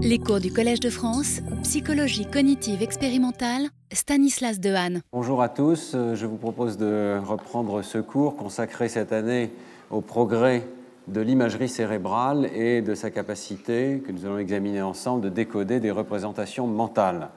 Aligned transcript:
Les 0.00 0.20
cours 0.20 0.38
du 0.38 0.52
Collège 0.52 0.78
de 0.78 0.90
France, 0.90 1.40
psychologie 1.64 2.24
cognitive 2.24 2.84
expérimentale, 2.84 3.62
Stanislas 3.92 4.60
Dehaene. 4.60 5.00
Bonjour 5.12 5.42
à 5.42 5.48
tous, 5.48 5.96
je 6.14 6.24
vous 6.24 6.36
propose 6.36 6.76
de 6.76 7.18
reprendre 7.26 7.82
ce 7.82 7.98
cours 7.98 8.36
consacré 8.36 8.88
cette 8.88 9.12
année 9.12 9.50
au 9.90 10.00
progrès 10.00 10.62
de 11.08 11.20
l'imagerie 11.20 11.68
cérébrale 11.68 12.48
et 12.54 12.80
de 12.80 12.94
sa 12.94 13.10
capacité, 13.10 14.00
que 14.06 14.12
nous 14.12 14.24
allons 14.24 14.38
examiner 14.38 14.82
ensemble, 14.82 15.20
de 15.20 15.30
décoder 15.30 15.80
des 15.80 15.90
représentations 15.90 16.68
mentales. 16.68 17.30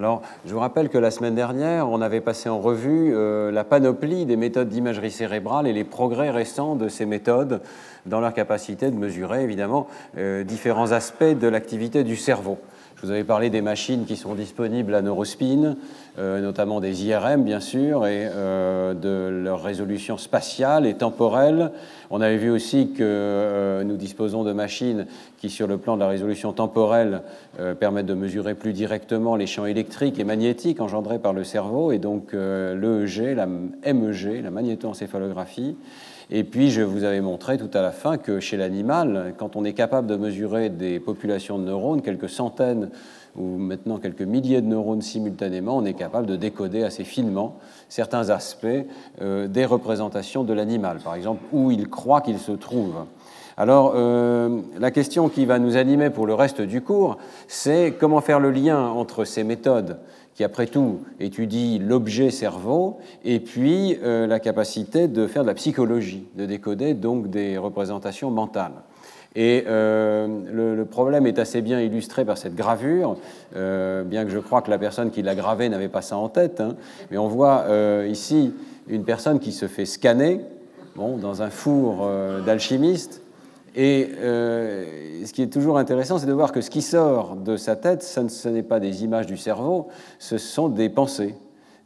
Alors, 0.00 0.22
je 0.46 0.54
vous 0.54 0.60
rappelle 0.60 0.88
que 0.88 0.96
la 0.96 1.10
semaine 1.10 1.34
dernière, 1.34 1.90
on 1.90 2.00
avait 2.00 2.22
passé 2.22 2.48
en 2.48 2.58
revue 2.58 3.12
euh, 3.14 3.52
la 3.52 3.64
panoplie 3.64 4.24
des 4.24 4.36
méthodes 4.36 4.70
d'imagerie 4.70 5.10
cérébrale 5.10 5.66
et 5.66 5.74
les 5.74 5.84
progrès 5.84 6.30
récents 6.30 6.74
de 6.74 6.88
ces 6.88 7.04
méthodes 7.04 7.60
dans 8.06 8.18
leur 8.18 8.32
capacité 8.32 8.90
de 8.90 8.96
mesurer, 8.96 9.42
évidemment, 9.42 9.88
euh, 10.16 10.42
différents 10.42 10.92
aspects 10.92 11.22
de 11.22 11.46
l'activité 11.46 12.02
du 12.02 12.16
cerveau. 12.16 12.56
Je 13.00 13.06
vous 13.06 13.12
avais 13.12 13.24
parlé 13.24 13.48
des 13.48 13.62
machines 13.62 14.04
qui 14.04 14.14
sont 14.14 14.34
disponibles 14.34 14.94
à 14.94 15.00
Neurospin, 15.00 15.76
euh, 16.18 16.42
notamment 16.42 16.80
des 16.80 17.06
IRM 17.06 17.44
bien 17.44 17.60
sûr, 17.60 18.06
et 18.06 18.28
euh, 18.30 18.92
de 18.92 19.42
leur 19.42 19.62
résolution 19.62 20.18
spatiale 20.18 20.86
et 20.86 20.92
temporelle. 20.92 21.72
On 22.10 22.20
avait 22.20 22.36
vu 22.36 22.50
aussi 22.50 22.92
que 22.92 22.98
euh, 23.00 23.84
nous 23.84 23.96
disposons 23.96 24.44
de 24.44 24.52
machines 24.52 25.06
qui, 25.38 25.48
sur 25.48 25.66
le 25.66 25.78
plan 25.78 25.94
de 25.94 26.00
la 26.00 26.08
résolution 26.08 26.52
temporelle, 26.52 27.22
permettent 27.78 28.04
de 28.04 28.12
mesurer 28.12 28.54
plus 28.54 28.74
directement 28.74 29.34
les 29.34 29.46
champs 29.46 29.64
électriques 29.64 30.18
et 30.18 30.24
magnétiques 30.24 30.82
engendrés 30.82 31.18
par 31.18 31.32
le 31.32 31.42
cerveau, 31.42 31.92
et 31.92 31.98
donc 31.98 32.34
l'EEG, 32.34 33.34
la 33.34 33.46
MEG, 33.46 34.42
la 34.42 34.50
magnétoencéphalographie. 34.50 35.76
Et 36.32 36.44
puis, 36.44 36.70
je 36.70 36.82
vous 36.82 37.02
avais 37.02 37.20
montré 37.20 37.58
tout 37.58 37.70
à 37.74 37.82
la 37.82 37.90
fin 37.90 38.16
que 38.16 38.38
chez 38.38 38.56
l'animal, 38.56 39.34
quand 39.36 39.56
on 39.56 39.64
est 39.64 39.72
capable 39.72 40.06
de 40.06 40.14
mesurer 40.14 40.68
des 40.68 41.00
populations 41.00 41.58
de 41.58 41.64
neurones, 41.64 42.02
quelques 42.02 42.28
centaines 42.28 42.90
ou 43.36 43.58
maintenant 43.58 43.98
quelques 43.98 44.22
milliers 44.22 44.60
de 44.60 44.66
neurones 44.68 45.02
simultanément, 45.02 45.76
on 45.76 45.84
est 45.84 45.94
capable 45.94 46.26
de 46.26 46.36
décoder 46.36 46.84
assez 46.84 47.02
finement 47.02 47.56
certains 47.88 48.30
aspects 48.30 48.66
euh, 49.20 49.48
des 49.48 49.64
représentations 49.64 50.44
de 50.44 50.52
l'animal, 50.52 50.98
par 50.98 51.16
exemple 51.16 51.42
où 51.50 51.72
il 51.72 51.88
croit 51.88 52.20
qu'il 52.20 52.38
se 52.38 52.52
trouve. 52.52 53.06
Alors, 53.56 53.94
euh, 53.96 54.60
la 54.78 54.92
question 54.92 55.28
qui 55.28 55.46
va 55.46 55.58
nous 55.58 55.76
animer 55.76 56.10
pour 56.10 56.26
le 56.26 56.34
reste 56.34 56.60
du 56.60 56.80
cours, 56.80 57.18
c'est 57.48 57.94
comment 57.98 58.20
faire 58.20 58.38
le 58.38 58.52
lien 58.52 58.86
entre 58.86 59.24
ces 59.24 59.42
méthodes 59.42 59.98
qui 60.34 60.44
après 60.44 60.66
tout 60.66 61.00
étudie 61.18 61.78
l'objet 61.78 62.30
cerveau, 62.30 62.98
et 63.24 63.40
puis 63.40 63.98
euh, 64.02 64.26
la 64.26 64.40
capacité 64.40 65.08
de 65.08 65.26
faire 65.26 65.42
de 65.42 65.48
la 65.48 65.54
psychologie, 65.54 66.26
de 66.36 66.46
décoder 66.46 66.94
donc 66.94 67.28
des 67.28 67.58
représentations 67.58 68.30
mentales. 68.30 68.72
Et 69.36 69.64
euh, 69.68 70.74
le, 70.76 70.84
problème 70.84 71.26
est 71.26 71.38
assez 71.38 71.60
bien 71.60 71.80
illustré 71.80 72.24
par 72.24 72.36
cette 72.36 72.56
gravure, 72.56 73.16
euh, 73.54 74.02
bien 74.02 74.24
que 74.24 74.30
je 74.30 74.40
crois 74.40 74.60
que 74.60 74.70
la 74.70 74.78
personne 74.78 75.10
qui 75.10 75.22
l'a 75.22 75.36
gravé 75.36 75.68
n'avait 75.68 75.88
pas 75.88 76.02
ça 76.02 76.16
en 76.16 76.28
tête. 76.28 76.60
Hein. 76.60 76.74
mais 77.10 77.18
on 77.18 77.28
voit 77.28 77.66
ici 78.08 78.52
une 78.88 79.04
personne 79.04 79.38
qui 79.38 79.52
se 79.52 79.68
fait 79.68 79.86
scanner 79.86 80.40
bon, 80.96 81.16
dans 81.16 81.42
un 81.42 81.50
four 81.50 82.08
d'alchimiste 82.44 83.22
et 83.74 84.08
euh, 84.18 85.24
ce 85.24 85.32
qui 85.32 85.42
est 85.42 85.52
toujours 85.52 85.78
intéressant, 85.78 86.18
c'est 86.18 86.26
de 86.26 86.32
voir 86.32 86.52
que 86.52 86.60
ce 86.60 86.70
qui 86.70 86.82
sort 86.82 87.36
de 87.36 87.56
sa 87.56 87.76
tête, 87.76 88.02
ce 88.02 88.48
n'est 88.48 88.62
pas 88.62 88.80
des 88.80 89.04
images 89.04 89.26
du 89.26 89.36
cerveau, 89.36 89.88
ce 90.18 90.38
sont 90.38 90.68
des 90.68 90.88
pensées. 90.88 91.34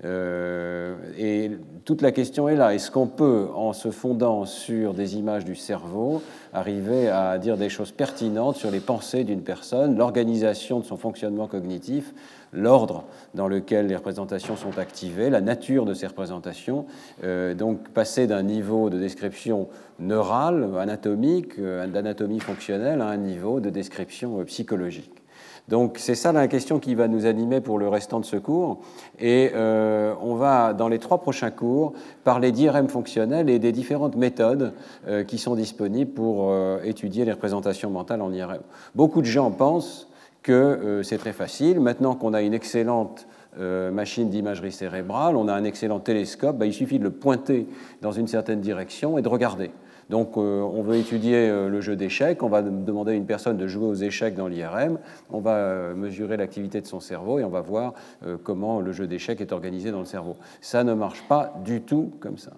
Euh, 0.05 0.97
et 1.19 1.53
toute 1.85 2.03
la 2.03 2.13
question 2.13 2.49
est 2.49 2.57
là. 2.57 2.75
Est-ce 2.75 2.91
qu'on 2.91 3.07
peut, 3.07 3.49
en 3.55 3.73
se 3.73 3.91
fondant 3.91 4.45
sur 4.45 4.93
des 4.93 5.17
images 5.17 5.45
du 5.45 5.55
cerveau, 5.55 6.23
arriver 6.53 7.09
à 7.09 7.39
dire 7.39 7.57
des 7.57 7.69
choses 7.69 7.93
pertinentes 7.93 8.57
sur 8.57 8.71
les 8.71 8.81
pensées 8.81 9.25
d'une 9.25 9.43
personne, 9.43 9.97
l'organisation 9.97 10.81
de 10.81 10.85
son 10.85 10.97
fonctionnement 10.97 11.47
cognitif, 11.47 12.13
l'ordre 12.55 13.05
dans 13.35 13.49
lequel 13.49 13.87
les 13.87 13.97
représentations 13.97 14.57
sont 14.57 14.79
activées, 14.79 15.29
la 15.29 15.41
nature 15.41 15.85
de 15.85 15.95
ces 15.95 16.07
représentations, 16.07 16.87
euh, 17.25 17.55
donc 17.55 17.89
passer 17.91 18.27
d'un 18.27 18.43
niveau 18.43 18.91
de 18.91 18.99
description 18.99 19.69
neurale, 19.99 20.71
anatomique, 20.79 21.59
euh, 21.59 21.87
d'anatomie 21.87 22.41
fonctionnelle, 22.41 23.01
à 23.01 23.09
un 23.09 23.17
niveau 23.17 23.61
de 23.61 23.71
description 23.71 24.43
psychologique. 24.45 25.25
Donc 25.69 25.97
c'est 25.99 26.15
ça 26.15 26.33
la 26.33 26.47
question 26.47 26.79
qui 26.79 26.95
va 26.95 27.09
nous 27.09 27.25
animer 27.25 27.61
pour 27.61 27.79
le 27.79 27.89
restant 27.89 28.21
de 28.21 28.25
ce 28.25 28.37
cours. 28.37 28.81
Et 29.19 29.51
euh, 29.55 30.15
on 30.21 30.35
va, 30.35 30.75
dans 30.75 30.89
les 30.89 30.99
trois 30.99 31.19
prochains 31.19 31.51
cours, 31.51 31.95
parler 32.23 32.53
d'IRM 32.53 32.89
fonctionnel 32.89 33.49
et 33.49 33.59
des 33.59 33.73
différentes 33.73 34.17
méthodes 34.17 34.75
euh, 35.09 35.25
qui 35.25 35.39
sont 35.39 35.55
disponibles 35.55 36.11
pour 36.11 36.51
euh, 36.51 36.83
étudier 36.85 37.25
les 37.25 37.33
représentations 37.33 37.91
mentales 37.91 38.21
en 38.21 38.33
IRM. 38.33 38.61
Beaucoup 38.95 39.23
de 39.23 39.27
gens 39.27 39.51
pensent 39.51 40.09
que 40.45 41.01
c'est 41.03 41.19
très 41.19 41.33
facile. 41.33 41.81
Maintenant 41.81 42.15
qu'on 42.15 42.35
a 42.35 42.43
une 42.43 42.55
excellente 42.55 43.27
machine 43.59 44.31
d'imagerie 44.31 44.73
cérébrale, 44.73 45.37
on 45.37 45.49
a 45.49 45.55
un 45.55 45.65
excellent 45.65 46.01
télescope, 46.01 46.59
bah, 46.59 46.67
il 46.67 46.73
suffit 46.73 46.99
de 46.99 47.05
le 47.05 47.11
pointer 47.11 47.67
dans 48.03 48.13
une 48.13 48.29
certaine 48.29 48.61
direction 48.61 49.19
et 49.19 49.23
de 49.23 49.29
regarder. 49.29 49.71
Donc 50.11 50.37
euh, 50.37 50.61
on 50.61 50.83
veut 50.83 50.97
étudier 50.97 51.49
euh, 51.49 51.69
le 51.69 51.81
jeu 51.81 51.97
d'échecs, 51.97 52.43
on 52.43 52.49
va 52.49 52.63
demander 52.63 53.13
à 53.13 53.15
une 53.15 53.27
personne 53.27 53.57
de 53.57 53.67
jouer 53.67 53.87
aux 53.87 53.95
échecs 53.95 54.35
dans 54.35 54.49
l'IRM, 54.49 54.99
on 55.31 55.41
va 55.41 55.57
euh, 55.57 55.95
mesurer 55.95 56.37
l'activité 56.37 56.81
de 56.81 56.87
son 56.87 57.01
cerveau 57.01 57.39
et 57.39 57.45
on 57.45 57.49
va 57.49 57.61
voir 57.61 57.95
comment 58.43 58.81
le 58.81 58.93
jeu 58.93 59.07
d'échecs 59.07 59.41
est 59.41 59.53
organisé 59.53 59.91
dans 59.91 60.01
le 60.01 60.05
cerveau. 60.05 60.37
Ça 60.61 60.85
ne 60.85 60.95
marche 60.95 61.23
pas 61.29 61.55
du 61.65 61.83
tout 61.83 62.13
comme 62.21 62.39
ça. 62.39 62.53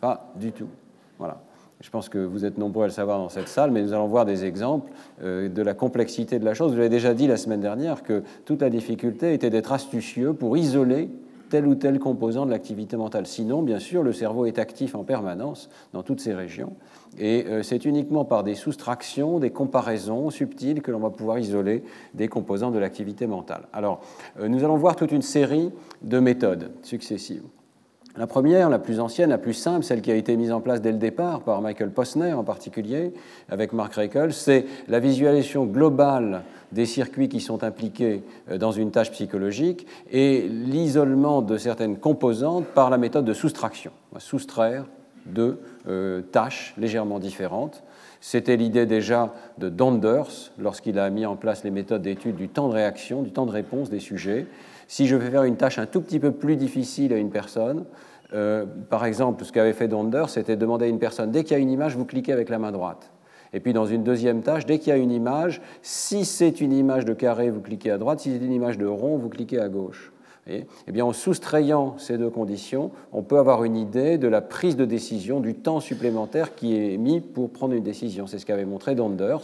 Pas 0.00 0.32
du 0.36 0.52
tout. 0.52 0.68
Voilà. 1.18 1.40
Je 1.80 1.90
pense 1.90 2.08
que 2.08 2.18
vous 2.18 2.44
êtes 2.44 2.56
nombreux 2.56 2.84
à 2.84 2.86
le 2.86 2.92
savoir 2.92 3.18
dans 3.18 3.28
cette 3.28 3.48
salle, 3.48 3.70
mais 3.70 3.82
nous 3.82 3.92
allons 3.92 4.06
voir 4.06 4.24
des 4.24 4.44
exemples 4.44 4.90
de 5.22 5.62
la 5.62 5.74
complexité 5.74 6.38
de 6.38 6.44
la 6.44 6.54
chose. 6.54 6.74
Je 6.74 6.80
l'ai 6.80 6.88
déjà 6.88 7.12
dit 7.14 7.26
la 7.26 7.36
semaine 7.36 7.60
dernière 7.60 8.02
que 8.02 8.22
toute 8.44 8.62
la 8.62 8.70
difficulté 8.70 9.34
était 9.34 9.50
d'être 9.50 9.72
astucieux 9.72 10.32
pour 10.32 10.56
isoler 10.56 11.10
tel 11.54 11.68
ou 11.68 11.76
tel 11.76 12.00
composant 12.00 12.46
de 12.46 12.50
l'activité 12.50 12.96
mentale. 12.96 13.26
Sinon, 13.26 13.62
bien 13.62 13.78
sûr, 13.78 14.02
le 14.02 14.12
cerveau 14.12 14.46
est 14.46 14.58
actif 14.58 14.96
en 14.96 15.04
permanence 15.04 15.70
dans 15.92 16.02
toutes 16.02 16.20
ces 16.20 16.34
régions. 16.34 16.72
Et 17.16 17.44
euh, 17.46 17.62
c'est 17.62 17.84
uniquement 17.84 18.24
par 18.24 18.42
des 18.42 18.56
soustractions, 18.56 19.38
des 19.38 19.50
comparaisons 19.50 20.30
subtiles 20.30 20.82
que 20.82 20.90
l'on 20.90 20.98
va 20.98 21.10
pouvoir 21.10 21.38
isoler 21.38 21.84
des 22.12 22.26
composants 22.26 22.72
de 22.72 22.78
l'activité 22.80 23.28
mentale. 23.28 23.68
Alors, 23.72 24.00
euh, 24.40 24.48
nous 24.48 24.64
allons 24.64 24.76
voir 24.76 24.96
toute 24.96 25.12
une 25.12 25.22
série 25.22 25.70
de 26.02 26.18
méthodes 26.18 26.72
successives. 26.82 27.44
La 28.16 28.28
première, 28.28 28.70
la 28.70 28.78
plus 28.78 29.00
ancienne, 29.00 29.30
la 29.30 29.38
plus 29.38 29.54
simple, 29.54 29.84
celle 29.84 30.00
qui 30.00 30.12
a 30.12 30.14
été 30.14 30.36
mise 30.36 30.52
en 30.52 30.60
place 30.60 30.80
dès 30.80 30.92
le 30.92 30.98
départ 30.98 31.40
par 31.40 31.60
Michael 31.60 31.90
Posner 31.90 32.32
en 32.32 32.44
particulier, 32.44 33.12
avec 33.48 33.72
Mark 33.72 33.92
Reichel, 33.94 34.32
c'est 34.32 34.66
la 34.86 35.00
visualisation 35.00 35.64
globale 35.64 36.42
des 36.70 36.86
circuits 36.86 37.28
qui 37.28 37.40
sont 37.40 37.64
impliqués 37.64 38.22
euh, 38.50 38.56
dans 38.56 38.70
une 38.70 38.92
tâche 38.92 39.10
psychologique 39.10 39.86
et 40.12 40.46
l'isolement 40.48 41.42
de 41.42 41.56
certaines 41.56 41.96
composantes 41.96 42.66
par 42.66 42.88
la 42.88 42.98
méthode 42.98 43.24
de 43.24 43.32
soustraction. 43.32 43.90
Soustraire 44.18 44.84
deux 45.26 45.60
euh, 45.88 46.20
tâches 46.22 46.74
légèrement 46.78 47.18
différentes. 47.18 47.82
C'était 48.20 48.56
l'idée 48.56 48.86
déjà 48.86 49.34
de 49.58 49.68
Donders 49.68 50.52
lorsqu'il 50.58 51.00
a 51.00 51.10
mis 51.10 51.26
en 51.26 51.34
place 51.34 51.64
les 51.64 51.70
méthodes 51.70 52.02
d'étude 52.02 52.36
du 52.36 52.48
temps 52.48 52.68
de 52.68 52.74
réaction, 52.74 53.22
du 53.22 53.32
temps 53.32 53.46
de 53.46 53.50
réponse 53.50 53.90
des 53.90 54.00
sujets. 54.00 54.46
Si 54.88 55.06
je 55.06 55.16
vais 55.16 55.30
faire 55.30 55.44
une 55.44 55.56
tâche 55.56 55.78
un 55.78 55.86
tout 55.86 56.00
petit 56.00 56.18
peu 56.18 56.32
plus 56.32 56.56
difficile 56.56 57.12
à 57.12 57.16
une 57.16 57.30
personne, 57.30 57.84
euh, 58.32 58.64
par 58.90 59.04
exemple, 59.04 59.44
ce 59.44 59.52
qu'avait 59.52 59.72
fait 59.72 59.88
Donder, 59.88 60.24
c'était 60.28 60.56
demander 60.56 60.86
à 60.86 60.88
une 60.88 60.98
personne, 60.98 61.30
dès 61.30 61.44
qu'il 61.44 61.56
y 61.56 61.60
a 61.60 61.62
une 61.62 61.70
image, 61.70 61.96
vous 61.96 62.04
cliquez 62.04 62.32
avec 62.32 62.48
la 62.48 62.58
main 62.58 62.72
droite. 62.72 63.10
Et 63.52 63.60
puis 63.60 63.72
dans 63.72 63.86
une 63.86 64.02
deuxième 64.02 64.42
tâche, 64.42 64.66
dès 64.66 64.78
qu'il 64.78 64.88
y 64.88 64.92
a 64.92 64.96
une 64.96 65.12
image, 65.12 65.62
si 65.80 66.24
c'est 66.24 66.60
une 66.60 66.72
image 66.72 67.04
de 67.04 67.14
carré, 67.14 67.50
vous 67.50 67.60
cliquez 67.60 67.92
à 67.92 67.98
droite, 67.98 68.20
si 68.20 68.32
c'est 68.32 68.44
une 68.44 68.52
image 68.52 68.78
de 68.78 68.86
rond, 68.86 69.16
vous 69.16 69.28
cliquez 69.28 69.60
à 69.60 69.68
gauche. 69.68 70.12
Eh 70.46 70.92
bien, 70.92 71.06
en 71.06 71.14
soustrayant 71.14 71.96
ces 71.96 72.18
deux 72.18 72.28
conditions, 72.28 72.90
on 73.12 73.22
peut 73.22 73.38
avoir 73.38 73.64
une 73.64 73.76
idée 73.76 74.18
de 74.18 74.28
la 74.28 74.42
prise 74.42 74.76
de 74.76 74.84
décision, 74.84 75.40
du 75.40 75.54
temps 75.54 75.80
supplémentaire 75.80 76.54
qui 76.54 76.76
est 76.76 76.98
mis 76.98 77.20
pour 77.20 77.48
prendre 77.48 77.72
une 77.72 77.82
décision. 77.82 78.26
C'est 78.26 78.38
ce 78.38 78.44
qu'avait 78.44 78.66
montré 78.66 78.94
Donders. 78.94 79.40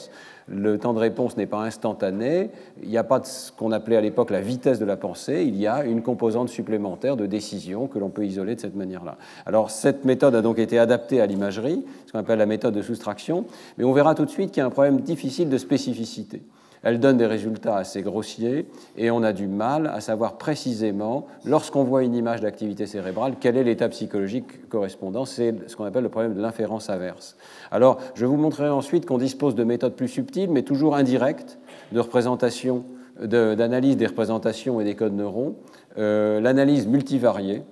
Le 0.53 0.79
temps 0.79 0.93
de 0.93 0.99
réponse 0.99 1.37
n'est 1.37 1.47
pas 1.47 1.63
instantané, 1.63 2.51
il 2.83 2.89
n'y 2.89 2.99
a 2.99 3.05
pas 3.05 3.21
de 3.21 3.27
ce 3.27 3.53
qu'on 3.53 3.71
appelait 3.71 3.97
à 3.97 4.01
l'époque 4.01 4.31
la 4.31 4.41
vitesse 4.41 4.81
de 4.81 4.85
la 4.85 4.97
pensée, 4.97 5.45
il 5.47 5.57
y 5.57 5.69
a 5.69 5.85
une 5.85 6.03
composante 6.03 6.49
supplémentaire 6.49 7.17
de 7.17 7.27
décision 7.27 7.87
que 7.87 8.01
l'on 8.01 8.11
peut 8.11 8.27
isoler 8.27 8.57
de 8.57 8.61
cette 8.61 8.75
manière-là. 8.75 9.17
Alors 9.47 9.71
cette 9.71 10.05
méthode 10.05 10.35
a 10.35 10.43
donc 10.43 10.59
été 10.59 10.77
adaptée 10.79 11.21
à 11.21 11.27
l'imagerie, 11.27 11.85
ce 12.07 12.13
qu'on 12.13 12.19
appelle 12.19 12.41
la 12.41 12.47
méthode 12.47 12.75
de 12.75 12.83
soustraction, 12.83 13.45
mais 13.79 13.85
on 13.85 13.93
verra 13.93 14.17
tout 14.17 14.25
de 14.25 14.31
suite 14.31 14.51
qu'il 14.51 14.61
y 14.61 14.65
a 14.65 14.67
un 14.67 14.71
problème 14.71 15.01
difficile 15.01 15.49
de 15.49 15.59
spécificité. 15.59 16.43
Elle 16.83 16.99
donne 16.99 17.19
des 17.19 17.27
résultats 17.27 17.77
assez 17.77 18.03
grossiers 18.03 18.67
et 18.97 19.11
on 19.11 19.23
a 19.23 19.33
du 19.33 19.49
mal 19.49 19.87
à 19.87 20.01
savoir 20.01 20.39
précisément, 20.39 21.27
lorsqu'on 21.45 21.85
voit 21.85 22.03
une 22.03 22.15
image 22.15 22.41
d'activité 22.41 22.87
cérébrale, 22.87 23.35
quel 23.39 23.57
est 23.57 23.65
l'état 23.65 23.89
psychologique 23.89 24.69
correspondant. 24.69 25.25
C'est 25.25 25.55
ce 25.67 25.77
qu'on 25.77 25.85
appelle 25.85 26.05
le 26.05 26.09
problème 26.09 26.35
de 26.35 26.41
l'inférence 26.41 26.89
inverse. 26.89 27.37
Alors, 27.71 27.99
je 28.15 28.25
vous 28.25 28.37
montrerai 28.37 28.71
ensuite 28.71 29.05
qu'on 29.05 29.19
dispose 29.19 29.55
de 29.55 29.65
méthodes 29.65 29.95
plus 29.95 30.09
subtiles, 30.09 30.51
mais 30.51 30.63
toujours 30.63 30.97
indirectes, 30.97 31.59
de 31.93 32.01
représentation, 32.01 32.85
d'analyse 33.21 33.97
des 33.97 34.07
représentations 34.07 34.81
et 34.81 34.85
des 34.85 34.95
codes 34.95 35.15
neuronaux, 35.15 35.57
euh, 35.99 36.41
l'analyse 36.41 36.87
multivariée, 36.87 37.63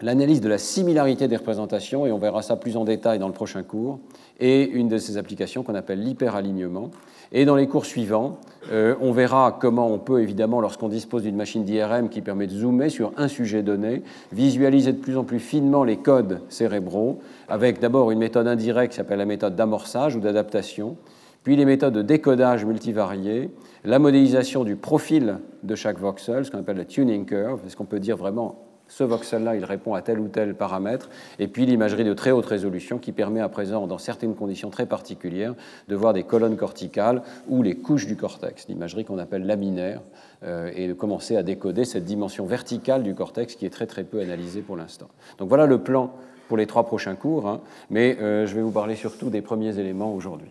l'analyse 0.00 0.40
de 0.40 0.48
la 0.48 0.58
similarité 0.58 1.28
des 1.28 1.36
représentations, 1.36 2.06
et 2.06 2.12
on 2.12 2.18
verra 2.18 2.42
ça 2.42 2.56
plus 2.56 2.76
en 2.76 2.84
détail 2.84 3.18
dans 3.18 3.28
le 3.28 3.32
prochain 3.32 3.62
cours, 3.62 3.98
et 4.38 4.68
une 4.68 4.88
de 4.88 4.98
ces 4.98 5.16
applications 5.16 5.62
qu'on 5.62 5.74
appelle 5.74 6.02
l'hyperalignement. 6.02 6.90
Et 7.32 7.44
dans 7.44 7.56
les 7.56 7.66
cours 7.66 7.86
suivants, 7.86 8.38
euh, 8.70 8.94
on 9.00 9.12
verra 9.12 9.56
comment 9.58 9.88
on 9.88 9.98
peut, 9.98 10.22
évidemment, 10.22 10.60
lorsqu'on 10.60 10.88
dispose 10.88 11.22
d'une 11.22 11.36
machine 11.36 11.64
d'IRM 11.64 12.08
qui 12.08 12.20
permet 12.20 12.46
de 12.46 12.52
zoomer 12.52 12.90
sur 12.90 13.12
un 13.16 13.28
sujet 13.28 13.62
donné, 13.62 14.02
visualiser 14.32 14.92
de 14.92 14.98
plus 14.98 15.16
en 15.16 15.24
plus 15.24 15.40
finement 15.40 15.82
les 15.82 15.96
codes 15.96 16.40
cérébraux, 16.48 17.20
avec 17.48 17.80
d'abord 17.80 18.10
une 18.10 18.18
méthode 18.18 18.46
indirecte 18.46 18.92
qui 18.92 18.96
s'appelle 18.96 19.18
la 19.18 19.24
méthode 19.24 19.56
d'amorçage 19.56 20.14
ou 20.14 20.20
d'adaptation, 20.20 20.96
puis 21.42 21.56
les 21.56 21.64
méthodes 21.64 21.94
de 21.94 22.02
décodage 22.02 22.64
multivariées, 22.64 23.50
la 23.84 23.98
modélisation 23.98 24.64
du 24.64 24.76
profil 24.76 25.38
de 25.62 25.74
chaque 25.74 25.98
voxel, 25.98 26.44
ce 26.44 26.50
qu'on 26.50 26.58
appelle 26.58 26.76
la 26.76 26.84
tuning 26.84 27.24
curve, 27.24 27.60
est-ce 27.66 27.76
qu'on 27.76 27.84
peut 27.84 28.00
dire 28.00 28.16
vraiment 28.16 28.65
ce 28.88 29.04
voxel-là, 29.04 29.56
il 29.56 29.64
répond 29.64 29.94
à 29.94 30.02
tel 30.02 30.20
ou 30.20 30.28
tel 30.28 30.54
paramètre, 30.54 31.08
et 31.38 31.48
puis 31.48 31.66
l'imagerie 31.66 32.04
de 32.04 32.14
très 32.14 32.30
haute 32.30 32.46
résolution 32.46 32.98
qui 32.98 33.12
permet 33.12 33.40
à 33.40 33.48
présent, 33.48 33.86
dans 33.86 33.98
certaines 33.98 34.34
conditions 34.34 34.70
très 34.70 34.86
particulières, 34.86 35.54
de 35.88 35.96
voir 35.96 36.12
des 36.12 36.22
colonnes 36.22 36.56
corticales 36.56 37.22
ou 37.48 37.62
les 37.62 37.76
couches 37.76 38.06
du 38.06 38.16
cortex, 38.16 38.68
l'imagerie 38.68 39.04
qu'on 39.04 39.18
appelle 39.18 39.46
laminaire, 39.46 40.00
euh, 40.44 40.70
et 40.74 40.88
de 40.88 40.92
commencer 40.92 41.36
à 41.36 41.42
décoder 41.42 41.84
cette 41.84 42.04
dimension 42.04 42.46
verticale 42.46 43.02
du 43.02 43.14
cortex 43.14 43.54
qui 43.54 43.66
est 43.66 43.70
très 43.70 43.86
très 43.86 44.04
peu 44.04 44.20
analysée 44.20 44.60
pour 44.60 44.76
l'instant. 44.76 45.08
Donc 45.38 45.48
voilà 45.48 45.66
le 45.66 45.78
plan 45.78 46.12
pour 46.48 46.56
les 46.56 46.66
trois 46.66 46.84
prochains 46.84 47.16
cours, 47.16 47.48
hein, 47.48 47.60
mais 47.90 48.16
euh, 48.20 48.46
je 48.46 48.54
vais 48.54 48.62
vous 48.62 48.70
parler 48.70 48.94
surtout 48.94 49.30
des 49.30 49.42
premiers 49.42 49.78
éléments 49.78 50.12
aujourd'hui. 50.14 50.50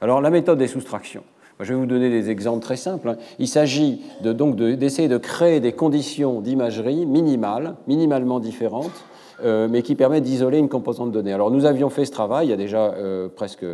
Alors 0.00 0.20
la 0.20 0.30
méthode 0.30 0.58
des 0.58 0.66
soustractions. 0.66 1.22
Je 1.62 1.74
vais 1.74 1.78
vous 1.78 1.86
donner 1.86 2.08
des 2.08 2.30
exemples 2.30 2.62
très 2.62 2.76
simples. 2.76 3.10
Hein. 3.10 3.16
Il 3.38 3.48
s'agit 3.48 4.00
donc 4.22 4.56
d'essayer 4.56 5.08
de 5.08 5.18
créer 5.18 5.60
des 5.60 5.72
conditions 5.72 6.40
d'imagerie 6.40 7.06
minimales, 7.06 7.74
minimalement 7.86 8.40
différentes, 8.40 9.04
mais 9.44 9.82
qui 9.82 9.94
permet 9.94 10.20
d'isoler 10.20 10.58
une 10.58 10.68
composante 10.68 11.12
donnée. 11.12 11.32
Alors 11.32 11.50
nous 11.50 11.64
avions 11.64 11.90
fait 11.90 12.04
ce 12.04 12.10
travail 12.10 12.40
il 12.46 12.50
y 12.50 12.52
a 12.52 12.56
déjà 12.56 12.92
euh, 12.94 13.28
presque 13.28 13.64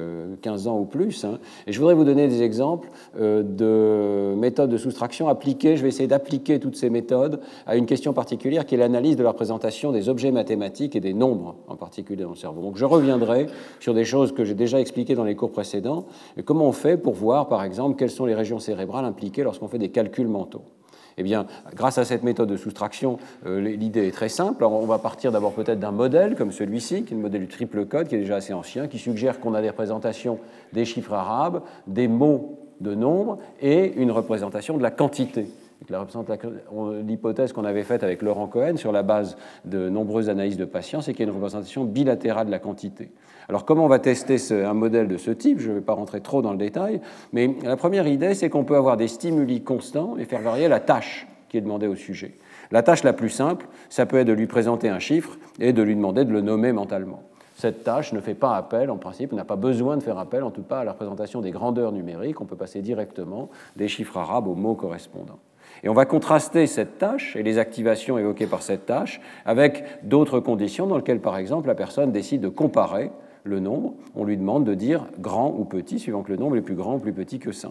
15 0.43 0.69
ans 0.69 0.79
ou 0.79 0.85
plus, 0.85 1.25
hein, 1.25 1.39
et 1.67 1.73
je 1.73 1.79
voudrais 1.79 1.95
vous 1.95 2.05
donner 2.05 2.29
des 2.29 2.43
exemples 2.43 2.89
euh, 3.19 3.43
de 3.43 4.35
méthodes 4.37 4.71
de 4.71 4.77
soustraction 4.77 5.29
appliquées. 5.29 5.77
Je 5.77 5.83
vais 5.83 5.89
essayer 5.89 6.09
d'appliquer 6.09 6.59
toutes 6.59 6.77
ces 6.77 6.91
méthodes 6.91 7.41
à 7.67 7.77
une 7.77 7.87
question 7.87 8.13
particulière 8.13 8.67
qui 8.67 8.75
est 8.75 8.79
l'analyse 8.79 9.17
de 9.17 9.23
la 9.23 9.31
représentation 9.31 9.93
des 9.93 10.09
objets 10.09 10.31
mathématiques 10.31 10.97
et 10.97 11.01
des 11.01 11.15
nombres 11.15 11.57
en 11.69 11.77
particulier 11.77 12.23
dans 12.23 12.31
le 12.31 12.37
cerveau. 12.37 12.63
Donc 12.63 12.77
je 12.77 12.85
reviendrai 12.85 13.47
sur 13.81 13.95
des 13.95 14.05
choses 14.05 14.33
que 14.33 14.45
j'ai 14.45 14.55
déjà 14.55 14.81
expliquées 14.81 15.15
dans 15.15 15.25
les 15.25 15.37
cours 15.37 15.53
précédents, 15.53 16.07
comment 16.45 16.67
on 16.67 16.73
fait 16.73 16.97
pour 16.97 17.15
voir 17.15 17.49
par 17.49 17.63
exemple 17.63 17.97
quelles 17.97 18.11
sont 18.11 18.27
les 18.27 18.35
régions 18.35 18.59
cérébrales 18.59 19.05
impliquées 19.05 19.43
lorsqu'on 19.43 19.69
fait 19.69 19.79
des 19.79 19.91
calculs 19.91 20.29
mentaux? 20.29 20.63
Eh 21.19 21.23
bien, 21.23 21.47
grâce 21.75 21.97
à 21.97 22.05
cette 22.05 22.23
méthode 22.23 22.51
de 22.51 22.59
soustraction, 22.59 23.19
euh, 23.47 23.59
l'idée 23.61 24.07
est 24.07 24.13
très 24.13 24.29
simple. 24.29 24.65
on 24.65 24.85
va 24.85 24.99
partir 24.99 25.33
d'abord 25.33 25.55
peut-être 25.55 25.81
d'un 25.81 25.91
modèle 25.91 26.35
comme 26.37 26.53
celui-ci, 26.53 27.05
qui 27.05 27.15
est 27.15 27.17
le 27.17 27.23
modèle 27.23 27.41
du 27.41 27.49
triple 27.49 27.87
code, 27.87 28.09
qui 28.09 28.17
est 28.17 28.21
déjà 28.21 28.37
assez 28.37 28.53
ancien, 28.53 28.87
qui 28.87 28.99
suggère 28.99 29.41
qu'on 29.41 29.55
a 29.55 29.63
des 29.63 29.71
représentations 29.71 30.39
des 30.75 30.85
chiffres 30.85 31.15
arabes, 31.15 31.63
des 31.87 32.07
mots 32.07 32.59
de 32.81 32.95
nombre 32.95 33.39
et 33.63 33.95
une 33.97 34.11
représentation 34.11 34.77
de 34.77 34.83
la 34.83 34.91
quantité. 34.91 35.47
L'hypothèse 37.07 37.53
qu'on 37.53 37.65
avait 37.65 37.83
faite 37.83 38.03
avec 38.03 38.21
Laurent 38.21 38.47
Cohen 38.47 38.77
sur 38.77 38.93
la 38.93 39.03
base 39.03 39.37
de 39.65 39.89
nombreuses 39.89 40.29
analyses 40.29 40.57
de 40.57 40.65
patients, 40.65 41.01
c'est 41.01 41.13
qu'il 41.13 41.25
y 41.25 41.29
a 41.29 41.31
une 41.31 41.37
représentation 41.37 41.85
bilatérale 41.85 42.47
de 42.47 42.51
la 42.51 42.59
quantité. 42.59 43.11
Alors 43.49 43.65
comment 43.65 43.85
on 43.85 43.89
va 43.89 43.99
tester 43.99 44.39
un 44.53 44.75
modèle 44.75 45.09
de 45.09 45.17
ce 45.17 45.31
type? 45.31 45.61
Je 45.61 45.71
ne 45.71 45.75
vais 45.75 45.81
pas 45.81 45.93
rentrer 45.93 46.21
trop 46.21 46.43
dans 46.43 46.53
le 46.53 46.59
détail, 46.59 47.01
mais 47.33 47.55
la 47.63 47.77
première 47.77 48.07
idée, 48.07 48.35
c'est 48.35 48.51
qu'on 48.51 48.65
peut 48.65 48.77
avoir 48.77 48.97
des 48.97 49.09
stimuli 49.09 49.63
constants 49.63 50.17
et 50.19 50.25
faire 50.25 50.41
varier 50.41 50.69
la 50.69 50.81
tâche 50.81 51.29
qui 51.49 51.57
est 51.57 51.61
demandée 51.61 51.87
au 51.87 51.95
sujet. 51.95 52.35
La 52.73 52.83
tâche 52.83 53.05
la 53.05 53.13
plus 53.13 53.31
simple, 53.31 53.67
ça 53.89 54.07
peut 54.07 54.19
être 54.19 54.27
de 54.27 54.33
lui 54.33 54.47
présenter 54.47 54.89
un 54.89 54.99
chiffre 54.99 55.39
et 55.61 55.73
de 55.73 55.83
lui 55.83 55.95
demander 55.95 56.25
de 56.25 56.33
le 56.33 56.41
nommer 56.41 56.73
mentalement. 56.73 57.23
Cette 57.55 57.85
tâche 57.85 58.13
ne 58.13 58.21
fait 58.21 58.35
pas 58.35 58.57
appel, 58.57 58.91
en 58.91 58.99
principe, 58.99 59.33
n'a 59.33 59.45
pas 59.45 59.57
besoin 59.57 59.97
de 59.97 60.03
faire 60.03 60.19
appel, 60.19 60.43
en 60.43 60.51
tout 60.51 60.63
cas, 60.63 60.79
à 60.79 60.85
la 60.85 60.93
représentation 60.93 61.41
des 61.41 61.53
grandeurs 61.53 61.93
numériques. 61.93 62.41
On 62.41 62.45
peut 62.45 62.57
passer 62.57 62.83
directement 62.83 63.49
des 63.77 63.89
chiffres 63.89 64.19
arabes 64.19 64.49
aux 64.49 64.55
mots 64.55 64.75
correspondants. 64.75 65.39
Et 65.83 65.89
on 65.89 65.95
va 65.95 66.05
contraster 66.05 66.67
cette 66.67 66.99
tâche 66.99 67.37
et 67.37 67.43
les 67.43 67.59
activations 67.59 68.19
évoquées 68.19 68.47
par 68.47 68.63
cette 68.63 68.87
tâche 68.87 69.21
avec 69.45 69.85
d'autres 70.03 70.41
conditions 70.41 70.87
dans 70.87 70.97
lesquelles, 70.97 71.21
par 71.21 71.39
exemple, 71.39 71.69
la 71.69 71.75
personne 71.75 72.13
décide 72.13 72.41
de 72.43 72.49
comparer 72.49 73.11
le 73.49 73.61
nombre. 73.61 73.95
On 74.15 74.25
lui 74.25 74.37
demande 74.37 74.65
de 74.65 74.75
dire 74.75 75.07
grand 75.19 75.55
ou 75.57 75.65
petit, 75.65 75.99
suivant 75.99 76.23
que 76.23 76.33
le 76.33 76.39
nombre 76.39 76.57
est 76.57 76.63
plus 76.63 76.75
grand 76.75 76.97
ou 76.97 76.99
plus 76.99 77.13
petit 77.13 77.39
que 77.39 77.53
5. 77.53 77.71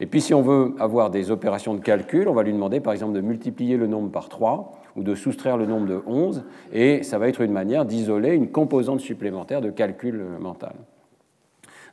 Et 0.00 0.06
puis 0.06 0.20
si 0.20 0.34
on 0.34 0.42
veut 0.42 0.74
avoir 0.80 1.10
des 1.10 1.30
opérations 1.30 1.74
de 1.74 1.80
calcul, 1.80 2.28
on 2.28 2.34
va 2.34 2.42
lui 2.42 2.52
demander 2.52 2.80
par 2.80 2.92
exemple 2.92 3.12
de 3.12 3.20
multiplier 3.20 3.76
le 3.76 3.86
nombre 3.86 4.10
par 4.10 4.28
3 4.28 4.72
ou 4.96 5.02
de 5.02 5.14
soustraire 5.14 5.56
le 5.56 5.66
nombre 5.66 5.86
de 5.86 6.00
11, 6.06 6.44
et 6.72 7.02
ça 7.02 7.18
va 7.18 7.28
être 7.28 7.40
une 7.40 7.52
manière 7.52 7.84
d'isoler 7.84 8.34
une 8.34 8.48
composante 8.48 9.00
supplémentaire 9.00 9.60
de 9.60 9.70
calcul 9.70 10.24
mental. 10.40 10.74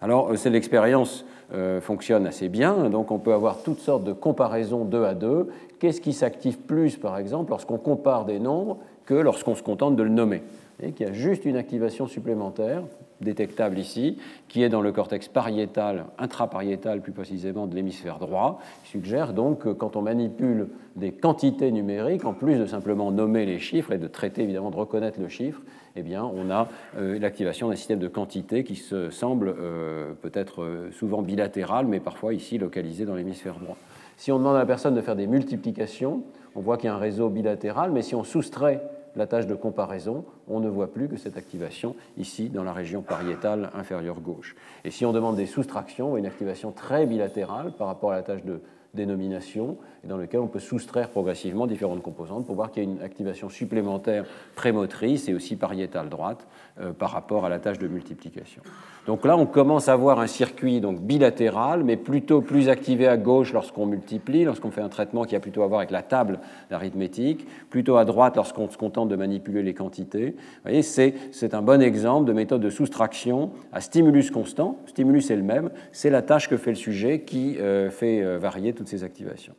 Alors, 0.01 0.31
euh, 0.31 0.35
c'est 0.35 0.49
l'expérience 0.49 1.25
euh, 1.53 1.79
fonctionne 1.79 2.25
assez 2.25 2.49
bien. 2.49 2.89
Donc 2.89 3.11
on 3.11 3.19
peut 3.19 3.33
avoir 3.33 3.61
toutes 3.61 3.79
sortes 3.79 4.03
de 4.03 4.13
comparaisons 4.13 4.83
deux 4.83 5.03
à 5.03 5.13
deux. 5.13 5.49
Qu'est-ce 5.79 6.01
qui 6.01 6.13
s'active 6.13 6.57
plus, 6.57 6.97
par 6.97 7.17
exemple, 7.17 7.51
lorsqu'on 7.51 7.77
compare 7.77 8.25
des 8.25 8.39
nombres 8.39 8.77
que 9.05 9.13
lorsqu'on 9.13 9.55
se 9.55 9.61
contente 9.61 9.95
de 9.95 10.03
le 10.03 10.09
nommer? 10.09 10.43
Et 10.81 10.91
qu'il 10.91 11.07
y 11.07 11.09
a 11.09 11.13
juste 11.13 11.45
une 11.45 11.57
activation 11.57 12.07
supplémentaire 12.07 12.83
détectable 13.21 13.77
ici, 13.77 14.17
qui 14.47 14.63
est 14.63 14.69
dans 14.69 14.81
le 14.81 14.91
cortex 14.91 15.27
pariétal, 15.27 16.05
intrapariétal 16.17 17.01
plus 17.01 17.11
précisément 17.11 17.67
de 17.67 17.75
l'hémisphère 17.75 18.19
droit, 18.19 18.59
suggère 18.83 19.33
donc 19.33 19.59
que 19.59 19.69
quand 19.69 19.95
on 19.95 20.01
manipule 20.01 20.69
des 20.95 21.11
quantités 21.11 21.71
numériques, 21.71 22.25
en 22.25 22.33
plus 22.33 22.57
de 22.57 22.65
simplement 22.65 23.11
nommer 23.11 23.45
les 23.45 23.59
chiffres 23.59 23.91
et 23.91 23.97
de 23.97 24.07
traiter 24.07 24.41
évidemment 24.41 24.71
de 24.71 24.75
reconnaître 24.75 25.19
le 25.19 25.29
chiffre, 25.29 25.61
eh 25.95 26.03
bien, 26.03 26.23
on 26.23 26.49
a 26.49 26.67
euh, 26.97 27.19
l'activation 27.19 27.69
d'un 27.69 27.75
système 27.75 27.99
de 27.99 28.07
quantité 28.07 28.63
qui 28.63 28.75
se 28.75 29.09
semble 29.09 29.53
euh, 29.59 30.13
peut-être 30.21 30.63
euh, 30.63 30.91
souvent 30.91 31.21
bilatéral, 31.21 31.85
mais 31.85 31.99
parfois 31.99 32.33
ici 32.33 32.57
localisé 32.57 33.05
dans 33.05 33.15
l'hémisphère 33.15 33.59
droit. 33.59 33.77
Si 34.17 34.31
on 34.31 34.37
demande 34.37 34.55
à 34.55 34.59
la 34.59 34.65
personne 34.65 34.95
de 34.95 35.01
faire 35.01 35.15
des 35.15 35.27
multiplications, 35.27 36.23
on 36.55 36.61
voit 36.61 36.77
qu'il 36.77 36.87
y 36.87 36.89
a 36.89 36.95
un 36.95 36.99
réseau 36.99 37.29
bilatéral, 37.29 37.91
mais 37.91 38.01
si 38.01 38.15
on 38.15 38.23
soustrait 38.23 38.81
la 39.15 39.27
tâche 39.27 39.47
de 39.47 39.55
comparaison, 39.55 40.25
on 40.47 40.59
ne 40.59 40.69
voit 40.69 40.91
plus 40.91 41.07
que 41.07 41.17
cette 41.17 41.37
activation 41.37 41.95
ici 42.17 42.49
dans 42.49 42.63
la 42.63 42.73
région 42.73 43.01
pariétale 43.01 43.69
inférieure 43.73 44.19
gauche. 44.19 44.55
Et 44.83 44.91
si 44.91 45.05
on 45.05 45.11
demande 45.11 45.35
des 45.35 45.45
soustractions, 45.45 46.07
on 46.07 46.09
voit 46.11 46.19
une 46.19 46.25
activation 46.25 46.71
très 46.71 47.05
bilatérale 47.05 47.73
par 47.73 47.87
rapport 47.87 48.11
à 48.11 48.15
la 48.15 48.23
tâche 48.23 48.43
de 48.43 48.61
dénomination, 48.93 49.77
et 50.03 50.07
dans 50.07 50.17
lequel 50.17 50.39
on 50.39 50.47
peut 50.47 50.59
soustraire 50.59 51.09
progressivement 51.09 51.67
différentes 51.67 52.01
composantes 52.01 52.45
pour 52.45 52.55
voir 52.55 52.71
qu'il 52.71 52.83
y 52.83 52.87
a 52.87 52.89
une 52.89 53.01
activation 53.01 53.49
supplémentaire 53.49 54.25
prémotrice 54.55 55.29
et 55.29 55.33
aussi 55.33 55.55
pariétale 55.55 56.09
droite 56.09 56.47
euh, 56.79 56.91
par 56.91 57.11
rapport 57.11 57.45
à 57.45 57.49
la 57.49 57.59
tâche 57.59 57.77
de 57.77 57.87
multiplication. 57.87 58.63
Donc 59.07 59.25
là, 59.25 59.35
on 59.35 59.45
commence 59.45 59.89
à 59.89 59.95
voir 59.95 60.19
un 60.19 60.27
circuit 60.27 60.79
donc 60.79 61.01
bilatéral, 61.01 61.83
mais 61.83 61.97
plutôt 61.97 62.41
plus 62.41 62.69
activé 62.69 63.07
à 63.07 63.17
gauche 63.17 63.53
lorsqu'on 63.53 63.85
multiplie, 63.85 64.43
lorsqu'on 64.43 64.71
fait 64.71 64.81
un 64.81 64.89
traitement 64.89 65.23
qui 65.23 65.35
a 65.35 65.39
plutôt 65.39 65.63
à 65.63 65.67
voir 65.67 65.79
avec 65.79 65.91
la 65.91 66.03
table 66.03 66.39
d'arithmétique, 66.69 67.47
plutôt 67.69 67.97
à 67.97 68.05
droite 68.05 68.35
lorsqu'on 68.35 68.69
se 68.69 68.77
contente 68.77 69.09
de 69.09 69.15
manipuler 69.15 69.63
les 69.63 69.73
quantités. 69.73 70.31
Vous 70.31 70.61
voyez, 70.63 70.83
c'est, 70.83 71.53
un 71.53 71.61
bon 71.61 71.81
exemple 71.81 72.27
de 72.27 72.33
méthode 72.33 72.61
de 72.61 72.69
soustraction 72.69 73.51
à 73.73 73.81
stimulus 73.81 74.31
constant. 74.31 74.77
Stimulus 74.85 75.31
est 75.31 75.35
le 75.35 75.43
même, 75.43 75.71
c'est 75.91 76.09
la 76.09 76.21
tâche 76.21 76.47
que 76.47 76.57
fait 76.57 76.71
le 76.71 76.75
sujet 76.75 77.21
qui 77.21 77.57
euh, 77.59 77.89
fait 77.89 78.21
euh, 78.21 78.37
varier 78.37 78.73
toutes 78.73 78.87
ces 78.87 79.03
activations. 79.03 79.53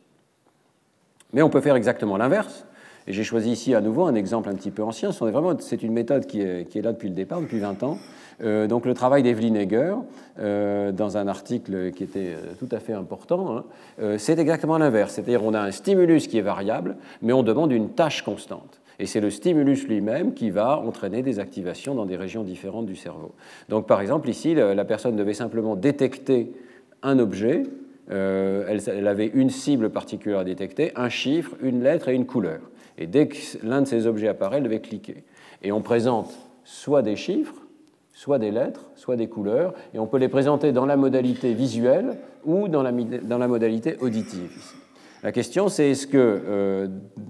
Mais 1.33 1.43
on 1.43 1.51
peut 1.51 1.61
faire 1.61 1.77
exactement 1.77 2.17
l'inverse. 2.17 2.67
Et 3.07 3.13
j'ai 3.13 3.25
choisi 3.25 3.51
ici 3.51 3.75
à 3.75 3.81
nouveau 3.81 4.05
un 4.05 4.15
exemple 4.15 4.49
un 4.49 4.55
petit 4.55 4.71
peu 4.71 4.83
ancien. 4.83 5.11
C'est 5.59 5.83
une 5.83 5.93
méthode 5.93 6.27
qui 6.27 6.41
est, 6.41 6.83
là 6.83 6.93
depuis 6.93 7.09
le 7.09 7.15
départ, 7.15 7.41
depuis 7.41 7.59
20 7.59 7.83
ans. 7.83 7.99
Euh, 8.43 8.67
donc 8.67 8.87
le 8.87 8.95
travail 8.95 9.23
d'Evelyn 9.23 9.55
Egger, 9.55 9.95
euh, 10.39 10.93
dans 10.93 11.17
un 11.17 11.29
article 11.29 11.91
qui 11.93 12.05
était 12.05 12.35
euh, 12.35 12.55
tout 12.59 12.69
à 12.71 12.79
fait 12.79 12.93
important, 12.93 13.57
hein, 13.57 13.65
c'est 14.19 14.39
exactement 14.39 14.79
l'inverse. 14.79 15.15
C'est-à-dire 15.15 15.45
on 15.45 15.55
a 15.55 15.61
un 15.61 15.71
stimulus 15.71 16.29
qui 16.29 16.39
est 16.39 16.43
variable, 16.43 16.97
mais 17.23 17.33
on 17.33 17.43
demande 17.43 17.73
une 17.73 17.91
tâche 17.91 18.23
constante. 18.23 18.81
Et 18.99 19.07
c'est 19.07 19.21
le 19.21 19.31
stimulus 19.31 19.89
lui-même 19.89 20.33
qui 20.35 20.51
va 20.51 20.79
entraîner 20.79 21.23
des 21.23 21.41
activations 21.41 21.95
dans 21.95 22.07
des 22.07 22.17
régions 22.17 22.45
différentes 22.45 22.87
du 22.87 22.95
cerveau. 22.95 23.33
Donc 23.69 23.87
par 23.87 24.01
exemple 24.01 24.29
ici, 24.29 24.55
la 24.55 24.85
personne 24.85 25.17
devait 25.17 25.35
simplement 25.35 25.75
détecter 25.75 26.53
un 27.03 27.19
objet, 27.19 27.65
elle, 28.13 29.09
avait 29.09 29.31
une 29.33 29.51
cible 29.51 29.91
particulière 29.91 30.41
à 30.41 30.45
détecter, 30.45 30.93
un 30.97 31.09
chiffre, 31.09 31.57
une 31.63 31.83
lettre 31.83 32.09
et 32.09 32.15
une 32.15 32.27
couleur. 32.27 32.61
Et 32.99 33.07
dès 33.07 33.29
que 33.29 33.37
l'un 33.63 33.83
de 33.83 33.87
ces 33.87 34.07
objets 34.07 34.29
apparaît, 34.29 34.59
elle 34.59 34.65
devait 34.65 34.81
cliquer. 34.81 35.25
Et 35.63 35.73
on 35.73 35.81
présente 35.81 36.33
soit 36.65 37.03
des 37.03 37.17
chiffres, 37.17 37.55
soit 38.13 38.39
des 38.39 38.51
lettres, 38.51 38.91
soit 38.95 39.17
des 39.17 39.29
couleurs, 39.29 39.75
et 39.95 39.99
on 39.99 40.07
peut 40.07 40.19
les 40.19 40.29
présenter 40.29 40.73
dans 40.73 40.87
la 40.87 40.97
modalité 40.97 41.55
visuelle 41.55 42.19
ou 42.45 42.69
dans 42.69 42.83
la, 42.83 42.93
dans 42.93 43.39
la 43.39 43.49
modalité 43.49 43.97
auditive. 44.01 44.51
La 45.23 45.31
question, 45.31 45.69
c'est 45.69 45.91
est-ce 45.91 46.09
que 46.09 46.17
euh, 46.19 46.89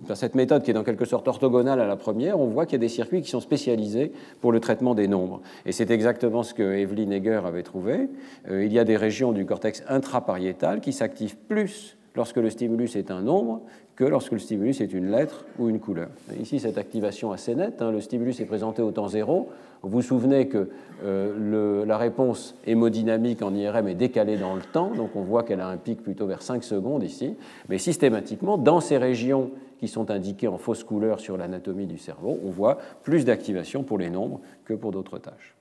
dans 0.08 0.14
cette 0.14 0.34
méthode 0.34 0.62
qui 0.62 0.70
est 0.70 0.74
dans 0.74 0.82
quelque 0.82 1.04
sorte 1.04 1.28
orthogonale 1.28 1.78
à 1.78 1.86
la 1.86 1.96
première, 1.96 2.40
on 2.40 2.46
voit 2.46 2.64
qu'il 2.64 2.74
y 2.74 2.76
a 2.76 2.78
des 2.78 2.88
circuits 2.88 3.20
qui 3.20 3.28
sont 3.28 3.40
spécialisés 3.40 4.12
pour 4.40 4.50
le 4.50 4.60
traitement 4.60 4.94
des 4.94 5.08
nombres. 5.08 5.42
Et 5.66 5.72
c'est 5.72 5.90
exactement 5.90 6.42
ce 6.42 6.54
que 6.54 6.62
Evelyn 6.62 7.10
Egger 7.10 7.42
avait 7.44 7.62
trouvé. 7.62 8.08
Euh, 8.50 8.64
il 8.64 8.72
y 8.72 8.78
a 8.78 8.84
des 8.84 8.96
régions 8.96 9.32
du 9.32 9.44
cortex 9.44 9.84
intrapariétal 9.88 10.80
qui 10.80 10.94
s'activent 10.94 11.36
plus 11.36 11.98
lorsque 12.14 12.36
le 12.36 12.50
stimulus 12.50 12.96
est 12.96 13.10
un 13.10 13.22
nombre 13.22 13.62
que 13.96 14.04
lorsque 14.04 14.32
le 14.32 14.38
stimulus 14.38 14.80
est 14.80 14.92
une 14.92 15.10
lettre 15.10 15.44
ou 15.58 15.68
une 15.68 15.80
couleur. 15.80 16.08
Ici, 16.40 16.60
cette 16.60 16.78
activation 16.78 17.32
assez 17.32 17.54
nette, 17.54 17.82
hein, 17.82 17.90
le 17.90 18.00
stimulus 18.00 18.40
est 18.40 18.46
présenté 18.46 18.82
au 18.82 18.90
temps 18.90 19.08
zéro. 19.08 19.50
Vous 19.82 19.90
vous 19.90 20.02
souvenez 20.02 20.48
que 20.48 20.70
euh, 21.04 21.84
la 21.84 21.98
réponse 21.98 22.54
hémodynamique 22.66 23.42
en 23.42 23.54
IRM 23.54 23.88
est 23.88 23.94
décalée 23.94 24.36
dans 24.38 24.54
le 24.54 24.62
temps, 24.62 24.92
donc 24.94 25.16
on 25.16 25.22
voit 25.22 25.42
qu'elle 25.42 25.60
a 25.60 25.68
un 25.68 25.76
pic 25.76 26.02
plutôt 26.02 26.26
vers 26.26 26.42
5 26.42 26.62
secondes 26.62 27.02
ici, 27.02 27.36
mais 27.68 27.78
systématiquement, 27.78 28.58
dans 28.58 28.80
ces 28.80 28.96
régions 28.96 29.50
qui 29.78 29.88
sont 29.88 30.12
indiquées 30.12 30.46
en 30.46 30.58
fausse 30.58 30.84
couleur 30.84 31.18
sur 31.18 31.36
l'anatomie 31.36 31.86
du 31.86 31.98
cerveau, 31.98 32.38
on 32.44 32.50
voit 32.50 32.78
plus 33.02 33.24
d'activation 33.24 33.82
pour 33.82 33.98
les 33.98 34.10
nombres 34.10 34.40
que 34.64 34.74
pour 34.74 34.92
d'autres 34.92 35.18
tâches, 35.18 35.56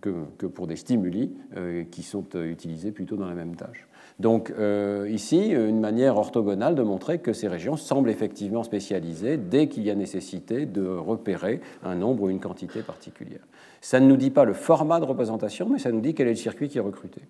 que, 0.00 0.46
pour 0.46 0.66
des 0.66 0.74
stimuli 0.74 1.32
euh, 1.56 1.84
qui 1.88 2.02
sont 2.02 2.24
euh, 2.34 2.50
utilisés 2.50 2.90
plutôt 2.90 3.14
dans 3.14 3.28
la 3.28 3.36
même 3.36 3.54
tâche. 3.54 3.86
Donc 4.20 4.52
euh, 4.58 5.08
ici, 5.10 5.48
une 5.48 5.80
manière 5.80 6.18
orthogonale 6.18 6.74
de 6.74 6.82
montrer 6.82 7.20
que 7.20 7.32
ces 7.32 7.48
régions 7.48 7.76
semblent 7.76 8.10
effectivement 8.10 8.62
spécialisées 8.62 9.38
dès 9.38 9.66
qu'il 9.66 9.82
y 9.82 9.90
a 9.90 9.94
nécessité 9.94 10.66
de 10.66 10.86
repérer 10.86 11.62
un 11.82 11.94
nombre 11.94 12.24
ou 12.24 12.30
une 12.30 12.38
quantité 12.38 12.82
particulière. 12.82 13.40
Ça 13.80 13.98
ne 13.98 14.06
nous 14.06 14.18
dit 14.18 14.30
pas 14.30 14.44
le 14.44 14.52
format 14.52 15.00
de 15.00 15.06
représentation, 15.06 15.70
mais 15.70 15.78
ça 15.78 15.90
nous 15.90 16.00
dit 16.00 16.12
quel 16.12 16.26
est 16.26 16.32
le 16.32 16.36
circuit 16.36 16.68
qui 16.68 16.76
est 16.76 16.82
recruté. 16.82 17.22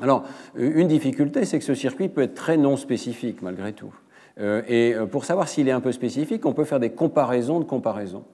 Alors, 0.00 0.24
une 0.56 0.88
difficulté, 0.88 1.44
c'est 1.44 1.58
que 1.58 1.64
ce 1.66 1.74
circuit 1.74 2.08
peut 2.08 2.22
être 2.22 2.34
très 2.34 2.56
non 2.56 2.78
spécifique 2.78 3.42
malgré 3.42 3.74
tout. 3.74 3.92
Euh, 4.38 4.62
et 4.68 4.94
euh, 4.94 5.04
pour 5.04 5.26
savoir 5.26 5.48
s'il 5.48 5.68
est 5.68 5.72
un 5.72 5.80
peu 5.80 5.92
spécifique, 5.92 6.46
on 6.46 6.54
peut 6.54 6.64
faire 6.64 6.80
des 6.80 6.90
comparaisons 6.90 7.60
de 7.60 7.64
comparaisons. 7.64 8.24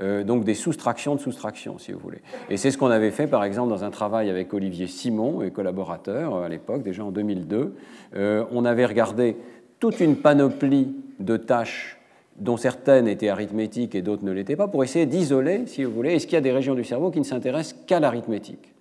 Euh, 0.00 0.24
donc 0.24 0.44
des 0.44 0.54
soustractions 0.54 1.14
de 1.14 1.20
soustractions, 1.20 1.78
si 1.78 1.92
vous 1.92 2.00
voulez. 2.00 2.20
Et 2.50 2.56
c'est 2.56 2.70
ce 2.70 2.78
qu'on 2.78 2.90
avait 2.90 3.12
fait, 3.12 3.28
par 3.28 3.44
exemple, 3.44 3.70
dans 3.70 3.84
un 3.84 3.90
travail 3.90 4.28
avec 4.28 4.52
Olivier 4.52 4.88
Simon 4.88 5.42
et 5.42 5.50
collaborateurs 5.50 6.36
à 6.36 6.48
l'époque, 6.48 6.82
déjà 6.82 7.04
en 7.04 7.12
2002. 7.12 7.74
on 8.16 8.64
avait 8.64 8.86
regardé 8.86 9.36
toute 9.78 10.00
une 10.00 10.16
panoplie 10.16 10.94
de 11.20 11.36
tâches 11.36 11.98
dont 12.36 12.56
certaines 12.56 13.06
étaient 13.06 13.28
arithmétiques 13.28 13.94
et 13.94 14.02
d'autres 14.02 14.24
ne 14.24 14.32
l'étaient 14.32 14.56
pas, 14.56 14.68
pour 14.68 14.82
essayer 14.82 15.06
d'isoler, 15.06 15.66
si 15.66 15.84
vous 15.84 15.92
voulez, 15.92 16.14
est-ce 16.14 16.26
qu'il 16.26 16.34
y 16.34 16.38
a 16.38 16.42
des 16.42 16.52
régions 16.52 16.74
du 16.74 16.84
cerveau 16.84 17.10
qui 17.10 17.20
ne 17.20 17.24
s'intéressent 17.24 17.80
qu'à 17.86 18.00
l'arithmétique? 18.00 18.73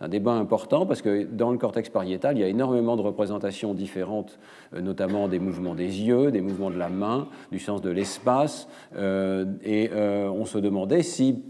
Un 0.00 0.08
débat 0.08 0.32
important 0.32 0.86
parce 0.86 1.02
que 1.02 1.24
dans 1.24 1.50
le 1.50 1.58
cortex 1.58 1.90
pariétal, 1.90 2.36
il 2.36 2.40
y 2.40 2.44
a 2.44 2.48
énormément 2.48 2.96
de 2.96 3.02
représentations 3.02 3.74
différentes, 3.74 4.38
euh, 4.74 4.80
notamment 4.80 5.28
des 5.28 5.38
mouvements 5.38 5.74
des 5.74 6.02
yeux, 6.02 6.30
des 6.30 6.40
mouvements 6.40 6.70
de 6.70 6.78
la 6.78 6.88
main, 6.88 7.28
du 7.52 7.58
sens 7.58 7.82
de 7.82 7.90
l'espace. 7.90 8.66
Euh, 8.96 9.44
et 9.62 9.90
euh, 9.92 10.30
on 10.30 10.46
se 10.46 10.58
demandait 10.58 11.02
si 11.02 11.42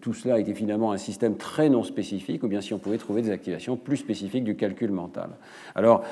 tout 0.00 0.12
cela 0.12 0.40
était 0.40 0.54
finalement 0.54 0.90
un 0.90 0.96
système 0.96 1.36
très 1.36 1.68
non 1.68 1.84
spécifique 1.84 2.42
ou 2.42 2.48
bien 2.48 2.60
si 2.60 2.74
on 2.74 2.78
pouvait 2.78 2.98
trouver 2.98 3.22
des 3.22 3.30
activations 3.30 3.76
plus 3.76 3.96
spécifiques 3.96 4.42
du 4.42 4.56
calcul 4.56 4.90
mental. 4.90 5.30
Alors, 5.76 6.02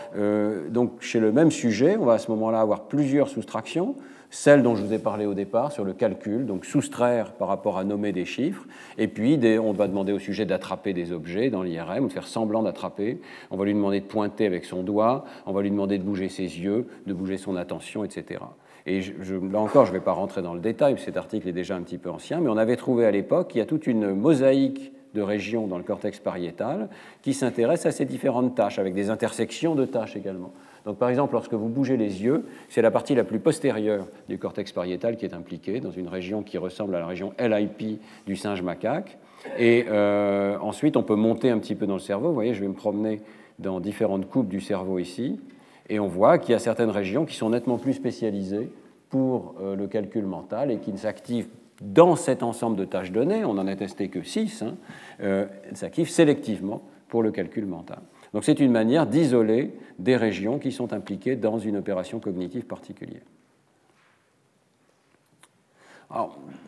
donc, 0.71 1.01
chez 1.01 1.19
le 1.19 1.33
même 1.33 1.51
sujet, 1.51 1.97
on 1.97 2.05
va 2.05 2.13
à 2.13 2.19
ce 2.19 2.31
moment-là 2.31 2.61
avoir 2.61 2.85
plusieurs 2.85 3.29
soustractions 3.29 3.97
celle 4.31 4.63
dont 4.63 4.75
je 4.75 4.83
vous 4.83 4.93
ai 4.93 4.99
parlé 4.99 5.27
au 5.27 5.35
départ 5.35 5.73
sur 5.73 5.85
le 5.85 5.93
calcul, 5.93 6.47
donc 6.47 6.65
soustraire 6.65 7.33
par 7.33 7.49
rapport 7.49 7.79
à 7.79 7.85
nommer 7.85 8.13
des 8.13 8.25
chiffres, 8.25 8.67
et 8.99 9.09
puis 9.09 9.39
on 9.59 9.73
va 9.73 9.89
demander 9.89 10.13
au 10.13 10.19
sujet 10.19 10.45
d'attraper 10.45 10.93
des 10.93 11.13
objets 11.13 11.51
dans 11.51 11.63
l'IRM 11.63 12.05
ou 12.05 12.09
de 12.09 12.13
faire 12.13 12.27
semblant 12.27 12.63
d'attraper, 12.63 13.21
on 13.51 13.57
va 13.57 13.65
lui 13.65 13.75
demander 13.75 14.01
de 14.01 14.07
pointer 14.07 14.47
avec 14.47 14.65
son 14.65 14.83
doigt, 14.83 15.25
on 15.47 15.53
va 15.53 15.63
lui 15.63 15.71
demander 15.71 15.99
de 15.99 16.05
bouger 16.05 16.29
ses 16.29 16.43
yeux, 16.43 16.87
de 17.07 17.13
bouger 17.13 17.37
son 17.37 17.57
attention, 17.57 18.05
etc. 18.05 18.41
Et 18.87 19.01
là 19.01 19.59
encore, 19.59 19.85
je 19.85 19.93
ne 19.93 19.99
vais 19.99 20.05
pas 20.05 20.13
rentrer 20.13 20.43
dans 20.43 20.55
le 20.55 20.61
détail, 20.61 20.97
cet 20.99 21.17
article 21.17 21.49
est 21.49 21.53
déjà 21.53 21.77
un 21.77 21.83
petit 21.83 21.99
peu 21.99 22.11
ancien, 22.11 22.41
mais 22.41 22.49
on 22.49 22.57
avait 22.57 22.77
trouvé 22.77 23.05
à 23.05 23.11
l'époque 23.11 23.49
qu'il 23.49 23.59
y 23.59 23.63
a 23.63 23.67
toute 23.67 23.87
une 23.87 24.15
mosaïque 24.15 24.93
de 25.15 25.23
régions 25.23 25.67
dans 25.67 25.79
le 25.79 25.85
cortex 25.85 26.21
pariétal 26.21 26.89
qui 27.23 27.35
s'intéressent 27.35 27.87
à 27.87 27.97
ces 27.97 28.05
différentes 28.05 28.55
tâches, 28.55 28.79
avec 28.79 28.95
des 28.95 29.11
intersections 29.11 29.75
de 29.75 29.87
tâches 29.87 30.15
également. 30.15 30.53
Donc, 30.87 30.99
par 30.99 31.09
exemple, 31.09 31.35
lorsque 31.35 31.53
vous 31.53 31.69
bougez 31.69 31.97
les 31.97 32.23
yeux, 32.23 32.47
c'est 32.69 32.81
la 32.81 32.93
partie 32.93 33.17
la 33.17 33.25
plus 33.25 33.41
postérieure 33.41 34.07
du 34.29 34.39
cortex 34.39 34.71
pariétal 34.71 35.17
qui 35.17 35.25
est 35.25 35.35
impliquée, 35.35 35.81
dans 35.81 35.91
une 35.91 36.07
région 36.07 36.45
qui 36.45 36.59
ressemble 36.59 36.95
à 36.95 37.01
la 37.01 37.07
région 37.07 37.35
LIP 37.41 38.01
du 38.25 38.37
singe 38.37 38.63
macaque. 38.63 39.19
Et 39.59 39.87
euh, 39.89 40.57
ensuite, 40.61 40.97
on 40.97 41.03
peut 41.03 41.17
monter 41.17 41.51
un 41.51 41.59
petit 41.59 41.75
peu 41.75 41.89
dans 41.89 41.95
le 41.95 42.01
cerveau. 42.01 42.29
Vous 42.29 42.35
voyez, 42.35 42.55
je 42.55 42.61
vais 42.61 42.69
me 42.69 42.75
promener 42.75 43.21
dans 43.59 43.81
différentes 43.81 44.31
coupes 44.31 44.49
du 44.49 44.61
cerveau 44.61 45.01
ici. 45.01 45.41
Et 45.89 45.99
on 45.99 46.07
voit 46.07 46.39
qu'il 46.39 46.53
y 46.53 46.55
a 46.55 46.61
certaines 46.61 46.91
régions 46.91 47.25
qui 47.25 47.35
sont 47.35 47.51
nettement 47.51 47.79
plus 47.79 47.95
spécialisées 47.95 48.71
pour 49.11 49.57
euh, 49.61 49.75
le 49.75 49.89
calcul 49.89 50.25
mental 50.25 50.71
et 50.71 50.79
qui 50.79 50.93
ne 50.93 50.99
s'activent 50.99 51.49
dans 51.83 52.15
cet 52.15 52.45
ensemble 52.45 52.77
de 52.77 52.85
tâches 52.85 53.13
données, 53.13 53.45
on 53.45 53.55
n'en 53.55 53.67
a 53.67 53.75
testé 53.75 54.09
que 54.09 54.23
6, 54.23 54.63
hein, 54.63 54.77
euh, 55.21 55.47
s'activent 55.75 56.09
sélectivement 56.09 56.83
pour 57.09 57.23
le 57.23 57.33
calcul 57.33 57.67
mental. 57.67 57.99
Donc 58.37 58.45
c'est 58.45 58.61
une 58.61 58.71
manière 58.71 59.07
d'isoler 59.07 59.73
des 59.99 60.15
régions 60.15 60.59
qui 60.59 60.71
sont 60.71 60.93
impliquées 60.93 61.37
dans 61.37 61.59
une 61.59 61.79
opération 61.79 62.21
cognitive 62.21 62.67
particulière. 62.67 63.23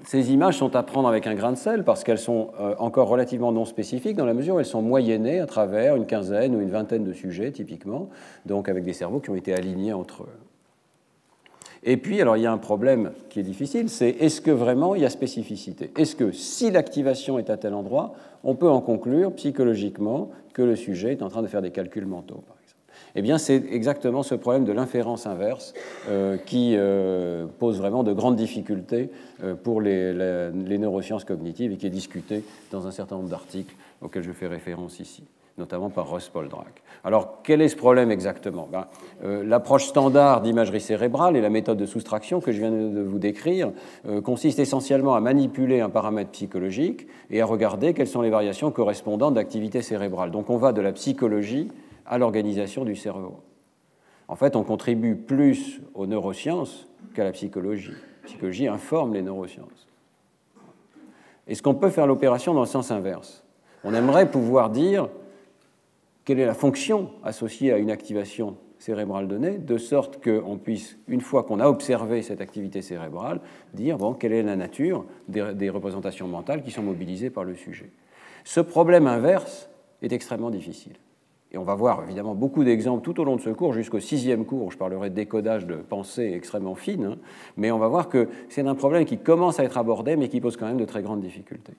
ces 0.05 0.33
images 0.33 0.57
sont 0.57 0.75
à 0.75 0.83
prendre 0.83 1.07
avec 1.09 1.27
un 1.27 1.35
grain 1.35 1.53
de 1.53 1.59
sel 1.59 1.85
parce 1.85 2.05
qu'elles 2.05 2.17
sont 2.17 2.53
euh, 2.59 2.75
encore 2.79 3.09
relativement 3.09 3.53
non 3.53 3.67
spécifiques 3.67 4.17
dans 4.17 4.25
la 4.25 4.33
mesure 4.33 4.55
où 4.55 4.61
elles 4.61 4.65
sont 4.65 4.81
moyennées 4.81 5.41
à 5.41 5.47
travers 5.47 5.95
une 5.95 6.07
quinzaine 6.07 6.57
ou 6.57 6.63
une 6.63 6.71
vingtaine 6.71 7.05
de 7.05 7.13
sujets 7.13 7.53
typiquement, 7.53 8.09
donc 8.47 8.71
avec 8.71 8.83
des 8.83 8.95
cerveaux 8.95 9.21
qui 9.21 9.29
ont 9.29 9.37
été 9.37 9.53
alignés 9.53 9.93
entre 9.93 10.23
eux. 10.23 10.48
Et 11.85 11.97
puis, 11.97 12.20
alors 12.20 12.37
il 12.37 12.42
y 12.42 12.47
a 12.47 12.52
un 12.52 12.58
problème 12.58 13.12
qui 13.30 13.40
est 13.40 13.44
difficile, 13.44 13.88
c'est 13.88 14.11
est-ce 14.11 14.40
que 14.40 14.50
vraiment 14.50 14.94
il 14.94 15.02
y 15.02 15.04
a 15.04 15.11
spécificité? 15.11 15.90
Est-ce 15.97 16.16
que 16.16 16.32
si 16.32 16.70
l'activation 16.70 17.38
est 17.38 17.50
à 17.50 17.56
tel 17.56 17.75
endroit, 17.75 18.14
on 18.44 18.54
peut 18.54 18.68
en 18.68 18.80
conclure 18.80 19.32
psychologiquement 19.32 20.30
que 20.52 20.62
le 20.62 20.76
sujet 20.76 21.12
est 21.12 21.23
en 21.23 21.28
train 21.28 21.42
de 21.42 21.47
faire 21.47 21.62
des 21.62 21.70
calculs 21.70 22.06
mentaux, 22.06 22.42
par 22.47 22.56
exemple? 22.56 22.68
Eh 23.14 23.23
bien, 23.23 23.38
c'est 23.38 23.64
exactement 23.70 24.23
ce 24.23 24.35
problème 24.35 24.64
de 24.64 24.73
l'inférence 24.73 25.26
inverse 25.26 25.73
euh, 26.08 26.37
qui 26.37 26.75
euh, 26.76 27.47
pose 27.58 27.78
vraiment 27.78 28.02
de 28.02 28.12
grandes 28.12 28.37
difficultés 28.37 29.11
euh, 29.42 29.54
pour 29.54 29.80
les, 29.80 30.12
les 30.12 30.78
neurosciences 30.78 31.25
cognitives 31.25 31.73
et 31.73 31.76
qui 31.76 31.87
est 31.87 31.90
discuté 31.90 32.44
dans 32.70 32.87
un 32.87 32.90
certain 32.90 33.16
nombre 33.16 33.30
d'articles 33.30 33.75
auxquels 34.02 34.23
je 34.23 34.32
fais 34.32 34.47
référence 34.47 35.00
ici 35.00 35.25
notamment 35.59 35.91
par 35.91 36.11
Russ 36.11 36.29
Poldrack. 36.29 36.83
Alors, 37.05 37.41
quel 37.43 37.61
est 37.61 37.69
ce 37.69 37.77
problème 37.77 38.11
exactement? 38.11 38.69
Ben, 38.71 38.87
euh, 39.25 39.45
L'approche 39.45 39.87
standard 39.87 40.41
d'imagerie 40.41 40.81
cérébrale 40.81 41.37
et 41.37 41.41
la 41.41 41.50
méthode 41.50 41.79
de 41.79 41.87
soustraction 41.87 42.41
que 42.41 42.53
je 42.53 42.59
viens 42.59 42.71
de 42.71 43.03
vous 43.03 43.19
décrire 43.19 43.73
euh, 44.07 44.21
consiste 44.21 44.59
essentiellement 44.59 45.15
à 45.15 45.21
manipuler 45.21 45.81
un 45.81 45.91
paramètre 45.91 46.31
psychologique 46.31 47.07
et 47.31 47.41
à 47.41 47.47
regarder 47.47 47.95
quelles 47.95 48.09
sont 48.09 48.23
les 48.23 48.31
variations 48.31 48.71
correspondantes 48.71 49.35
d'activité 49.35 49.83
cérébrale. 49.83 50.31
Donc, 50.31 50.50
on 50.50 50.57
va 50.57 50.73
de 50.73 50.81
la 50.81 50.93
psychologie 50.93 51.69
à 52.07 52.19
l'organisation 52.19 52.85
du 52.85 52.97
cerveau. 52.97 53.41
En 54.29 54.37
fait, 54.37 54.57
on 54.57 54.65
contribue 54.65 55.17
plus 55.17 55.81
aux 55.95 56.07
neurosciences 56.07 56.87
qu'à 57.15 57.25
la 57.25 57.33
psychologie. 57.33 57.93
La 58.23 58.29
psychologie 58.29 58.69
informe 58.69 59.15
les 59.15 59.23
neurosciences. 59.23 59.88
Est-ce 61.47 61.62
qu'on 61.62 61.75
peut 61.75 61.88
faire 61.88 62.07
l'opération 62.07 62.53
dans 62.53 62.61
le 62.61 62.67
sens 62.67 62.91
inverse 62.91 63.43
On 63.83 63.95
aimerait 63.95 64.31
pouvoir 64.31 64.69
dire 64.69 65.09
quelle 66.28 66.40
est 66.40 66.47
la 66.47 66.52
fonction 66.52 67.08
associée 67.25 67.73
à 67.73 67.78
une 67.78 67.90
activation 67.90 68.58
cérébrale 68.78 69.28
donnée, 69.28 69.56
de 69.56 69.78
sorte 69.78 70.23
qu'on 70.23 70.58
puisse, 70.58 70.99
une 71.08 71.23
fois 71.23 71.42
qu'on 71.42 71.58
a 71.58 71.66
observé 71.66 72.20
cette 72.20 72.42
activité 72.42 72.82
cérébrale, 72.82 73.40
dire 73.73 73.97
bon, 73.97 74.12
quelle 74.12 74.35
est 74.35 74.42
la 74.42 74.54
nature 74.54 75.06
des, 75.26 75.70
représentations 75.70 76.28
mentales 76.28 76.62
qui 76.62 76.70
sont 76.70 76.82
mobilisées 76.82 77.30
par 77.30 77.44
le 77.44 77.54
sujet. 77.54 77.90
Ce 78.44 78.61
problème 78.61 79.06
inverse 79.06 79.70
est 80.02 80.12
extrêmement 80.12 80.50
difficile. 80.50 80.97
Et 81.50 81.56
on 81.56 81.64
va 81.64 81.75
voir 81.75 82.02
évidemment 82.04 82.35
beaucoup 82.35 82.62
d'exemples 82.62 83.02
tout 83.02 83.18
au 83.23 83.25
long 83.25 83.37
de 83.37 83.40
ce 83.40 83.49
cours, 83.49 83.73
jusqu'au 83.73 83.99
sixième 83.99 84.44
cours, 84.44 84.66
où 84.66 84.70
je 84.70 84.76
parlerai 84.76 85.08
de 85.08 85.14
décodage 85.14 85.64
de 85.64 85.76
pensée 85.76 86.35
extrêmement 86.35 86.75
fine, 86.75 87.04
hein. 87.04 87.16
mais 87.56 87.70
on 87.70 87.78
va 87.78 87.88
voir 87.88 88.11
que 88.11 88.28
c'est 88.50 88.66
un 88.66 88.75
problème 88.75 89.06
qui 89.06 89.16
commence 89.16 89.61
à 89.61 89.64
être 89.64 89.78
abordé, 89.78 90.14
mais 90.14 90.28
qui 90.28 90.42
pose 90.42 90.58
quand 90.58 90.66
même 90.66 90.76
de 90.76 90.85
très 90.85 91.00
grandes 91.00 91.23
difficultés. 91.23 91.73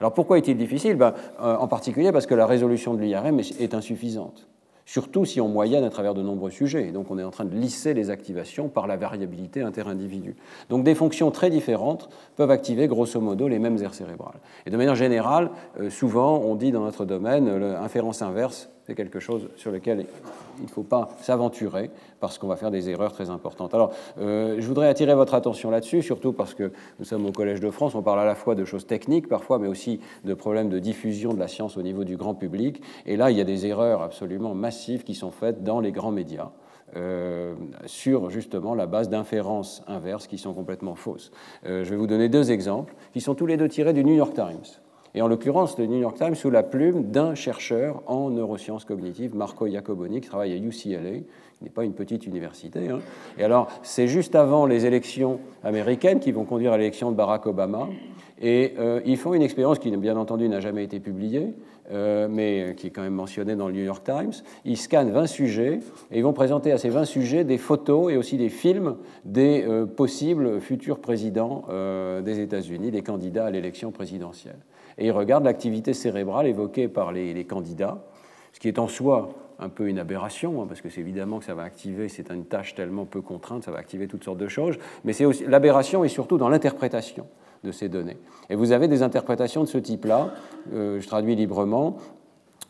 Alors 0.00 0.12
pourquoi 0.14 0.38
est-il 0.38 0.56
difficile? 0.56 0.96
Ben, 0.96 1.14
euh, 1.40 1.56
En 1.56 1.68
particulier 1.68 2.12
parce 2.12 2.26
que 2.26 2.34
la 2.34 2.46
résolution 2.46 2.94
de 2.94 3.02
l'IRM 3.02 3.40
est 3.40 3.74
insuffisante 3.74 4.48
surtout 4.86 5.24
si 5.24 5.40
on 5.40 5.48
moyenne 5.48 5.84
à 5.84 5.90
travers 5.90 6.14
de 6.14 6.22
nombreux 6.22 6.50
sujets. 6.50 6.92
Donc 6.92 7.10
on 7.10 7.18
est 7.18 7.24
en 7.24 7.30
train 7.30 7.44
de 7.44 7.54
lisser 7.54 7.92
les 7.92 8.08
activations 8.08 8.68
par 8.68 8.86
la 8.86 8.96
variabilité 8.96 9.60
interindividu. 9.60 10.36
Donc 10.70 10.84
des 10.84 10.94
fonctions 10.94 11.30
très 11.30 11.50
différentes 11.50 12.08
peuvent 12.36 12.52
activer 12.52 12.86
grosso 12.86 13.20
modo 13.20 13.48
les 13.48 13.58
mêmes 13.58 13.82
aires 13.82 13.94
cérébrales. 13.94 14.38
Et 14.64 14.70
de 14.70 14.76
manière 14.76 14.94
générale, 14.94 15.50
euh, 15.80 15.90
souvent 15.90 16.38
on 16.38 16.54
dit 16.54 16.70
dans 16.70 16.84
notre 16.84 17.04
domaine 17.04 17.54
l'inférence 17.58 18.22
inverse 18.22 18.70
c'est 18.86 18.94
quelque 18.94 19.18
chose 19.18 19.48
sur 19.56 19.72
lequel 19.72 20.06
il 20.58 20.64
ne 20.64 20.68
faut 20.68 20.84
pas 20.84 21.08
s'aventurer 21.20 21.90
parce 22.20 22.38
qu'on 22.38 22.46
va 22.46 22.56
faire 22.56 22.70
des 22.70 22.88
erreurs 22.88 23.12
très 23.12 23.30
importantes. 23.30 23.74
Alors, 23.74 23.92
euh, 24.18 24.56
je 24.58 24.66
voudrais 24.66 24.88
attirer 24.88 25.14
votre 25.14 25.34
attention 25.34 25.70
là-dessus, 25.70 26.02
surtout 26.02 26.32
parce 26.32 26.54
que 26.54 26.70
nous 27.00 27.04
sommes 27.04 27.26
au 27.26 27.32
Collège 27.32 27.60
de 27.60 27.70
France, 27.70 27.96
on 27.96 28.02
parle 28.02 28.20
à 28.20 28.24
la 28.24 28.36
fois 28.36 28.54
de 28.54 28.64
choses 28.64 28.86
techniques 28.86 29.28
parfois, 29.28 29.58
mais 29.58 29.66
aussi 29.66 30.00
de 30.24 30.34
problèmes 30.34 30.68
de 30.68 30.78
diffusion 30.78 31.34
de 31.34 31.38
la 31.40 31.48
science 31.48 31.76
au 31.76 31.82
niveau 31.82 32.04
du 32.04 32.16
grand 32.16 32.34
public. 32.34 32.80
Et 33.06 33.16
là, 33.16 33.32
il 33.32 33.36
y 33.36 33.40
a 33.40 33.44
des 33.44 33.66
erreurs 33.66 34.02
absolument 34.02 34.54
massives 34.54 35.02
qui 35.02 35.14
sont 35.14 35.32
faites 35.32 35.64
dans 35.64 35.80
les 35.80 35.90
grands 35.90 36.12
médias. 36.12 36.50
Euh, 36.94 37.56
sur 37.86 38.30
justement 38.30 38.76
la 38.76 38.86
base 38.86 39.08
d'inférences 39.08 39.82
inverses 39.88 40.28
qui 40.28 40.38
sont 40.38 40.54
complètement 40.54 40.94
fausses. 40.94 41.32
Euh, 41.66 41.82
je 41.82 41.90
vais 41.90 41.96
vous 41.96 42.06
donner 42.06 42.28
deux 42.28 42.52
exemples 42.52 42.94
qui 43.12 43.20
sont 43.20 43.34
tous 43.34 43.46
les 43.46 43.56
deux 43.56 43.68
tirés 43.68 43.92
du 43.92 44.04
New 44.04 44.14
York 44.14 44.34
Times. 44.34 44.85
Et 45.16 45.22
en 45.22 45.28
l'occurrence 45.28 45.78
le 45.78 45.86
New 45.86 45.98
York 45.98 46.16
Times 46.18 46.34
sous 46.34 46.50
la 46.50 46.62
plume 46.62 47.04
d'un 47.04 47.34
chercheur 47.34 48.02
en 48.06 48.28
neurosciences 48.28 48.84
cognitives, 48.84 49.34
Marco 49.34 49.66
Iacoboni, 49.66 50.20
qui 50.20 50.28
travaille 50.28 50.52
à 50.52 50.56
UCLA, 50.56 51.20
qui 51.56 51.64
n'est 51.64 51.70
pas 51.70 51.84
une 51.84 51.94
petite 51.94 52.26
université. 52.26 52.90
Hein. 52.90 52.98
Et 53.38 53.42
alors, 53.42 53.68
c'est 53.82 54.08
juste 54.08 54.34
avant 54.34 54.66
les 54.66 54.84
élections 54.84 55.40
américaines 55.64 56.20
qui 56.20 56.32
vont 56.32 56.44
conduire 56.44 56.74
à 56.74 56.78
l'élection 56.78 57.10
de 57.10 57.16
Barack 57.16 57.46
Obama. 57.46 57.88
Et 58.42 58.74
euh, 58.78 59.00
ils 59.06 59.16
font 59.16 59.32
une 59.32 59.40
expérience 59.40 59.78
qui, 59.78 59.90
bien 59.96 60.18
entendu, 60.18 60.50
n'a 60.50 60.60
jamais 60.60 60.84
été 60.84 61.00
publiée, 61.00 61.54
euh, 61.90 62.28
mais 62.30 62.74
qui 62.76 62.88
est 62.88 62.90
quand 62.90 63.00
même 63.00 63.14
mentionnée 63.14 63.56
dans 63.56 63.68
le 63.68 63.72
New 63.72 63.84
York 63.84 64.04
Times. 64.04 64.32
Ils 64.66 64.76
scannent 64.76 65.12
20 65.12 65.26
sujets 65.26 65.80
et 66.10 66.18
ils 66.18 66.22
vont 66.22 66.34
présenter 66.34 66.72
à 66.72 66.76
ces 66.76 66.90
20 66.90 67.06
sujets 67.06 67.44
des 67.44 67.56
photos 67.56 68.12
et 68.12 68.18
aussi 68.18 68.36
des 68.36 68.50
films 68.50 68.96
des 69.24 69.64
euh, 69.66 69.86
possibles 69.86 70.60
futurs 70.60 70.98
présidents 70.98 71.64
des 72.22 72.40
États-Unis, 72.40 72.90
des 72.90 73.02
candidats 73.02 73.46
à 73.46 73.50
l'élection 73.50 73.92
présidentielle. 73.92 74.58
Et 74.98 75.06
ils 75.06 75.12
regardent 75.12 75.44
l'activité 75.44 75.92
cérébrale 75.94 76.46
évoquée 76.46 76.88
par 76.88 77.12
les, 77.12 77.44
candidats, 77.44 78.04
ce 78.52 78.60
qui 78.60 78.68
est 78.68 78.78
en 78.78 78.88
soi 78.88 79.30
un 79.58 79.68
peu 79.68 79.88
une 79.88 79.98
aberration, 79.98 80.62
hein, 80.62 80.66
parce 80.68 80.80
que 80.80 80.90
c'est 80.90 81.00
évidemment 81.00 81.38
que 81.38 81.44
ça 81.44 81.54
va 81.54 81.62
activer, 81.62 82.08
c'est 82.08 82.30
une 82.30 82.44
tâche 82.44 82.74
tellement 82.74 83.06
peu 83.06 83.22
contrainte, 83.22 83.64
ça 83.64 83.70
va 83.70 83.78
activer 83.78 84.06
toutes 84.06 84.24
sortes 84.24 84.38
de 84.38 84.48
choses, 84.48 84.76
mais 85.04 85.12
l'aberration 85.46 86.04
est 86.04 86.08
surtout 86.08 86.36
dans 86.36 86.48
l'interprétation 86.48 87.26
de 87.64 87.72
ces 87.72 87.88
données. 87.88 88.18
Et 88.50 88.54
vous 88.54 88.72
avez 88.72 88.86
des 88.86 89.02
interprétations 89.02 89.62
de 89.62 89.68
ce 89.68 89.78
type-là, 89.78 90.34
euh, 90.74 91.00
je 91.00 91.06
traduis 91.06 91.34
librement, 91.34 91.96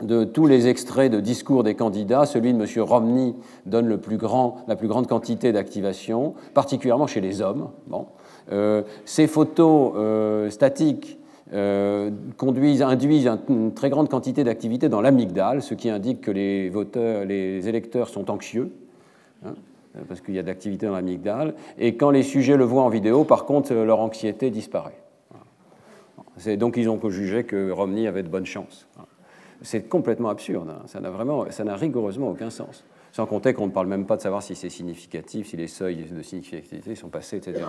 de 0.03 0.25
tous 0.25 0.47
les 0.47 0.69
extraits 0.69 1.11
de 1.11 1.21
discours 1.21 1.63
des 1.63 1.75
candidats, 1.75 2.27
celui 2.27 2.53
de 2.53 2.61
M. 2.61 2.83
Romney 2.83 3.35
donne 3.65 3.87
le 3.87 3.99
plus 3.99 4.19
grand, 4.19 4.59
la 4.69 4.77
plus 4.77 4.89
grande 4.89 5.07
quantité 5.07 5.53
d'activation, 5.53 6.35
particulièrement 6.55 7.07
chez 7.07 7.21
les 7.21 7.41
hommes. 7.41 7.71
Bon. 7.87 8.07
Euh, 8.53 8.83
ces 9.05 9.27
photos 9.27 9.93
euh, 9.97 10.51
statiques 10.51 11.19
euh, 11.53 12.11
conduisent, 12.37 12.83
induisent 12.83 13.31
une 13.49 13.73
très 13.73 13.91
grande 13.91 14.09
quantité 14.09 14.43
d'activité 14.45 14.89
dans 14.89 15.01
l'amygdale, 15.01 15.63
ce 15.63 15.75
qui 15.75 15.89
indique 15.89 16.21
que 16.21 16.31
les, 16.31 16.69
voteurs, 16.69 17.25
les 17.25 17.69
électeurs 17.69 18.09
sont 18.09 18.31
anxieux, 18.31 18.73
hein, 19.45 19.55
parce 20.09 20.21
qu'il 20.21 20.35
y 20.35 20.39
a 20.39 20.43
de 20.43 20.77
dans 20.85 20.93
l'amygdale. 20.93 21.55
Et 21.79 21.97
quand 21.97 22.11
les 22.11 22.23
sujets 22.23 22.57
le 22.57 22.65
voient 22.65 22.83
en 22.83 22.89
vidéo, 22.89 23.25
par 23.25 23.45
contre, 23.45 23.75
leur 23.75 24.01
anxiété 24.01 24.51
disparaît. 24.51 24.99
Donc 26.59 26.77
ils 26.77 26.91
ont 26.91 27.01
jugé 27.09 27.45
que 27.45 27.71
Romney 27.71 28.07
avait 28.07 28.23
de 28.23 28.29
bonnes 28.29 28.45
chances. 28.45 28.89
C'est 29.63 29.89
complètement 29.89 30.29
absurde, 30.29 30.69
hein. 30.69 30.83
ça 30.87 31.01
n'a 31.01 31.11
vraiment, 31.11 31.47
ça 31.51 31.65
n'a 31.65 31.77
rigoureusement 31.77 32.29
aucun 32.29 32.51
sens 32.51 32.85
sans 33.17 33.25
compter 33.25 33.55
qu'on 33.55 33.65
ne 33.65 33.71
parle 33.71 33.87
même 33.87 34.05
pas 34.05 34.19
de 34.19 34.21
savoir 34.21 34.43
si 34.43 34.55
c'est 34.55 34.69
significatif, 34.69 35.49
si 35.49 35.57
les 35.57 35.69
seuils 35.69 36.05
de 36.13 36.21
significativité 36.21 36.95
sont 36.95 37.09
passés, 37.09 37.39
etc. 37.39 37.65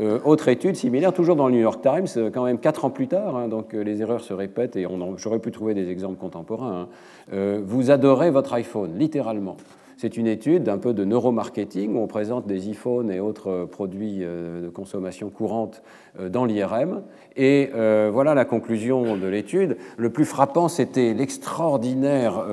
Euh, 0.00 0.18
autre 0.24 0.48
étude 0.48 0.74
similaire, 0.74 1.12
toujours 1.12 1.36
dans 1.36 1.46
le 1.46 1.54
New 1.54 1.60
York 1.60 1.80
Times, 1.80 2.08
euh, 2.16 2.30
quand 2.30 2.42
même 2.44 2.58
quatre 2.58 2.84
ans 2.84 2.90
plus 2.90 3.06
tard, 3.06 3.36
hein, 3.36 3.46
donc 3.46 3.74
euh, 3.74 3.82
les 3.82 4.02
erreurs 4.02 4.22
se 4.22 4.34
répètent 4.34 4.74
et 4.74 4.88
j'aurais 5.18 5.38
pu 5.38 5.52
trouver 5.52 5.74
des 5.74 5.88
exemples 5.88 6.18
contemporains. 6.18 6.88
Hein. 7.30 7.60
vous 7.64 7.92
adorez 7.92 8.32
votre 8.32 8.52
iPhone, 8.54 8.98
littéralement. 8.98 9.56
C'est 10.00 10.16
une 10.16 10.28
étude 10.28 10.68
un 10.68 10.78
peu 10.78 10.94
de 10.94 11.04
neuromarketing 11.04 11.96
où 11.96 11.98
on 11.98 12.06
présente 12.06 12.46
des 12.46 12.68
iPhones 12.68 13.10
et 13.10 13.18
autres 13.18 13.66
produits 13.68 14.18
euh, 14.22 14.62
de 14.62 14.68
consommation 14.68 15.28
courante 15.28 15.82
euh, 16.20 16.28
dans 16.28 16.44
l'IRM. 16.44 17.02
Et 17.34 17.70
euh, 17.74 18.08
voilà 18.12 18.32
la 18.36 18.44
conclusion 18.44 19.16
de 19.16 19.26
l'étude. 19.26 19.76
Le 19.96 20.10
plus 20.10 20.24
frappant, 20.24 20.68
c'était 20.68 21.14
l'extraordinaire 21.14 22.44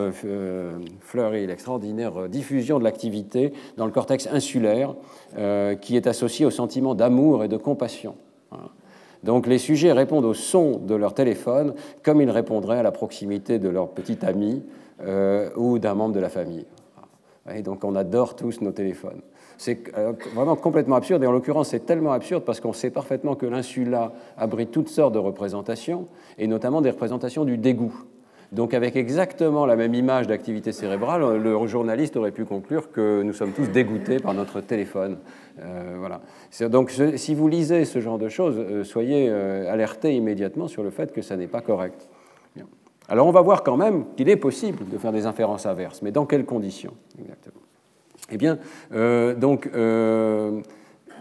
fleurie, 1.02 1.46
l'extraordinaire 1.46 2.30
diffusion 2.30 2.80
de 2.80 2.84
l'activité 2.84 3.54
dans 3.78 3.86
le 3.86 3.92
cortex 3.92 4.28
insulaire 4.32 4.96
qui 5.82 5.96
est 5.96 6.08
associé 6.08 6.46
au 6.46 6.52
sentiment 6.52 6.96
d'amour 6.96 7.44
et 7.44 7.48
de 7.48 7.58
compassion. 7.58 8.16
Donc 9.24 9.48
les 9.48 9.58
sujets 9.58 9.92
répondent 9.92 10.26
au 10.26 10.34
son 10.34 10.78
de 10.78 10.96
leur 10.96 11.14
téléphone 11.14 11.74
comme 12.04 12.22
ils 12.22 12.30
répondraient 12.30 12.80
à 12.80 12.84
la 12.84 12.92
proximité 12.92 13.60
de 13.60 13.70
leur 13.70 13.90
petit 13.90 14.26
ami 14.26 14.64
ou 15.58 15.80
d'un 15.80 15.94
membre 15.94 16.14
de 16.14 16.20
la 16.20 16.30
famille. 16.30 16.66
Et 17.54 17.62
donc 17.62 17.84
on 17.84 17.96
adore 17.96 18.36
tous 18.36 18.62
nos 18.62 18.72
téléphones. 18.72 19.22
C'est 19.58 19.96
euh, 19.98 20.14
vraiment 20.34 20.56
complètement 20.56 20.96
absurde, 20.96 21.24
et 21.24 21.28
en 21.28 21.32
l'occurrence 21.32 21.70
c'est 21.70 21.86
tellement 21.86 22.12
absurde 22.12 22.44
parce 22.44 22.60
qu'on 22.60 22.74
sait 22.74 22.90
parfaitement 22.90 23.36
que 23.36 23.46
l'insula 23.46 24.14
abrite 24.38 24.72
toutes 24.72 24.90
sortes 24.90 25.14
de 25.14 25.20
représentations, 25.20 26.08
et 26.38 26.48
notamment 26.48 26.82
des 26.82 26.90
représentations 26.90 27.46
du 27.46 27.58
dégoût. 27.58 27.94
Donc 28.52 28.74
avec 28.74 28.96
exactement 28.96 29.66
la 29.66 29.76
même 29.76 29.94
image 29.94 30.28
d'activité 30.28 30.72
cérébrale, 30.72 31.38
le 31.38 31.68
journaliste 31.68 32.16
aurait 32.16 32.32
pu 32.32 32.46
conclure 32.46 32.92
que 32.92 33.22
nous 33.24 33.34
sommes 33.34 33.52
tous 33.52 33.68
dégoûtés 33.68 34.20
par 34.20 34.34
notre 34.34 34.62
téléphone. 34.62 35.18
Euh, 35.60 35.96
voilà. 35.98 36.22
Donc 36.70 36.92
si 37.16 37.36
vous 37.36 37.48
lisez 37.48 37.86
ce 37.86 38.00
genre 38.00 38.20
de 38.20 38.30
choses, 38.30 38.58
euh, 38.58 38.84
soyez 38.84 39.30
alertés 39.30 40.16
immédiatement 40.16 40.68
sur 40.68 40.84
le 40.84 40.90
fait 40.90 41.12
que 41.12 41.22
ça 41.22 41.38
n'est 41.38 41.48
pas 41.48 41.62
correct. 41.62 42.08
Alors 43.10 43.28
on 43.28 43.32
va 43.32 43.42
voir 43.42 43.64
quand 43.64 43.78
même 43.78 44.06
qu'il 44.16 44.30
est 44.30 44.36
possible 44.36 44.88
de 44.90 44.98
faire 44.98 45.12
des 45.12 45.26
inférences 45.26 45.66
inverses, 45.66 46.02
mais 46.02 46.12
dans 46.12 46.26
quelles 46.26 46.46
conditions 46.46 46.94
exactement? 47.20 47.62
Eh 48.32 48.38
bien, 48.38 48.58
euh, 48.94 49.36
donc 49.36 49.70
euh, 49.76 50.62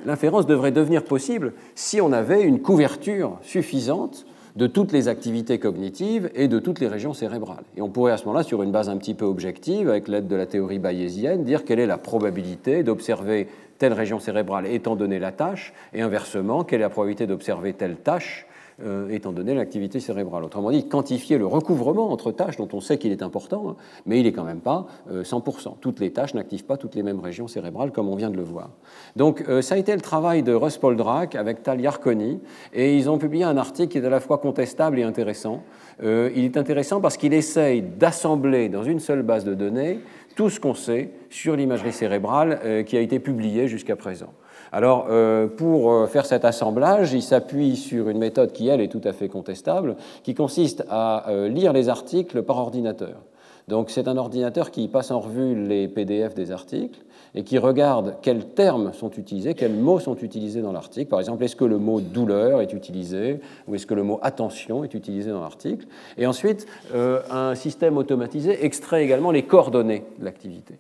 l'inférence 0.06 0.46
devrait 0.46 0.72
devenir 0.72 1.04
possible 1.04 1.52
si 1.74 2.00
on 2.00 2.12
avait 2.12 2.42
une 2.42 2.60
couverture 2.60 3.38
suffisante 3.42 4.24
de 4.56 4.66
toutes 4.66 4.92
les 4.92 5.08
activités 5.08 5.58
cognitives 5.58 6.30
et 6.34 6.46
de 6.46 6.58
toutes 6.58 6.78
les 6.80 6.86
régions 6.86 7.12
cérébrales. 7.12 7.64
Et 7.76 7.82
on 7.82 7.88
pourrait 7.88 8.12
à 8.12 8.16
ce 8.16 8.24
moment-là, 8.26 8.44
sur 8.44 8.62
une 8.62 8.70
base 8.70 8.88
un 8.88 8.96
petit 8.96 9.14
peu 9.14 9.24
objective, 9.24 9.90
avec 9.90 10.06
l'aide 10.06 10.28
de 10.28 10.36
la 10.36 10.46
théorie 10.46 10.78
bayésienne, 10.78 11.42
dire 11.42 11.64
quelle 11.64 11.80
est 11.80 11.86
la 11.86 11.98
probabilité 11.98 12.84
d'observer 12.84 13.48
telle 13.78 13.92
région 13.92 14.20
cérébrale 14.20 14.66
étant 14.66 14.94
donné 14.94 15.18
la 15.18 15.32
tâche, 15.32 15.72
et 15.92 16.02
inversement, 16.02 16.62
quelle 16.62 16.80
est 16.80 16.84
la 16.84 16.90
probabilité 16.90 17.26
d'observer 17.26 17.72
telle 17.72 17.96
tâche 17.96 18.46
euh, 18.82 19.08
étant 19.10 19.30
donné 19.30 19.54
l'activité 19.54 20.00
cérébrale. 20.00 20.42
Autrement 20.42 20.72
dit, 20.72 20.88
quantifier 20.88 21.38
le 21.38 21.46
recouvrement 21.46 22.10
entre 22.10 22.32
tâches 22.32 22.56
dont 22.56 22.68
on 22.72 22.80
sait 22.80 22.98
qu'il 22.98 23.12
est 23.12 23.22
important, 23.22 23.76
mais 24.04 24.18
il 24.18 24.24
n'est 24.24 24.32
quand 24.32 24.42
même 24.42 24.58
pas 24.58 24.86
100%. 25.12 25.68
Euh, 25.68 25.70
toutes 25.80 26.00
les 26.00 26.10
tâches 26.10 26.34
n'activent 26.34 26.64
pas 26.64 26.76
toutes 26.76 26.96
les 26.96 27.04
mêmes 27.04 27.20
régions 27.20 27.46
cérébrales, 27.46 27.92
comme 27.92 28.08
on 28.08 28.16
vient 28.16 28.30
de 28.30 28.36
le 28.36 28.42
voir. 28.42 28.70
Donc, 29.14 29.44
euh, 29.48 29.62
ça 29.62 29.76
a 29.76 29.78
été 29.78 29.94
le 29.94 30.00
travail 30.00 30.42
de 30.42 30.52
Russ 30.52 30.76
Poldrack 30.76 31.36
avec 31.36 31.62
Tal 31.62 31.80
Yarkoni, 31.80 32.40
et 32.72 32.96
ils 32.96 33.08
ont 33.08 33.18
publié 33.18 33.44
un 33.44 33.56
article 33.56 33.92
qui 33.92 33.98
est 33.98 34.04
à 34.04 34.10
la 34.10 34.18
fois 34.18 34.38
contestable 34.38 34.98
et 34.98 35.04
intéressant. 35.04 35.62
il 36.02 36.44
est 36.44 36.56
intéressant 36.56 37.00
parce 37.00 37.16
qu'il 37.16 37.32
essaye 37.32 37.80
d'assembler 37.80 38.68
dans 38.68 38.82
une 38.82 38.98
seule 38.98 39.22
base 39.22 39.44
de 39.44 39.54
données 39.54 40.00
tout 40.34 40.50
ce 40.50 40.58
qu'on 40.58 40.74
sait 40.74 41.10
sur 41.30 41.54
l'imagerie 41.54 41.92
cérébrale 41.92 42.84
qui 42.86 42.96
a 42.96 43.00
été 43.00 43.20
publié 43.20 43.68
jusqu'à 43.68 43.94
présent. 43.94 44.32
Alors, 44.76 45.06
euh, 45.08 45.46
pour 45.46 45.92
euh, 45.92 46.06
faire 46.08 46.26
cet 46.26 46.44
assemblage, 46.44 47.12
il 47.12 47.22
s'appuie 47.22 47.76
sur 47.76 48.08
une 48.08 48.18
méthode 48.18 48.50
qui, 48.50 48.66
elle, 48.66 48.80
est 48.80 48.88
tout 48.88 49.00
à 49.04 49.12
fait 49.12 49.28
contestable, 49.28 49.94
qui 50.24 50.34
consiste 50.34 50.84
à 50.90 51.30
euh, 51.30 51.48
lire 51.48 51.72
les 51.72 51.88
articles 51.88 52.42
par 52.42 52.58
ordinateur. 52.58 53.22
Donc, 53.68 53.88
c'est 53.88 54.08
un 54.08 54.16
ordinateur 54.16 54.72
qui 54.72 54.88
passe 54.88 55.12
en 55.12 55.20
revue 55.20 55.54
les 55.54 55.86
PDF 55.86 56.34
des 56.34 56.50
articles 56.50 56.98
et 57.36 57.44
qui 57.44 57.56
regarde 57.56 58.16
quels 58.20 58.46
termes 58.46 58.92
sont 58.92 59.10
utilisés, 59.10 59.54
quels 59.54 59.76
mots 59.76 60.00
sont 60.00 60.16
utilisés 60.16 60.60
dans 60.60 60.72
l'article. 60.72 61.08
Par 61.08 61.20
exemple, 61.20 61.44
est-ce 61.44 61.54
que 61.54 61.64
le 61.64 61.78
mot 61.78 62.00
douleur 62.00 62.60
est 62.60 62.72
utilisé 62.72 63.38
ou 63.68 63.76
est-ce 63.76 63.86
que 63.86 63.94
le 63.94 64.02
mot 64.02 64.18
attention 64.22 64.82
est 64.82 64.94
utilisé 64.94 65.30
dans 65.30 65.42
l'article 65.42 65.86
Et 66.18 66.26
ensuite, 66.26 66.66
un 66.92 67.54
système 67.54 67.96
automatisé 67.96 68.64
extrait 68.64 69.04
également 69.04 69.30
les 69.30 69.44
coordonnées 69.44 70.04
de 70.18 70.24
l'activité 70.24 70.78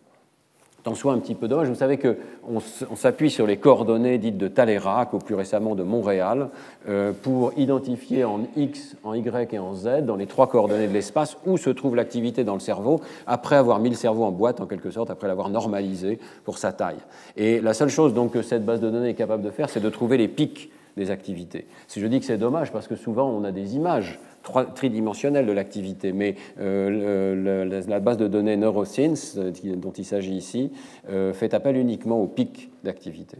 en 0.86 0.94
soit 0.94 1.12
un 1.12 1.18
petit 1.18 1.34
peu 1.34 1.48
dommage. 1.48 1.68
Vous 1.68 1.74
savez 1.74 1.98
qu'on 1.98 2.60
s'appuie 2.96 3.30
sur 3.30 3.46
les 3.46 3.56
coordonnées 3.56 4.18
dites 4.18 4.36
de 4.36 4.48
Talleyrand, 4.48 5.06
ou 5.12 5.18
plus 5.18 5.34
récemment 5.34 5.74
de 5.74 5.82
Montréal, 5.82 6.50
euh, 6.88 7.12
pour 7.12 7.52
identifier 7.56 8.24
en 8.24 8.40
X, 8.56 8.96
en 9.02 9.14
Y 9.14 9.52
et 9.54 9.58
en 9.58 9.74
Z, 9.74 10.02
dans 10.02 10.16
les 10.16 10.26
trois 10.26 10.48
coordonnées 10.48 10.88
de 10.88 10.92
l'espace, 10.92 11.36
où 11.46 11.56
se 11.56 11.70
trouve 11.70 11.96
l'activité 11.96 12.44
dans 12.44 12.54
le 12.54 12.60
cerveau, 12.60 13.00
après 13.26 13.56
avoir 13.56 13.78
mis 13.78 13.90
le 13.90 13.96
cerveau 13.96 14.24
en 14.24 14.32
boîte, 14.32 14.60
en 14.60 14.66
quelque 14.66 14.90
sorte, 14.90 15.10
après 15.10 15.28
l'avoir 15.28 15.48
normalisé 15.48 16.18
pour 16.44 16.58
sa 16.58 16.72
taille. 16.72 16.98
Et 17.36 17.60
la 17.60 17.74
seule 17.74 17.88
chose 17.88 18.14
donc, 18.14 18.32
que 18.32 18.42
cette 18.42 18.64
base 18.64 18.80
de 18.80 18.90
données 18.90 19.10
est 19.10 19.14
capable 19.14 19.42
de 19.42 19.50
faire, 19.50 19.70
c'est 19.70 19.80
de 19.80 19.90
trouver 19.90 20.16
les 20.16 20.28
pics 20.28 20.70
des 20.96 21.10
activités. 21.10 21.66
Si 21.88 22.00
je 22.00 22.06
dis 22.06 22.20
que 22.20 22.26
c'est 22.26 22.38
dommage, 22.38 22.72
parce 22.72 22.86
que 22.86 22.96
souvent 22.96 23.28
on 23.28 23.44
a 23.44 23.52
des 23.52 23.74
images 23.74 24.20
tridimensionnelle 24.74 25.46
de 25.46 25.52
l'activité, 25.52 26.12
mais 26.12 26.36
euh, 26.60 27.82
la 27.86 28.00
base 28.00 28.16
de 28.16 28.28
données 28.28 28.56
NeuroScience, 28.56 29.36
euh, 29.38 29.52
dont 29.76 29.92
il 29.92 30.04
s'agit 30.04 30.34
ici, 30.34 30.70
euh, 31.10 31.32
fait 31.32 31.54
appel 31.54 31.76
uniquement 31.76 32.20
au 32.20 32.26
pic 32.26 32.70
d'activité. 32.82 33.38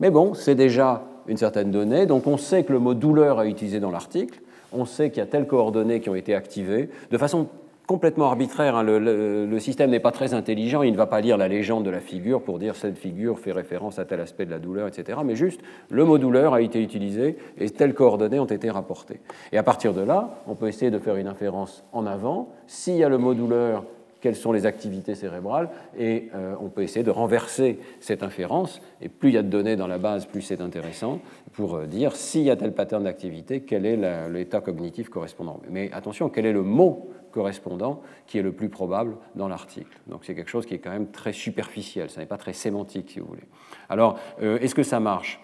Mais 0.00 0.10
bon, 0.10 0.34
c'est 0.34 0.54
déjà 0.54 1.04
une 1.26 1.36
certaine 1.36 1.70
donnée, 1.70 2.06
donc 2.06 2.26
on 2.26 2.36
sait 2.36 2.64
que 2.64 2.72
le 2.72 2.78
mot 2.78 2.94
douleur 2.94 3.42
est 3.42 3.50
utilisé 3.50 3.80
dans 3.80 3.90
l'article, 3.90 4.40
on 4.72 4.84
sait 4.84 5.10
qu'il 5.10 5.18
y 5.18 5.22
a 5.22 5.26
telles 5.26 5.46
coordonnées 5.46 6.00
qui 6.00 6.10
ont 6.10 6.14
été 6.14 6.34
activées, 6.34 6.88
de 7.10 7.18
façon 7.18 7.48
complètement 7.86 8.26
arbitraire. 8.26 8.76
Hein. 8.76 8.82
Le, 8.82 9.58
système 9.58 9.90
n'est 9.90 10.00
pas 10.00 10.12
très 10.12 10.34
intelligent. 10.34 10.82
Il 10.82 10.92
ne 10.92 10.96
va 10.96 11.06
pas 11.06 11.20
lire 11.20 11.36
la 11.36 11.48
légende 11.48 11.84
de 11.84 11.90
la 11.90 12.00
figure 12.00 12.42
pour 12.42 12.58
dire 12.58 12.76
cette 12.76 12.98
figure 12.98 13.38
fait 13.38 13.52
référence 13.52 13.98
à 13.98 14.04
tel 14.04 14.20
aspect 14.20 14.46
de 14.46 14.50
la 14.50 14.58
douleur, 14.58 14.88
etc. 14.88 15.18
Mais 15.24 15.36
juste, 15.36 15.60
le 15.90 16.04
mot 16.04 16.18
douleur 16.18 16.54
a 16.54 16.60
été 16.60 16.82
utilisé 16.82 17.36
et 17.58 17.70
telles 17.70 17.94
coordonnées 17.94 18.40
ont 18.40 18.46
été 18.46 18.70
rapportées. 18.70 19.20
Et 19.52 19.58
à 19.58 19.62
partir 19.62 19.94
de 19.94 20.00
là, 20.00 20.42
on 20.46 20.54
peut 20.54 20.68
essayer 20.68 20.90
de 20.90 20.98
faire 20.98 21.16
une 21.16 21.28
inférence 21.28 21.84
en 21.92 22.06
avant. 22.06 22.48
S'il 22.66 22.96
y 22.96 23.04
a 23.04 23.08
le 23.08 23.18
mot 23.18 23.34
douleur, 23.34 23.84
quelles 24.24 24.36
sont 24.36 24.52
les 24.52 24.64
activités 24.64 25.14
cérébrales, 25.14 25.68
et 25.98 26.30
euh, 26.34 26.54
on 26.58 26.70
peut 26.70 26.82
essayer 26.82 27.02
de 27.02 27.10
renverser 27.10 27.78
cette 28.00 28.22
inférence, 28.22 28.80
et 29.02 29.10
plus 29.10 29.28
il 29.28 29.34
y 29.34 29.38
a 29.38 29.42
de 29.42 29.48
données 29.48 29.76
dans 29.76 29.86
la 29.86 29.98
base, 29.98 30.24
plus 30.24 30.40
c'est 30.40 30.62
intéressant, 30.62 31.20
pour 31.52 31.74
euh, 31.74 31.84
dire 31.84 32.16
s'il 32.16 32.40
y 32.40 32.50
a 32.50 32.56
tel 32.56 32.72
pattern 32.72 33.04
d'activité, 33.04 33.60
quel 33.60 33.84
est 33.84 33.98
l'état 34.30 34.62
cognitif 34.62 35.10
correspondant. 35.10 35.60
Mais 35.68 35.90
attention, 35.92 36.30
quel 36.30 36.46
est 36.46 36.54
le 36.54 36.62
mot 36.62 37.10
correspondant 37.34 38.00
qui 38.26 38.38
est 38.38 38.42
le 38.42 38.52
plus 38.52 38.68
probable 38.68 39.16
dans 39.34 39.48
l'article. 39.48 39.98
Donc 40.06 40.24
c'est 40.24 40.34
quelque 40.34 40.50
chose 40.50 40.64
qui 40.64 40.74
est 40.74 40.78
quand 40.78 40.90
même 40.90 41.08
très 41.08 41.32
superficiel, 41.32 42.08
ça 42.10 42.20
n'est 42.20 42.26
pas 42.26 42.38
très 42.38 42.52
sémantique 42.52 43.10
si 43.10 43.20
vous 43.20 43.26
voulez. 43.26 43.44
Alors, 43.88 44.18
euh, 44.42 44.58
est-ce 44.60 44.74
que 44.74 44.82
ça 44.82 45.00
marche? 45.00 45.40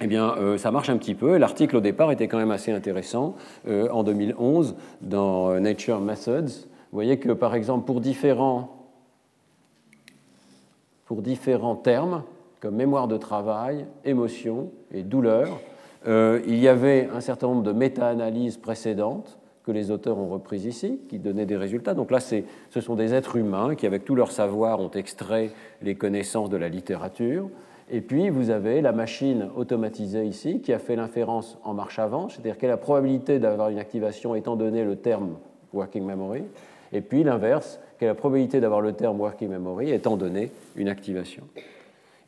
Eh 0.00 0.06
bien, 0.06 0.34
ça 0.58 0.70
marche 0.70 0.90
un 0.90 0.98
petit 0.98 1.14
peu. 1.14 1.38
L'article 1.38 1.76
au 1.76 1.80
départ 1.80 2.12
était 2.12 2.28
quand 2.28 2.36
même 2.36 2.50
assez 2.50 2.70
intéressant. 2.70 3.34
en 3.66 4.02
2011, 4.02 4.76
dans 5.00 5.58
Nature 5.58 6.02
Methods, 6.02 6.66
vous 6.92 6.92
voyez 6.92 7.18
que, 7.18 7.32
par 7.32 7.54
exemple, 7.54 7.86
pour 7.86 8.02
différents, 8.02 8.76
pour 11.06 11.22
différents 11.22 11.76
termes, 11.76 12.24
comme 12.60 12.74
mémoire 12.74 13.08
de 13.08 13.16
travail, 13.16 13.86
émotion 14.04 14.70
et 14.92 15.02
douleur, 15.02 15.48
euh, 16.06 16.40
il 16.46 16.58
y 16.58 16.68
avait 16.68 17.08
un 17.12 17.20
certain 17.20 17.48
nombre 17.48 17.62
de 17.62 17.72
méta-analyses 17.72 18.56
précédentes 18.56 19.38
que 19.66 19.72
les 19.72 19.90
auteurs 19.90 20.18
ont 20.18 20.28
reprises 20.28 20.64
ici, 20.64 21.00
qui 21.08 21.18
donnaient 21.18 21.44
des 21.44 21.56
résultats. 21.56 21.94
Donc 21.94 22.12
là, 22.12 22.20
ce 22.20 22.80
sont 22.80 22.94
des 22.94 23.12
êtres 23.12 23.36
humains 23.36 23.74
qui, 23.74 23.86
avec 23.86 24.04
tout 24.04 24.14
leur 24.14 24.30
savoir, 24.30 24.80
ont 24.80 24.90
extrait 24.90 25.50
les 25.82 25.96
connaissances 25.96 26.50
de 26.50 26.56
la 26.56 26.68
littérature. 26.68 27.48
Et 27.90 28.00
puis, 28.00 28.30
vous 28.30 28.50
avez 28.50 28.80
la 28.80 28.92
machine 28.92 29.48
automatisée 29.56 30.24
ici, 30.24 30.60
qui 30.60 30.72
a 30.72 30.78
fait 30.78 30.94
l'inférence 30.94 31.58
en 31.64 31.74
marche 31.74 31.98
avant, 31.98 32.28
c'est-à-dire 32.28 32.58
quelle 32.58 32.68
est 32.68 32.72
la 32.72 32.76
probabilité 32.76 33.40
d'avoir 33.40 33.70
une 33.70 33.78
activation 33.78 34.36
étant 34.36 34.54
donné 34.54 34.84
le 34.84 34.96
terme 34.96 35.34
working 35.72 36.04
memory. 36.04 36.44
Et 36.92 37.00
puis 37.00 37.24
l'inverse, 37.24 37.80
quelle 37.98 38.06
est 38.06 38.12
la 38.12 38.14
probabilité 38.14 38.60
d'avoir 38.60 38.80
le 38.80 38.92
terme 38.92 39.20
working 39.20 39.48
memory 39.48 39.90
étant 39.90 40.16
donné 40.16 40.50
une 40.76 40.88
activation. 40.88 41.42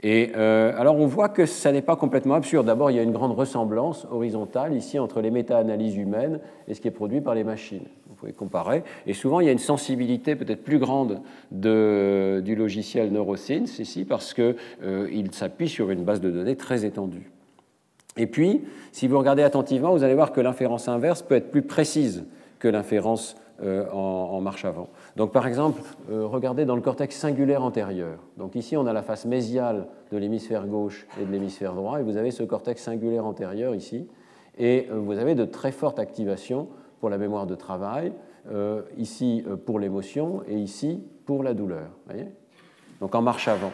Et 0.03 0.31
euh, 0.37 0.73
alors 0.79 0.97
on 0.97 1.07
voit 1.07 1.29
que 1.29 1.45
ça 1.45 1.73
n'est 1.73 1.83
pas 1.83 1.97
complètement 1.97 2.35
absurde. 2.35 2.67
D'abord, 2.67 2.91
il 2.91 2.97
y 2.97 3.01
a 3.01 3.03
une 3.03 3.13
grande 3.13 3.33
ressemblance 3.33 4.07
horizontale 4.11 4.75
ici 4.75 4.99
entre 4.99 5.21
les 5.21 5.31
méta-analyses 5.31 5.97
humaines 5.97 6.41
et 6.69 6.75
ce 6.75 6.81
qui 6.81 6.89
est 6.89 6.93
produit 6.93 7.21
par 7.21 7.35
les 7.35 7.43
machines. 7.43 7.87
Vous 8.09 8.15
pouvez 8.15 8.33
comparer. 8.33 8.85
Et 9.07 9.13
souvent, 9.13 9.41
il 9.41 9.47
y 9.47 9.49
a 9.49 9.53
une 9.53 9.59
sensibilité 9.59 10.37
peut-être 10.37 10.63
plus 10.63 10.79
grande 10.79 11.21
de, 11.51 12.41
du 12.45 12.55
logiciel 12.55 13.13
NeuroSynth 13.13 13.79
ici 13.81 14.05
parce 14.05 14.35
qu'il 14.35 14.55
euh, 14.85 15.25
s'appuie 15.33 15.69
sur 15.69 15.91
une 15.91 16.05
base 16.05 16.21
de 16.21 16.31
données 16.31 16.57
très 16.57 16.85
étendue. 16.85 17.31
Et 18.17 18.27
puis, 18.27 18.63
si 18.93 19.09
vous 19.09 19.19
regardez 19.19 19.43
attentivement, 19.43 19.93
vous 19.93 20.05
allez 20.05 20.15
voir 20.15 20.33
que 20.33 20.41
l'inférence 20.41 20.89
inverse 20.89 21.23
peut 21.23 21.37
être 21.37 21.51
plus 21.51 21.63
précise 21.63 22.25
que 22.59 22.69
l'inférence 22.69 23.37
euh, 23.63 23.91
en, 23.91 24.41
marche 24.41 24.65
avant. 24.65 24.89
Donc 25.17 25.33
par 25.33 25.47
exemple, 25.47 25.81
euh, 26.11 26.27
regardez 26.27 26.65
dans 26.65 26.77
le 26.77 26.81
cortex 26.81 27.17
singulaire 27.17 27.65
antérieur. 27.65 28.19
Donc 28.37 28.55
ici, 28.55 28.77
on 28.77 28.87
a 28.87 28.93
la 28.93 29.03
face 29.03 29.25
mésiale 29.25 29.89
de 30.13 30.17
l'hémisphère 30.17 30.67
gauche 30.67 31.07
et 31.21 31.25
de 31.25 31.31
l'hémisphère 31.33 31.75
droit, 31.75 31.99
et 31.99 32.03
vous 32.03 32.17
avez 32.17 32.31
ce 32.31 32.45
cortex 32.45 32.83
singulaire 32.83 33.27
antérieur 33.27 33.75
ici, 33.75 34.07
et 34.59 34.87
euh, 34.91 34.99
vous 34.99 35.19
avez 35.19 35.35
de 35.35 35.45
très 35.45 35.73
fortes 35.73 35.99
activations 35.99 36.69
pour 37.01 37.11
la 37.11 37.19
mémoire 37.19 37.47
de 37.47 37.55
travail, 37.55 38.13
ici 38.97 39.45
pour 39.67 39.79
l'émotion 39.79 40.43
et 40.49 40.57
ici 40.57 41.03
pour 41.27 41.43
la 41.43 41.53
douleur. 41.53 41.91
Donc 43.01 43.15
en 43.15 43.23
marche 43.23 43.47
avant. 43.47 43.71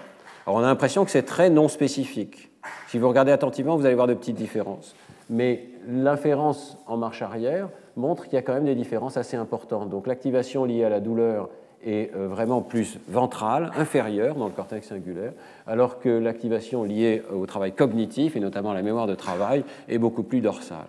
Alors 0.47 0.59
on 0.59 0.63
a 0.63 0.67
l'impression 0.67 1.05
que 1.05 1.11
c'est 1.11 1.23
très 1.23 1.49
non 1.49 1.69
spécifique. 1.69 2.51
Si 2.89 2.99
vous 2.99 3.09
regardez 3.09 3.33
attentivement, 3.33 3.77
vous 3.77 3.87
allez 3.87 3.95
voir 3.95 4.07
de 4.07 4.15
petites 4.15 4.37
différences. 4.37 4.95
Mais 5.31 5.69
l'inférence 5.89 6.77
en 6.87 6.97
marche 6.97 7.23
arrière, 7.23 7.69
montre 7.97 8.25
qu'il 8.25 8.35
y 8.35 8.37
a 8.37 8.43
quand 8.43 8.55
même 8.55 8.65
des 8.65 8.75
différences 8.75 9.17
assez 9.17 9.37
importantes. 9.37 9.91
Donc 9.91 10.07
l'activation 10.07 10.65
liée 10.65 10.85
à 10.85 10.89
la 10.89 11.01
douleur 11.01 11.49
est 11.87 12.15
euh, 12.15 12.29
vraiment 12.29 12.63
plus 12.63 12.99
ventrale, 13.09 13.71
inférieure 13.77 14.37
dans 14.37 14.47
le 14.47 14.53
cortex 14.53 14.89
singulaire, 14.89 15.33
alors 15.67 16.01
que 16.01 16.09
l'activation 16.09 16.83
liée 16.83 17.23
au 17.33 17.47
travail 17.47 17.73
cognitif, 17.73 18.37
et 18.37 18.41
notamment 18.41 18.71
à 18.71 18.75
la 18.75 18.83
mémoire 18.83 19.07
de 19.07 19.15
travail, 19.15 19.65
est 19.89 19.99
beaucoup 19.99 20.23
plus 20.23 20.41
dorsale. 20.41 20.87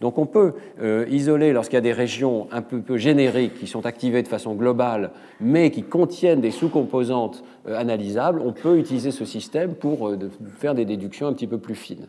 Donc 0.00 0.18
on 0.18 0.26
peut 0.26 0.54
euh, 0.80 1.06
isoler, 1.10 1.52
lorsqu'il 1.52 1.76
y 1.76 1.78
a 1.78 1.82
des 1.82 1.92
régions 1.92 2.48
un 2.50 2.62
peu, 2.62 2.80
peu, 2.80 2.96
génériques 2.96 3.54
qui 3.54 3.66
sont 3.66 3.86
activées 3.86 4.22
de 4.22 4.28
façon 4.28 4.54
globale, 4.54 5.10
mais 5.40 5.70
qui 5.70 5.82
contiennent 5.82 6.40
des 6.40 6.50
sous-composantes 6.50 7.44
euh, 7.68 7.78
analysables, 7.78 8.40
on 8.40 8.52
peut 8.52 8.78
utiliser 8.78 9.10
ce 9.10 9.24
système 9.24 9.74
pour 9.74 10.10
faire 10.58 10.74
des 10.74 10.84
déductions 10.84 11.28
un 11.28 11.32
petit 11.32 11.46
peu 11.46 11.58
plus 11.58 11.74
fines. 11.74 12.06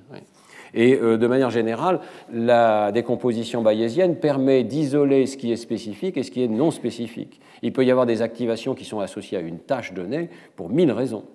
Et 0.74 0.96
euh, 0.96 1.18
de 1.18 1.28
manière 1.28 1.50
générale, 1.50 2.00
la 2.32 2.92
décomposition 2.92 3.62
bayésienne 3.62 4.16
permet 4.16 4.64
d'isoler 4.64 5.26
ce 5.26 5.38
qui 5.38 5.52
est 5.52 5.58
spécifique 5.58 6.18
et 6.18 6.24
ce 6.24 6.32
qui 6.32 6.44
est 6.44 6.48
non 6.48 6.72
spécifique. 6.72 7.40
Il 7.62 7.74
peut 7.74 7.86
y 7.86 7.92
avoir 7.92 8.06
des 8.06 8.22
activations 8.22 8.74
qui 8.76 8.86
sont 8.86 9.00
associées 9.00 9.38
à 9.38 9.42
une 9.42 9.60
tâche 9.60 9.94
donnée 9.94 10.30
pour 10.56 10.70
mille 10.70 10.92
raisons. 10.92 11.26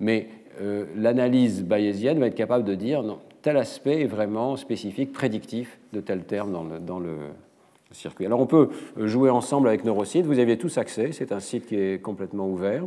Mais 0.00 0.28
euh, 0.60 0.86
l'analyse 0.96 1.62
bayésienne 1.62 2.18
va 2.18 2.26
être 2.26 2.34
capable 2.34 2.64
de 2.64 2.74
dire 2.74 3.02
non, 3.02 3.18
tel 3.42 3.56
aspect 3.56 4.02
est 4.02 4.06
vraiment 4.06 4.56
spécifique, 4.56 5.12
prédictif 5.12 5.78
de 5.92 6.00
tel 6.00 6.24
terme 6.24 6.80
dans 6.80 6.98
le, 6.98 7.16
circuit. 7.92 8.26
Alors 8.26 8.40
on 8.40 8.46
peut 8.46 8.68
jouer 8.96 9.30
ensemble 9.30 9.68
avec 9.68 9.84
Neurosite, 9.84 10.26
vous 10.26 10.40
aviez 10.40 10.58
tous 10.58 10.76
accès, 10.76 11.12
c'est 11.12 11.32
un 11.32 11.40
site 11.40 11.66
qui 11.66 11.76
est 11.76 12.02
complètement 12.02 12.48
ouvert. 12.48 12.84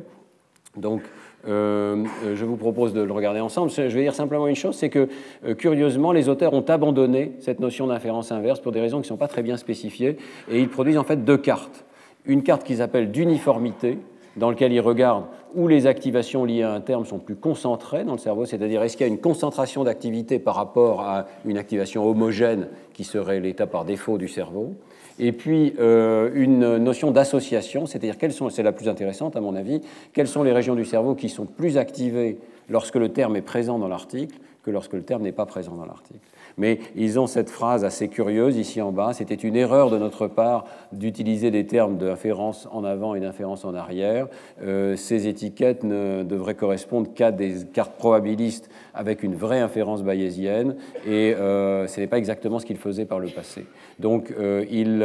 Donc 0.76 1.02
euh, 1.48 2.06
je 2.36 2.46
vous 2.46 2.58
propose 2.58 2.94
de 2.94 3.02
le 3.02 3.14
regarder 3.14 3.40
ensemble. 3.40 3.72
Je 3.72 3.82
vais 3.82 4.02
dire 4.02 4.14
simplement 4.14 4.48
une 4.48 4.56
chose, 4.56 4.76
c'est 4.76 4.90
que 4.90 5.08
euh, 5.46 5.56
curieusement, 5.56 6.12
les 6.12 6.30
auteurs 6.30 6.54
ont 6.54 6.66
abandonné 6.68 7.34
cette 7.40 7.60
notion 7.60 7.88
d'inférence 7.88 8.32
inverse 8.32 8.60
pour 8.60 8.72
des 8.72 8.82
raisons 8.82 8.98
qui 8.98 9.04
ne 9.04 9.08
sont 9.08 9.18
pas 9.18 9.28
très 9.28 9.44
bien 9.44 9.58
spécifiées, 9.58 10.18
et 10.52 10.60
ils 10.60 10.70
produisent 10.70 10.98
en 10.98 11.04
fait 11.04 11.24
deux 11.24 11.38
cartes. 11.38 11.86
Une 12.26 12.44
carte 12.44 12.64
qu'ils 12.64 12.82
appellent 12.82 13.12
d'uniformité, 13.12 13.98
dans 14.36 14.50
laquelle 14.50 14.74
ils 14.74 14.82
regardent 14.82 15.26
où 15.56 15.68
les 15.68 15.88
activations 15.88 16.46
liées 16.46 16.64
à 16.64 16.72
un 16.72 16.82
terme 16.82 17.06
sont 17.06 17.20
plus 17.20 17.36
concentrées 17.36 18.04
dans 18.04 18.12
le 18.14 18.20
cerveau, 18.20 18.46
c'est-à-dire 18.46 18.84
est-ce 18.84 18.96
qu'il 18.96 19.08
y 19.08 19.10
a 19.10 19.12
une 19.12 19.20
concentration 19.20 19.84
d'activité 19.84 20.40
par 20.40 20.56
rapport 20.56 21.02
à 21.02 21.26
une 21.46 21.58
activation 21.58 22.08
homogène 22.08 22.68
qui 22.94 23.04
serait 23.04 23.40
l'état 23.40 23.66
par 23.66 23.86
défaut 23.86 24.18
du 24.18 24.28
cerveau 24.28 24.76
et 25.20 25.32
puis 25.32 25.74
euh, 25.80 26.32
une 26.34 26.78
notion 26.78 27.12
d'association, 27.12 27.86
c'est-à-dire 27.86 28.18
quelles 28.18 28.34
sont, 28.34 28.50
c'est 28.50 28.64
la 28.64 28.72
plus 28.72 28.88
intéressante 28.88 29.36
à 29.36 29.42
mon 29.42 29.56
avis, 29.56 29.82
quelles 30.14 30.28
sont 30.28 30.44
les 30.44 30.54
régions 30.54 30.76
du 30.76 30.86
cerveau 30.86 31.16
qui 31.16 31.30
sont 31.30 31.46
plus 31.46 31.78
activées 31.78 32.38
lorsque 32.70 32.96
le 32.96 33.10
terme 33.10 33.36
est 33.36 33.42
présent 33.42 33.78
dans 33.78 33.88
l'article 33.88 34.38
que 34.64 34.72
lorsque 34.72 34.94
le 34.94 35.04
terme 35.04 35.24
n'est 35.24 35.32
pas 35.32 35.46
présent 35.46 35.76
dans 35.76 35.86
l'article. 35.86 36.20
Mais 36.60 36.80
ils 36.96 37.20
ont 37.20 37.26
cette 37.26 37.50
phrase 37.50 37.86
assez 37.86 38.10
curieuse 38.10 38.58
ici 38.58 38.82
en 38.82 38.92
bas. 38.92 39.14
C'était 39.14 39.34
une 39.34 39.56
erreur 39.56 39.90
de 39.90 39.98
notre 39.98 40.28
part 40.28 40.66
d'utiliser 40.92 41.50
des 41.50 41.66
termes 41.66 41.98
d'inférence 41.98 42.68
en 42.72 42.84
avant 42.84 43.16
et 43.16 43.20
d'inférence 43.20 43.66
en 43.66 43.74
arrière. 43.74 44.28
Euh, 44.62 44.96
ces 44.96 45.28
étiquettes 45.28 45.84
ne 45.84 46.24
devraient 46.24 46.56
correspondre 46.56 47.12
qu'à 47.14 47.32
des 47.32 47.66
cartes 47.74 47.96
probabilistes 47.98 48.70
avec 48.94 49.24
une 49.24 49.36
vraie 49.36 49.62
inférence 49.62 50.04
bayésienne. 50.04 50.76
Et 51.08 51.34
euh, 51.34 51.88
ce 51.88 52.02
n'est 52.02 52.08
pas 52.08 52.18
exactement 52.18 52.60
ce 52.60 52.66
qu'ils 52.66 52.78
faisaient 52.78 53.06
par 53.06 53.20
le 53.20 53.30
passé. 53.30 53.66
Donc 53.98 54.34
euh, 54.38 54.66
ils 54.70 55.00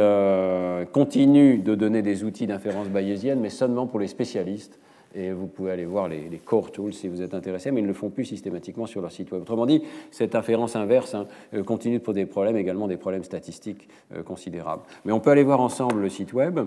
continuent 0.91 1.63
de 1.63 1.73
donner 1.73 2.01
des 2.01 2.25
outils 2.25 2.47
d'inférence 2.47 2.89
bayésienne, 2.89 3.39
mais 3.39 3.49
seulement 3.49 3.87
pour 3.87 3.99
les 3.99 4.07
spécialistes 4.07 4.77
et 5.15 5.31
vous 5.31 5.47
pouvez 5.47 5.71
aller 5.71 5.85
voir 5.85 6.07
les, 6.07 6.41
core 6.43 6.71
tools 6.71 6.93
si 6.93 7.07
vous 7.07 7.21
êtes 7.21 7.33
intéressé, 7.33 7.71
mais 7.71 7.79
ils 7.79 7.83
ne 7.83 7.87
le 7.87 7.93
font 7.93 8.09
plus 8.09 8.25
systématiquement 8.25 8.85
sur 8.85 9.01
leur 9.01 9.11
site 9.11 9.31
web. 9.31 9.41
Autrement 9.41 9.65
dit, 9.65 9.81
cette 10.11 10.35
inférence 10.35 10.75
inverse 10.75 11.15
hein, 11.15 11.27
euh, 11.53 11.63
continue 11.63 11.99
de 11.99 12.03
poser 12.03 12.21
des 12.21 12.25
problèmes, 12.25 12.57
également 12.57 12.87
des 12.87 12.97
problèmes 12.97 13.23
statistiques 13.23 13.87
euh, 14.13 14.23
considérables. 14.23 14.83
Mais 15.05 15.13
on 15.13 15.19
peut 15.19 15.31
aller 15.31 15.43
voir 15.43 15.61
ensemble 15.61 16.01
le 16.01 16.09
site 16.09 16.33
web, 16.33 16.59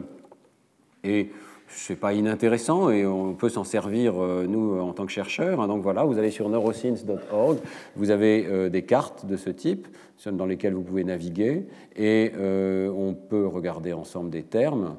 et 1.04 1.30
ce 1.68 1.92
n'est 1.92 1.98
pas 1.98 2.14
inintéressant, 2.14 2.88
et 2.88 3.04
on 3.04 3.34
peut 3.34 3.50
s'en 3.50 3.64
servir, 3.64 4.14
euh, 4.16 4.46
nous, 4.48 4.80
en 4.80 4.94
tant 4.94 5.04
que 5.04 5.12
chercheurs. 5.12 5.60
Hein. 5.60 5.68
donc 5.68 5.82
voilà, 5.82 6.04
vous 6.04 6.18
allez 6.18 6.30
sur 6.30 6.48
neuroscience.org, 6.48 7.58
vous 7.96 8.10
avez 8.10 8.70
des 8.70 8.82
cartes 8.82 9.26
de 9.26 9.36
ce 9.36 9.50
type, 9.50 9.86
dans 10.26 10.46
lesquelles 10.46 10.74
vous 10.74 10.82
pouvez 10.82 11.04
naviguer, 11.04 11.66
et 11.96 12.32
on 12.38 13.14
peut 13.14 13.46
regarder 13.46 13.92
ensemble 13.92 14.30
des 14.30 14.42
termes. 14.42 14.96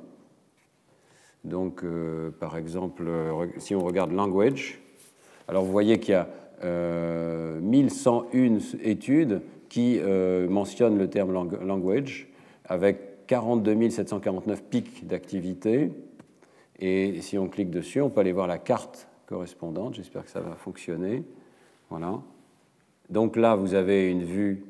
Donc, 1.43 1.83
euh, 1.83 2.31
par 2.31 2.57
exemple, 2.57 3.03
euh, 3.07 3.47
si 3.57 3.75
on 3.75 3.79
regarde 3.79 4.11
language, 4.11 4.79
alors 5.47 5.63
vous 5.63 5.71
voyez 5.71 5.99
qu'il 5.99 6.13
y 6.13 6.15
a 6.15 6.27
1101 7.61 8.25
euh, 8.33 8.59
études 8.83 9.41
qui 9.69 9.99
mentionnent 10.49 10.97
le 10.97 11.09
terme 11.09 11.31
language, 11.61 12.27
avec 12.65 13.27
42 13.27 13.91
749 13.91 14.63
pics 14.63 15.05
d'activité. 15.05 15.91
Et 16.79 17.21
si 17.21 17.37
on 17.37 17.47
clique 17.47 17.69
dessus, 17.69 18.01
on 18.01 18.09
peut 18.09 18.21
aller 18.21 18.31
voir 18.31 18.47
la 18.47 18.57
carte 18.57 19.07
correspondante. 19.27 19.93
J'espère 19.93 20.25
que 20.25 20.31
ça 20.31 20.39
va 20.39 20.55
fonctionner. 20.55 21.23
Voilà. 21.91 22.19
Donc 23.11 23.35
là, 23.35 23.55
vous 23.55 23.75
avez 23.75 24.09
une 24.09 24.23
vue 24.23 24.63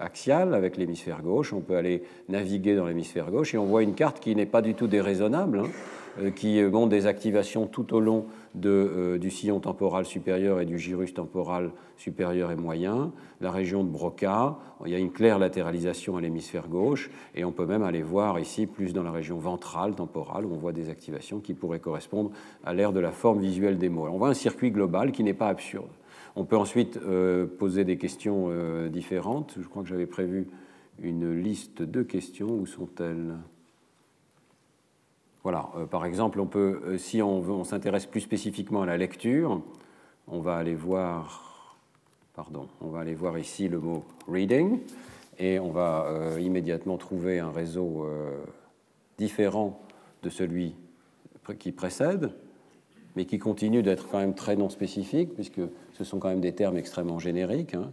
axiale 0.00 0.54
avec 0.54 0.76
l'hémisphère 0.76 1.22
gauche. 1.22 1.52
On 1.52 1.60
peut 1.60 1.76
aller 1.76 2.02
naviguer 2.28 2.76
dans 2.76 2.86
l'hémisphère 2.86 3.30
gauche 3.30 3.54
et 3.54 3.58
on 3.58 3.66
voit 3.66 3.82
une 3.82 3.94
carte 3.94 4.20
qui 4.20 4.34
n'est 4.36 4.46
pas 4.46 4.62
du 4.62 4.74
tout 4.74 4.86
déraisonnable, 4.86 5.60
hein, 5.60 6.30
qui 6.34 6.62
montre 6.62 6.88
des 6.88 7.06
activations 7.06 7.66
tout 7.66 7.94
au 7.94 8.00
long 8.00 8.26
de, 8.54 9.18
du 9.20 9.30
sillon 9.30 9.60
temporal 9.60 10.04
supérieur 10.04 10.60
et 10.60 10.64
du 10.64 10.78
gyrus 10.78 11.14
temporal 11.14 11.70
supérieur 11.96 12.50
et 12.50 12.56
moyen, 12.56 13.12
la 13.40 13.50
région 13.50 13.84
de 13.84 13.88
Broca, 13.88 14.56
il 14.86 14.92
y 14.92 14.94
a 14.94 14.98
une 14.98 15.10
claire 15.10 15.38
latéralisation 15.38 16.16
à 16.16 16.20
l'hémisphère 16.20 16.68
gauche, 16.68 17.10
et 17.34 17.44
on 17.44 17.52
peut 17.52 17.66
même 17.66 17.82
aller 17.82 18.02
voir 18.02 18.38
ici 18.38 18.66
plus 18.66 18.92
dans 18.92 19.02
la 19.02 19.10
région 19.10 19.38
ventrale, 19.38 19.94
temporale, 19.94 20.46
où 20.46 20.54
on 20.54 20.58
voit 20.58 20.72
des 20.72 20.90
activations 20.90 21.40
qui 21.40 21.54
pourraient 21.54 21.80
correspondre 21.80 22.30
à 22.64 22.72
l'ère 22.74 22.92
de 22.92 23.00
la 23.00 23.12
forme 23.12 23.40
visuelle 23.40 23.78
des 23.78 23.88
mots. 23.88 24.08
on 24.08 24.18
voit 24.18 24.28
un 24.28 24.34
circuit 24.34 24.70
global 24.70 25.12
qui 25.12 25.24
n'est 25.24 25.34
pas 25.34 25.48
absurde. 25.48 25.90
On 26.38 26.44
peut 26.44 26.56
ensuite 26.56 26.98
euh, 26.98 27.48
poser 27.48 27.82
des 27.82 27.98
questions 27.98 28.46
euh, 28.48 28.88
différentes. 28.88 29.56
Je 29.60 29.66
crois 29.66 29.82
que 29.82 29.88
j'avais 29.88 30.06
prévu 30.06 30.46
une 31.00 31.34
liste 31.34 31.82
de 31.82 32.04
questions. 32.04 32.46
Où 32.46 32.64
sont-elles? 32.64 33.34
Voilà, 35.42 35.68
euh, 35.76 35.86
par 35.86 36.04
exemple, 36.04 36.38
on 36.38 36.46
peut, 36.46 36.96
si 36.96 37.20
on, 37.22 37.64
s'intéresse 37.64 38.06
plus 38.06 38.20
spécifiquement 38.20 38.82
à 38.82 38.86
la 38.86 38.96
lecture, 38.96 39.60
on 40.28 40.38
va 40.38 40.54
aller 40.58 40.76
voir 40.76 41.66
ici 43.36 43.68
le 43.68 43.80
mot 43.80 44.04
reading 44.28 44.78
et 45.40 45.58
on 45.58 45.72
va 45.72 46.38
immédiatement 46.38 46.98
trouver 46.98 47.40
un 47.40 47.50
réseau 47.50 48.06
différent 49.16 49.80
de 50.22 50.30
celui 50.30 50.76
qui 51.58 51.72
précède, 51.72 52.30
mais 53.18 53.24
qui 53.24 53.40
continue 53.40 53.82
d'être 53.82 54.08
quand 54.08 54.18
même 54.18 54.34
très 54.34 54.54
non 54.54 54.68
spécifique, 54.68 55.34
puisque 55.34 55.60
ce 55.92 56.04
sont 56.04 56.20
quand 56.20 56.28
même 56.28 56.40
des 56.40 56.52
termes 56.52 56.76
extrêmement 56.76 57.18
génériques. 57.18 57.74
Hein. 57.74 57.90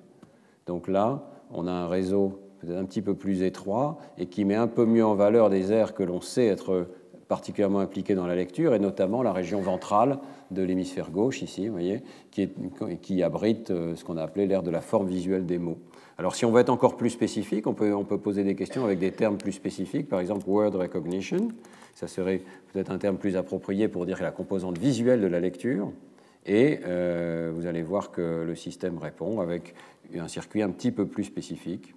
Donc 0.67 0.87
là, 0.87 1.23
on 1.51 1.65
a 1.65 1.71
un 1.71 1.87
réseau 1.87 2.41
peut-être 2.59 2.77
un 2.77 2.85
petit 2.85 3.01
peu 3.01 3.15
plus 3.15 3.41
étroit 3.41 3.97
et 4.19 4.27
qui 4.27 4.45
met 4.45 4.53
un 4.53 4.67
peu 4.67 4.85
mieux 4.85 5.03
en 5.03 5.15
valeur 5.15 5.49
des 5.49 5.71
aires 5.71 5.95
que 5.95 6.03
l'on 6.03 6.21
sait 6.21 6.45
être 6.45 6.89
particulièrement 7.27 7.79
impliqués 7.79 8.13
dans 8.13 8.27
la 8.27 8.35
lecture, 8.35 8.75
et 8.75 8.79
notamment 8.79 9.23
la 9.23 9.33
région 9.33 9.61
ventrale 9.61 10.19
de 10.51 10.61
l'hémisphère 10.61 11.09
gauche, 11.09 11.41
ici, 11.41 11.69
vous 11.69 11.73
voyez, 11.73 12.03
qui, 12.29 12.47
qui 13.01 13.23
abrite 13.23 13.71
euh, 13.71 13.95
ce 13.95 14.05
qu'on 14.05 14.17
a 14.17 14.21
appelé 14.21 14.45
l'aire 14.45 14.61
de 14.61 14.69
la 14.69 14.81
forme 14.81 15.07
visuelle 15.07 15.47
des 15.47 15.57
mots. 15.57 15.79
Alors 16.17 16.35
si 16.35 16.45
on 16.45 16.51
veut 16.51 16.61
être 16.61 16.69
encore 16.69 16.95
plus 16.95 17.09
spécifique, 17.09 17.67
on 17.67 17.73
peut, 17.73 18.17
poser 18.17 18.43
des 18.43 18.55
questions 18.55 18.85
avec 18.85 18.99
des 18.99 19.11
termes 19.11 19.37
plus 19.37 19.51
spécifiques, 19.51 20.07
par 20.07 20.19
exemple 20.21 20.43
word 20.47 20.75
recognition, 20.75 21.49
ça 21.93 22.07
serait 22.07 22.41
peut-être 22.71 22.89
un 22.89 22.97
terme 22.97 23.17
plus 23.17 23.35
approprié 23.35 23.87
pour 23.87 24.05
dire 24.05 24.21
la 24.21 24.31
composante 24.31 24.77
visuelle 24.77 25.19
de 25.19 25.27
la 25.27 25.41
lecture, 25.41 25.91
et 26.45 26.79
euh, 26.85 27.51
vous 27.53 27.65
allez 27.65 27.81
voir 27.81 28.11
que 28.11 28.43
le 28.45 28.55
système 28.55 28.97
répond 28.97 29.41
avec 29.41 29.75
un 30.17 30.27
circuit 30.27 30.61
un 30.61 30.69
petit 30.69 30.91
peu 30.91 31.05
plus 31.05 31.23
spécifique 31.23 31.95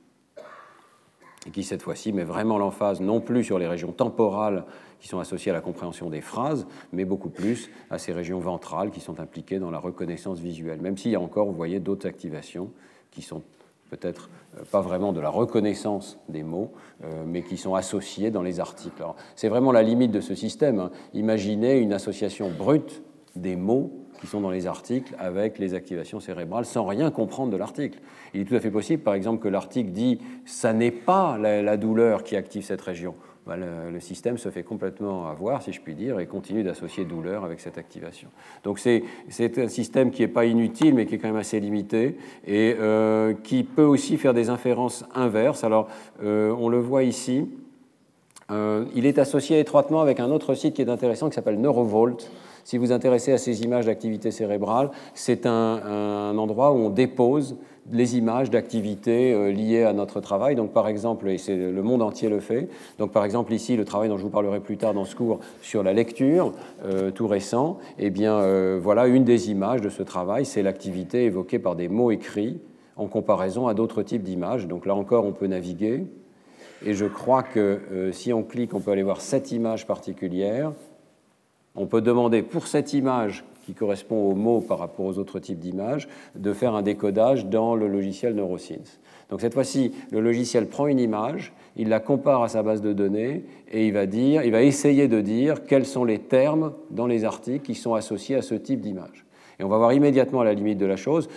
qui 1.53 1.63
cette 1.63 1.83
fois-ci 1.83 2.13
met 2.13 2.25
vraiment 2.25 2.59
l'emphase 2.59 3.01
non 3.01 3.21
plus 3.21 3.45
sur 3.45 3.59
les 3.59 3.67
régions 3.67 3.93
temporales 3.93 4.65
qui 5.01 5.09
sont 5.09 5.21
associées 5.21 5.51
à 5.51 5.55
la 5.55 5.61
compréhension 5.61 6.11
des 6.11 6.21
phrases, 6.21 6.67
mais 6.93 7.05
beaucoup 7.05 7.31
plus 7.31 7.71
à 7.91 7.99
ces 7.99 8.13
régions 8.13 8.41
ventrales 8.41 8.91
qui 8.91 9.01
sont 9.01 9.21
impliquées 9.21 9.59
dans 9.59 9.71
la 9.71 9.79
reconnaissance 9.79 10.41
visuelle, 10.41 10.81
même 10.81 10.97
s'il 10.97 11.13
y 11.13 11.17
a 11.17 11.21
encore, 11.21 11.47
vous 11.47 11.55
voyez, 11.55 11.79
d'autres 11.79 12.09
activations 12.09 12.71
qui 13.11 13.23
sont 13.23 13.43
peut-être 13.90 14.31
euh, 14.57 14.62
pas 14.70 14.81
vraiment 14.81 15.12
de 15.12 15.20
la 15.20 15.31
reconnaissance 15.31 16.18
des 16.29 16.42
mots, 16.42 16.72
euh, 17.05 17.24
mais 17.27 17.42
qui 17.42 17.57
sont 17.57 17.74
associées 17.74 18.31
dans 18.31 18.42
les 18.42 18.61
articles. 18.61 19.03
C'est 19.37 19.48
vraiment 19.48 19.72
la 19.72 19.83
limite 19.83 20.11
de 20.11 20.20
ce 20.20 20.35
système. 20.35 20.79
Hein. 20.79 20.90
Imaginez 21.14 21.79
une 21.79 21.92
association 21.92 22.51
brute 22.51 23.03
des 23.37 23.57
mots 23.57 23.92
qui 24.20 24.27
sont 24.27 24.40
dans 24.40 24.51
les 24.51 24.66
articles 24.66 25.14
avec 25.18 25.59
les 25.59 25.74
activations 25.74 26.20
cérébrales 26.20 26.64
sans 26.64 26.85
rien 26.85 27.11
comprendre 27.11 27.53
de 27.53 27.57
l'article. 27.57 28.01
Il 28.35 28.40
est 28.40 28.44
tout 28.44 28.57
à 28.57 28.61
fait 28.61 28.70
possible, 28.70 29.03
par 29.03 29.14
exemple, 29.14 29.42
que 29.42 29.48
l'article 29.48 29.90
dit 29.90 30.18
ça 30.44 30.72
n'est 30.72 30.90
pas 30.90 31.38
la, 31.38 31.77
douleur 31.77 32.24
qui 32.24 32.37
active 32.37 32.64
cette 32.64 32.81
région. 32.81 33.14
Bah, 33.49 33.57
le, 33.57 33.99
système 34.01 34.37
se 34.37 34.51
fait 34.51 34.63
complètement 34.63 35.27
avoir, 35.27 35.63
si 35.63 35.73
je 35.73 35.81
puis 35.81 35.95
dire, 35.95 36.21
et 36.21 36.27
continue 36.27 36.63
d'associer 36.63 37.07
douleur 37.07 37.47
avec 37.47 37.61
cette 37.61 37.79
activation. 37.79 38.29
Donc 38.63 38.79
c'est 38.79 39.03
un 39.59 39.69
système 39.69 40.11
qui 40.11 40.21
n'est 40.21 40.29
pas 40.29 40.45
inutile, 40.45 40.95
mais 40.95 41.07
qui 41.07 41.15
est 41.15 41.19
quand 41.19 41.29
même 41.29 41.37
assez 41.37 41.59
limité, 41.59 42.19
et 42.47 42.77
euh, 42.79 43.33
qui 43.43 43.65
peut 43.65 43.85
aussi 43.85 44.19
faire 44.19 44.35
des 44.35 44.51
inférences 44.51 45.07
inverses. 45.15 45.65
Alors, 45.65 45.89
euh, 46.23 46.55
on 46.59 46.69
le 46.69 46.79
voit 46.79 47.05
ici. 47.05 47.49
Euh, 48.51 48.85
il 48.95 49.07
est 49.07 49.19
associé 49.19 49.59
étroitement 49.59 50.03
avec 50.03 50.21
un 50.21 50.31
autre 50.31 50.53
site 50.53 50.75
qui 50.75 50.83
est 50.83 50.91
intéressant, 50.91 51.31
qui 51.31 51.35
s'appelle 51.35 51.59
Neurovolt, 51.59 52.31
si 52.69 52.77
vous 52.77 52.85
vous 52.85 52.93
intéressez 52.93 53.33
à 53.33 53.39
ces 53.39 53.63
images 53.63 53.87
d'activité 53.87 54.31
cérébrale, 54.31 54.91
c'est 55.15 55.47
un, 55.47 56.37
endroit 56.37 56.73
où 56.73 56.77
on 56.77 56.91
dépose 56.91 57.57
les 57.90 58.16
images 58.16 58.51
d'activités 58.51 59.33
euh, 59.33 59.51
liées 59.51 59.85
à 59.85 59.92
notre 59.92 60.20
travail. 60.20 60.55
Donc, 60.55 60.72
par 60.72 60.88
exemple, 60.88 61.29
et 61.29 61.38
c'est 61.38 61.57
le 61.57 61.83
monde 61.83 62.03
entier 62.03 62.29
le 62.29 62.40
fait. 62.40 62.68
Donc, 62.98 63.12
par 63.12 63.24
exemple, 63.24 63.53
ici, 63.53 63.77
le 63.77 63.85
travail 63.85 64.09
dont 64.09 64.16
je 64.16 64.22
vous 64.22 64.31
parlerai 64.31 64.61
plus 64.61 64.77
tard 64.77 64.94
dans 64.94 65.05
ce 65.05 65.16
cours 65.16 65.40
sur 65.62 65.83
la 65.83 65.92
lecture, 65.92 66.53
euh, 66.85 67.11
tout 67.11 67.27
récent. 67.27 67.79
Eh 67.98 68.11
bien, 68.11 68.35
euh, 68.35 68.79
voilà 68.83 69.07
une 69.07 69.24
des 69.24 69.51
images 69.51 69.81
de 69.81 69.88
ce 69.88 70.03
travail. 70.03 70.44
C'est 70.44 70.62
l'activité 70.62 71.24
évoquée 71.24 71.59
par 71.59 71.77
des 71.77 71.88
mots 71.88 72.11
écrits 72.11 72.61
en 72.96 73.07
comparaison 73.07 73.68
à 73.68 73.74
d'autres 73.74 74.03
types 74.03 74.22
d'images. 74.22 74.66
Donc, 74.66 74.87
là 74.87 74.94
encore, 74.94 75.24
on 75.24 75.33
peut 75.33 75.46
naviguer. 75.46 76.05
Et 76.85 76.94
je 76.94 77.07
crois 77.07 77.42
que 77.42 78.11
si 78.12 78.33
on 78.33 78.44
clique, 78.44 78.72
on 78.72 78.79
peut 78.79 78.92
aller 78.92 79.03
voir 79.03 79.20
cette 79.20 79.51
image 79.51 79.85
particulière 79.85 80.72
on 81.79 81.87
peut 81.87 82.01
demander 82.01 82.42
pour 82.42 82.66
cette 82.66 82.92
image 82.92 83.44
qui 83.69 83.75
correspond 83.75 84.31
aux 84.31 84.35
mots 84.35 84.63
par 84.63 84.79
rapport 84.79 85.05
aux 85.05 85.19
autres 85.19 85.41
types 85.41 85.59
d'images, 85.59 86.09
de 86.35 86.55
faire 86.55 86.75
un 86.75 86.81
décodage 86.81 87.45
dans 87.45 87.75
le 87.75 87.87
logiciel 87.87 88.35
NeuroSynth. 88.35 88.99
Donc 89.29 89.43
cette 89.43 89.53
fois-ci, 89.53 89.93
le 90.11 90.21
logiciel 90.21 90.69
prend 90.69 90.87
une 90.87 90.99
image, 90.99 91.53
il 91.77 91.91
la 91.91 92.01
compare 92.01 92.43
à 92.43 92.49
sa 92.49 92.63
base 92.63 92.81
de 92.81 92.95
données 92.95 93.45
et 93.71 93.87
il 93.87 93.93
va, 93.93 94.07
dire, 94.07 94.43
il 94.43 94.53
va 94.53 94.63
essayer 94.63 95.07
de 95.07 95.21
dire 95.21 95.67
quels 95.67 95.85
sont 95.85 96.07
les 96.07 96.19
termes 96.19 96.73
dans 96.91 97.07
les 97.07 97.27
articles 97.27 97.67
qui 97.67 97.75
sont 97.75 97.93
associés 97.93 98.37
à 98.37 98.43
ce 98.43 98.55
type 98.55 98.81
d'image. 98.81 99.27
Et 99.61 99.65
on 99.65 99.69
va 99.69 99.77
voir 99.77 99.93
immédiatement 99.93 100.43
la 100.43 100.55
limite 100.55 100.79
de 100.79 100.87
la 100.87 100.97
chose. 100.97 101.29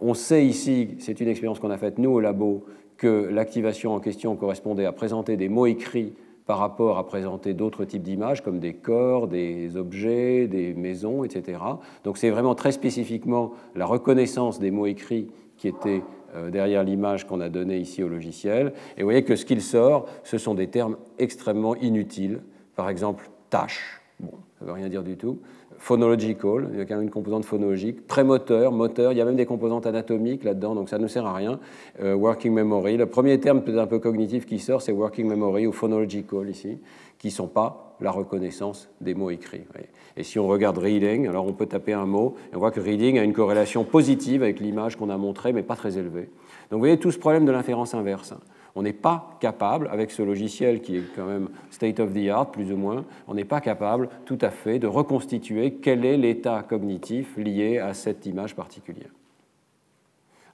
On 0.00 0.14
sait 0.14 0.46
ici, 0.46 0.96
c'est 1.00 1.20
une 1.20 1.28
expérience 1.28 1.60
qu'on 1.60 1.70
a 1.70 1.76
faite 1.76 1.98
nous 1.98 2.12
au 2.12 2.20
labo, 2.20 2.64
que 2.96 3.28
l'activation 3.30 3.92
en 3.92 4.00
question 4.00 4.36
correspondait 4.36 4.86
à 4.86 4.92
présenter 4.92 5.36
des 5.36 5.50
mots 5.50 5.66
écrits 5.66 6.14
par 6.46 6.58
rapport 6.58 6.98
à 6.98 7.06
présenter 7.06 7.54
d'autres 7.54 7.84
types 7.84 8.02
d'images 8.02 8.42
comme 8.42 8.58
des 8.58 8.74
corps, 8.74 9.28
des 9.28 9.76
objets, 9.76 10.46
des 10.46 10.74
maisons, 10.74 11.24
etc. 11.24 11.58
Donc 12.04 12.18
c'est 12.18 12.30
vraiment 12.30 12.54
très 12.54 12.72
spécifiquement 12.72 13.52
la 13.74 13.86
reconnaissance 13.86 14.58
des 14.58 14.70
mots 14.70 14.86
écrits 14.86 15.28
qui 15.56 15.68
était 15.68 16.02
euh, 16.34 16.50
derrière 16.50 16.82
l'image 16.82 17.26
qu'on 17.26 17.40
a 17.40 17.48
donnée 17.48 17.78
ici 17.78 18.02
au 18.02 18.08
logiciel. 18.08 18.72
Et 18.96 19.02
vous 19.02 19.06
voyez 19.06 19.24
que 19.24 19.36
ce 19.36 19.44
qu'il 19.44 19.62
sort, 19.62 20.06
ce 20.22 20.36
sont 20.36 20.54
des 20.54 20.68
termes 20.68 20.96
extrêmement 21.18 21.76
inutiles. 21.76 22.40
Par 22.76 22.88
exemple, 22.88 23.30
tâche. 23.50 24.02
Bon, 24.20 24.32
ça 24.58 24.64
ne 24.64 24.66
veut 24.66 24.74
rien 24.74 24.88
dire 24.88 25.02
du 25.02 25.16
tout 25.16 25.38
phonological, 25.78 26.68
il 26.72 26.78
y 26.78 26.80
a 26.80 26.84
quand 26.84 26.94
même 26.94 27.04
une 27.04 27.10
composante 27.10 27.44
phonologique, 27.44 28.06
prémoteur, 28.06 28.72
moteur, 28.72 29.12
il 29.12 29.18
y 29.18 29.20
a 29.20 29.24
même 29.24 29.36
des 29.36 29.46
composantes 29.46 29.86
anatomiques 29.86 30.44
là-dedans, 30.44 30.74
donc 30.74 30.88
ça 30.88 30.98
ne 30.98 31.06
sert 31.06 31.26
à 31.26 31.34
rien. 31.34 31.60
Euh, 32.02 32.14
working 32.14 32.52
memory, 32.52 32.96
le 32.96 33.06
premier 33.06 33.38
terme 33.40 33.62
peut-être 33.62 33.78
un 33.78 33.86
peu 33.86 33.98
cognitif 33.98 34.46
qui 34.46 34.58
sort, 34.58 34.82
c'est 34.82 34.92
working 34.92 35.28
memory 35.28 35.66
ou 35.66 35.72
phonological 35.72 36.48
ici, 36.48 36.78
qui 37.18 37.28
ne 37.28 37.32
sont 37.32 37.48
pas 37.48 37.96
la 38.00 38.10
reconnaissance 38.10 38.88
des 39.00 39.14
mots 39.14 39.30
écrits. 39.30 39.64
Et 40.16 40.22
si 40.22 40.38
on 40.38 40.46
regarde 40.46 40.78
reading, 40.78 41.26
alors 41.28 41.46
on 41.46 41.52
peut 41.52 41.66
taper 41.66 41.92
un 41.92 42.06
mot, 42.06 42.34
et 42.52 42.56
on 42.56 42.58
voit 42.58 42.70
que 42.70 42.80
reading 42.80 43.18
a 43.18 43.22
une 43.22 43.32
corrélation 43.32 43.84
positive 43.84 44.42
avec 44.42 44.60
l'image 44.60 44.96
qu'on 44.96 45.10
a 45.10 45.16
montrée, 45.16 45.52
mais 45.52 45.62
pas 45.62 45.76
très 45.76 45.98
élevée. 45.98 46.28
Donc 46.70 46.72
vous 46.72 46.78
voyez 46.80 46.98
tout 46.98 47.10
ce 47.10 47.18
problème 47.18 47.44
de 47.44 47.52
l'inférence 47.52 47.94
inverse. 47.94 48.34
On 48.76 48.82
n'est 48.82 48.92
pas 48.92 49.36
capable, 49.40 49.88
avec 49.92 50.10
ce 50.10 50.22
logiciel 50.22 50.80
qui 50.80 50.96
est 50.96 51.04
quand 51.14 51.26
même 51.26 51.48
state 51.70 52.00
of 52.00 52.12
the 52.12 52.28
art, 52.28 52.50
plus 52.50 52.72
ou 52.72 52.76
moins, 52.76 53.04
on 53.28 53.34
n'est 53.34 53.44
pas 53.44 53.60
capable 53.60 54.08
tout 54.24 54.38
à 54.40 54.50
fait 54.50 54.78
de 54.78 54.86
reconstituer 54.86 55.74
quel 55.74 56.04
est 56.04 56.16
l'état 56.16 56.64
cognitif 56.68 57.36
lié 57.36 57.78
à 57.78 57.94
cette 57.94 58.26
image 58.26 58.56
particulière. 58.56 59.10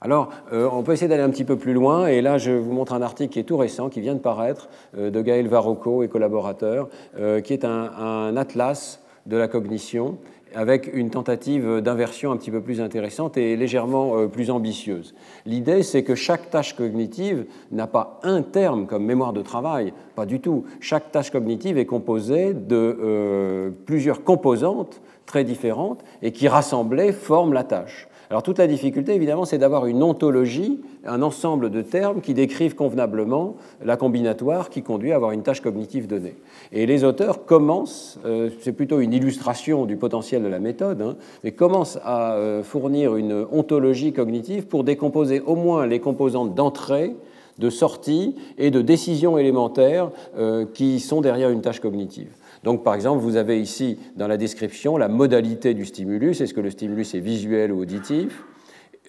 Alors, 0.03 0.29
euh, 0.51 0.67
on 0.71 0.81
peut 0.81 0.93
essayer 0.93 1.07
d'aller 1.07 1.21
un 1.21 1.29
petit 1.29 1.43
peu 1.43 1.57
plus 1.57 1.73
loin, 1.73 2.07
et 2.07 2.21
là, 2.21 2.39
je 2.39 2.51
vous 2.51 2.73
montre 2.73 2.93
un 2.93 3.03
article 3.03 3.33
qui 3.33 3.39
est 3.39 3.43
tout 3.43 3.57
récent, 3.57 3.89
qui 3.89 4.01
vient 4.01 4.15
de 4.15 4.19
paraître, 4.19 4.67
euh, 4.97 5.11
de 5.11 5.21
Gaël 5.21 5.47
Varocco 5.47 6.01
et 6.01 6.07
collaborateurs, 6.07 6.89
euh, 7.19 7.39
qui 7.39 7.53
est 7.53 7.63
un, 7.63 8.35
atlas 8.35 8.99
de 9.27 9.37
la 9.37 9.47
cognition 9.47 10.17
avec 10.55 10.89
une 10.93 11.09
tentative 11.09 11.81
d'inversion 11.81 12.31
un 12.31 12.37
petit 12.37 12.51
peu 12.51 12.61
plus 12.61 12.81
intéressante 12.81 13.37
et 13.37 13.55
légèrement 13.55 14.17
euh, 14.17 14.27
plus 14.27 14.49
ambitieuse. 14.49 15.13
L'idée, 15.45 15.83
c'est 15.83 16.03
que 16.03 16.15
chaque 16.15 16.49
tâche 16.49 16.75
cognitive 16.75 17.45
n'a 17.71 17.87
pas 17.87 18.19
un 18.23 18.41
terme 18.41 18.87
comme 18.87 19.05
mémoire 19.05 19.33
de 19.33 19.41
travail, 19.41 19.93
pas 20.15 20.25
du 20.25 20.39
tout. 20.39 20.65
Chaque 20.79 21.11
tâche 21.11 21.31
cognitive 21.31 21.77
est 21.77 21.85
composée 21.85 22.53
de 22.53 22.97
euh, 23.01 23.69
plusieurs 23.85 24.23
composantes 24.23 25.01
très 25.25 25.43
différentes 25.43 26.03
et 26.21 26.31
qui 26.31 26.47
rassemblées 26.47 27.13
forment 27.13 27.53
la 27.53 27.63
tâche. 27.63 28.07
Alors 28.31 28.43
toute 28.43 28.59
la 28.59 28.67
difficulté, 28.67 29.13
évidemment, 29.13 29.43
c'est 29.43 29.57
d'avoir 29.57 29.87
une 29.87 30.01
ontologie, 30.01 30.79
un 31.05 31.21
ensemble 31.21 31.69
de 31.69 31.81
termes 31.81 32.21
qui 32.21 32.33
décrivent 32.33 32.75
convenablement 32.75 33.57
la 33.83 33.97
combinatoire 33.97 34.69
qui 34.69 34.83
conduit 34.83 35.11
à 35.11 35.17
avoir 35.17 35.31
une 35.31 35.43
tâche 35.43 35.59
cognitive 35.59 36.07
donnée. 36.07 36.37
Et 36.71 36.85
les 36.85 37.03
auteurs 37.03 37.43
commencent, 37.43 38.19
euh, 38.25 38.49
c'est 38.61 38.71
plutôt 38.71 39.01
une 39.01 39.11
illustration 39.11 39.85
du 39.85 39.97
potentiel 39.97 40.43
de 40.43 40.47
la 40.47 40.59
méthode, 40.59 41.01
hein, 41.01 41.17
mais 41.43 41.51
commencent 41.51 41.99
à 42.05 42.35
euh, 42.35 42.63
fournir 42.63 43.17
une 43.17 43.45
ontologie 43.51 44.13
cognitive 44.13 44.65
pour 44.65 44.85
décomposer 44.85 45.41
au 45.41 45.57
moins 45.57 45.85
les 45.85 45.99
composantes 45.99 46.55
d'entrée 46.55 47.13
de 47.59 47.69
sortie 47.69 48.37
et 48.57 48.71
de 48.71 48.81
décision 48.81 49.37
élémentaire 49.37 50.09
euh, 50.37 50.65
qui 50.73 51.01
sont 51.01 51.19
derrière 51.19 51.49
une 51.49 51.59
tâche 51.59 51.81
cognitive. 51.81 52.29
Donc, 52.63 52.83
par 52.83 52.93
exemple, 52.93 53.21
vous 53.21 53.37
avez 53.37 53.59
ici 53.59 53.97
dans 54.15 54.27
la 54.27 54.37
description 54.37 54.97
la 54.97 55.07
modalité 55.07 55.73
du 55.73 55.85
stimulus. 55.85 56.41
Est-ce 56.41 56.53
que 56.53 56.61
le 56.61 56.69
stimulus 56.69 57.15
est 57.15 57.19
visuel 57.19 57.71
ou 57.71 57.81
auditif? 57.81 58.43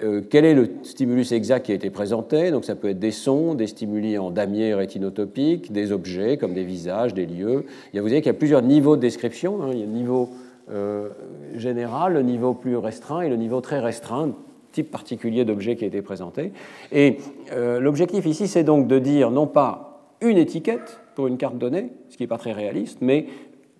Euh, 0.03 0.23
quel 0.29 0.45
est 0.45 0.55
le 0.55 0.69
stimulus 0.83 1.33
exact 1.33 1.67
qui 1.67 1.73
a 1.73 1.75
été 1.75 1.91
présenté? 1.91 2.51
Donc 2.51 2.65
ça 2.65 2.75
peut 2.75 2.88
être 2.88 2.99
des 2.99 3.11
sons, 3.11 3.55
des 3.55 3.67
stimuli 3.67 4.17
en 4.19 4.31
damier 4.31 4.75
rétinotopique, 4.75 5.71
des 5.71 5.93
objets 5.93 6.38
comme 6.38 6.55
des 6.55 6.65
visages, 6.65 7.15
des 7.15 7.27
lieux. 7.27 7.67
vous 7.95 8.01
voyez 8.01 8.21
qu'il 8.21 8.27
y 8.27 8.35
a 8.35 8.38
plusieurs 8.38 8.62
niveaux 8.62 8.97
de 8.97 9.03
description. 9.03 9.62
Hein. 9.62 9.69
Il 9.73 9.79
y 9.79 9.83
a 9.83 9.87
le 9.87 9.93
niveau 9.93 10.31
euh, 10.71 11.11
général, 11.55 12.15
le 12.15 12.23
niveau 12.23 12.55
plus 12.55 12.77
restreint 12.77 13.21
et 13.21 13.29
le 13.29 13.37
niveau 13.37 13.61
très 13.61 13.81
restreint, 13.81 14.33
type 14.73 14.91
particulier 14.91 15.45
d'objet 15.45 15.77
qui 15.77 15.85
a 15.85 15.87
été 15.87 16.01
présenté. 16.01 16.53
Et 16.91 17.19
euh, 17.53 17.79
l'objectif 17.79 18.25
ici, 18.25 18.49
c'est 18.49 18.65
donc 18.65 18.88
de 18.88 18.99
dire 18.99 19.31
non 19.31 19.47
pas 19.47 20.09
une 20.23 20.38
étiquette, 20.38 21.02
pour 21.14 21.27
une 21.27 21.38
carte 21.38 21.59
donnée, 21.59 21.92
ce 22.09 22.16
qui 22.16 22.22
n'est 22.22 22.29
pas 22.29 22.38
très 22.38 22.53
réaliste, 22.53 22.98
mais 23.01 23.27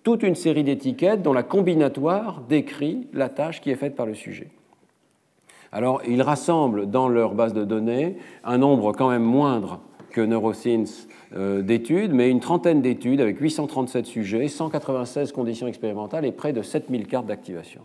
toute 0.03 0.23
une 0.23 0.35
série 0.35 0.63
d'étiquettes 0.63 1.21
dont 1.21 1.33
la 1.33 1.43
combinatoire 1.43 2.41
décrit 2.47 3.07
la 3.13 3.29
tâche 3.29 3.61
qui 3.61 3.71
est 3.71 3.75
faite 3.75 3.95
par 3.95 4.05
le 4.05 4.13
sujet. 4.13 4.49
Alors, 5.71 6.01
ils 6.07 6.21
rassemblent 6.21 6.85
dans 6.85 7.09
leur 7.09 7.33
base 7.33 7.53
de 7.53 7.63
données 7.63 8.17
un 8.43 8.57
nombre 8.57 8.93
quand 8.93 9.09
même 9.09 9.23
moindre 9.23 9.79
que 10.11 10.21
NeuroSynth 10.21 11.07
euh, 11.35 11.63
d'études, 11.63 12.13
mais 12.13 12.29
une 12.29 12.39
trentaine 12.39 12.81
d'études 12.81 13.19
avec 13.19 13.39
837 13.39 14.05
sujets, 14.05 14.47
196 14.47 15.31
conditions 15.31 15.67
expérimentales 15.67 16.25
et 16.25 16.31
près 16.31 16.53
de 16.53 16.61
7000 16.61 17.07
cartes 17.07 17.25
d'activation. 17.25 17.81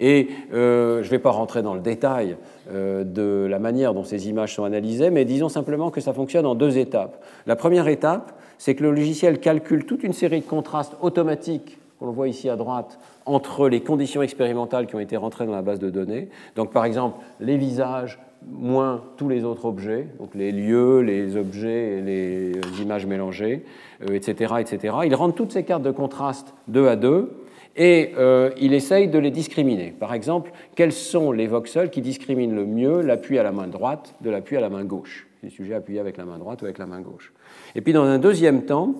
Et 0.00 0.28
euh, 0.52 1.02
je 1.02 1.06
ne 1.06 1.10
vais 1.10 1.18
pas 1.18 1.30
rentrer 1.30 1.62
dans 1.62 1.74
le 1.74 1.80
détail 1.80 2.36
euh, 2.72 3.04
de 3.04 3.46
la 3.48 3.58
manière 3.58 3.94
dont 3.94 4.04
ces 4.04 4.28
images 4.28 4.54
sont 4.54 4.64
analysées, 4.64 5.10
mais 5.10 5.24
disons 5.24 5.50
simplement 5.50 5.90
que 5.90 6.00
ça 6.00 6.14
fonctionne 6.14 6.46
en 6.46 6.54
deux 6.54 6.78
étapes. 6.78 7.22
La 7.46 7.54
première 7.54 7.86
étape, 7.86 8.32
c'est 8.58 8.74
que 8.74 8.82
le 8.82 8.90
logiciel 8.90 9.38
calcule 9.38 9.84
toute 9.84 10.02
une 10.02 10.14
série 10.14 10.40
de 10.40 10.46
contrastes 10.46 10.96
automatiques 11.02 11.78
qu'on 11.98 12.10
voit 12.10 12.28
ici 12.28 12.48
à 12.48 12.56
droite, 12.56 12.98
entre 13.26 13.68
les 13.68 13.82
conditions 13.82 14.22
expérimentales 14.22 14.86
qui 14.86 14.96
ont 14.96 15.00
été 15.00 15.18
rentrées 15.18 15.44
dans 15.44 15.52
la 15.52 15.60
base 15.60 15.78
de 15.78 15.90
données. 15.90 16.30
Donc, 16.56 16.72
par 16.72 16.86
exemple, 16.86 17.18
les 17.40 17.58
visages 17.58 18.18
moins 18.48 19.02
tous 19.18 19.28
les 19.28 19.44
autres 19.44 19.66
objets, 19.66 20.08
donc 20.18 20.34
les 20.34 20.50
lieux, 20.50 21.00
les 21.00 21.36
objets 21.36 21.98
et 21.98 22.00
les 22.00 22.52
images 22.80 23.04
mélangées, 23.04 23.64
etc., 24.10 24.54
euh, 24.54 24.56
etc. 24.56 24.96
Il 25.04 25.14
rentre 25.14 25.34
toutes 25.34 25.52
ces 25.52 25.62
cartes 25.62 25.82
de 25.82 25.90
contraste 25.90 26.54
deux 26.68 26.88
à 26.88 26.96
deux 26.96 27.32
et 27.76 28.12
euh, 28.16 28.50
il 28.60 28.74
essaye 28.74 29.08
de 29.08 29.18
les 29.18 29.30
discriminer. 29.30 29.94
Par 29.98 30.14
exemple, 30.14 30.52
quels 30.74 30.92
sont 30.92 31.32
les 31.32 31.46
voxels 31.46 31.90
qui 31.90 32.00
discriminent 32.00 32.54
le 32.54 32.66
mieux 32.66 33.00
l'appui 33.00 33.38
à 33.38 33.42
la 33.42 33.52
main 33.52 33.68
droite 33.68 34.14
de 34.20 34.30
l'appui 34.30 34.56
à 34.56 34.60
la 34.60 34.68
main 34.68 34.84
gauche? 34.84 35.28
Les 35.42 35.50
sujets 35.50 35.74
appuyés 35.74 36.00
avec 36.00 36.16
la 36.16 36.24
main 36.24 36.38
droite 36.38 36.62
ou 36.62 36.64
avec 36.66 36.78
la 36.78 36.86
main 36.86 37.00
gauche. 37.00 37.32
Et 37.74 37.80
puis 37.80 37.92
dans 37.92 38.04
un 38.04 38.18
deuxième 38.18 38.64
temps, 38.64 38.94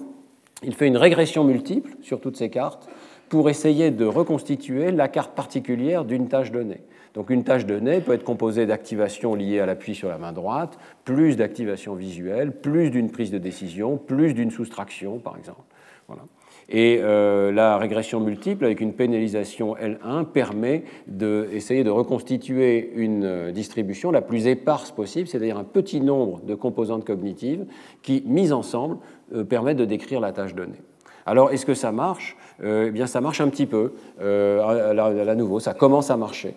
il 0.63 0.75
fait 0.75 0.87
une 0.87 0.97
régression 0.97 1.45
multiple 1.45 1.91
sur 2.03 2.21
toutes 2.21 2.37
ces 2.37 2.51
cartes 2.51 2.89
pour 3.29 3.49
essayer 3.49 3.91
de 3.91 4.05
reconstituer 4.05 4.91
la 4.91 5.09
carte 5.09 5.35
particulière 5.35 6.05
d'une 6.05 6.29
tâche 6.29 6.51
donnée. 6.51 6.81
Donc 7.15 7.31
une 7.31 7.45
tâche 7.45 7.67
donnée 7.67 8.01
peut 8.01 8.13
être 8.13 8.25
composée 8.25 8.67
d'activations 8.67 9.35
liées 9.35 9.61
à 9.61 9.67
l'appui 9.67 9.95
sur 9.95 10.09
la 10.09 10.19
main 10.19 10.33
droite, 10.33 10.79
plus 11.05 11.37
d'activations 11.37 11.95
visuelles, 11.95 12.53
plus 12.53 12.91
d'une 12.91 13.11
prise 13.11 13.31
de 13.31 13.39
décision, 13.39 13.97
plus 13.97 14.35
d'une 14.35 14.51
soustraction, 14.51 15.19
par 15.19 15.37
exemple. 15.37 15.63
Voilà. 16.07 16.23
Et 16.71 17.01
euh, 17.03 17.51
la 17.51 17.79
régression 17.79 18.21
multiple, 18.21 18.65
avec 18.65 18.81
une 18.81 18.93
pénalisation 18.93 19.75
L1, 19.75 20.27
permet 20.27 20.85
d'essayer 21.09 21.83
de, 21.83 21.91
reconstituer 21.91 22.93
une 22.95 23.25
euh, 23.25 23.51
distribution 23.51 24.13
la 24.13 24.23
plus 24.23 24.47
éparse 24.47 24.93
possible, 24.93 25.27
c'est-à-dire 25.27 25.59
un 25.59 25.65
petit 25.65 26.01
nombre 26.01 26.41
de 26.43 26.55
composantes 26.55 27.05
cognitives 27.05 27.67
qui, 28.03 28.23
mises 28.25 28.53
ensemble, 28.53 28.99
euh, 29.35 29.43
permettent 29.43 29.79
de 29.79 29.85
décrire 29.85 30.21
la 30.21 30.31
tâche 30.31 30.55
donnée. 30.55 30.81
Alors, 31.27 31.51
est-ce 31.51 31.67
que 31.67 31.75
ça 31.75 31.91
marche? 31.93 32.37
Eh 32.63 32.91
bien, 32.91 33.07
ça 33.07 33.21
marche 33.21 33.41
un 33.41 33.49
petit 33.49 33.67
peu. 33.67 33.93
à, 34.21 35.35
nouveau, 35.35 35.61
ça 35.61 35.75
commence 35.75 36.11
à 36.11 36.17
marcher. 36.17 36.55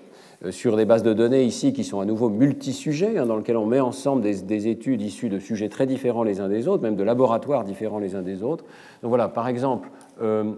Sur 0.49 0.75
des 0.75 0.85
bases 0.85 1.03
de 1.03 1.13
données 1.13 1.43
ici 1.43 1.73
qui 1.73 1.83
sont 1.83 1.99
à 1.99 2.05
nouveau 2.05 2.29
multisujets, 2.29 3.17
hein, 3.17 3.25
dans 3.25 3.37
lesquelles 3.37 3.57
on 3.57 3.65
met 3.65 3.79
ensemble 3.79 4.21
des, 4.21 4.67
études 4.67 5.01
issues 5.01 5.29
de 5.29 5.39
sujets 5.39 5.69
très 5.69 5.85
différents 5.85 6.23
les 6.23 6.39
uns 6.39 6.49
des 6.49 6.67
autres, 6.67 6.81
même 6.81 6.95
de 6.95 7.03
laboratoires 7.03 7.63
différents 7.63 7.99
les 7.99 8.15
uns 8.15 8.21
des 8.21 8.41
autres. 8.41 8.65
Donc 9.01 9.09
voilà, 9.09 9.27
par 9.27 9.47
exemple, 9.47 9.89
euh, 10.21 10.53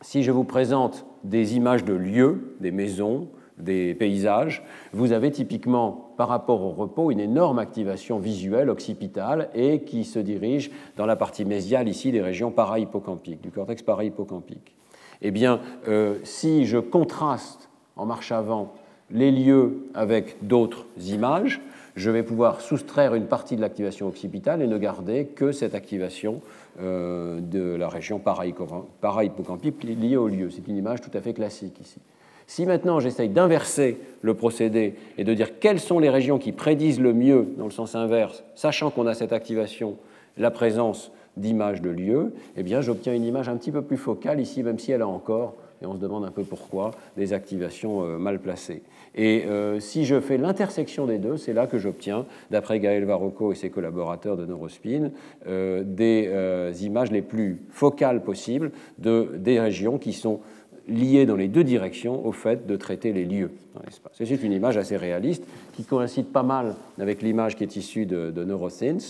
si 0.00 0.22
je 0.22 0.30
vous 0.30 0.44
présente 0.44 1.06
des 1.24 1.56
images 1.56 1.84
de 1.84 1.94
lieux, 1.94 2.56
des 2.60 2.70
maisons, 2.70 3.28
des 3.58 3.94
paysages, 3.94 4.64
vous 4.92 5.12
avez 5.12 5.30
typiquement, 5.30 6.12
par 6.16 6.28
rapport 6.28 6.62
au 6.62 6.70
repos, 6.70 7.10
une 7.10 7.20
énorme 7.20 7.58
activation 7.58 8.18
visuelle 8.18 8.70
occipitale 8.70 9.50
et 9.54 9.82
qui 9.82 10.04
se 10.04 10.18
dirige 10.18 10.70
dans 10.96 11.06
la 11.06 11.16
partie 11.16 11.44
mésiale 11.44 11.88
ici 11.88 12.12
des 12.12 12.22
régions 12.22 12.50
para-hippocampiques, 12.50 13.40
du 13.40 13.50
cortex 13.50 13.82
para-hippocampique. 13.82 14.74
Eh 15.20 15.30
bien, 15.30 15.60
euh, 15.88 16.18
si 16.24 16.66
je 16.66 16.78
contraste 16.78 17.68
en 17.96 18.06
marche 18.06 18.32
avant 18.32 18.72
les 19.10 19.30
lieux 19.30 19.88
avec 19.94 20.36
d'autres 20.42 20.86
images, 21.06 21.60
je 21.94 22.10
vais 22.10 22.22
pouvoir 22.22 22.60
soustraire 22.60 23.14
une 23.14 23.26
partie 23.26 23.56
de 23.56 23.60
l'activation 23.60 24.08
occipitale 24.08 24.62
et 24.62 24.66
ne 24.66 24.78
garder 24.78 25.26
que 25.26 25.52
cette 25.52 25.74
activation 25.74 26.40
euh, 26.80 27.40
de 27.40 27.74
la 27.74 27.88
région 27.88 28.18
para-hippocampique 28.18 29.84
liée 29.84 30.16
au 30.16 30.28
lieu. 30.28 30.50
C'est 30.50 30.66
une 30.68 30.76
image 30.76 31.00
tout 31.00 31.10
à 31.14 31.20
fait 31.20 31.34
classique 31.34 31.78
ici. 31.80 31.98
Si 32.46 32.66
maintenant 32.66 33.00
j'essaye 33.00 33.28
d'inverser 33.28 33.98
le 34.20 34.34
procédé 34.34 34.94
et 35.16 35.24
de 35.24 35.34
dire 35.34 35.58
quelles 35.58 35.80
sont 35.80 35.98
les 35.98 36.10
régions 36.10 36.38
qui 36.38 36.52
prédisent 36.52 37.00
le 37.00 37.14
mieux 37.14 37.48
dans 37.56 37.64
le 37.64 37.70
sens 37.70 37.94
inverse, 37.94 38.42
sachant 38.54 38.90
qu'on 38.90 39.06
a 39.06 39.14
cette 39.14 39.32
activation, 39.32 39.96
la 40.36 40.50
présence 40.50 41.12
d'images 41.36 41.80
de 41.80 41.90
lieu, 41.90 42.34
eh 42.56 42.62
bien 42.62 42.80
j'obtiens 42.80 43.14
une 43.14 43.24
image 43.24 43.48
un 43.48 43.56
petit 43.56 43.72
peu 43.72 43.82
plus 43.82 43.96
focale 43.96 44.40
ici, 44.40 44.62
même 44.62 44.78
si 44.78 44.92
elle 44.92 45.02
a 45.02 45.08
encore, 45.08 45.54
et 45.82 45.86
on 45.86 45.94
se 45.94 45.98
demande 45.98 46.24
un 46.24 46.30
peu 46.30 46.44
pourquoi, 46.44 46.92
des 47.16 47.32
activations 47.32 48.04
euh, 48.04 48.18
mal 48.18 48.38
placées. 48.38 48.82
Et 49.14 49.44
euh, 49.46 49.80
si 49.80 50.04
je 50.04 50.20
fais 50.20 50.38
l'intersection 50.38 51.06
des 51.06 51.18
deux, 51.18 51.36
c'est 51.36 51.52
là 51.52 51.66
que 51.66 51.78
j'obtiens, 51.78 52.26
d'après 52.50 52.80
Gaël 52.80 53.04
Varocco 53.04 53.52
et 53.52 53.54
ses 53.54 53.70
collaborateurs 53.70 54.36
de 54.36 54.46
Neurospin, 54.46 55.10
euh, 55.46 55.82
des 55.84 56.84
images 56.84 57.10
les 57.10 57.22
plus 57.22 57.62
focales 57.70 58.22
possibles 58.22 58.70
de, 58.98 59.32
des 59.36 59.60
régions 59.60 59.98
qui 59.98 60.12
sont 60.12 60.40
liées 60.88 61.26
dans 61.26 61.36
les 61.36 61.48
deux 61.48 61.64
directions 61.64 62.26
au 62.26 62.32
fait 62.32 62.66
de 62.66 62.76
traiter 62.76 63.12
les 63.12 63.24
lieux 63.24 63.50
dans 63.74 63.82
l'espace. 63.84 64.12
C'est 64.16 64.42
une 64.42 64.52
image 64.52 64.76
assez 64.76 64.96
réaliste 64.96 65.44
qui 65.74 65.84
coïncide 65.84 66.26
pas 66.26 66.42
mal 66.42 66.74
avec 66.98 67.22
l'image 67.22 67.56
qui 67.56 67.62
est 67.62 67.76
issue 67.76 68.06
de, 68.06 68.30
de 68.30 68.46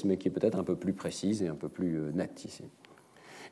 mais 0.04 0.16
qui 0.16 0.28
est 0.28 0.30
peut-être 0.30 0.58
un 0.58 0.64
peu 0.64 0.74
plus 0.74 0.92
précise 0.92 1.42
et 1.42 1.48
un 1.48 1.54
peu 1.54 1.68
plus 1.68 1.98
nette 2.14 2.44
ici. 2.44 2.64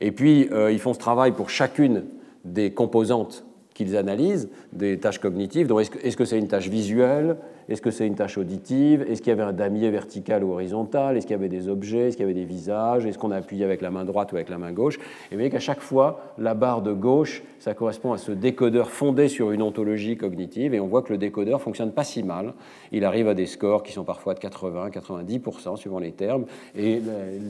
Et 0.02 0.12
puis, 0.12 0.48
ils 0.70 0.78
font 0.78 0.92
ce 0.92 0.98
travail 0.98 1.32
pour 1.32 1.50
chacune 1.50 2.04
des 2.44 2.72
composantes 2.72 3.44
qu'ils 3.74 3.96
analysent 3.96 4.50
des 4.72 4.98
tâches 4.98 5.20
cognitives. 5.20 5.66
Donc, 5.66 5.80
est-ce 6.02 6.16
que 6.16 6.24
c'est 6.24 6.38
une 6.38 6.48
tâche 6.48 6.68
visuelle? 6.68 7.36
Est-ce 7.68 7.80
que 7.80 7.92
c'est 7.92 8.06
une 8.06 8.16
tâche 8.16 8.36
auditive? 8.36 9.06
Est-ce 9.08 9.22
qu'il 9.22 9.30
y 9.30 9.32
avait 9.32 9.44
un 9.44 9.52
damier 9.52 9.90
vertical 9.90 10.42
ou 10.42 10.52
horizontal? 10.52 11.16
Est-ce 11.16 11.24
qu'il 11.24 11.34
y 11.34 11.38
avait 11.38 11.48
des 11.48 11.68
objets? 11.68 12.08
Est-ce 12.08 12.16
qu'il 12.16 12.24
y 12.26 12.28
avait 12.28 12.38
des 12.38 12.44
visages? 12.44 13.06
Est-ce 13.06 13.16
qu'on 13.16 13.30
a 13.30 13.36
appuyé 13.36 13.64
avec 13.64 13.80
la 13.80 13.92
main 13.92 14.04
droite 14.04 14.32
ou 14.32 14.34
avec 14.34 14.48
la 14.48 14.58
main 14.58 14.72
gauche? 14.72 14.96
Et 14.96 15.00
vous 15.30 15.36
voyez 15.36 15.50
qu'à 15.50 15.60
chaque 15.60 15.80
fois, 15.80 16.34
la 16.36 16.54
barre 16.54 16.82
de 16.82 16.92
gauche, 16.92 17.44
ça 17.60 17.72
correspond 17.72 18.12
à 18.12 18.18
ce 18.18 18.32
décodeur 18.32 18.90
fondé 18.90 19.28
sur 19.28 19.52
une 19.52 19.62
ontologie 19.62 20.16
cognitive. 20.16 20.74
Et 20.74 20.80
on 20.80 20.88
voit 20.88 21.02
que 21.02 21.12
le 21.12 21.18
décodeur 21.18 21.62
fonctionne 21.62 21.92
pas 21.92 22.04
si 22.04 22.24
mal. 22.24 22.54
Il 22.90 23.04
arrive 23.04 23.28
à 23.28 23.34
des 23.34 23.46
scores 23.46 23.84
qui 23.84 23.92
sont 23.92 24.04
parfois 24.04 24.34
de 24.34 24.40
80, 24.40 24.90
90% 24.90 25.76
suivant 25.76 26.00
les 26.00 26.12
termes. 26.12 26.46
Et 26.76 27.00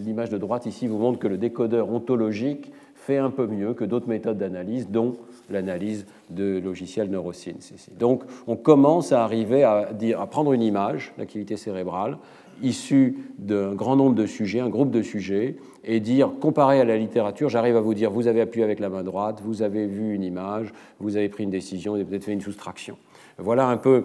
l'image 0.05 0.29
de 0.29 0.37
droite 0.37 0.67
ici 0.67 0.87
vous 0.87 0.99
montre 0.99 1.19
que 1.19 1.29
le 1.29 1.39
décodeur 1.39 1.91
ontologique 1.91 2.71
fait 3.01 3.19
un 3.19 3.31
peu 3.31 3.47
mieux 3.47 3.75
que 3.75 3.85
d'autres 3.85 4.09
méthodes 4.09 4.39
d'analyse, 4.39 4.89
dont 4.89 5.17
l'analyse 5.49 6.07
de 6.29 6.61
logiciels 6.63 7.11
neurosciences. 7.11 7.73
Donc 7.99 8.23
on 8.47 8.57
commence 8.57 9.13
à 9.13 9.25
arriver 9.25 9.65
à, 9.65 9.93
dire, 9.93 10.21
à 10.21 10.27
prendre 10.27 10.53
une 10.53 10.63
image 10.63 11.13
d'activité 11.19 11.57
cérébrale 11.57 12.19
issue 12.63 13.17
d'un 13.39 13.75
grand 13.75 13.97
nombre 13.97 14.15
de 14.15 14.27
sujets, 14.27 14.61
un 14.61 14.69
groupe 14.69 14.91
de 14.91 15.01
sujets, 15.01 15.57
et 15.83 15.99
dire, 15.99 16.31
comparé 16.41 16.79
à 16.79 16.85
la 16.85 16.99
littérature, 16.99 17.49
j'arrive 17.49 17.77
à 17.77 17.81
vous 17.81 17.95
dire, 17.95 18.11
vous 18.11 18.27
avez 18.27 18.43
appuyé 18.43 18.65
avec 18.65 18.81
la 18.81 18.91
main 18.91 19.03
droite, 19.03 19.41
vous 19.43 19.63
avez 19.63 19.87
vu 19.87 20.15
une 20.15 20.23
image, 20.23 20.75
vous 20.99 21.17
avez 21.17 21.31
pris 21.31 21.45
une 21.45 21.51
décision, 21.51 21.93
vous 21.93 22.01
avez 22.01 22.05
peut-être 22.05 22.25
fait 22.25 22.35
une 22.35 22.43
soustraction. 22.43 22.99
Voilà 23.39 23.67
un 23.67 23.79
peu 23.79 24.05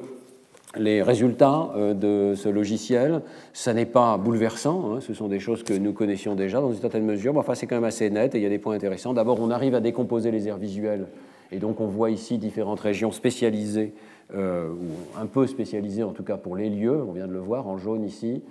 les 0.77 1.01
résultats 1.01 1.69
euh, 1.75 1.93
de 1.93 2.35
ce 2.35 2.49
logiciel. 2.49 3.21
Ça 3.53 3.73
n'est 3.73 3.85
pas 3.85 4.17
bouleversant, 4.17 4.95
hein, 4.95 4.99
ce 5.01 5.13
sont 5.13 5.27
des 5.27 5.39
choses 5.39 5.63
que 5.63 5.73
nous 5.73 5.93
connaissions 5.93 6.35
déjà 6.35 6.61
dans 6.61 6.71
une 6.71 6.79
certaine 6.79 7.05
mesure, 7.05 7.33
mais 7.33 7.39
enfin 7.39 7.55
c'est 7.55 7.67
quand 7.67 7.75
même 7.75 7.83
assez 7.83 8.09
net 8.09 8.35
et 8.35 8.39
il 8.39 8.43
y 8.43 8.45
a 8.45 8.49
des 8.49 8.59
points 8.59 8.75
intéressants. 8.75 9.13
D'abord, 9.13 9.39
on 9.39 9.49
arrive 9.51 9.75
à 9.75 9.79
décomposer 9.79 10.31
les 10.31 10.47
aires 10.47 10.57
visuelles 10.57 11.07
et 11.51 11.57
donc 11.57 11.79
on 11.79 11.87
voit 11.87 12.09
ici 12.09 12.37
différentes 12.37 12.79
régions 12.79 13.11
spécialisées 13.11 13.93
ou 14.33 15.19
un 15.21 15.27
peu 15.27 15.45
spécialisé 15.45 16.01
en 16.01 16.09
tout 16.09 16.23
cas 16.23 16.35
pour 16.35 16.55
les 16.55 16.67
lieux, 16.67 17.03
on 17.07 17.11
vient 17.11 17.27
de 17.27 17.31
le 17.31 17.39
voir 17.39 17.67
en 17.67 17.77
jaune 17.77 18.03
ici, 18.03 18.41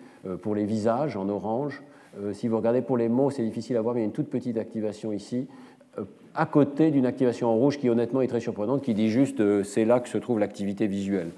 pour 0.41 0.55
les 0.55 0.65
visages 0.65 1.17
en 1.17 1.29
orange. 1.29 1.83
si 2.33 2.47
vous 2.47 2.57
regardez 2.57 2.81
pour 2.81 2.97
les 2.97 3.09
mots, 3.09 3.31
c'est 3.31 3.43
difficile 3.43 3.77
à 3.77 3.81
voir, 3.81 3.95
mais 3.95 4.01
il 4.01 4.05
y 4.05 4.07
a 4.07 4.07
une 4.07 4.13
toute 4.13 4.31
petite 4.31 4.57
activation 4.57 5.13
ici 5.13 5.49
à 6.35 6.47
côté 6.47 6.91
d'une 6.91 7.07
activation 7.07 7.49
en 7.49 7.55
rouge 7.55 7.79
qui 7.79 7.89
honnêtement 7.89 8.21
est 8.21 8.27
très 8.27 8.41
surprenante, 8.41 8.83
qui 8.83 8.95
dit 8.95 9.09
juste 9.09 9.41
euh, 9.41 9.63
c'est 9.63 9.85
là 9.85 10.01
que 10.01 10.09
se 10.09 10.19
trouve 10.19 10.39
l'activité 10.39 10.87
visuelle. 10.87 11.29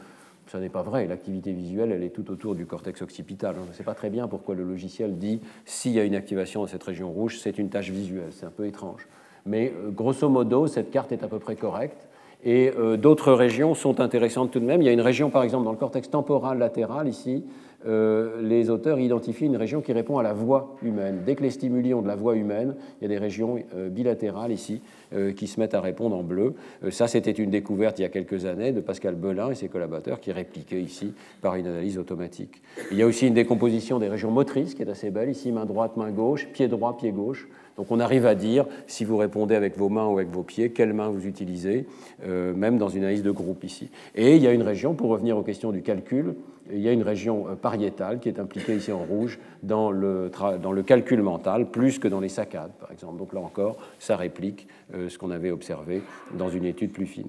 Ça 0.47 0.61
n'est 0.61 0.69
pas 0.69 0.83
vrai, 0.83 1.07
l'activité 1.07 1.53
visuelle, 1.53 1.91
elle 1.91 2.05
est 2.05 2.11
tout 2.11 2.31
autour 2.31 2.55
du 2.55 2.67
cortex 2.67 3.03
occipital. 3.03 3.57
On 3.61 3.67
ne 3.67 3.73
sait 3.73 3.83
pas 3.83 3.95
très 3.95 4.11
bien 4.11 4.29
pourquoi 4.29 4.55
le 4.55 4.63
logiciel 4.63 5.19
dit 5.19 5.41
s'il 5.65 5.93
y 5.93 6.01
a 6.01 6.05
une 6.05 6.15
activation 6.15 6.61
dans 6.61 6.69
cette 6.69 6.85
région 6.85 7.11
rouge, 7.11 7.39
c'est 7.41 7.59
une 7.59 7.69
tâche 7.69 7.91
visuelle. 7.91 8.31
C'est 8.31 8.47
un 8.47 8.51
peu 8.51 8.66
étrange. 8.66 9.09
Mais 9.45 9.73
euh, 9.77 9.91
grosso 9.91 10.29
modo, 10.29 10.66
cette 10.66 10.91
carte 10.91 11.11
est 11.11 11.25
à 11.25 11.29
peu 11.29 11.39
près 11.39 11.57
correcte. 11.57 12.09
Et 12.45 12.70
euh, 12.79 12.97
d'autres 12.97 13.33
régions 13.33 13.75
sont 13.75 14.01
intéressantes 14.01 14.53
tout 14.53 14.61
de 14.61 14.64
même. 14.64 14.83
Il 14.83 14.85
y 14.85 14.89
a 14.89 14.93
une 14.93 15.01
région, 15.01 15.31
par 15.31 15.43
exemple, 15.43 15.64
dans 15.64 15.73
le 15.73 15.79
cortex 15.79 16.11
temporal 16.11 16.59
latéral, 16.59 17.09
ici, 17.09 17.45
euh, 17.87 18.43
les 18.43 18.70
auteurs 18.70 18.99
identifient 18.99 19.47
une 19.47 19.57
région 19.57 19.80
qui 19.80 19.93
répond 19.93 20.18
à 20.18 20.22
la 20.22 20.32
voix 20.32 20.76
humaine. 20.82 21.22
Dès 21.24 21.37
que 21.37 21.43
les 21.43 21.51
stimuli 21.51 21.95
ont 21.95 22.03
de 22.03 22.09
la 22.09 22.16
voix 22.16 22.34
humaine, 22.34 22.74
il 23.01 23.05
y 23.05 23.07
a 23.07 23.09
des 23.09 23.18
régions 23.18 23.59
euh, 23.74 23.89
bilatérales 23.89 24.53
ici 24.53 24.80
euh, 25.14 25.32
qui 25.32 25.47
se 25.47 25.61
mettent 25.61 25.74
à 25.74 25.80
répondre 25.80 26.16
en 26.16 26.22
bleu. 26.22 26.55
ça, 26.91 27.07
c'était 27.07 27.30
une 27.30 27.51
découverte 27.51 27.99
il 27.99 28.03
y 28.03 28.05
a 28.05 28.09
quelques 28.09 28.45
années 28.45 28.72
de 28.72 28.80
Pascal 28.80 29.14
Belin 29.14 29.51
et 29.51 29.55
ses 29.55 29.68
collaborateurs 29.68 30.20
qui 30.20 30.32
répliquaient 30.32 30.80
ici 30.80 31.12
par 31.41 31.55
une 31.55 31.66
analyse 31.66 31.99
automatique. 31.99 32.62
Il 32.91 32.97
y 32.97 33.03
a 33.03 33.07
aussi 33.07 33.28
une 33.28 33.34
décomposition 33.34 33.99
des 33.99 34.09
régions 34.09 34.30
motrices 34.30 34.74
qui 34.74 34.82
est 34.82 34.91
assez 34.91 35.11
belle, 35.11 35.30
ici 35.30 35.53
main 35.53 35.64
droite, 35.64 35.97
main 35.97 36.11
gauche, 36.11 36.49
pied 36.53 36.68
droit, 36.68 36.97
pied 36.97 37.12
gauche. 37.12 37.49
Donc 37.76 37.87
on 37.91 38.01
arrive 38.01 38.26
à 38.26 38.34
dire, 38.34 38.64
si 38.87 39.05
vous 39.05 39.18
répondez 39.18 39.55
avec 39.55 39.76
vos 39.76 39.91
mains 39.91 40.07
ou 40.07 40.16
avec 40.16 40.30
vos 40.30 40.43
pieds, 40.43 40.70
quelles 40.70 40.95
mains 40.95 41.11
vous 41.11 41.26
utilisez, 41.26 41.84
même 42.26 42.78
dans 42.78 42.89
une 42.89 43.03
analyse 43.03 43.22
de 43.22 43.30
groupe 43.30 43.64
ici. 43.64 43.91
Et 44.14 44.34
il 44.34 44.43
y 44.43 44.47
a 44.47 44.53
une 44.53 44.62
région, 44.62 44.95
pour 44.95 45.11
revenir 45.11 45.37
aux 45.37 45.43
questions 45.43 45.72
du 45.72 45.82
calcul, 45.82 46.37
il 46.73 46.81
y 46.81 46.89
a 46.89 46.93
une 46.93 47.03
région 47.03 47.49
euh, 47.49 47.55
pariétale 47.55 48.21
qui 48.21 48.29
est 48.29 48.39
impliquée 48.39 48.77
ici 48.77 48.93
en 48.93 49.05
rouge 49.05 49.39
dans 49.62 49.91
le, 49.91 50.31
dans 50.62 50.73
le 50.73 50.83
calcul 50.83 51.23
mental, 51.23 51.71
plus 51.71 51.99
que 51.99 52.09
dans 52.09 52.21
les 52.21 52.29
saccades, 52.29 52.73
par 52.81 52.93
exemple. 52.93 53.19
Donc 53.19 53.33
là 53.33 53.41
encore, 53.41 53.77
ça 53.99 54.17
réplique 54.17 54.67
euh, 54.95 55.09
ce 55.09 55.19
qu'on 55.19 55.31
avait 55.31 55.51
observé 55.51 56.03
dans 56.37 56.49
une 56.49 56.64
étude 56.64 56.93
plus 56.93 57.07
fine. 57.07 57.29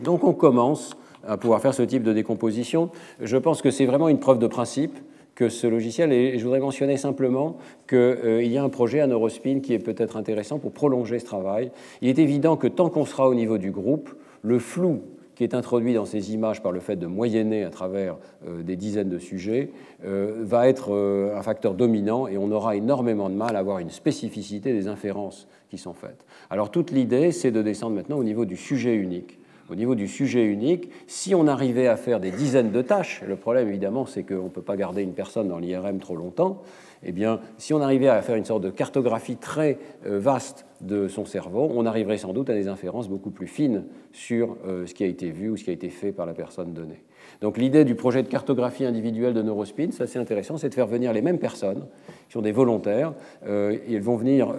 Donc 0.00 0.24
on 0.24 0.32
commence 0.32 0.96
à 1.26 1.36
pouvoir 1.36 1.60
faire 1.60 1.74
ce 1.74 1.82
type 1.82 2.02
de 2.02 2.12
décomposition. 2.12 2.90
Je 3.20 3.36
pense 3.36 3.62
que 3.62 3.70
c'est 3.70 3.86
vraiment 3.86 4.08
une 4.08 4.18
preuve 4.18 4.38
de 4.38 4.46
principe 4.46 4.98
que 5.34 5.48
ce 5.48 5.66
logiciel, 5.66 6.12
et 6.12 6.38
je 6.38 6.44
voudrais 6.44 6.60
mentionner 6.60 6.96
simplement 6.96 7.56
qu'il 7.88 7.98
euh, 7.98 8.44
y 8.44 8.56
a 8.56 8.62
un 8.62 8.68
projet 8.68 9.00
à 9.00 9.06
Neurospin 9.06 9.60
qui 9.60 9.74
est 9.74 9.78
peut-être 9.80 10.16
intéressant 10.16 10.58
pour 10.58 10.72
prolonger 10.72 11.18
ce 11.18 11.24
travail. 11.24 11.72
Il 12.02 12.08
est 12.08 12.18
évident 12.18 12.56
que 12.56 12.68
tant 12.68 12.88
qu'on 12.88 13.04
sera 13.04 13.28
au 13.28 13.34
niveau 13.34 13.58
du 13.58 13.70
groupe, 13.70 14.10
le 14.42 14.58
flou 14.58 15.02
qui 15.34 15.44
est 15.44 15.54
introduit 15.54 15.94
dans 15.94 16.04
ces 16.04 16.32
images 16.32 16.62
par 16.62 16.72
le 16.72 16.80
fait 16.80 16.96
de 16.96 17.06
moyenner 17.06 17.64
à 17.64 17.70
travers 17.70 18.16
euh, 18.46 18.62
des 18.62 18.76
dizaines 18.76 19.08
de 19.08 19.18
sujets, 19.18 19.70
euh, 20.04 20.42
va 20.42 20.68
être 20.68 20.94
euh, 20.94 21.36
un 21.36 21.42
facteur 21.42 21.74
dominant 21.74 22.26
et 22.28 22.38
on 22.38 22.50
aura 22.50 22.76
énormément 22.76 23.28
de 23.28 23.34
mal 23.34 23.56
à 23.56 23.58
avoir 23.58 23.78
une 23.78 23.90
spécificité 23.90 24.72
des 24.72 24.88
inférences 24.88 25.48
qui 25.70 25.78
sont 25.78 25.94
faites. 25.94 26.24
Alors 26.50 26.70
toute 26.70 26.90
l'idée, 26.90 27.32
c'est 27.32 27.50
de 27.50 27.62
descendre 27.62 27.96
maintenant 27.96 28.18
au 28.18 28.24
niveau 28.24 28.44
du 28.44 28.56
sujet 28.56 28.94
unique. 28.94 29.38
Au 29.70 29.74
niveau 29.74 29.94
du 29.94 30.08
sujet 30.08 30.44
unique, 30.44 30.90
si 31.06 31.34
on 31.34 31.46
arrivait 31.46 31.86
à 31.86 31.96
faire 31.96 32.20
des 32.20 32.30
dizaines 32.30 32.70
de 32.70 32.82
tâches, 32.82 33.22
le 33.26 33.36
problème 33.36 33.68
évidemment 33.68 34.04
c'est 34.04 34.22
qu'on 34.22 34.44
ne 34.44 34.48
peut 34.50 34.62
pas 34.62 34.76
garder 34.76 35.02
une 35.02 35.14
personne 35.14 35.48
dans 35.48 35.58
l'IRM 35.58 36.00
trop 36.00 36.16
longtemps, 36.16 36.62
eh 37.04 37.12
bien, 37.12 37.40
si 37.58 37.74
on 37.74 37.80
arrivait 37.80 38.08
à 38.08 38.20
faire 38.22 38.36
une 38.36 38.44
sorte 38.44 38.62
de 38.62 38.70
cartographie 38.70 39.36
très 39.36 39.78
euh, 40.06 40.18
vaste 40.18 40.66
de 40.80 41.08
son 41.08 41.24
cerveau, 41.24 41.70
on 41.74 41.86
arriverait 41.86 42.18
sans 42.18 42.32
doute 42.32 42.50
à 42.50 42.54
des 42.54 42.68
inférences 42.68 43.08
beaucoup 43.08 43.30
plus 43.30 43.46
fines 43.46 43.84
sur 44.12 44.56
euh, 44.66 44.86
ce 44.86 44.94
qui 44.94 45.04
a 45.04 45.06
été 45.06 45.30
vu 45.30 45.50
ou 45.50 45.56
ce 45.56 45.64
qui 45.64 45.70
a 45.70 45.72
été 45.72 45.90
fait 45.90 46.12
par 46.12 46.26
la 46.26 46.34
personne 46.34 46.72
donnée. 46.72 47.02
Donc 47.40 47.58
l'idée 47.58 47.84
du 47.84 47.94
projet 47.94 48.22
de 48.22 48.28
cartographie 48.28 48.84
individuelle 48.84 49.34
de 49.34 49.42
Neurospin, 49.42 49.88
c'est 49.90 50.02
assez 50.02 50.18
intéressant, 50.18 50.56
c'est 50.56 50.68
de 50.68 50.74
faire 50.74 50.86
venir 50.86 51.12
les 51.12 51.22
mêmes 51.22 51.38
personnes, 51.38 51.86
qui 52.26 52.32
sont 52.32 52.42
des 52.42 52.52
volontaires. 52.52 53.14
Euh, 53.46 53.76
ils 53.88 54.00
vont 54.00 54.16
venir 54.16 54.54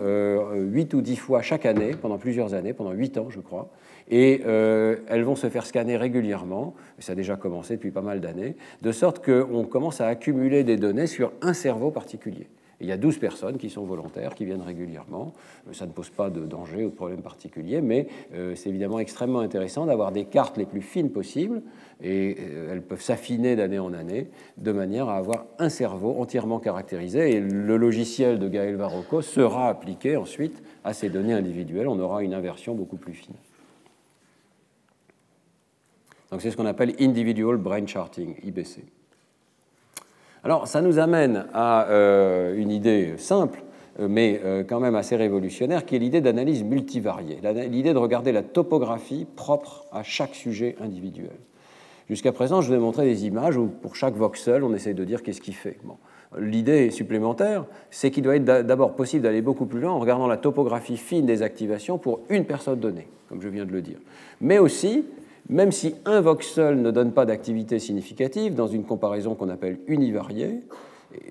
8 0.54 0.94
ou 0.94 1.02
10 1.02 1.16
fois 1.16 1.42
chaque 1.42 1.66
année, 1.66 1.92
pendant 2.00 2.18
plusieurs 2.18 2.54
années, 2.54 2.74
pendant 2.74 2.92
8 2.92 3.18
ans 3.18 3.28
je 3.30 3.40
crois, 3.40 3.70
et 4.10 4.42
euh, 4.46 4.98
elles 5.08 5.24
vont 5.24 5.36
se 5.36 5.50
faire 5.50 5.66
scanner 5.66 5.98
régulièrement, 5.98 6.76
ça 7.00 7.14
a 7.14 7.16
déjà 7.16 7.36
commencé 7.36 7.76
depuis 7.76 7.92
pas 7.92 8.02
mal 8.02 8.22
d'années, 8.22 8.56
de 8.82 8.92
sorte 8.92 9.24
qu'on 9.26 9.64
commence 9.66 10.02
à 10.02 10.08
accumuler 10.08 10.64
des 10.64 10.78
données 10.78 11.08
sur 11.08 11.32
un 11.42 11.54
cerveau 11.54 11.92
particulier. 11.92 12.48
il 12.82 12.88
y 12.88 12.92
a 12.92 12.98
12 12.98 13.18
personnes 13.18 13.58
qui 13.58 13.70
sont 13.70 13.84
volontaires, 13.84 14.36
qui 14.36 14.46
viennent 14.46 14.62
régulièrement. 14.62 15.34
Euh, 15.68 15.74
ça 15.74 15.88
ne 15.88 15.92
pose 15.92 16.10
pas 16.10 16.30
de 16.30 16.46
danger 16.46 16.86
ou 16.86 16.90
de 16.90 16.96
problème 16.96 17.22
particulier, 17.22 17.82
mais 17.82 18.08
euh, 18.36 18.54
c'est 18.56 18.70
évidemment 18.70 19.00
extrêmement 19.00 19.40
intéressant 19.40 19.88
d'avoir 19.88 20.12
des 20.12 20.26
cartes 20.26 20.58
les 20.58 20.66
plus 20.66 20.82
fines 20.82 21.10
possibles, 21.10 21.64
et 22.04 22.38
elles 22.70 22.82
peuvent 22.82 23.02
s'affiner 23.02 23.56
d'année 23.56 23.80
en 23.80 23.94
année, 23.94 24.28
de 24.58 24.72
manière 24.74 25.08
à 25.08 25.16
avoir 25.16 25.46
un 25.60 25.70
cerveau 25.70 26.18
entièrement 26.20 26.60
caractérisé, 26.60 27.32
et 27.32 27.40
le 27.40 27.78
logiciel 27.78 28.38
de 28.38 28.50
Gaël 28.50 28.76
Varocco 28.76 29.22
sera 29.22 29.70
appliqué 29.70 30.18
ensuite 30.18 30.62
à 30.84 30.94
ces 30.94 31.10
données 31.10 31.34
individuelles. 31.34 31.88
On 31.88 32.00
aura 32.00 32.22
une 32.22 32.34
inversion 32.34 32.76
beaucoup 32.76 32.98
plus 32.98 33.14
fine. 33.14 33.36
Donc 36.32 36.42
c'est 36.42 36.52
ce 36.52 36.58
qu'on 36.58 36.66
appelle 36.66 36.94
Individual 37.00 37.58
Brain 37.58 37.86
Charting, 37.86 38.36
IBC. 38.44 38.84
Alors 40.44 40.68
ça 40.68 40.82
nous 40.82 41.00
amène 41.00 41.46
à 41.54 41.88
euh, 41.90 42.56
une 42.56 42.72
idée 42.72 43.14
simple, 43.18 43.64
euh, 44.00 44.08
mais 44.08 44.42
euh, 44.44 44.64
quand 44.64 44.80
même 44.80 44.96
assez 44.96 45.16
révolutionnaire, 45.16 45.86
qui 45.86 45.96
est 45.96 46.00
l'idée 46.00 46.22
d'analyse 46.22 46.64
multivariée, 46.64 47.40
l'idée 47.70 47.94
de 47.94 47.98
regarder 47.98 48.32
la 48.32 48.44
topographie 48.44 49.26
propre 49.36 49.86
à 49.92 50.04
chaque 50.04 50.36
sujet 50.36 50.76
individuel. 50.82 51.36
Jusqu'à 52.10 52.32
présent, 52.32 52.62
je 52.62 52.68
vous 52.68 52.76
ai 52.76 52.80
montré 52.80 53.06
des 53.06 53.26
images 53.26 53.58
où 53.58 53.66
pour 53.66 53.96
chaque 53.96 54.14
voxel, 54.14 54.64
on 54.64 54.74
essaye 54.76 54.94
de 54.94 55.04
dire 55.04 55.24
qu'est-ce 55.24 55.42
qu'il 55.42 55.56
fait. 55.56 55.80
L'idée 56.38 56.92
supplémentaire, 56.92 57.66
c'est 57.90 58.12
qu'il 58.12 58.22
doit 58.22 58.36
être 58.36 58.44
d'abord 58.44 58.94
possible 58.94 59.24
d'aller 59.24 59.42
beaucoup 59.42 59.66
plus 59.66 59.80
loin 59.80 59.92
en 59.92 60.00
regardant 60.00 60.28
la 60.28 60.38
topographie 60.38 60.98
fine 60.98 61.26
des 61.26 61.42
activations 61.42 61.98
pour 61.98 62.20
une 62.30 62.46
personne 62.46 62.80
donnée, 62.80 63.08
comme 63.30 63.42
je 63.42 63.48
viens 63.48 63.66
de 63.66 63.72
le 63.72 63.82
dire. 63.82 63.98
Mais 64.42 64.60
aussi 64.60 65.06
même 65.50 65.72
si 65.72 65.96
un 66.06 66.22
voxel 66.22 66.82
ne 66.82 66.92
donne 66.92 67.12
pas 67.12 67.26
d'activité 67.26 67.80
significative, 67.80 68.56
dans 68.56 68.68
une 68.68 68.84
comparaison 68.84 69.36
qu'on 69.36 69.50
appelle 69.50 69.80
univariée, 69.88 70.62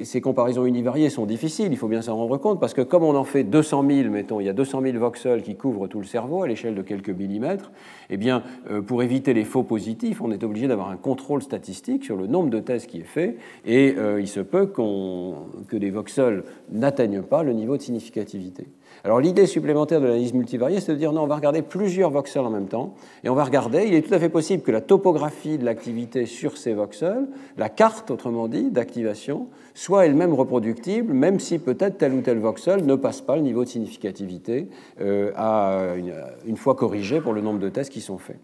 ces 0.02 0.20
comparaisons 0.20 0.66
univariées 0.66 1.10
sont 1.10 1.26
difficiles, 1.26 1.68
il 1.70 1.76
faut 1.76 1.88
bien 1.88 2.02
s'en 2.02 2.16
rendre 2.16 2.36
compte, 2.38 2.60
parce 2.60 2.74
que 2.74 2.80
comme 2.80 3.02
on 3.02 3.14
en 3.16 3.24
fait 3.24 3.44
200 3.44 3.84
000, 3.88 4.10
mettons, 4.10 4.40
il 4.40 4.46
y 4.46 4.48
a 4.48 4.52
200 4.52 4.82
000 4.82 4.98
voxels 4.98 5.42
qui 5.42 5.56
couvrent 5.56 5.88
tout 5.88 5.98
le 5.98 6.06
cerveau 6.06 6.42
à 6.42 6.48
l'échelle 6.48 6.74
de 6.74 6.82
quelques 6.82 7.10
millimètres, 7.10 7.72
eh 8.10 8.16
bien, 8.16 8.42
euh, 8.70 8.80
pour 8.80 9.02
éviter 9.02 9.34
les 9.34 9.44
faux 9.44 9.62
positifs, 9.62 10.20
on 10.20 10.30
est 10.30 10.44
obligé 10.44 10.68
d'avoir 10.68 10.90
un 10.90 10.96
contrôle 10.96 11.42
statistique 11.42 12.04
sur 12.04 12.16
le 12.16 12.26
nombre 12.26 12.50
de 12.50 12.60
tests 12.60 12.86
qui 12.86 13.00
est 13.00 13.04
fait, 13.04 13.36
et 13.66 13.94
euh, 13.98 14.20
il 14.20 14.28
se 14.28 14.40
peut 14.40 14.66
que 14.66 15.76
les 15.76 15.90
voxels 15.90 16.44
n'atteignent 16.70 17.22
pas 17.22 17.42
le 17.42 17.52
niveau 17.52 17.76
de 17.76 17.82
significativité. 17.82 18.66
Alors 19.04 19.20
l'idée 19.20 19.46
supplémentaire 19.46 20.00
de 20.00 20.06
l'analyse 20.06 20.32
multivariée, 20.32 20.80
c'est 20.80 20.92
de 20.92 20.96
dire 20.96 21.12
non, 21.12 21.24
on 21.24 21.26
va 21.26 21.36
regarder 21.36 21.60
plusieurs 21.60 22.10
voxels 22.10 22.46
en 22.46 22.50
même 22.50 22.68
temps, 22.68 22.94
et 23.22 23.28
on 23.28 23.34
va 23.34 23.44
regarder, 23.44 23.84
il 23.86 23.92
est 23.92 24.00
tout 24.00 24.14
à 24.14 24.18
fait 24.18 24.30
possible 24.30 24.62
que 24.62 24.72
la 24.72 24.80
topographie 24.80 25.58
de 25.58 25.64
l'activité 25.66 26.24
sur 26.24 26.56
ces 26.56 26.72
voxels, 26.72 27.26
la 27.58 27.68
carte 27.68 28.10
autrement 28.10 28.48
dit 28.48 28.70
d'activation, 28.70 29.48
soit 29.74 30.06
elle-même 30.06 30.32
reproductible, 30.32 31.12
même 31.12 31.38
si 31.38 31.58
peut-être 31.58 31.98
tel 31.98 32.14
ou 32.14 32.22
tel 32.22 32.38
voxel 32.38 32.86
ne 32.86 32.94
passe 32.94 33.20
pas 33.20 33.36
le 33.36 33.42
niveau 33.42 33.64
de 33.64 33.68
significativité 33.68 34.68
euh, 35.02 36.00
une 36.46 36.56
fois 36.56 36.74
corrigé 36.74 37.20
pour 37.20 37.34
le 37.34 37.42
nombre 37.42 37.58
de 37.58 37.68
tests 37.68 37.92
qui 37.92 38.00
sont 38.00 38.16
faits. 38.16 38.38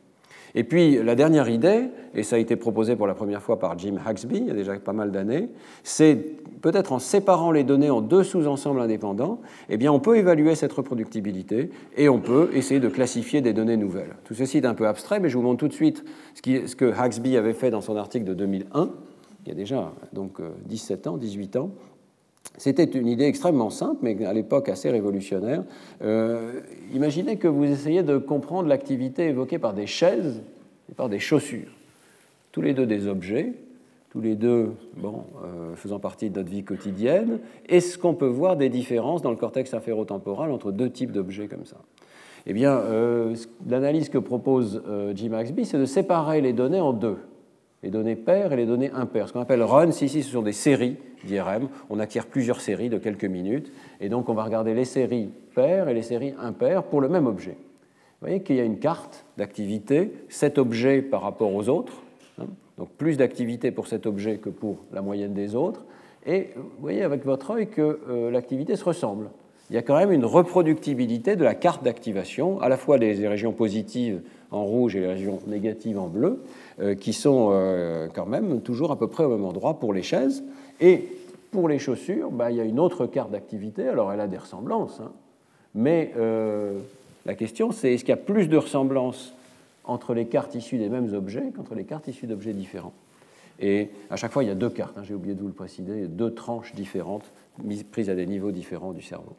Et 0.55 0.65
puis 0.65 1.03
la 1.03 1.15
dernière 1.15 1.49
idée, 1.49 1.89
et 2.15 2.23
ça 2.23 2.37
a 2.37 2.39
été 2.39 2.57
proposé 2.57 2.97
pour 2.97 3.07
la 3.07 3.15
première 3.15 3.43
fois 3.43 3.59
par 3.59 3.79
Jim 3.79 3.97
Haxby 4.05 4.39
il 4.39 4.47
y 4.47 4.51
a 4.51 4.55
déjà 4.55 4.75
pas 4.79 4.93
mal 4.93 5.13
d'années, 5.13 5.49
c'est 5.85 6.17
peut-être 6.61 6.93
en 6.93 6.99
séparant 6.99 7.53
les 7.53 7.65
données 7.65 7.91
en 7.91 8.01
deux 8.01 8.25
sous-ensembles 8.25 8.81
indépendants, 8.81 9.41
eh 9.69 9.77
bien 9.77 9.93
on 9.93 10.01
peut 10.01 10.17
évaluer 10.17 10.55
cette 10.55 10.73
reproductibilité 10.73 11.71
et 11.97 12.09
on 12.09 12.21
peut 12.21 12.51
essayer 12.53 12.81
de 12.81 12.89
classifier 12.89 13.41
des 13.41 13.53
données 13.53 13.77
nouvelles. 13.77 14.17
Tout 14.25 14.35
ceci 14.35 14.59
est 14.59 14.67
un 14.67 14.75
peu 14.75 14.87
abstrait, 14.87 15.21
mais 15.21 15.29
je 15.29 15.37
vous 15.37 15.43
montre 15.43 15.59
tout 15.59 15.69
de 15.69 15.73
suite 15.73 16.05
ce, 16.35 16.75
que 16.75 16.93
Haxby 16.93 17.37
avait 17.37 17.55
fait 17.55 17.71
dans 17.71 17.81
son 17.81 17.97
article 17.97 18.25
de 18.25 18.35
2001, 18.35 18.91
il 19.47 19.49
y 19.49 19.53
a 19.53 19.55
déjà 19.55 19.93
donc 20.13 20.41
17 20.67 21.07
ans, 21.07 21.17
18 21.17 21.57
ans, 21.57 21.71
c'était 22.57 22.85
une 22.85 23.09
idée 23.09 23.25
extrêmement 23.25 23.71
simple, 23.71 24.01
mais 24.03 24.25
à 24.27 24.33
l'époque 24.33 24.69
assez 24.69 24.91
révolutionnaire. 24.91 25.65
Euh, 26.03 26.61
imaginez 26.93 27.37
que 27.37 27.49
vous 27.49 27.65
essayez 27.65 28.03
de 28.03 28.19
comprendre 28.19 28.69
l'activité 28.69 29.29
évoquée 29.29 29.59
par 29.59 29.73
des 29.73 29.87
chaises 29.87 30.43
et 30.91 30.95
par 30.95 31.09
des 31.09 31.19
chaussures. 31.19 31.73
Tous 32.53 32.61
les 32.61 32.75
deux 32.75 32.87
des 32.87 33.07
objets, 33.07 33.55
tous 34.11 34.21
les 34.21 34.35
deux 34.35 34.73
bon, 34.97 35.25
euh, 35.45 35.75
faisant 35.75 36.01
partie 36.01 36.29
de 36.29 36.39
notre 36.39 36.51
vie 36.51 36.65
quotidienne. 36.65 37.39
Est-ce 37.69 37.97
qu'on 37.97 38.15
peut 38.15 38.27
voir 38.27 38.57
des 38.57 38.69
différences 38.69 39.23
dans 39.23 39.31
le 39.31 39.37
cortex 39.37 39.73
inférotemporal 39.73 40.51
entre 40.51 40.73
deux 40.73 40.91
types 40.91 41.13
d'objets 41.13 41.49
comme 41.49 41.65
ça? 41.65 41.77
Eh 42.47 42.53
bien, 42.53 42.73
euh, 42.73 43.37
l'analyse 43.69 44.09
que 44.09 44.19
propose 44.19 44.83
Jim 45.15 45.33
Axby, 45.33 45.65
c'est 45.65 45.79
de 45.79 45.85
séparer 45.85 46.41
les 46.41 46.53
données 46.53 46.81
en 46.81 46.93
deux 46.93 47.17
les 47.83 47.91
données 47.91 48.17
paires 48.17 48.53
et 48.53 48.57
les 48.57 48.67
données 48.67 48.91
impaires. 48.93 49.29
Ce 49.29 49.33
qu'on 49.33 49.41
appelle 49.41 49.63
runs, 49.63 49.89
ici, 49.89 50.23
ce 50.23 50.31
sont 50.31 50.43
des 50.43 50.53
séries 50.53 50.97
d'IRM. 51.25 51.69
On 51.89 51.99
acquiert 51.99 52.27
plusieurs 52.27 52.61
séries 52.61 52.91
de 52.91 52.99
quelques 52.99 53.25
minutes. 53.25 53.73
Et 54.01 54.09
donc, 54.09 54.29
on 54.29 54.35
va 54.35 54.45
regarder 54.45 54.75
les 54.75 54.85
séries 54.85 55.31
paires 55.55 55.89
et 55.89 55.95
les 55.95 56.03
séries 56.03 56.35
impaires 56.39 56.83
pour 56.83 57.01
le 57.01 57.09
même 57.09 57.27
objet. 57.27 57.57
Vous 58.21 58.27
voyez 58.27 58.43
qu'il 58.43 58.57
y 58.57 58.61
a 58.61 58.65
une 58.65 58.79
carte 58.79 59.25
d'activité, 59.39 60.13
cet 60.29 60.59
objet 60.59 61.01
par 61.01 61.23
rapport 61.23 61.55
aux 61.55 61.71
autres, 61.71 62.03
hein. 62.39 62.45
donc 62.77 62.91
plus 62.91 63.17
d'activité 63.17 63.71
pour 63.71 63.87
cet 63.87 64.05
objet 64.05 64.37
que 64.37 64.51
pour 64.51 64.85
la 64.93 65.01
moyenne 65.01 65.33
des 65.33 65.55
autres, 65.55 65.87
et 66.27 66.51
vous 66.55 66.69
voyez 66.81 67.03
avec 67.03 67.25
votre 67.25 67.53
œil 67.53 67.69
que 67.69 68.01
euh, 68.11 68.31
l'activité 68.31 68.77
se 68.77 68.85
ressemble. 68.85 69.31
Il 69.71 69.75
y 69.75 69.79
a 69.79 69.83
quand 69.83 69.97
même 69.97 70.11
une 70.11 70.25
reproductibilité 70.25 71.37
de 71.37 71.45
la 71.45 71.55
carte 71.55 71.85
d'activation, 71.85 72.61
à 72.61 72.69
la 72.69 72.77
fois 72.77 72.99
des 72.99 73.29
régions 73.29 73.53
positives 73.53 74.21
en 74.51 74.65
rouge 74.65 74.97
et 74.97 75.01
les 75.01 75.07
régions 75.07 75.39
négatives 75.47 75.97
en 75.97 76.09
bleu, 76.09 76.43
euh, 76.81 76.97
qui 76.97 77.13
sont 77.13 77.51
euh, 77.53 78.09
quand 78.13 78.27
même 78.27 78.63
toujours 78.63 78.91
à 78.91 78.99
peu 78.99 79.07
près 79.07 79.25
au 79.25 79.31
même 79.31 79.45
endroit 79.45 79.79
pour 79.79 79.95
les 79.95 80.03
chaises. 80.03 80.43
Et 80.81 81.05
pour 81.53 81.69
les 81.69 81.79
chaussures, 81.79 82.33
bah, 82.33 82.51
il 82.51 82.57
y 82.57 82.61
a 82.61 82.65
une 82.65 82.81
autre 82.81 83.07
carte 83.07 83.31
d'activité, 83.31 83.87
alors 83.87 84.13
elle 84.13 84.21
a 84.21 84.27
des 84.27 84.39
ressemblances, 84.39 85.01
hein. 85.01 85.13
mais 85.75 86.13
la 87.27 87.35
question 87.35 87.71
c'est 87.71 87.95
est-ce 87.95 88.05
qu'il 88.05 88.11
y 88.11 88.13
a 88.13 88.17
plus 88.17 88.49
de 88.49 88.57
ressemblances 88.57 89.35
entre 89.85 90.15
les 90.15 90.27
cartes 90.27 90.55
issues 90.55 90.79
des 90.79 90.89
mêmes 90.89 91.13
objets 91.15 91.53
qu'entre 91.55 91.75
les 91.75 91.85
cartes 91.85 92.09
issues 92.09 92.27
d'objets 92.27 92.53
différents? 92.53 92.95
Et 93.61 93.91
à 94.09 94.17
chaque 94.17 94.33
fois, 94.33 94.43
il 94.43 94.47
y 94.49 94.51
a 94.51 94.55
deux 94.55 94.71
cartes, 94.71 94.97
hein, 94.97 95.03
j'ai 95.05 95.15
oublié 95.15 95.35
de 95.35 95.41
vous 95.41 95.49
le 95.49 95.53
préciser, 95.53 96.07
deux 96.07 96.33
tranches 96.33 96.75
différentes 96.75 97.31
prises 97.93 98.09
à 98.09 98.15
des 98.15 98.27
niveaux 98.27 98.53
différents 98.53 98.93
du 98.93 99.03
cerveau. 99.03 99.37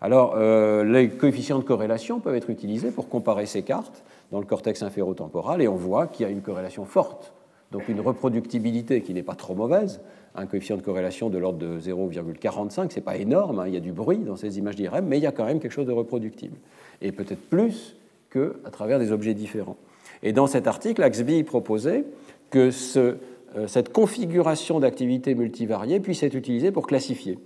Alors, 0.00 0.34
euh, 0.36 0.84
les 0.84 1.08
coefficients 1.08 1.58
de 1.58 1.64
corrélation 1.64 2.20
peuvent 2.20 2.36
être 2.36 2.50
utilisés 2.50 2.90
pour 2.90 3.08
comparer 3.08 3.46
ces 3.46 3.62
cartes 3.62 4.04
dans 4.30 4.38
le 4.38 4.46
cortex 4.46 4.82
inférotemporal, 4.82 5.60
et 5.60 5.68
on 5.68 5.74
voit 5.74 6.06
qu'il 6.06 6.24
y 6.24 6.28
a 6.28 6.32
une 6.32 6.42
corrélation 6.42 6.84
forte, 6.84 7.32
donc 7.72 7.88
une 7.88 8.00
reproductibilité 8.00 9.02
qui 9.02 9.12
n'est 9.14 9.22
pas 9.22 9.34
trop 9.34 9.54
mauvaise, 9.54 10.00
un 10.34 10.46
coefficient 10.46 10.76
de 10.76 10.82
corrélation 10.82 11.30
de 11.30 11.38
l'ordre 11.38 11.58
de 11.58 11.80
0,45, 11.80 12.90
c'est 12.90 13.00
pas 13.00 13.16
énorme, 13.16 13.58
hein, 13.58 13.64
il 13.66 13.74
y 13.74 13.76
a 13.76 13.80
du 13.80 13.92
bruit 13.92 14.18
dans 14.18 14.36
ces 14.36 14.58
images 14.58 14.76
d'IRM, 14.76 15.06
mais 15.06 15.18
il 15.18 15.22
y 15.22 15.26
a 15.26 15.32
quand 15.32 15.46
même 15.46 15.58
quelque 15.58 15.72
chose 15.72 15.86
de 15.86 15.92
reproductible, 15.92 16.56
et 17.02 17.10
peut-être 17.10 17.40
plus 17.48 17.96
qu'à 18.30 18.70
travers 18.70 18.98
des 18.98 19.10
objets 19.10 19.34
différents. 19.34 19.76
Et 20.22 20.32
dans 20.32 20.46
cet 20.46 20.66
article, 20.66 21.02
Axby 21.02 21.42
proposait 21.42 22.04
que 22.50 22.70
euh, 22.96 23.66
cette 23.66 23.92
configuration 23.92 24.78
d'activités 24.78 25.34
multivariées 25.34 26.00
puisse 26.00 26.22
être 26.22 26.34
utilisée 26.34 26.70
pour 26.70 26.86
classifier. 26.86 27.38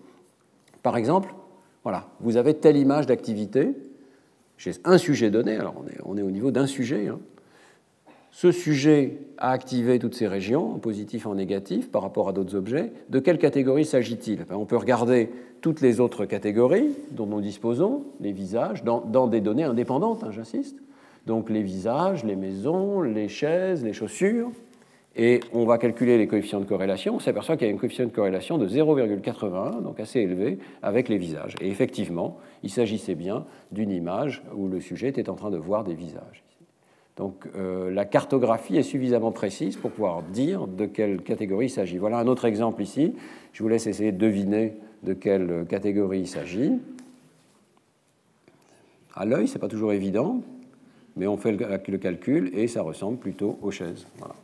Par 0.82 0.96
exemple, 0.96 1.34
voilà, 1.82 2.06
vous 2.20 2.36
avez 2.36 2.54
telle 2.54 2.76
image 2.76 3.06
d'activité, 3.06 3.74
j'ai 4.56 4.72
un 4.84 4.98
sujet 4.98 5.30
donné, 5.30 5.56
alors 5.56 5.74
on 6.04 6.16
est, 6.16 6.22
au 6.22 6.30
niveau 6.30 6.50
d'un 6.50 6.66
sujet. 6.66 7.08
Hein. 7.08 7.18
Ce 8.30 8.52
sujet 8.52 9.18
a 9.36 9.50
activé 9.50 9.98
toutes 9.98 10.14
ces 10.14 10.28
régions, 10.28 10.74
en 10.74 10.78
positif 10.78 11.26
et 11.26 11.28
en 11.28 11.34
négatif, 11.34 11.90
par 11.90 12.02
rapport 12.02 12.28
à 12.28 12.32
d'autres 12.32 12.54
objets. 12.54 12.92
De 13.10 13.18
quelle 13.18 13.38
catégorie 13.38 13.84
s'agit-il? 13.84 14.44
Ben, 14.44 14.56
On 14.56 14.64
peut 14.64 14.76
regarder 14.76 15.30
toutes 15.60 15.80
les 15.80 16.00
autres 16.00 16.24
catégories 16.24 16.90
dont 17.10 17.26
nous 17.26 17.40
disposons, 17.40 18.04
les 18.20 18.32
visages, 18.32 18.84
dans, 18.84 19.26
des 19.26 19.40
données 19.40 19.64
indépendantes, 19.64 20.24
hein, 20.24 20.30
j'insiste. 20.30 20.78
Donc 21.26 21.50
les 21.50 21.62
visages, 21.62 22.24
les 22.24 22.36
maisons, 22.36 23.02
les 23.02 23.28
chaises, 23.28 23.84
les 23.84 23.92
chaussures, 23.92 24.50
et 25.14 25.40
on 25.52 25.66
va 25.66 25.76
calculer 25.76 26.16
les 26.16 26.26
coefficients 26.26 26.60
de 26.60 26.64
corrélation, 26.64 27.16
on 27.16 27.20
s'aperçoit 27.20 27.56
qu'il 27.56 27.68
y 27.68 27.70
a 27.70 27.74
un 27.74 27.76
coefficient 27.76 28.06
de 28.06 28.12
corrélation 28.12 28.56
de 28.56 28.66
0,81, 28.66 29.82
donc 29.82 30.00
assez 30.00 30.20
élevé, 30.20 30.58
avec 30.82 31.08
les 31.08 31.18
visages. 31.18 31.54
Et 31.60 31.68
effectivement, 31.68 32.38
il 32.62 32.70
s'agissait 32.70 33.14
bien 33.14 33.44
d'une 33.72 33.90
image 33.90 34.42
où 34.56 34.68
le 34.68 34.80
sujet 34.80 35.08
était 35.08 35.28
en 35.28 35.34
train 35.34 35.50
de 35.50 35.58
voir 35.58 35.84
des 35.84 35.94
visages. 35.94 36.42
Donc 37.16 37.46
euh, 37.56 37.90
la 37.90 38.06
cartographie 38.06 38.78
est 38.78 38.82
suffisamment 38.82 39.32
précise 39.32 39.76
pour 39.76 39.90
pouvoir 39.90 40.22
dire 40.22 40.66
de 40.66 40.86
quelle 40.86 41.20
catégorie 41.20 41.66
il 41.66 41.70
s'agit. 41.70 41.98
Voilà 41.98 42.18
un 42.18 42.26
autre 42.26 42.46
exemple 42.46 42.80
ici. 42.80 43.14
Je 43.52 43.62
vous 43.62 43.68
laisse 43.68 43.86
essayer 43.86 44.12
de 44.12 44.18
deviner 44.18 44.76
de 45.02 45.12
quelle 45.12 45.66
catégorie 45.68 46.20
il 46.20 46.26
s'agit. 46.26 46.72
À 49.14 49.26
l'œil, 49.26 49.46
ce 49.46 49.54
n'est 49.54 49.60
pas 49.60 49.68
toujours 49.68 49.92
évident, 49.92 50.40
mais 51.16 51.26
on 51.26 51.36
fait 51.36 51.52
le 51.52 51.98
calcul 51.98 52.50
et 52.54 52.66
ça 52.66 52.80
ressemble 52.80 53.18
plutôt 53.18 53.58
aux 53.60 53.70
chaises. 53.70 54.06
Voilà 54.16 54.34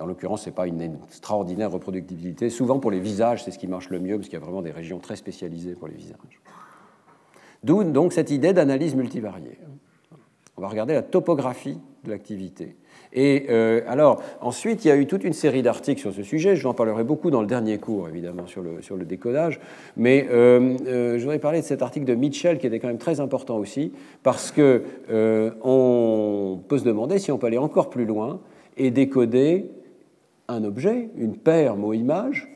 en 0.00 0.06
l'occurrence, 0.06 0.42
ce 0.42 0.50
n'est 0.50 0.54
pas 0.54 0.66
une 0.66 0.80
extraordinaire 0.80 1.70
reproductibilité. 1.70 2.50
Souvent, 2.50 2.78
pour 2.78 2.90
les 2.90 3.00
visages, 3.00 3.44
c'est 3.44 3.50
ce 3.50 3.58
qui 3.58 3.66
marche 3.66 3.90
le 3.90 4.00
mieux, 4.00 4.16
parce 4.16 4.28
qu'il 4.28 4.38
y 4.38 4.42
a 4.42 4.44
vraiment 4.44 4.62
des 4.62 4.70
régions 4.70 4.98
très 4.98 5.16
spécialisées 5.16 5.74
pour 5.74 5.88
les 5.88 5.94
visages. 5.94 6.40
D'où 7.62 7.84
donc 7.84 8.12
cette 8.12 8.30
idée 8.30 8.52
d'analyse 8.52 8.94
multivariée. 8.94 9.58
On 10.56 10.62
va 10.62 10.68
regarder 10.68 10.94
la 10.94 11.02
topographie 11.02 11.78
de 12.04 12.10
l'activité. 12.10 12.76
Et 13.12 13.46
euh, 13.50 13.80
alors, 13.88 14.22
ensuite, 14.40 14.84
il 14.84 14.88
y 14.88 14.90
a 14.90 14.96
eu 14.96 15.06
toute 15.06 15.24
une 15.24 15.32
série 15.32 15.62
d'articles 15.62 16.00
sur 16.00 16.12
ce 16.12 16.22
sujet. 16.22 16.54
Je 16.54 16.66
en 16.68 16.74
parlerai 16.74 17.02
beaucoup 17.02 17.30
dans 17.30 17.40
le 17.40 17.46
dernier 17.46 17.78
cours, 17.78 18.08
évidemment, 18.08 18.46
sur 18.46 18.62
le, 18.62 18.82
sur 18.82 18.96
le 18.96 19.04
décodage. 19.04 19.60
Mais 19.96 20.26
euh, 20.30 20.76
euh, 20.86 21.18
je 21.18 21.22
voudrais 21.22 21.38
parler 21.38 21.60
de 21.60 21.66
cet 21.66 21.82
article 21.82 22.06
de 22.06 22.14
Mitchell, 22.14 22.58
qui 22.58 22.66
était 22.66 22.78
quand 22.78 22.88
même 22.88 22.98
très 22.98 23.20
important 23.20 23.56
aussi, 23.56 23.92
parce 24.22 24.52
qu'on 24.52 24.80
on 25.62 26.60
peut 26.68 26.78
se 26.78 26.84
demander 26.84 27.18
si 27.18 27.32
on 27.32 27.38
peut 27.38 27.48
aller 27.48 27.58
encore 27.58 27.90
plus 27.90 28.04
loin 28.04 28.40
et 28.76 28.90
décoder 28.90 29.70
un 30.52 30.64
objet, 30.64 31.10
une 31.16 31.36
paire 31.36 31.76
mot-image, 31.76 32.48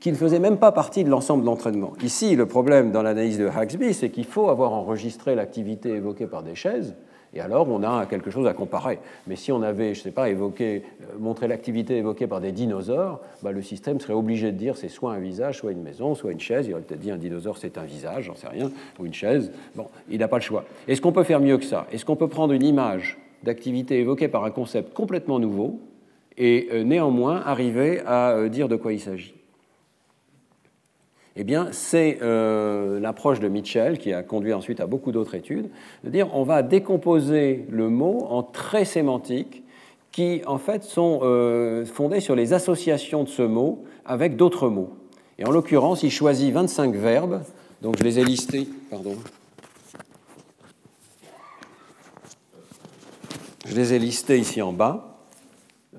qui 0.00 0.10
ne 0.10 0.16
faisait 0.16 0.40
même 0.40 0.58
pas 0.58 0.72
partie 0.72 1.04
de 1.04 1.10
l'ensemble 1.10 1.42
de 1.42 1.46
l'entraînement. 1.46 1.92
Ici, 2.02 2.34
le 2.34 2.46
problème 2.46 2.90
dans 2.90 3.02
l'analyse 3.02 3.38
de 3.38 3.46
Haxby, 3.46 3.94
c'est 3.94 4.10
qu'il 4.10 4.24
faut 4.24 4.48
avoir 4.48 4.72
enregistré 4.72 5.34
l'activité 5.34 5.90
évoquée 5.90 6.26
par 6.26 6.42
des 6.42 6.54
chaises, 6.54 6.96
et 7.34 7.40
alors 7.40 7.68
on 7.68 7.82
a 7.82 8.06
quelque 8.06 8.30
chose 8.30 8.46
à 8.46 8.54
comparer. 8.54 8.98
Mais 9.26 9.36
si 9.36 9.52
on 9.52 9.62
avait, 9.62 9.94
je 9.94 10.00
ne 10.00 10.04
sais 10.04 10.10
pas, 10.10 10.30
évoqué, 10.30 10.82
euh, 11.02 11.18
montré 11.18 11.48
l'activité 11.48 11.96
évoquée 11.98 12.26
par 12.26 12.40
des 12.40 12.50
dinosaures, 12.50 13.20
bah, 13.42 13.52
le 13.52 13.62
système 13.62 14.00
serait 14.00 14.14
obligé 14.14 14.52
de 14.52 14.56
dire 14.56 14.76
c'est 14.76 14.88
soit 14.88 15.12
un 15.12 15.18
visage, 15.18 15.58
soit 15.58 15.72
une 15.72 15.82
maison, 15.82 16.14
soit 16.14 16.32
une 16.32 16.40
chaise. 16.40 16.66
Il 16.66 16.72
aurait 16.72 16.82
peut-être 16.82 17.00
dit 17.00 17.10
un 17.10 17.18
dinosaure 17.18 17.58
c'est 17.58 17.78
un 17.78 17.84
visage, 17.84 18.24
j'en 18.24 18.36
sais 18.36 18.48
rien, 18.48 18.70
ou 18.98 19.06
une 19.06 19.14
chaise. 19.14 19.52
Bon, 19.74 19.86
il 20.08 20.18
n'a 20.18 20.28
pas 20.28 20.38
le 20.38 20.42
choix. 20.42 20.64
Est-ce 20.88 21.00
qu'on 21.00 21.12
peut 21.12 21.24
faire 21.24 21.40
mieux 21.40 21.58
que 21.58 21.64
ça? 21.64 21.86
Est-ce 21.92 22.04
qu'on 22.04 22.16
peut 22.16 22.28
prendre 22.28 22.54
une 22.54 22.64
image 22.64 23.18
d'activité 23.42 23.98
évoquée 23.98 24.28
par 24.28 24.44
un 24.44 24.50
concept 24.50 24.94
complètement 24.94 25.38
nouveau, 25.38 25.78
et 26.38 26.68
euh, 26.72 26.84
néanmoins 26.84 27.42
arriver 27.44 28.00
à 28.06 28.32
euh, 28.32 28.48
dire 28.48 28.68
de 28.68 28.76
quoi 28.76 28.92
il 28.92 29.00
s'agit. 29.00 29.34
Eh 31.38 31.44
bien, 31.44 31.68
c'est 31.70 32.18
euh, 32.22 32.98
l'approche 32.98 33.40
de 33.40 33.48
Mitchell 33.48 33.98
qui 33.98 34.12
a 34.12 34.22
conduit 34.22 34.54
ensuite 34.54 34.80
à 34.80 34.86
beaucoup 34.86 35.12
d'autres 35.12 35.34
études, 35.34 35.68
de 36.04 36.10
dire 36.10 36.34
on 36.34 36.44
va 36.44 36.62
décomposer 36.62 37.66
le 37.70 37.90
mot 37.90 38.26
en 38.30 38.42
traits 38.42 38.86
sémantiques 38.86 39.62
qui, 40.12 40.40
en 40.46 40.56
fait, 40.56 40.82
sont 40.82 41.20
fondés 41.84 42.20
sur 42.20 42.34
les 42.34 42.54
associations 42.54 43.22
de 43.22 43.28
ce 43.28 43.42
mot 43.42 43.84
avec 44.06 44.36
d'autres 44.36 44.70
mots. 44.70 44.94
Et 45.38 45.44
en 45.44 45.50
l'occurrence, 45.50 46.02
il 46.02 46.10
choisit 46.10 46.54
25 46.54 46.94
verbes, 46.94 47.42
donc 47.82 47.98
je 47.98 48.02
les 48.02 48.18
ai 48.18 48.24
listés, 48.24 48.66
pardon. 48.88 49.14
Je 53.66 53.74
les 53.74 53.92
ai 53.92 53.98
listés 53.98 54.38
ici 54.38 54.62
en 54.62 54.72
bas. 54.72 55.15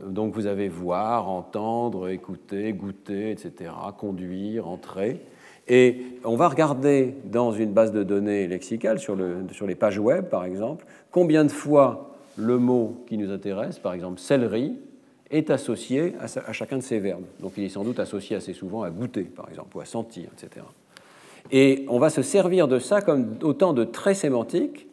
Donc 0.05 0.33
vous 0.33 0.45
avez 0.45 0.69
voir, 0.69 1.29
entendre, 1.29 2.09
écouter, 2.09 2.73
goûter, 2.73 3.31
etc., 3.31 3.71
conduire, 3.97 4.67
entrer. 4.67 5.21
Et 5.67 6.19
on 6.23 6.35
va 6.35 6.47
regarder 6.47 7.15
dans 7.25 7.51
une 7.51 7.73
base 7.73 7.91
de 7.91 8.03
données 8.03 8.47
lexicale, 8.47 8.99
sur, 8.99 9.15
les 9.15 9.75
pages 9.75 9.99
web 9.99 10.25
par 10.29 10.45
exemple, 10.45 10.85
combien 11.11 11.43
de 11.43 11.51
fois 11.51 12.15
le 12.37 12.57
mot 12.57 13.03
qui 13.07 13.17
nous 13.17 13.31
intéresse, 13.31 13.79
par 13.79 13.93
exemple 13.93 14.19
céleri, 14.19 14.77
est 15.29 15.49
associé 15.49 16.15
à, 16.21 16.53
chacun 16.53 16.77
de 16.77 16.83
ces 16.83 16.99
verbes. 16.99 17.25
Donc 17.41 17.53
il 17.57 17.65
est 17.65 17.69
sans 17.69 17.83
doute 17.83 17.99
associé 17.99 18.37
assez 18.37 18.53
souvent 18.53 18.83
à 18.83 18.89
goûter, 18.89 19.23
par 19.23 19.49
exemple, 19.49 19.75
ou 19.75 19.81
à 19.81 19.85
sentir, 19.85 20.29
etc. 20.37 20.65
Et 21.51 21.85
on 21.89 21.99
va 21.99 22.09
se 22.09 22.21
servir 22.21 22.67
de 22.67 22.79
ça 22.79 23.01
comme 23.01 23.35
autant 23.41 23.73
de 23.73 23.83
traits 23.83 24.17
sémantiques 24.17 24.87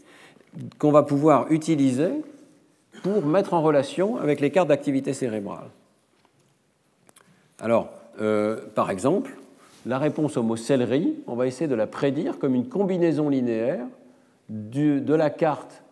qu'on 0.78 0.90
va 0.90 1.02
pouvoir 1.02 1.50
utiliser 1.52 2.10
pour 3.04 3.26
mettre 3.26 3.52
en 3.52 3.60
relation 3.60 4.16
avec 4.16 4.40
les 4.40 4.50
cartes 4.50 4.68
d'activité 4.68 5.12
cérébrale. 5.12 5.68
Alors, 7.60 7.90
euh, 8.18 8.56
par 8.74 8.90
exemple, 8.90 9.36
la 9.84 9.98
réponse 9.98 10.38
au 10.38 10.42
mot 10.42 10.56
céleri, 10.56 11.14
on 11.26 11.34
va 11.34 11.46
essayer 11.46 11.68
de 11.68 11.74
la 11.74 11.86
prédire 11.86 12.38
comme 12.38 12.54
une 12.54 12.66
combinaison 12.66 13.28
linéaire 13.28 13.84
de 14.48 15.14
la 15.14 15.28
carte 15.28 15.82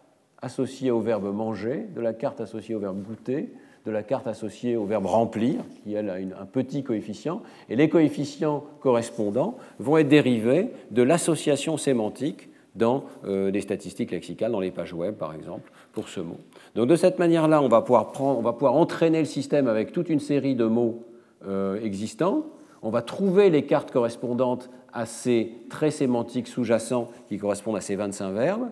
associée 0.41 0.91
au 0.91 1.01
verbe 1.01 1.31
manger, 1.35 1.87
de 1.95 2.01
la 2.01 2.15
carte 2.15 2.41
associée 2.41 2.75
au 2.75 2.81
verbe 2.81 3.03
goûter, 3.03 3.53
de 3.85 3.91
la 3.91 4.03
carte 4.03 4.27
associée 4.27 4.77
au 4.77 4.87
verbe 4.87 5.05
remplir, 5.05 5.57
qui 5.85 5.93
elle 5.93 6.09
a 6.09 6.15
un 6.15 6.47
petit 6.47 6.83
coefficient, 6.83 7.43
et 7.69 7.77
les 7.77 7.91
coefficients 7.91 8.65
correspondants 8.81 9.59
vont 9.79 9.99
être 9.99 10.09
dérivés 10.09 10.71
de 10.91 11.03
l'association 11.03 11.77
sémantique 11.77 12.49
dans 12.75 13.05
euh, 13.27 13.51
des 13.51 13.61
statistiques 13.61 14.13
lexicales, 14.13 14.53
dans 14.53 14.61
les 14.61 14.71
pages 14.71 14.95
web 14.95 15.15
par 15.17 15.35
exemple, 15.35 15.71
pour 15.93 16.09
ce 16.09 16.21
mot. 16.21 16.39
Donc 16.75 16.89
de 16.89 16.97
cette 16.97 17.19
manière-là, 17.19 17.63
on, 17.63 17.69
va 17.69 17.83
pouvoir 17.83 18.13
on 18.21 18.43
va 18.43 18.53
pouvoir 18.53 18.75
entraîner 18.75 19.21
le 19.21 19.27
système 19.27 19.69
avec 19.69 19.93
toute 19.93 20.09
une 20.09 20.21
série 20.21 20.55
de 20.55 20.65
mots 20.65 21.05
euh, 21.47 21.83
existants. 21.83 22.47
On 22.83 22.91
va 22.91 23.03
trouver 23.03 23.51
les 23.51 23.65
cartes 23.65 23.91
correspondantes 23.91 24.71
à 24.93 25.07
ces 25.07 25.53
traits 25.71 25.93
sémantiques 25.93 26.49
sous-jacents 26.49 27.11
qui 27.29 27.39
correspondent 27.39 27.77
à 27.77 27.81
ces 27.81 27.97
25 27.97 28.33
verbes. 28.33 28.69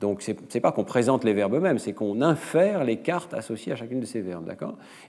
Donc, 0.00 0.20
ce 0.20 0.32
n'est 0.32 0.60
pas 0.60 0.72
qu'on 0.72 0.82
présente 0.82 1.22
les 1.22 1.32
verbes 1.32 1.54
eux-mêmes, 1.54 1.78
c'est 1.78 1.92
qu'on 1.92 2.22
infère 2.22 2.82
les 2.82 2.96
cartes 2.96 3.34
associées 3.34 3.72
à 3.72 3.76
chacune 3.76 4.00
de 4.00 4.04
ces 4.04 4.20
verbes. 4.20 4.52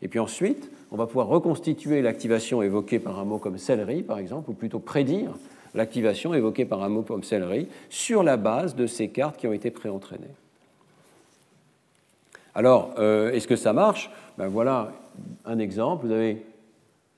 Et 0.04 0.08
puis 0.08 0.20
ensuite, 0.20 0.72
on 0.92 0.98
va 0.98 1.08
pouvoir 1.08 1.28
reconstituer 1.28 2.04
l'activation 2.04 2.62
évoquée 2.62 3.00
par 3.00 3.20
un 3.20 3.26
mot 3.26 3.40
comme 3.40 3.58
céleri, 3.58 4.04
par 4.04 4.20
exemple, 4.20 4.52
ou 4.52 4.54
plutôt 4.54 4.78
prédire 4.78 5.32
l'activation 5.74 6.36
évoquée 6.36 6.66
par 6.66 6.84
un 6.84 6.90
mot 6.90 7.02
comme 7.02 7.24
céleri 7.24 7.68
sur 7.90 8.22
la 8.22 8.38
base 8.38 8.76
de 8.76 8.86
ces 8.86 9.10
cartes 9.10 9.38
qui 9.38 9.48
ont 9.48 9.54
été 9.54 9.72
préentraînées. 9.72 10.36
Alors, 12.56 12.94
euh, 13.00 13.32
est-ce 13.32 13.48
que 13.48 13.56
ça 13.56 13.74
marche? 13.74 14.12
Ben 14.38 14.48
Voilà 14.48 14.92
un 15.46 15.60
exemple. 15.60 16.06
Vous 16.06 16.12
avez 16.12 16.46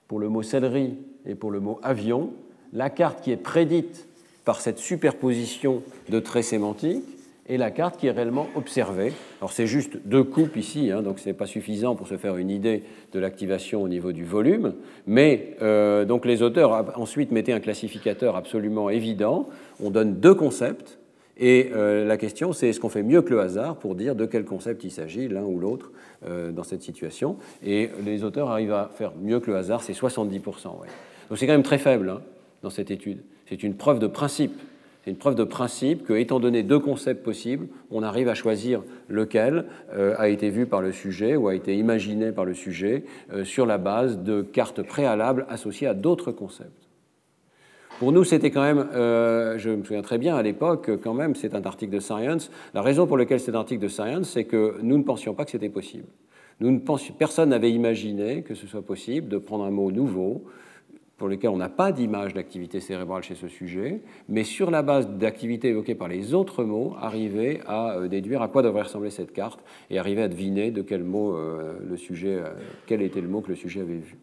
pour 0.07 0.19
le 0.19 0.29
mot 0.29 0.43
céleri 0.43 0.95
et 1.25 1.36
pour 1.36 1.51
le 1.51 1.59
mot 1.59 1.79
avion 1.83 2.31
la 2.73 2.89
carte 2.89 3.21
qui 3.21 3.31
est 3.31 3.38
prédite 3.38 4.07
par 4.43 4.61
cette 4.61 4.77
superposition 4.77 5.81
de 6.09 6.19
traits 6.19 6.43
sémantiques 6.43 7.03
et 7.47 7.57
la 7.57 7.71
carte 7.71 7.97
qui 7.97 8.07
est 8.07 8.11
réellement 8.11 8.47
observée. 8.55 9.13
Alors 9.39 9.51
c'est 9.51 9.67
juste 9.67 9.97
deux 10.05 10.23
coupes 10.23 10.55
ici, 10.55 10.91
hein, 10.91 11.01
donc 11.01 11.19
ce 11.19 11.29
n'est 11.29 11.33
pas 11.33 11.45
suffisant 11.45 11.95
pour 11.95 12.07
se 12.07 12.17
faire 12.17 12.38
une 12.38 12.49
idée 12.49 12.83
de 13.13 13.19
l'activation 13.19 13.83
au 13.83 13.88
niveau 13.88 14.11
du 14.11 14.25
volume, 14.25 14.73
mais 15.05 15.55
euh, 15.61 16.05
donc 16.05 16.25
les 16.25 16.41
auteurs 16.41 16.97
ensuite 16.99 17.31
mettaient 17.31 17.53
un 17.53 17.59
classificateur 17.59 18.36
absolument 18.36 18.89
évident. 18.89 19.47
On 19.83 19.89
donne 19.91 20.15
deux 20.15 20.33
concepts, 20.33 20.97
et 21.38 21.71
euh, 21.73 22.05
la 22.05 22.17
question 22.17 22.53
c'est 22.53 22.69
est-ce 22.69 22.79
qu'on 22.79 22.89
fait 22.89 23.03
mieux 23.03 23.21
que 23.21 23.31
le 23.31 23.41
hasard 23.41 23.77
pour 23.77 23.95
dire 23.95 24.15
de 24.15 24.25
quel 24.25 24.45
concept 24.45 24.83
il 24.83 24.91
s'agit, 24.91 25.27
l'un 25.27 25.43
ou 25.43 25.59
l'autre, 25.59 25.91
euh, 26.25 26.51
dans 26.51 26.63
cette 26.63 26.81
situation. 26.81 27.38
Et 27.65 27.89
les 28.05 28.23
auteurs 28.23 28.49
arrivent 28.49 28.73
à 28.73 28.89
faire 28.95 29.13
mieux 29.21 29.39
que 29.39 29.51
le 29.51 29.57
hasard, 29.57 29.83
c'est 29.83 29.93
70%. 29.93 30.39
Ouais. 30.79 30.88
Donc 31.29 31.38
c'est 31.38 31.45
quand 31.45 31.53
même 31.53 31.63
très 31.63 31.77
faible 31.77 32.09
hein, 32.09 32.21
dans 32.61 32.69
cette 32.69 32.91
étude. 32.91 33.23
C'est 33.47 33.63
une 33.63 33.75
preuve 33.75 33.99
de 33.99 34.07
principe 34.07 34.59
c'est 35.03 35.11
une 35.11 35.17
preuve 35.17 35.36
de 35.36 35.43
principe 35.43 36.03
que, 36.03 36.13
étant 36.13 36.39
donné 36.39 36.63
deux 36.63 36.79
concepts 36.79 37.23
possibles, 37.23 37.67
on 37.91 38.01
arrive 38.01 38.27
à 38.27 38.33
choisir 38.33 38.81
lequel 39.07 39.65
euh, 39.93 40.15
a 40.17 40.29
été 40.29 40.49
vu 40.49 40.65
par 40.65 40.81
le 40.81 40.91
sujet 40.91 41.36
ou 41.36 41.47
a 41.47 41.53
été 41.53 41.77
imaginé 41.77 42.31
par 42.31 42.43
le 42.43 42.55
sujet 42.55 43.03
sur 43.43 43.67
la 43.67 43.77
base 43.77 44.17
de 44.23 44.41
cartes 44.41 44.81
préalables 44.81 45.45
associées 45.47 45.86
à 45.86 45.93
d'autres 45.93 46.31
concepts. 46.31 46.84
Pour 47.99 48.11
nous, 48.11 48.25
c'était 48.25 48.51
quand 48.51 48.61
même, 48.61 48.89
euh, 48.93 49.57
je 49.57 49.69
me 49.69 49.81
souviens 49.85 50.01
très 50.01 50.17
bien 50.17 50.35
à 50.35 50.43
l'époque, 50.43 50.91
quand 51.01 51.13
même, 51.13 51.33
c'est 51.33 51.55
un 51.55 51.63
article 51.63 51.93
de 51.93 52.01
Science. 52.01 52.51
La 52.73 52.81
raison 52.81 53.07
pour 53.07 53.17
laquelle 53.17 53.39
c'est 53.39 53.51
un 53.51 53.59
article 53.59 53.81
de 53.81 53.87
Science, 53.87 54.31
c'est 54.31 54.43
que 54.43 54.75
nous 54.81 54.97
ne 54.97 55.03
pensions 55.03 55.33
pas 55.33 55.45
que 55.45 55.51
c'était 55.51 55.69
possible. 55.69 56.07
Nous 56.59 56.71
ne 56.71 56.79
pensions, 56.79 57.13
personne 57.17 57.49
n'avait 57.49 57.71
imaginé 57.71 58.41
que 58.41 58.53
ce 58.53 58.67
soit 58.67 58.81
possible 58.81 59.29
de 59.29 59.37
prendre 59.37 59.63
un 59.63 59.71
mot 59.71 59.91
nouveau, 59.91 60.43
pour 61.15 61.29
lesquels 61.29 61.51
on 61.51 61.57
n'a 61.57 61.69
pas 61.69 61.93
d'image 61.93 62.33
d'activité 62.33 62.81
cérébrale 62.81 63.23
chez 63.23 63.35
ce 63.35 63.47
sujet, 63.47 64.01
mais 64.27 64.43
sur 64.43 64.71
la 64.71 64.81
base 64.81 65.07
d'activités 65.07 65.69
évoquées 65.69 65.95
par 65.95 66.09
les 66.09 66.33
autres 66.33 66.65
mots, 66.65 66.97
arriver 66.99 67.61
à 67.65 67.95
euh, 67.95 68.09
déduire 68.09 68.41
à 68.41 68.49
quoi 68.49 68.61
devrait 68.61 68.81
ressembler 68.81 69.09
cette 69.09 69.31
carte 69.31 69.61
et 69.89 69.99
arriver 69.99 70.21
à 70.21 70.27
deviner 70.27 70.71
de 70.71 70.81
quel 70.81 71.05
mot 71.05 71.33
euh, 71.37 71.79
le 71.87 71.95
sujet, 71.95 72.43
quel 72.87 73.01
était 73.01 73.21
le 73.21 73.29
mot 73.29 73.39
que 73.39 73.49
le 73.49 73.55
sujet 73.55 73.79
avait 73.79 73.93
vu. 73.93 74.17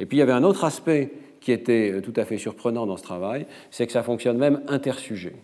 Et 0.00 0.06
puis 0.06 0.18
il 0.18 0.20
y 0.20 0.22
avait 0.22 0.32
un 0.32 0.44
autre 0.44 0.64
aspect 0.64 1.12
qui 1.40 1.52
était 1.52 2.00
tout 2.02 2.12
à 2.16 2.24
fait 2.24 2.38
surprenant 2.38 2.86
dans 2.86 2.96
ce 2.96 3.02
travail, 3.02 3.46
c'est 3.70 3.86
que 3.86 3.92
ça 3.92 4.02
fonctionne 4.02 4.38
même 4.38 4.62
intersujet. 4.68 5.36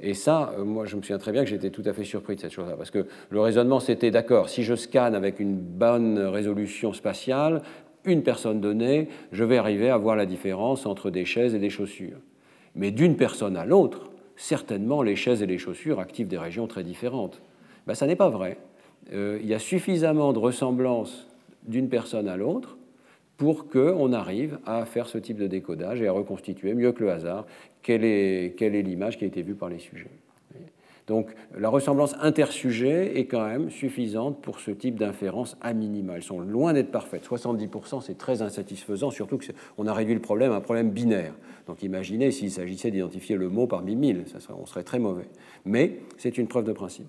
Et 0.00 0.14
ça, 0.14 0.54
moi, 0.64 0.84
je 0.84 0.96
me 0.96 1.02
souviens 1.02 1.18
très 1.18 1.32
bien 1.32 1.42
que 1.42 1.50
j'étais 1.50 1.70
tout 1.70 1.82
à 1.84 1.92
fait 1.92 2.04
surpris 2.04 2.36
de 2.36 2.40
cette 2.40 2.52
chose-là, 2.52 2.76
parce 2.76 2.90
que 2.90 3.06
le 3.30 3.40
raisonnement, 3.40 3.80
c'était 3.80 4.10
d'accord, 4.10 4.48
si 4.48 4.62
je 4.62 4.74
scanne 4.74 5.14
avec 5.14 5.40
une 5.40 5.56
bonne 5.56 6.18
résolution 6.18 6.92
spatiale, 6.92 7.62
une 8.04 8.22
personne 8.22 8.60
donnée, 8.60 9.08
je 9.32 9.44
vais 9.44 9.58
arriver 9.58 9.90
à 9.90 9.96
voir 9.96 10.14
la 10.14 10.24
différence 10.24 10.86
entre 10.86 11.10
des 11.10 11.24
chaises 11.24 11.54
et 11.54 11.58
des 11.58 11.70
chaussures. 11.70 12.18
Mais 12.76 12.92
d'une 12.92 13.16
personne 13.16 13.56
à 13.56 13.64
l'autre, 13.64 14.10
certainement 14.36 15.02
les 15.02 15.16
chaises 15.16 15.42
et 15.42 15.46
les 15.46 15.58
chaussures 15.58 15.98
activent 15.98 16.28
des 16.28 16.38
régions 16.38 16.68
très 16.68 16.84
différentes. 16.84 17.42
Ben, 17.86 17.94
ça 17.94 18.06
n'est 18.06 18.16
pas 18.16 18.28
vrai. 18.28 18.58
Euh, 19.12 19.38
il 19.42 19.48
y 19.48 19.54
a 19.54 19.58
suffisamment 19.58 20.32
de 20.32 20.38
ressemblance 20.38 21.26
d'une 21.66 21.88
personne 21.88 22.28
à 22.28 22.36
l'autre 22.36 22.77
pour 23.38 23.68
qu'on 23.68 24.12
arrive 24.12 24.58
à 24.66 24.84
faire 24.84 25.06
ce 25.06 25.16
type 25.16 25.38
de 25.38 25.46
décodage 25.46 26.02
et 26.02 26.08
à 26.08 26.12
reconstituer 26.12 26.74
mieux 26.74 26.92
que 26.92 27.02
le 27.04 27.10
hasard 27.10 27.46
quelle 27.82 28.04
est 28.04 28.82
l'image 28.82 29.16
qui 29.16 29.24
a 29.24 29.28
été 29.28 29.42
vue 29.42 29.54
par 29.54 29.70
les 29.70 29.78
sujets. 29.78 30.10
Donc 31.06 31.30
la 31.56 31.70
ressemblance 31.70 32.14
intersujet 32.20 33.18
est 33.18 33.24
quand 33.24 33.46
même 33.46 33.70
suffisante 33.70 34.42
pour 34.42 34.60
ce 34.60 34.70
type 34.70 34.96
d'inférence 34.96 35.56
à 35.62 35.72
minima. 35.72 36.16
Elles 36.16 36.22
sont 36.22 36.40
loin 36.40 36.74
d'être 36.74 36.90
parfaites. 36.90 37.26
70%, 37.26 38.02
c'est 38.02 38.18
très 38.18 38.42
insatisfaisant, 38.42 39.10
surtout 39.10 39.38
qu'on 39.38 39.86
a 39.86 39.94
réduit 39.94 40.12
le 40.14 40.20
problème 40.20 40.52
à 40.52 40.56
un 40.56 40.60
problème 40.60 40.90
binaire. 40.90 41.32
Donc 41.66 41.82
imaginez 41.82 42.30
s'il 42.30 42.50
s'agissait 42.50 42.90
d'identifier 42.90 43.36
le 43.36 43.48
mot 43.48 43.66
parmi 43.66 43.96
mille, 43.96 44.24
ça 44.26 44.38
on 44.60 44.66
serait 44.66 44.82
très 44.82 44.98
mauvais. 44.98 45.28
Mais 45.64 46.00
c'est 46.18 46.36
une 46.36 46.46
preuve 46.46 46.64
de 46.64 46.72
principe. 46.72 47.08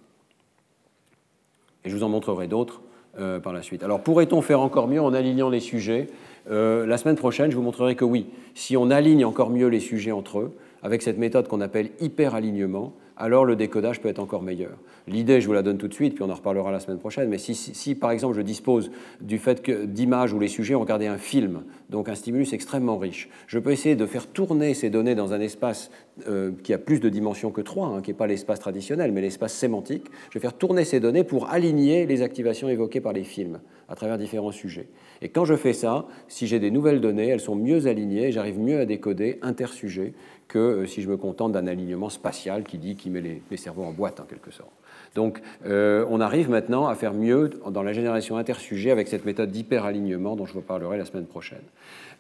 Et 1.84 1.90
je 1.90 1.96
vous 1.96 2.04
en 2.04 2.10
montrerai 2.10 2.48
d'autres 2.48 2.82
euh, 3.20 3.40
par 3.40 3.54
la 3.54 3.62
suite. 3.62 3.84
Alors 3.84 4.02
pourrait-on 4.02 4.42
faire 4.42 4.62
encore 4.62 4.88
mieux 4.88 5.02
en 5.02 5.14
alignant 5.14 5.50
les 5.50 5.60
sujets? 5.60 6.08
Euh, 6.50 6.86
La 6.86 6.98
semaine 6.98 7.16
prochaine, 7.16 7.52
je 7.52 7.56
vous 7.56 7.62
montrerai 7.62 7.96
que 7.96 8.06
oui, 8.06 8.28
si 8.56 8.78
on 8.78 8.90
aligne 8.90 9.26
encore 9.26 9.50
mieux 9.50 9.68
les 9.68 9.80
sujets 9.80 10.12
entre 10.12 10.40
eux, 10.40 10.52
avec 10.82 11.02
cette 11.02 11.18
méthode 11.18 11.48
qu'on 11.48 11.62
appelle 11.62 11.90
hyper-alignement, 12.00 12.94
alors 13.18 13.44
le 13.44 13.58
décodage 13.58 14.00
peut 14.00 14.08
être 14.08 14.20
encore 14.20 14.42
meilleur. 14.42 14.72
L'idée, 15.08 15.42
je 15.42 15.48
vous 15.48 15.54
la 15.54 15.62
donne 15.62 15.78
tout 15.78 15.90
de 15.90 15.94
suite, 15.94 16.16
puis 16.16 16.24
on 16.24 16.30
en 16.30 16.36
reparlera 16.36 16.72
la 16.72 16.80
semaine 16.80 17.00
prochaine, 17.00 17.28
mais 17.28 17.38
si, 17.38 17.96
par 17.96 18.12
exemple 18.12 18.36
je 18.36 18.42
dispose 18.42 18.92
du 19.20 19.40
fait 19.40 19.62
que 19.62 19.86
d'images 19.86 20.32
où 20.32 20.40
les 20.40 20.48
sujets 20.48 20.76
ont 20.76 20.80
regardé 20.80 21.08
un 21.08 21.18
film, 21.18 21.64
donc 21.90 22.08
un 22.08 22.16
stimulus 22.16 22.54
extrêmement 22.54 22.98
riche, 22.98 23.30
je 23.48 23.60
peux 23.60 23.72
essayer 23.72 23.98
de 23.98 24.06
faire 24.06 24.28
tourner 24.28 24.74
ces 24.74 24.90
données 24.90 25.16
dans 25.16 25.34
un 25.34 25.42
espace 25.42 25.92
euh, 26.28 26.52
qui 26.64 26.74
a 26.74 26.78
plus 26.78 27.00
de 27.00 27.10
dimensions 27.10 27.52
que 27.52 27.62
3, 27.62 27.88
hein, 27.88 28.02
qui 28.02 28.12
n'est 28.12 28.18
pas 28.18 28.28
l'espace 28.28 28.60
traditionnel, 28.60 29.12
mais 29.12 29.22
l'espace 29.22 29.54
sémantique. 29.54 30.06
Je 30.30 30.40
vais 30.40 30.42
faire 30.42 30.54
tourner 30.54 30.86
ces 30.86 31.00
données 31.00 31.24
pour 31.24 31.50
aligner 31.50 32.06
les 32.06 32.22
activations 32.22 32.70
évoquées 32.70 33.02
par 33.02 33.14
les 33.14 33.24
films 33.24 33.60
à 33.88 33.96
travers 33.96 34.18
différents 34.18 34.52
sujets. 34.52 34.88
Et 35.22 35.30
quand 35.30 35.46
je 35.46 35.56
fais 35.56 35.74
ça, 35.74 36.06
si 36.28 36.48
j'ai 36.48 36.60
des 36.60 36.72
nouvelles 36.72 37.02
données, 37.02 37.28
elles 37.28 37.40
sont 37.40 37.56
mieux 37.56 37.88
alignées, 37.88 38.32
j'arrive 38.32 38.60
mieux 38.60 38.80
à 38.80 38.86
décoder 38.86 39.40
intersujets 39.42 40.14
que 40.48 40.60
euh, 40.60 40.86
si 40.86 41.02
je 41.02 41.10
me 41.10 41.18
contente 41.18 41.52
d'un 41.52 41.68
alignement 41.68 42.10
spatial 42.10 42.64
qui 42.64 42.78
dit 42.78 42.96
qui 42.96 43.10
met 43.10 43.22
les, 43.22 43.58
cerveaux 43.58 43.84
en 43.84 43.92
boîte 43.92 44.20
en 44.20 44.24
quelque 44.24 44.52
sorte. 44.52 44.72
Donc 45.16 45.42
euh, 45.66 46.06
on 46.10 46.22
arrive 46.22 46.50
maintenant 46.50 46.88
à 46.88 46.96
faire 46.96 47.14
mieux 47.14 47.50
dans 47.70 47.84
la 47.84 47.94
génération 47.94 48.38
intersujet 48.38 48.92
avec 48.92 49.08
cette 49.08 49.26
méthode 49.26 49.52
d'hyperalignement 49.52 50.36
dont 50.36 50.46
je 50.46 50.54
vous 50.54 50.62
parlerai 50.62 50.98
la 50.98 51.06
semaine 51.06 51.26
prochaine. 51.26 51.62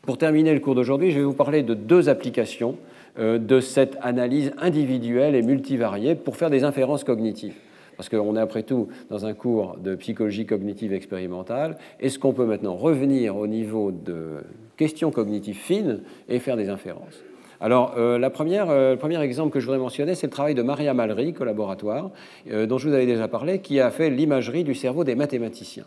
Pour 0.01 0.17
terminer 0.17 0.53
le 0.53 0.59
cours 0.59 0.75
d'aujourd'hui, 0.75 1.11
je 1.11 1.19
vais 1.19 1.25
vous 1.25 1.33
parler 1.33 1.61
de 1.61 1.73
deux 1.73 2.09
applications 2.09 2.77
de 3.19 3.59
cette 3.59 3.97
analyse 4.01 4.53
individuelle 4.57 5.35
et 5.35 5.41
multivariée 5.41 6.15
pour 6.15 6.37
faire 6.37 6.49
des 6.49 6.63
inférences 6.63 7.03
cognitives. 7.03 7.55
Parce 7.97 8.07
qu'on 8.07 8.37
est 8.37 8.39
après 8.39 8.63
tout 8.63 8.87
dans 9.09 9.25
un 9.25 9.33
cours 9.33 9.75
de 9.77 9.93
psychologie 9.95 10.45
cognitive 10.45 10.93
expérimentale. 10.93 11.77
Est-ce 11.99 12.17
qu'on 12.17 12.31
peut 12.31 12.45
maintenant 12.45 12.75
revenir 12.75 13.35
au 13.35 13.45
niveau 13.45 13.91
de 13.91 14.37
questions 14.77 15.11
cognitives 15.11 15.57
fines 15.57 15.99
et 16.29 16.39
faire 16.39 16.55
des 16.55 16.69
inférences? 16.69 17.21
Alors, 17.61 17.95
euh, 17.97 18.17
la 18.17 18.29
première, 18.29 18.69
euh, 18.69 18.91
le 18.91 18.97
premier 18.97 19.21
exemple 19.21 19.51
que 19.51 19.59
je 19.59 19.65
voudrais 19.65 19.79
mentionner, 19.79 20.15
c'est 20.15 20.27
le 20.27 20.31
travail 20.31 20.55
de 20.55 20.61
Maria 20.61 20.93
Malry, 20.93 21.33
collaboratoire, 21.33 22.11
euh, 22.49 22.65
dont 22.65 22.77
je 22.77 22.87
vous 22.87 22.93
avais 22.93 23.05
déjà 23.05 23.27
parlé, 23.27 23.59
qui 23.59 23.81
a 23.81 23.91
fait 23.91 24.09
l'imagerie 24.09 24.63
du 24.63 24.75
cerveau 24.75 25.03
des 25.03 25.15
mathématiciens. 25.15 25.83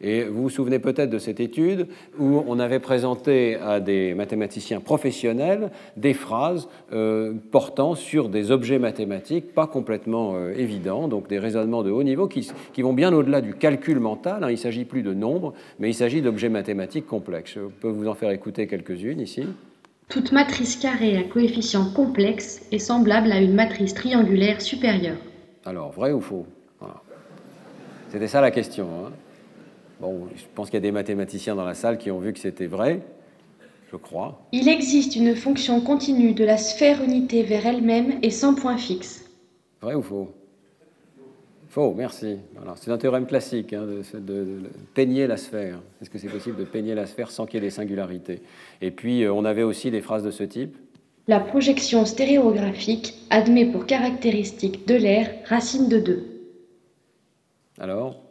Et 0.00 0.24
vous 0.24 0.42
vous 0.42 0.50
souvenez 0.50 0.78
peut-être 0.78 1.10
de 1.10 1.18
cette 1.18 1.40
étude 1.40 1.86
où 2.18 2.42
on 2.46 2.58
avait 2.58 2.78
présenté 2.78 3.56
à 3.56 3.80
des 3.80 4.14
mathématiciens 4.14 4.80
professionnels 4.80 5.70
des 5.96 6.14
phrases 6.14 6.68
portant 7.50 7.94
sur 7.94 8.28
des 8.28 8.50
objets 8.50 8.78
mathématiques 8.78 9.54
pas 9.54 9.66
complètement 9.66 10.34
évidents, 10.50 11.08
donc 11.08 11.28
des 11.28 11.38
raisonnements 11.38 11.82
de 11.82 11.90
haut 11.90 12.02
niveau 12.02 12.28
qui, 12.28 12.50
vont 12.82 12.92
bien 12.92 13.12
au-delà 13.12 13.40
du 13.40 13.54
calcul 13.54 14.00
mental. 14.00 14.44
Hein. 14.44 14.48
il 14.48 14.54
ne 14.54 14.58
s'agit 14.58 14.84
plus 14.84 15.02
de 15.02 15.14
nombres, 15.14 15.54
mais 15.78 15.90
il 15.90 15.94
s'agit 15.94 16.22
d'objets 16.22 16.48
mathématiques 16.48 17.06
complexes. 17.06 17.54
Je 17.54 17.60
peux 17.80 17.88
vous 17.88 18.08
en 18.08 18.14
faire 18.14 18.30
écouter 18.30 18.66
quelques-unes 18.66 19.20
ici. 19.20 19.44
Toute 20.08 20.32
matrice 20.32 20.76
carrée 20.76 21.16
à 21.16 21.22
coefficient 21.22 21.90
complexe 21.92 22.60
est 22.70 22.78
semblable 22.78 23.32
à 23.32 23.40
une 23.40 23.54
matrice 23.54 23.94
triangulaire 23.94 24.60
supérieure. 24.60 25.16
Alors, 25.64 25.92
vrai 25.92 26.12
ou 26.12 26.20
faux? 26.20 26.46
C'était 28.10 28.28
ça 28.28 28.40
la 28.40 28.50
question. 28.50 28.86
Hein. 28.86 29.10
Bon, 30.00 30.28
je 30.34 30.42
pense 30.54 30.68
qu'il 30.68 30.74
y 30.74 30.78
a 30.78 30.80
des 30.80 30.92
mathématiciens 30.92 31.54
dans 31.54 31.64
la 31.64 31.74
salle 31.74 31.98
qui 31.98 32.10
ont 32.10 32.18
vu 32.18 32.32
que 32.32 32.38
c'était 32.38 32.66
vrai, 32.66 33.00
je 33.90 33.96
crois. 33.96 34.40
Il 34.52 34.68
existe 34.68 35.16
une 35.16 35.34
fonction 35.34 35.80
continue 35.80 36.34
de 36.34 36.44
la 36.44 36.56
sphère 36.56 37.02
unité 37.02 37.42
vers 37.42 37.66
elle-même 37.66 38.18
et 38.22 38.30
sans 38.30 38.54
point 38.54 38.76
fixe. 38.76 39.24
Vrai 39.80 39.94
ou 39.94 40.02
faux? 40.02 40.32
Faux, 41.68 41.92
merci. 41.92 42.36
c'est 42.76 42.92
un 42.92 42.98
théorème 42.98 43.26
classique 43.26 43.72
hein, 43.72 43.84
de, 44.14 44.62
peigner 44.94 45.26
la 45.26 45.36
sphère. 45.36 45.80
Est-ce 46.00 46.08
que 46.08 46.18
c'est 46.18 46.28
possible 46.28 46.56
de 46.56 46.64
peigner 46.64 46.94
la 46.94 47.04
sphère 47.04 47.32
sans 47.32 47.46
qu'il 47.46 47.54
y 47.54 47.58
ait 47.58 47.66
des 47.66 47.70
singularités? 47.70 48.42
Et 48.80 48.92
puis, 48.92 49.24
euh, 49.24 49.32
on 49.32 49.44
avait 49.44 49.64
aussi 49.64 49.90
des 49.90 50.00
phrases 50.00 50.22
de 50.22 50.30
ce 50.30 50.44
type. 50.44 50.76
La 51.26 51.40
projection 51.40 52.04
stéréographique 52.04 53.14
admet 53.30 53.64
pour 53.64 53.86
caractéristique 53.86 54.86
de 54.86 54.94
l'air 54.94 55.30
racine 55.46 55.88
de 55.88 55.98
2. 55.98 56.24
Alors, 57.80 58.23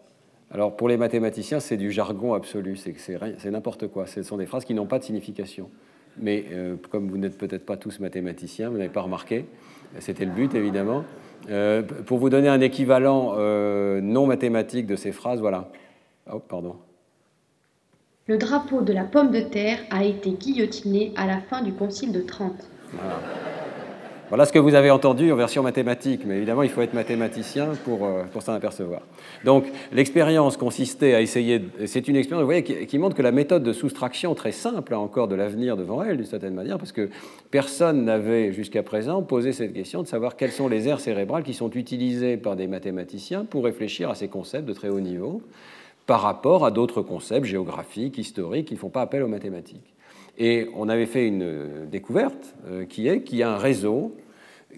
alors, 0.54 0.76
pour 0.76 0.88
les 0.88 0.98
mathématiciens, 0.98 1.60
c'est 1.60 1.78
du 1.78 1.92
jargon 1.92 2.36
absolu, 2.36 2.78
c'est 2.78 3.50
n'importe 3.50 3.88
quoi. 3.88 4.06
Ce 4.06 4.22
sont 4.22 4.38
des 4.38 4.46
phrases 4.46 4.66
qui 4.66 4.76
n'ont 4.76 4.86
pas 4.86 5.00
de 5.00 5.04
signification. 5.04 5.72
Mais 6.18 6.46
euh, 6.52 6.76
comme 6.92 7.10
vous 7.10 7.18
n'êtes 7.18 7.40
peut-être 7.40 7.66
pas 7.66 7.76
tous 7.76 8.00
mathématiciens, 8.00 8.70
vous 8.70 8.78
n'avez 8.78 8.90
pas 8.90 9.02
remarqué, 9.02 9.48
c'était 9.98 10.26
le 10.26 10.32
but 10.32 10.54
évidemment. 10.54 11.06
Euh, 11.50 11.82
pour 11.82 12.20
vous 12.20 12.30
donner 12.30 12.50
un 12.50 12.62
équivalent 12.62 13.34
euh, 13.38 14.00
non 14.00 14.28
mathématique 14.28 14.86
de 14.86 14.96
ces 14.96 15.12
phrases, 15.12 15.40
voilà. 15.40 15.72
Oh, 16.32 16.38
pardon. 16.38 16.76
Le 18.28 18.38
drapeau 18.38 18.82
de 18.82 18.94
la 18.94 19.06
pomme 19.06 19.32
de 19.32 19.42
terre 19.42 19.80
a 19.90 20.04
été 20.04 20.32
guillotiné 20.34 21.14
à 21.16 21.26
la 21.26 21.40
fin 21.40 21.64
du 21.64 21.74
Concile 21.74 22.12
de 22.12 22.22
Trente. 22.22 22.70
Voilà 22.94 23.53
ce 24.32 24.52
que 24.52 24.60
vous 24.60 24.76
avez 24.76 24.92
entendu 24.92 25.32
en 25.32 25.36
version 25.36 25.64
mathématique, 25.64 26.22
mais 26.26 26.38
évidemment, 26.38 26.64
il 26.64 26.70
faut 26.70 26.82
être 26.82 26.94
mathématicien 26.94 27.74
pour, 27.86 28.06
euh, 28.06 28.24
pour 28.32 28.42
s'en 28.42 28.54
apercevoir. 28.54 29.02
Donc, 29.44 29.66
l'expérience 29.92 30.58
consistait 30.58 31.14
à 31.14 31.22
essayer. 31.22 31.62
C'est 31.86 32.08
une 32.08 32.16
expérience, 32.16 32.42
vous 32.42 32.48
voyez, 32.48 32.64
qui, 32.64 32.98
montre 32.98 33.16
que 33.16 33.22
la 33.22 33.32
méthode 33.32 33.64
de 33.64 33.74
soustraction, 33.74 34.34
très 34.36 34.52
simple, 34.52 34.94
a 34.94 35.00
encore 35.00 35.28
de 35.28 35.36
l'avenir 35.36 35.78
devant 35.78 36.04
elle, 36.04 36.18
d'une 36.18 36.26
certaine 36.26 36.54
manière, 36.54 36.78
parce 36.78 36.92
que 36.92 37.10
personne 37.52 38.06
n'avait 38.06 38.54
jusqu'à 38.54 38.84
présent 38.84 39.22
posé 39.22 39.52
cette 39.52 39.74
question 39.74 40.02
de 40.02 40.08
savoir 40.08 40.36
quelles 40.36 40.52
sont 40.52 40.68
les 40.68 40.88
aires 40.88 41.00
cérébrales 41.00 41.44
qui 41.44 41.54
sont 41.54 41.72
utilisées 41.72 42.38
par 42.38 42.56
des 42.56 42.68
mathématiciens 42.68 43.46
pour 43.46 43.66
réfléchir 43.66 44.10
à 44.10 44.16
ces 44.16 44.28
concepts 44.28 44.66
de 44.66 44.74
très 44.74 44.90
haut 44.90 45.02
niveau 45.02 45.42
par 46.06 46.22
rapport 46.22 46.66
à 46.66 46.72
d'autres 46.72 47.02
concepts 47.02 47.46
géographiques, 47.46 48.18
historiques, 48.18 48.68
qui 48.68 48.74
ne 48.74 48.80
font 48.80 48.90
pas 48.90 49.02
appel 49.02 49.24
aux 49.24 49.28
mathématiques. 49.28 49.94
Et 50.38 50.68
on 50.76 50.90
avait 50.90 51.06
fait 51.06 51.28
une 51.28 51.88
découverte 51.92 52.56
euh, 52.68 52.86
qui 52.86 53.08
est 53.08 53.22
qu'il 53.22 53.38
y 53.38 53.44
a 53.44 53.52
un 53.52 53.58
réseau 53.58 54.16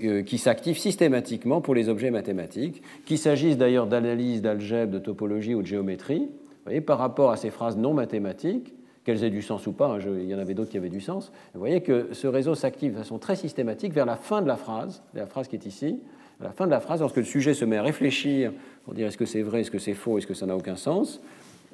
euh, 0.03 0.23
qui 0.23 0.37
s'active 0.37 0.77
systématiquement 0.77 1.61
pour 1.61 1.73
les 1.73 1.87
objets 1.87 2.11
mathématiques, 2.11 2.81
qu'il 3.05 3.17
s'agisse 3.17 3.57
d'ailleurs 3.57 3.87
d'analyse, 3.87 4.41
d'algèbre, 4.41 4.91
de 4.91 4.99
topologie 4.99 5.55
ou 5.55 5.61
de 5.61 5.67
géométrie, 5.67 6.19
vous 6.19 6.65
voyez, 6.65 6.81
par 6.81 6.97
rapport 6.97 7.31
à 7.31 7.37
ces 7.37 7.49
phrases 7.49 7.77
non 7.77 7.93
mathématiques, 7.93 8.73
qu'elles 9.05 9.23
aient 9.23 9.29
du 9.29 9.41
sens 9.41 9.67
ou 9.67 9.71
pas, 9.71 9.87
hein, 9.87 9.99
il 10.19 10.25
y 10.25 10.35
en 10.35 10.39
avait 10.39 10.55
d'autres 10.55 10.71
qui 10.71 10.77
avaient 10.77 10.89
du 10.89 10.99
sens, 10.99 11.31
vous 11.53 11.59
voyez 11.59 11.81
que 11.81 12.09
ce 12.11 12.27
réseau 12.27 12.55
s'active 12.55 12.93
de 12.93 12.97
façon 12.97 13.19
très 13.19 13.35
systématique 13.35 13.93
vers 13.93 14.05
la 14.05 14.15
fin 14.15 14.41
de 14.41 14.47
la 14.47 14.57
phrase, 14.57 15.03
la 15.13 15.27
phrase 15.27 15.47
qui 15.47 15.55
est 15.55 15.65
ici, 15.65 15.99
la 16.41 16.51
fin 16.51 16.65
de 16.65 16.71
la 16.71 16.79
phrase, 16.79 16.99
lorsque 16.99 17.17
le 17.17 17.23
sujet 17.23 17.53
se 17.53 17.63
met 17.63 17.77
à 17.77 17.83
réfléchir 17.83 18.51
pour 18.83 18.93
dire 18.93 19.07
est-ce 19.07 19.17
que 19.17 19.25
c'est 19.25 19.43
vrai, 19.43 19.61
est-ce 19.61 19.71
que 19.71 19.79
c'est 19.79 19.93
faux, 19.93 20.17
est-ce 20.17 20.27
que 20.27 20.33
ça 20.33 20.45
n'a 20.45 20.57
aucun 20.57 20.75
sens, 20.75 21.21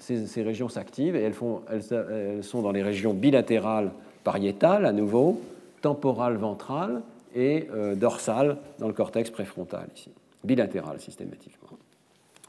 ces, 0.01 0.41
régions 0.41 0.69
s'activent 0.69 1.15
et 1.15 1.21
elles, 1.21 2.43
sont 2.43 2.61
dans 2.61 2.71
les 2.71 2.83
régions 2.83 3.13
bilatérales 3.13 3.91
pariétales 4.23 4.85
à 4.85 4.91
nouveau, 4.91 5.41
temporales 5.81 6.37
ventrales 6.37 7.01
et 7.35 7.67
euh, 7.73 7.95
dorsales 7.95 8.57
dans 8.79 8.87
le 8.87 8.93
cortex 8.93 9.29
préfrontal 9.29 9.87
ici, 9.95 10.09
bilatérales 10.43 10.99
systématiquement. 10.99 11.69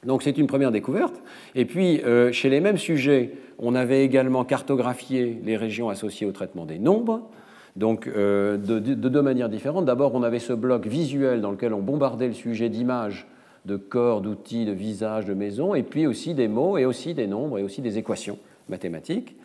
Donc 0.04 0.22
c'est 0.22 0.36
une 0.36 0.48
première 0.48 0.72
découverte. 0.72 1.14
Et 1.54 1.64
puis 1.64 2.00
euh, 2.00 2.32
chez 2.32 2.48
les 2.48 2.60
mêmes 2.60 2.78
sujets, 2.78 3.32
on 3.58 3.74
avait 3.74 4.04
également 4.04 4.44
cartographié 4.44 5.38
les 5.44 5.56
régions 5.56 5.90
associées 5.90 6.26
au 6.26 6.32
traitement 6.32 6.66
des 6.66 6.78
nombres. 6.78 7.28
Donc 7.76 8.06
euh, 8.06 8.56
de, 8.56 8.78
deux 8.78 9.22
manières 9.22 9.48
différentes. 9.48 9.84
D'abord, 9.84 10.14
on 10.14 10.22
avait 10.22 10.40
ce 10.40 10.52
bloc 10.52 10.86
visuel 10.86 11.40
dans 11.40 11.52
lequel 11.52 11.72
on 11.72 11.80
bombardait 11.80 12.26
le 12.26 12.34
sujet 12.34 12.68
d'images 12.68 13.26
de 13.64 13.76
corps, 13.76 14.20
d'outils, 14.20 14.64
de 14.64 14.72
visages, 14.72 15.24
de 15.24 15.34
maisons, 15.34 15.74
et 15.74 15.82
puis 15.82 16.06
aussi 16.06 16.34
des 16.34 16.48
mots, 16.48 16.78
et 16.78 16.84
aussi 16.84 17.14
des 17.14 17.26
nombres, 17.26 17.58
et 17.58 17.62
aussi 17.62 17.80
des 17.80 17.98
équations 17.98 18.38
mathématiques 18.68 19.36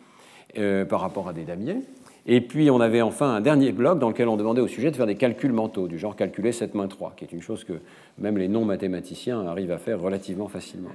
euh, 0.58 0.84
par 0.84 1.00
rapport 1.00 1.28
à 1.28 1.32
des 1.32 1.44
damiers. 1.44 1.82
Et 2.26 2.40
puis 2.40 2.70
on 2.70 2.80
avait 2.80 3.00
enfin 3.00 3.34
un 3.34 3.40
dernier 3.40 3.72
bloc 3.72 3.98
dans 3.98 4.08
lequel 4.08 4.28
on 4.28 4.36
demandait 4.36 4.60
au 4.60 4.66
sujet 4.66 4.90
de 4.90 4.96
faire 4.96 5.06
des 5.06 5.14
calculs 5.14 5.52
mentaux, 5.52 5.88
du 5.88 5.98
genre 5.98 6.14
calculer 6.14 6.52
7 6.52 6.74
moins 6.74 6.88
3, 6.88 7.14
qui 7.16 7.24
est 7.24 7.32
une 7.32 7.40
chose 7.40 7.64
que 7.64 7.74
même 8.18 8.36
les 8.36 8.48
non-mathématiciens 8.48 9.46
arrivent 9.46 9.70
à 9.70 9.78
faire 9.78 10.00
relativement 10.00 10.48
facilement. 10.48 10.90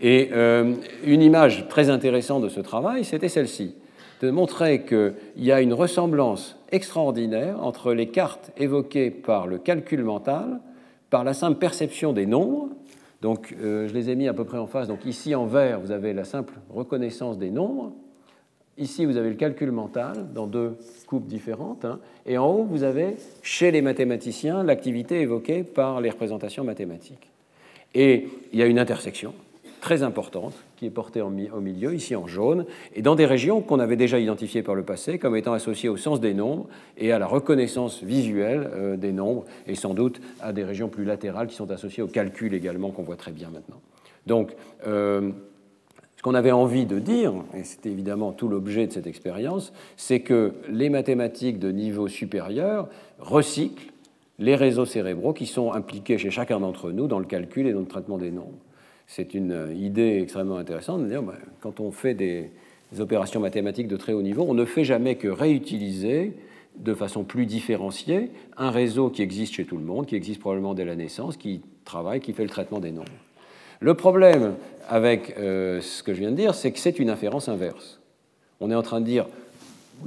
Et 0.00 0.28
euh, 0.32 0.74
une 1.04 1.22
image 1.22 1.68
très 1.68 1.90
intéressante 1.90 2.42
de 2.42 2.48
ce 2.48 2.60
travail, 2.60 3.04
c'était 3.04 3.28
celle-ci, 3.28 3.74
de 4.20 4.30
montrer 4.30 4.82
qu'il 4.82 5.14
y 5.36 5.52
a 5.52 5.60
une 5.60 5.72
ressemblance 5.72 6.56
extraordinaire 6.70 7.62
entre 7.62 7.94
les 7.94 8.08
cartes 8.08 8.50
évoquées 8.58 9.10
par 9.10 9.46
le 9.46 9.58
calcul 9.58 10.04
mental 10.04 10.60
par 11.10 11.24
la 11.24 11.34
simple 11.34 11.58
perception 11.58 12.12
des 12.12 12.26
nombres. 12.26 12.68
Donc, 13.20 13.54
euh, 13.60 13.88
je 13.88 13.94
les 13.94 14.10
ai 14.10 14.14
mis 14.14 14.28
à 14.28 14.34
peu 14.34 14.44
près 14.44 14.58
en 14.58 14.66
face. 14.66 14.88
Donc, 14.88 15.04
ici 15.04 15.34
en 15.34 15.46
vert, 15.46 15.80
vous 15.80 15.90
avez 15.90 16.12
la 16.12 16.24
simple 16.24 16.54
reconnaissance 16.70 17.38
des 17.38 17.50
nombres. 17.50 17.92
Ici, 18.76 19.04
vous 19.04 19.16
avez 19.16 19.30
le 19.30 19.34
calcul 19.34 19.72
mental 19.72 20.32
dans 20.32 20.46
deux 20.46 20.76
coupes 21.06 21.26
différentes. 21.26 21.84
Hein. 21.84 21.98
Et 22.26 22.38
en 22.38 22.46
haut, 22.46 22.62
vous 22.62 22.84
avez, 22.84 23.16
chez 23.42 23.72
les 23.72 23.82
mathématiciens, 23.82 24.62
l'activité 24.62 25.20
évoquée 25.20 25.64
par 25.64 26.00
les 26.00 26.10
représentations 26.10 26.62
mathématiques. 26.62 27.28
Et 27.94 28.28
il 28.52 28.58
y 28.58 28.62
a 28.62 28.66
une 28.66 28.78
intersection 28.78 29.34
très 29.80 30.04
importante 30.04 30.54
qui 30.78 30.86
est 30.86 30.90
portée 30.90 31.20
au 31.20 31.30
milieu, 31.30 31.92
ici 31.92 32.14
en 32.14 32.28
jaune, 32.28 32.64
et 32.94 33.02
dans 33.02 33.16
des 33.16 33.26
régions 33.26 33.60
qu'on 33.60 33.80
avait 33.80 33.96
déjà 33.96 34.20
identifiées 34.20 34.62
par 34.62 34.76
le 34.76 34.84
passé 34.84 35.18
comme 35.18 35.34
étant 35.34 35.52
associées 35.52 35.88
au 35.88 35.96
sens 35.96 36.20
des 36.20 36.34
nombres 36.34 36.68
et 36.96 37.10
à 37.10 37.18
la 37.18 37.26
reconnaissance 37.26 38.04
visuelle 38.04 38.70
euh, 38.72 38.96
des 38.96 39.10
nombres, 39.12 39.44
et 39.66 39.74
sans 39.74 39.92
doute 39.92 40.20
à 40.40 40.52
des 40.52 40.62
régions 40.62 40.88
plus 40.88 41.04
latérales 41.04 41.48
qui 41.48 41.56
sont 41.56 41.70
associées 41.72 42.02
au 42.02 42.06
calcul 42.06 42.54
également, 42.54 42.90
qu'on 42.90 43.02
voit 43.02 43.16
très 43.16 43.32
bien 43.32 43.50
maintenant. 43.50 43.80
Donc, 44.26 44.54
euh, 44.86 45.32
ce 46.16 46.22
qu'on 46.22 46.34
avait 46.34 46.52
envie 46.52 46.86
de 46.86 47.00
dire, 47.00 47.32
et 47.56 47.64
c'était 47.64 47.90
évidemment 47.90 48.32
tout 48.32 48.48
l'objet 48.48 48.86
de 48.86 48.92
cette 48.92 49.08
expérience, 49.08 49.72
c'est 49.96 50.20
que 50.20 50.52
les 50.68 50.90
mathématiques 50.90 51.58
de 51.58 51.72
niveau 51.72 52.06
supérieur 52.06 52.88
recyclent 53.18 53.92
les 54.38 54.54
réseaux 54.54 54.86
cérébraux 54.86 55.32
qui 55.32 55.46
sont 55.46 55.72
impliqués 55.72 56.18
chez 56.18 56.30
chacun 56.30 56.60
d'entre 56.60 56.92
nous 56.92 57.08
dans 57.08 57.18
le 57.18 57.24
calcul 57.24 57.66
et 57.66 57.72
dans 57.72 57.80
le 57.80 57.86
traitement 57.86 58.18
des 58.18 58.30
nombres 58.30 58.58
c'est 59.08 59.34
une 59.34 59.74
idée 59.74 60.20
extrêmement 60.22 60.58
intéressante 60.58 61.08
dire 61.08 61.22
ben, 61.22 61.34
quand 61.60 61.80
on 61.80 61.90
fait 61.90 62.14
des, 62.14 62.50
opérations 63.00 63.40
mathématiques 63.40 63.88
de 63.88 63.96
très 63.96 64.12
haut 64.12 64.22
niveau, 64.22 64.46
on 64.48 64.54
ne 64.54 64.64
fait 64.64 64.84
jamais 64.84 65.16
que 65.16 65.28
réutiliser 65.28 66.32
de 66.76 66.94
façon 66.94 67.24
plus 67.24 67.44
différenciée 67.44 68.30
un 68.56 68.70
réseau 68.70 69.10
qui 69.10 69.20
existe 69.20 69.54
chez 69.54 69.64
tout 69.66 69.76
le 69.76 69.84
monde, 69.84 70.06
qui 70.06 70.14
existe 70.14 70.40
probablement 70.40 70.72
dès 70.72 70.86
la 70.86 70.94
naissance, 70.94 71.36
qui 71.36 71.60
travaille, 71.84 72.20
qui 72.20 72.32
fait 72.32 72.44
le 72.44 72.48
traitement 72.48 72.80
des 72.80 72.92
nombres. 72.92 73.12
Le 73.80 73.94
problème 73.94 74.54
avec 74.88 75.36
euh, 75.36 75.80
ce 75.82 76.02
que 76.02 76.14
je 76.14 76.20
viens 76.20 76.30
de 76.30 76.36
dire, 76.36 76.54
c'est 76.54 76.72
que 76.72 76.78
c'est 76.78 76.98
une 76.98 77.10
inférence 77.10 77.48
inverse. 77.48 78.00
On 78.60 78.70
est 78.70 78.74
en 78.74 78.82
train 78.82 79.00
de 79.00 79.06
dire 79.06 79.26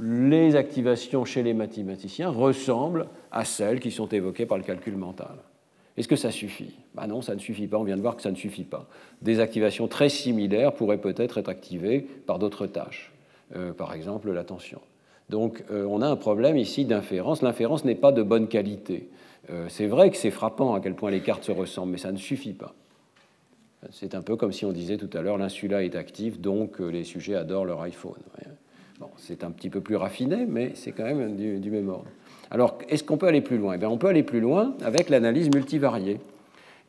les 0.00 0.56
activations 0.56 1.24
chez 1.24 1.42
les 1.42 1.54
mathématiciens 1.54 2.30
ressemblent 2.30 3.06
à 3.30 3.44
celles 3.44 3.78
qui 3.78 3.90
sont 3.90 4.08
évoquées 4.08 4.46
par 4.46 4.58
le 4.58 4.64
calcul 4.64 4.96
mental. 4.96 5.36
Est-ce 5.96 6.08
que 6.08 6.16
ça 6.16 6.30
suffit? 6.30 6.74
Bah 6.94 7.06
Non, 7.06 7.20
ça 7.20 7.34
ne 7.34 7.40
suffit 7.40 7.66
pas. 7.66 7.78
On 7.78 7.84
vient 7.84 7.96
de 7.96 8.02
voir 8.02 8.16
que 8.16 8.22
ça 8.22 8.30
ne 8.30 8.36
suffit 8.36 8.64
pas. 8.64 8.88
Des 9.20 9.40
activations 9.40 9.88
très 9.88 10.08
similaires 10.08 10.72
pourraient 10.72 11.00
peut-être 11.00 11.38
être 11.38 11.48
activées 11.48 12.00
par 12.00 12.38
d'autres 12.38 12.66
tâches, 12.66 13.12
euh, 13.56 13.72
par 13.72 13.92
exemple 13.92 14.30
l'attention. 14.32 14.80
Donc 15.28 15.64
euh, 15.70 15.84
on 15.88 16.00
a 16.00 16.08
un 16.08 16.16
problème 16.16 16.56
ici 16.56 16.84
d'inférence. 16.84 17.42
L'inférence 17.42 17.84
n'est 17.84 17.94
pas 17.94 18.12
de 18.12 18.22
bonne 18.22 18.48
qualité. 18.48 19.10
Euh, 19.50 19.66
c'est 19.68 19.86
vrai 19.86 20.10
que 20.10 20.16
c'est 20.16 20.30
frappant 20.30 20.74
à 20.74 20.80
quel 20.80 20.94
point 20.94 21.10
les 21.10 21.20
cartes 21.20 21.44
se 21.44 21.52
ressemblent, 21.52 21.92
mais 21.92 21.98
ça 21.98 22.12
ne 22.12 22.18
suffit 22.18 22.54
pas. 22.54 22.74
C'est 23.90 24.14
un 24.14 24.22
peu 24.22 24.36
comme 24.36 24.52
si 24.52 24.64
on 24.64 24.72
disait 24.72 24.96
tout 24.96 25.10
à 25.12 25.22
l'heure 25.22 25.38
l'insula 25.38 25.82
est 25.82 25.96
active, 25.96 26.40
donc 26.40 26.78
les 26.78 27.02
sujets 27.02 27.34
adorent 27.34 27.64
leur 27.64 27.80
iPhone. 27.82 28.20
Bon, 29.00 29.08
c'est 29.16 29.42
un 29.42 29.50
petit 29.50 29.70
peu 29.70 29.80
plus 29.80 29.96
raffiné, 29.96 30.46
mais 30.46 30.70
c'est 30.76 30.92
quand 30.92 31.02
même 31.02 31.34
du 31.34 31.70
même 31.70 31.88
ordre. 31.88 32.06
Alors, 32.52 32.76
est-ce 32.90 33.02
qu'on 33.02 33.16
peut 33.16 33.26
aller 33.26 33.40
plus 33.40 33.56
loin? 33.56 33.78
Eh 33.80 33.86
On 33.86 33.96
peut 33.96 34.08
aller 34.08 34.22
plus 34.22 34.40
loin 34.40 34.74
avec 34.84 35.08
l'analyse 35.08 35.48
multivariée. 35.54 36.18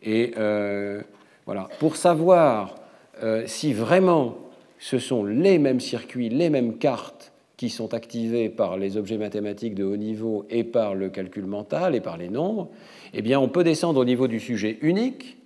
Et 0.03 0.34
euh, 0.38 1.01
voilà, 1.45 1.70
pour 1.80 1.95
savoir 1.95 2.76
euh, 3.24 3.43
si 3.45 3.72
vraiment 3.72 4.36
ce 4.78 4.99
sont 4.99 5.24
les 5.24 5.59
mêmes 5.59 5.80
circuits, 5.80 6.28
les 6.28 6.49
mêmes 6.49 6.78
cartes 6.78 7.32
qui 7.55 7.70
sont 7.70 7.93
activées 7.93 8.49
par 8.49 8.76
les 8.76 8.97
objets 8.97 9.18
mathématiques 9.18 9.74
de 9.74 9.86
haut 9.86 9.95
niveau 9.95 10.45
et 10.49 10.66
par 10.66 10.95
le 10.95 11.07
calcul 11.07 11.45
mental 11.45 11.95
et 11.95 12.01
par 12.01 12.18
les 12.18 12.28
nombres, 12.28 12.68
eh 13.14 13.22
bien, 13.22 13.39
on 13.39 13.47
peut 13.47 13.64
descendre 13.64 14.01
au 14.01 14.05
niveau 14.05 14.28
du 14.28 14.41
sujet 14.41 14.78
unique 14.82 15.38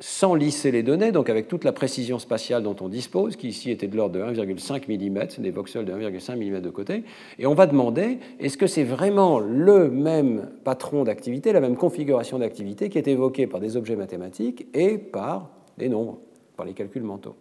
sans 0.00 0.34
lisser 0.34 0.70
les 0.70 0.82
données, 0.82 1.10
donc 1.10 1.28
avec 1.28 1.48
toute 1.48 1.64
la 1.64 1.72
précision 1.72 2.18
spatiale 2.18 2.62
dont 2.62 2.76
on 2.80 2.88
dispose, 2.88 3.34
qui 3.34 3.48
ici 3.48 3.70
était 3.70 3.88
de 3.88 3.96
l'ordre 3.96 4.14
de 4.14 4.22
1,5 4.22 4.86
mm, 4.86 5.42
des 5.42 5.50
voxels 5.50 5.84
de 5.84 5.92
1,5 5.92 6.36
mm 6.36 6.60
de 6.60 6.70
côté, 6.70 7.04
et 7.38 7.46
on 7.46 7.54
va 7.54 7.66
demander 7.66 8.18
est-ce 8.38 8.56
que 8.56 8.68
c'est 8.68 8.84
vraiment 8.84 9.40
le 9.40 9.90
même 9.90 10.50
patron 10.62 11.02
d'activité, 11.02 11.52
la 11.52 11.60
même 11.60 11.76
configuration 11.76 12.38
d'activité 12.38 12.90
qui 12.90 12.98
est 12.98 13.08
évoquée 13.08 13.48
par 13.48 13.58
des 13.58 13.76
objets 13.76 13.96
mathématiques 13.96 14.66
et 14.72 14.98
par 14.98 15.50
des 15.78 15.88
nombres, 15.88 16.18
par 16.56 16.64
les 16.64 16.74
calculs 16.74 17.02
mentaux? 17.02 17.34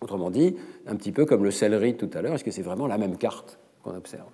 Autrement 0.00 0.30
dit, 0.30 0.56
un 0.86 0.96
petit 0.96 1.12
peu 1.12 1.24
comme 1.24 1.44
le 1.44 1.52
céleri 1.52 1.96
tout 1.96 2.10
à 2.12 2.22
l'heure, 2.22 2.34
est-ce 2.34 2.44
que 2.44 2.50
c'est 2.50 2.62
vraiment 2.62 2.88
la 2.88 2.98
même 2.98 3.16
carte 3.16 3.58
qu'on 3.82 3.94
observe? 3.94 4.30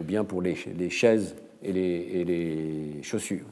Ou 0.00 0.02
bien 0.02 0.24
pour 0.24 0.42
les, 0.42 0.56
chaises 0.90 1.36
et 1.62 1.72
les 1.72 3.02
chaussures? 3.02 3.46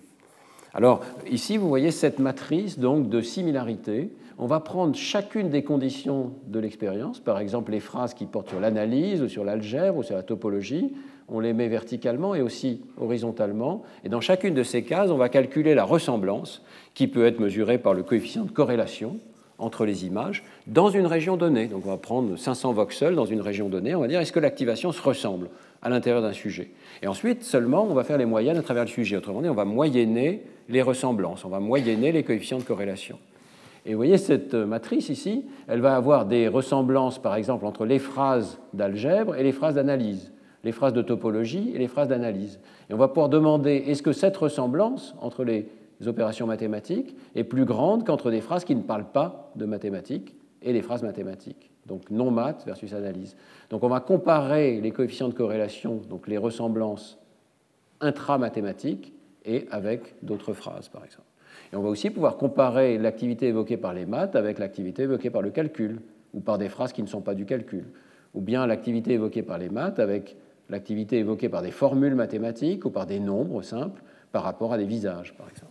Alors 0.73 1.01
ici, 1.31 1.57
vous 1.57 1.69
voyez 1.69 1.91
cette 1.91 2.19
matrice 2.19 2.79
donc 2.79 3.09
de 3.09 3.21
similarité. 3.21 4.11
On 4.39 4.47
va 4.47 4.61
prendre 4.61 4.95
chacune 4.95 5.51
des 5.51 5.63
conditions 5.63 6.33
de 6.47 6.59
l'expérience, 6.59 7.19
par 7.21 7.39
exemple 7.39 7.73
les 7.73 7.81
phrases 7.81 8.15
qui 8.15 8.25
portent 8.25 8.49
sur 8.49 8.61
l'analyse 8.61 9.21
ou 9.21 9.29
sur 9.29 9.45
l'algèbre 9.45 9.99
ou 9.99 10.03
sur 10.03 10.17
la 10.17 10.23
topologie, 10.23 10.93
on 11.29 11.41
les 11.41 11.53
met 11.53 11.69
verticalement 11.69 12.35
et 12.35 12.43
aussi 12.43 12.81
horizontalement. 12.99 13.83
Et 14.05 14.09
dans 14.09 14.21
chacune 14.21 14.55
de 14.55 14.63
ces 14.63 14.83
cases, 14.83 15.11
on 15.11 15.17
va 15.17 15.29
calculer 15.29 15.75
la 15.75 15.85
ressemblance 15.85 16.63
qui 16.95 17.07
peut 17.07 17.27
être 17.27 17.39
mesurée 17.39 17.79
par 17.79 17.95
le 17.95 18.03
coefficient 18.03 18.45
de 18.45 18.51
corrélation 18.51 19.19
entre 19.59 19.85
les 19.85 20.07
images 20.07 20.43
dans 20.67 20.89
une 20.89 21.07
région 21.07 21.37
donnée. 21.37 21.67
Donc 21.67 21.87
on 21.87 21.91
va 21.91 21.99
prendre 21.99 22.37
500 22.37 22.73
voxels 22.73 23.15
dans 23.15 23.27
une 23.27 23.43
région 23.43 23.69
donnée, 23.69 23.95
on 23.95 24.01
va 24.01 24.09
dire 24.09 24.21
est-ce 24.21 24.33
que 24.33 24.41
l'activation 24.41 24.91
se 24.91 25.03
ressemble? 25.03 25.49
À 25.83 25.89
l'intérieur 25.89 26.23
d'un 26.23 26.33
sujet. 26.33 26.71
Et 27.03 27.07
ensuite, 27.07 27.43
seulement, 27.43 27.87
on 27.89 27.95
va 27.95 28.05
faire 28.05 28.19
les 28.19 28.27
moyennes 28.27 28.59
à 28.59 28.63
travers 28.63 28.85
le 28.85 28.91
sujet. 28.91 29.17
Autrement 29.17 29.43
dit, 29.43 29.49
on 29.49 29.55
va 29.55 29.65
moyenner 29.65 30.43
les 30.69 30.83
ressemblances, 30.83 31.45
on 31.45 31.49
va 31.49 31.61
moyenner 31.61 32.13
les 32.13 32.23
coefficients 32.23 32.59
de 32.59 32.65
corrélation. 32.65 33.19
Et 33.87 33.93
vous 33.93 33.97
voyez 33.97 34.19
cette 34.19 34.55
matrice 34.55 35.09
ici, 35.09 35.47
elle 35.67 35.81
va 35.81 35.97
avoir 35.97 36.27
des 36.27 36.49
ressemblances, 36.49 37.19
par 37.19 37.35
exemple, 37.35 37.65
entre 37.65 37.87
les 37.87 37.99
phrases 37.99 38.59
d'algèbre 38.75 39.37
et 39.37 39.43
les 39.43 39.53
phrases 39.53 39.75
d'analyse. 39.75 40.33
les 40.65 40.73
phrases 40.73 40.93
de 40.93 41.03
topologie 41.03 41.73
et 41.75 41.79
les 41.79 41.89
phrases 41.89 42.09
d'analyse. 42.09 42.61
Et 42.89 42.95
on 42.95 42.99
va 42.99 43.09
pouvoir 43.09 43.29
demander 43.29 43.85
est-ce 43.87 44.03
que 44.03 44.13
cette 44.13 44.37
ressemblance 44.37 45.15
entre 45.21 45.45
les 45.45 45.67
opérations 46.07 46.47
mathématiques 46.47 47.17
est 47.35 47.45
plus 47.45 47.65
grande 47.65 48.05
qu'entre 48.05 48.31
des 48.31 48.41
phrases 48.41 48.65
qui 48.65 48.75
ne 48.75 48.83
parlent 48.83 49.11
pas 49.13 49.53
de 49.57 49.65
mathématiques 49.65 50.35
et 50.63 50.73
les 50.73 50.83
phrases 50.83 51.03
mathématiques. 51.03 51.70
Donc 51.91 52.09
non 52.11 52.31
maths 52.31 52.65
versus 52.65 52.95
analyse. 52.95 53.37
Donc 53.69 53.83
on 53.83 53.89
va 53.89 53.99
comparer 53.99 54.81
les 54.81 54.93
coefficients 54.93 55.29
de 55.29 55.35
corrélation, 55.35 55.97
donc 56.09 56.29
les 56.29 56.39
ressemblances 56.39 57.19
intramathématiques 58.01 59.13
et 59.45 59.67
avec 59.73 60.15
d'autres 60.23 60.53
phrases, 60.53 60.89
par 60.89 61.05
exemple. 61.05 61.27
Et 61.73 61.77
on 61.77 61.83
va 61.83 61.89
aussi 61.89 62.11
pouvoir 62.11 62.37
comparer 62.37 62.97
l'activité 62.97 63.49
évoquée 63.49 63.77
par 63.77 63.93
les 63.93 64.07
maths 64.07 64.37
avec 64.37 64.61
l'activité 64.61 65.03
évoquée 65.03 65.31
par 65.31 65.43
le 65.43 65.51
calcul, 65.51 66.01
ou 66.33 66.39
par 66.39 66.59
des 66.59 66.69
phrases 66.69 66.93
qui 66.93 67.03
ne 67.03 67.09
sont 67.09 67.23
pas 67.23 67.35
du 67.35 67.45
calcul, 67.45 67.87
ou 68.35 68.41
bien 68.41 68.65
l'activité 68.67 69.15
évoquée 69.15 69.43
par 69.43 69.59
les 69.59 69.69
maths 69.69 69.99
avec 69.99 70.37
l'activité 70.69 71.19
évoquée 71.19 71.49
par 71.49 71.63
des 71.63 71.73
formules 71.73 72.15
mathématiques 72.15 72.85
ou 72.85 72.91
par 72.91 73.07
des 73.07 73.19
nombres 73.19 73.63
simples 73.63 74.01
par 74.31 74.45
rapport 74.45 74.73
à 74.73 74.79
des 74.79 74.85
visages, 74.85 75.35
par 75.37 75.49
exemple. 75.51 75.70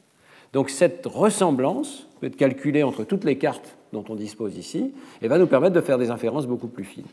Donc 0.54 0.70
cette 0.70 1.06
ressemblance 1.06 2.08
peut 2.20 2.28
être 2.28 2.36
calculée 2.36 2.84
entre 2.84 3.04
toutes 3.04 3.24
les 3.24 3.38
cartes 3.38 3.78
dont 3.93 4.04
on 4.10 4.16
dispose 4.16 4.58
ici 4.58 4.93
et 5.22 5.28
va 5.28 5.38
nous 5.38 5.47
permettre 5.47 5.76
de 5.76 5.82
faire 5.82 5.97
des 5.97 6.12
inférences 6.12 6.47
beaucoup 6.47 6.68
plus 6.68 6.84
fines. 6.84 7.06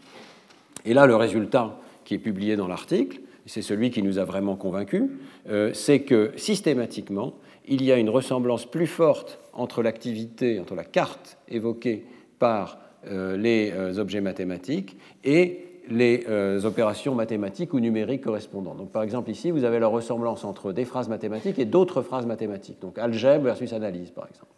Et 0.85 0.95
là, 0.95 1.07
le 1.07 1.17
résultat 1.17 1.79
qui 2.05 2.15
est 2.15 2.19
publié 2.19 2.57
dans 2.57 2.69
l'article, 2.69 3.21
c'est 3.47 3.63
celui 3.63 3.91
qui 3.91 4.03
nous 4.03 4.19
a 4.19 4.25
vraiment 4.25 4.57
convaincus, 4.57 5.05
euh, 5.49 5.71
c'est 5.73 6.01
que 6.01 6.33
systématiquement, 6.37 7.35
il 7.67 7.83
y 7.83 7.93
a 7.93 7.99
une 7.99 8.11
ressemblance 8.11 8.67
plus 8.67 8.87
forte 8.87 9.39
entre 9.53 9.83
l'activité, 9.83 10.61
entre 10.61 10.75
la 10.75 10.85
carte 10.85 11.39
évoquée 11.49 12.05
par 12.39 12.79
euh, 13.07 13.37
les 13.37 13.73
euh, 13.73 13.99
objets 13.99 14.21
mathématiques 14.21 14.97
et 15.25 15.76
les 15.89 16.27
opérations 16.65 17.15
mathématiques 17.15 17.73
ou 17.75 17.81
numériques 17.81 18.23
correspondantes. 18.23 18.91
Par 18.91 19.03
exemple, 19.03 19.31
ici, 19.31 19.51
vous 19.51 19.65
avez 19.65 19.79
la 19.79 19.87
ressemblance 19.89 20.45
entre 20.45 20.73
des 20.73 20.85
phrases 20.85 21.09
mathématiques 21.09 21.59
et 21.59 21.65
d'autres 21.65 22.03
phrases 22.03 22.27
mathématiques, 22.27 22.81
donc 22.81 22.99
algèbre 22.99 23.45
versus 23.45 23.73
analyse, 23.73 24.11
par 24.11 24.27
exemple, 24.29 24.53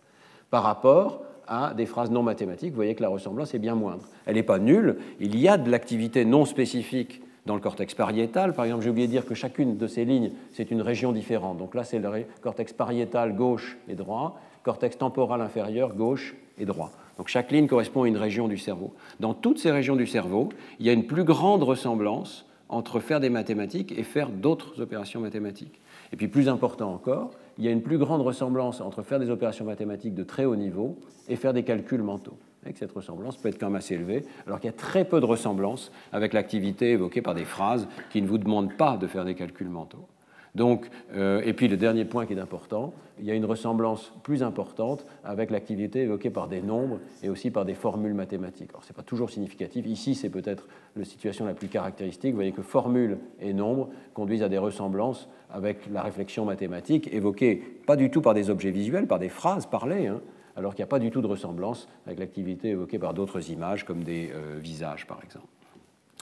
par 0.51 0.63
rapport 0.63 1.23
à 1.47 1.73
des 1.75 1.87
phrases 1.87 2.11
non 2.11 2.23
mathématiques. 2.23 2.71
Vous 2.71 2.77
voyez 2.77 2.95
que 2.95 3.03
la 3.03 3.09
ressemblance 3.09 3.55
est 3.55 3.59
bien 3.59 3.75
moindre. 3.75 4.05
Elle 4.27 4.35
n'est 4.35 4.43
pas 4.43 4.59
nulle. 4.59 4.97
Il 5.19 5.39
y 5.39 5.49
a 5.49 5.57
de 5.57 5.71
l'activité 5.71 6.25
non 6.25 6.45
spécifique 6.45 7.23
dans 7.47 7.55
le 7.55 7.61
cortex 7.63 7.95
pariétal. 7.95 8.53
Par 8.53 8.67
exemple, 8.67 8.85
j'ai 8.85 8.91
oublié 8.91 9.07
de 9.07 9.13
dire 9.13 9.25
que 9.25 9.35
chacune 9.35 9.79
de 9.79 9.87
ces 9.87 10.05
lignes, 10.05 10.33
c'est 10.53 10.71
une 10.71 10.83
région 10.83 11.13
différente. 11.13 11.57
Donc 11.57 11.75
là, 11.75 11.85
c'est 11.85 11.99
le 11.99 12.27
cortex 12.43 12.75
pariétal 12.75 13.35
gauche 13.35 13.79
et 13.89 13.95
droit, 13.95 14.39
cortex 14.63 14.99
temporal 14.99 15.41
inférieur 15.41 15.95
gauche 15.95 16.37
et 16.59 16.67
droit. 16.67 16.91
Donc 17.19 17.29
chaque 17.29 17.51
ligne 17.51 17.67
correspond 17.67 18.05
à 18.05 18.09
une 18.09 18.17
région 18.17 18.49
du 18.49 18.57
cerveau. 18.57 18.95
Dans 19.21 19.35
toutes 19.35 19.59
ces 19.59 19.71
régions 19.71 19.97
du 19.97 20.07
cerveau, 20.07 20.49
il 20.79 20.87
y 20.87 20.91
a 20.91 20.93
une 20.93 21.07
plus 21.07 21.25
grande 21.25 21.63
ressemblance 21.63 22.47
entre 22.69 23.01
faire 23.01 23.21
des 23.21 23.31
mathématiques 23.31 23.93
et 23.97 24.03
faire 24.03 24.31
d'autres 24.31 24.81
opérations 24.81 25.21
mathématiques. 25.21 25.81
Et 26.13 26.17
puis 26.17 26.29
plus 26.29 26.49
important 26.49 26.93
encore, 26.93 27.31
il 27.59 27.65
y 27.65 27.69
a 27.69 27.71
une 27.71 27.83
plus 27.83 27.99
grande 27.99 28.23
ressemblance 28.23 28.81
entre 28.81 29.03
faire 29.03 29.19
des 29.19 29.31
opérations 29.31 29.65
mathématiques 29.65 30.15
de 30.15 30.23
très 30.23 30.45
haut 30.45 30.57
niveau 30.57 30.99
et 31.29 31.37
faire 31.37 31.53
des 31.53 31.65
calculs 31.65 32.03
mentaux 32.03 32.39
cette 32.77 32.93
ressemblance 32.93 33.37
peut 33.37 33.49
être 33.49 33.59
quand 33.59 33.67
même 33.67 33.77
assez 33.77 33.95
élevée, 33.95 34.25
alors 34.47 34.61
qu'il 34.61 34.69
y 34.69 34.73
a 34.73 34.77
très 34.77 35.05
peu 35.05 35.21
de 35.21 35.27
ressemblance 35.27 35.91
avec 36.13 36.33
l'activité 36.33 36.91
évoquée 36.91 37.23
par 37.23 37.35
des 37.35 37.45
phrases 37.45 37.89
qui 38.11 38.21
ne 38.21 38.27
vous 38.27 38.39
demandent 38.39 38.77
pas 38.77 38.97
de 38.97 39.07
faire 39.07 39.25
des 39.25 39.35
calculs 39.35 39.69
mentaux. 39.69 40.07
Donc, 40.55 40.89
euh, 41.15 41.43
et 41.45 41.53
puis 41.53 41.69
le 41.69 41.77
dernier 41.77 42.05
point 42.05 42.27
qui 42.27 42.33
est 42.33 42.41
important, 42.41 42.93
il 43.21 43.27
y 43.27 43.31
a 43.31 43.35
une 43.35 43.45
ressemblance 43.45 44.13
plus 44.23 44.43
importante 44.43 45.05
avec 45.25 45.51
l'activité 45.51 46.03
évoquée 46.03 46.31
par 46.31 46.49
des 46.49 46.63
nombres 46.63 47.01
et 47.23 47.29
aussi 47.29 47.51
par 47.51 47.65
des 47.65 47.75
formules 47.75 48.15
mathématiques. 48.15 48.71
Alors, 48.71 48.85
ce 48.85 48.93
n'est 48.93 48.97
pas 48.97 49.03
toujours 49.03 49.31
significatif. 49.31 49.87
Ici, 49.87 50.15
c'est 50.15 50.31
peut-être 50.31 50.69
la 50.97 51.05
situation 51.05 51.47
la 51.47 51.55
plus 51.55 51.69
caractéristique. 51.69 52.31
Vous 52.31 52.39
voyez 52.39 52.53
que 52.53 52.63
formules 52.63 53.19
et 53.41 53.53
nombres 53.53 53.89
conduisent 54.15 54.43
à 54.43 54.49
des 54.49 54.59
ressemblances 54.59 55.29
avec 55.51 55.91
la 55.93 56.03
réflexion 56.03 56.45
mathématique 56.45 57.13
évoquée 57.13 57.57
pas 57.87 57.97
du 57.97 58.11
tout 58.11 58.21
par 58.21 58.35
des 58.35 58.51
objets 58.51 58.71
visuels, 58.71 59.07
par 59.07 59.19
des 59.19 59.29
phrases 59.29 59.67
parlées, 59.67 60.07
hein, 60.07 60.21
alors 60.57 60.75
qu'il 60.75 60.83
n'y 60.83 60.89
a 60.89 60.91
pas 60.91 60.99
du 60.99 61.11
tout 61.11 61.23
de 61.23 61.27
ressemblance 61.27 61.89
avec 62.07 62.19
l'activité 62.19 62.71
évoquée 62.71 62.99
par 62.99 63.15
d'autres 63.15 63.51
images, 63.51 63.85
comme 63.85 64.03
des 64.03 64.31
euh, 64.35 64.59
visages 64.61 65.07
par 65.07 65.21
exemple. 65.23 65.47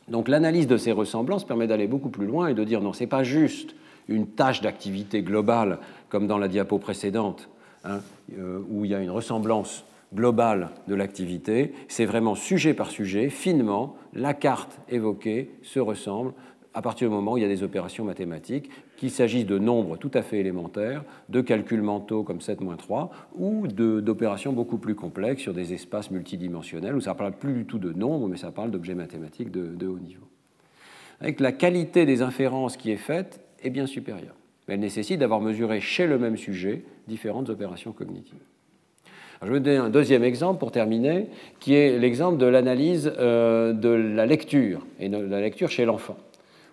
Donc 0.09 0.29
l'analyse 0.29 0.66
de 0.66 0.77
ces 0.77 0.93
ressemblances 0.93 1.45
permet 1.45 1.66
d'aller 1.66 1.89
beaucoup 1.89 2.11
plus 2.11 2.27
loin 2.27 2.49
et 2.49 2.55
de 2.55 2.62
dire 2.62 2.81
non, 2.81 2.93
ce 2.93 3.01
n'est 3.01 3.09
pas 3.09 3.24
juste 3.24 3.74
une 4.09 4.27
tâche 4.27 4.61
d'activité 4.61 5.23
globale 5.23 5.79
comme 6.09 6.27
dans 6.27 6.39
la 6.39 6.49
diapo 6.49 6.79
précédente, 6.79 7.49
hein, 7.85 8.01
euh, 8.39 8.61
où 8.69 8.85
il 8.85 8.91
y 8.91 8.95
a 8.95 9.01
une 9.01 9.11
ressemblance 9.11 9.85
globale 10.15 10.71
de 10.87 10.95
l'activité, 10.95 11.73
c'est 11.89 12.05
vraiment 12.05 12.35
sujet 12.35 12.75
par 12.75 12.91
sujet, 12.91 13.29
finement, 13.29 13.97
la 14.15 14.35
carte 14.35 14.79
évoquée 14.89 15.51
se 15.63 15.81
ressemble 15.81 16.33
à 16.77 16.83
partir 16.83 17.09
du 17.09 17.15
moment 17.15 17.33
où 17.33 17.39
il 17.39 17.41
y 17.41 17.45
a 17.45 17.49
des 17.49 17.63
opérations 17.63 18.05
mathématiques, 18.05 18.71
qu'il 18.99 19.11
s'agisse 19.11 19.47
de 19.47 19.59
nombres 19.59 19.97
tout 19.97 20.11
à 20.13 20.21
fait 20.21 20.41
élémentaires, 20.41 21.05
de 21.31 21.41
calculs 21.41 21.81
mentaux 21.81 22.23
comme 22.23 22.39
7-3, 22.39 23.09
ou 23.35 23.67
d'opérations 23.67 24.53
beaucoup 24.53 24.77
plus 24.77 24.95
complexes 24.95 25.41
sur 25.41 25.55
des 25.55 25.73
espaces 25.73 26.11
multidimensionnels, 26.11 26.95
où 26.95 27.01
ça 27.01 27.15
ne 27.15 27.17
parle 27.17 27.33
plus 27.33 27.55
du 27.55 27.65
tout 27.65 27.79
de 27.79 27.95
nombres, 27.95 28.29
mais 28.29 28.37
ça 28.37 28.53
parle 28.53 28.71
d'objets 28.71 28.95
mathématiques 28.95 29.51
de, 29.51 29.75
de, 29.75 29.87
haut 29.87 29.99
niveau. 29.99 30.27
Avec 31.23 31.41
la 31.41 31.51
qualité 31.51 32.05
des 32.05 32.21
inférences 32.21 32.77
qui 32.77 32.91
est 32.91 32.99
faite 32.99 33.41
est 33.67 33.71
bien 33.71 33.87
supérieure. 33.87 34.35
Mais 34.67 34.75
elle 34.75 34.81
nécessite 34.81 35.21
d'avoir 35.21 35.41
mesuré 35.41 35.81
chez 35.81 36.07
le 36.07 36.19
même 36.19 36.37
sujet 36.37 36.83
différentes 37.09 37.51
opérations 37.51 37.93
cognitives. 37.93 38.43
je 39.43 39.53
vais 39.53 39.61
donner 39.61 39.77
un 39.77 39.91
deuxième 39.91 40.25
exemple 40.25 40.59
pour 40.59 40.73
terminer, 40.73 41.29
qui 41.61 41.75
est 41.75 41.99
l'exemple 41.99 42.39
de 42.39 42.47
l'analyse 42.47 43.12
euh, 43.19 43.73
de 43.73 43.91
la 43.91 44.27
lecture, 44.27 44.87
et 44.99 45.09
de 45.09 45.19
la 45.19 45.41
lecture 45.41 45.71
chez 45.71 45.85
l'enfant 45.85 46.17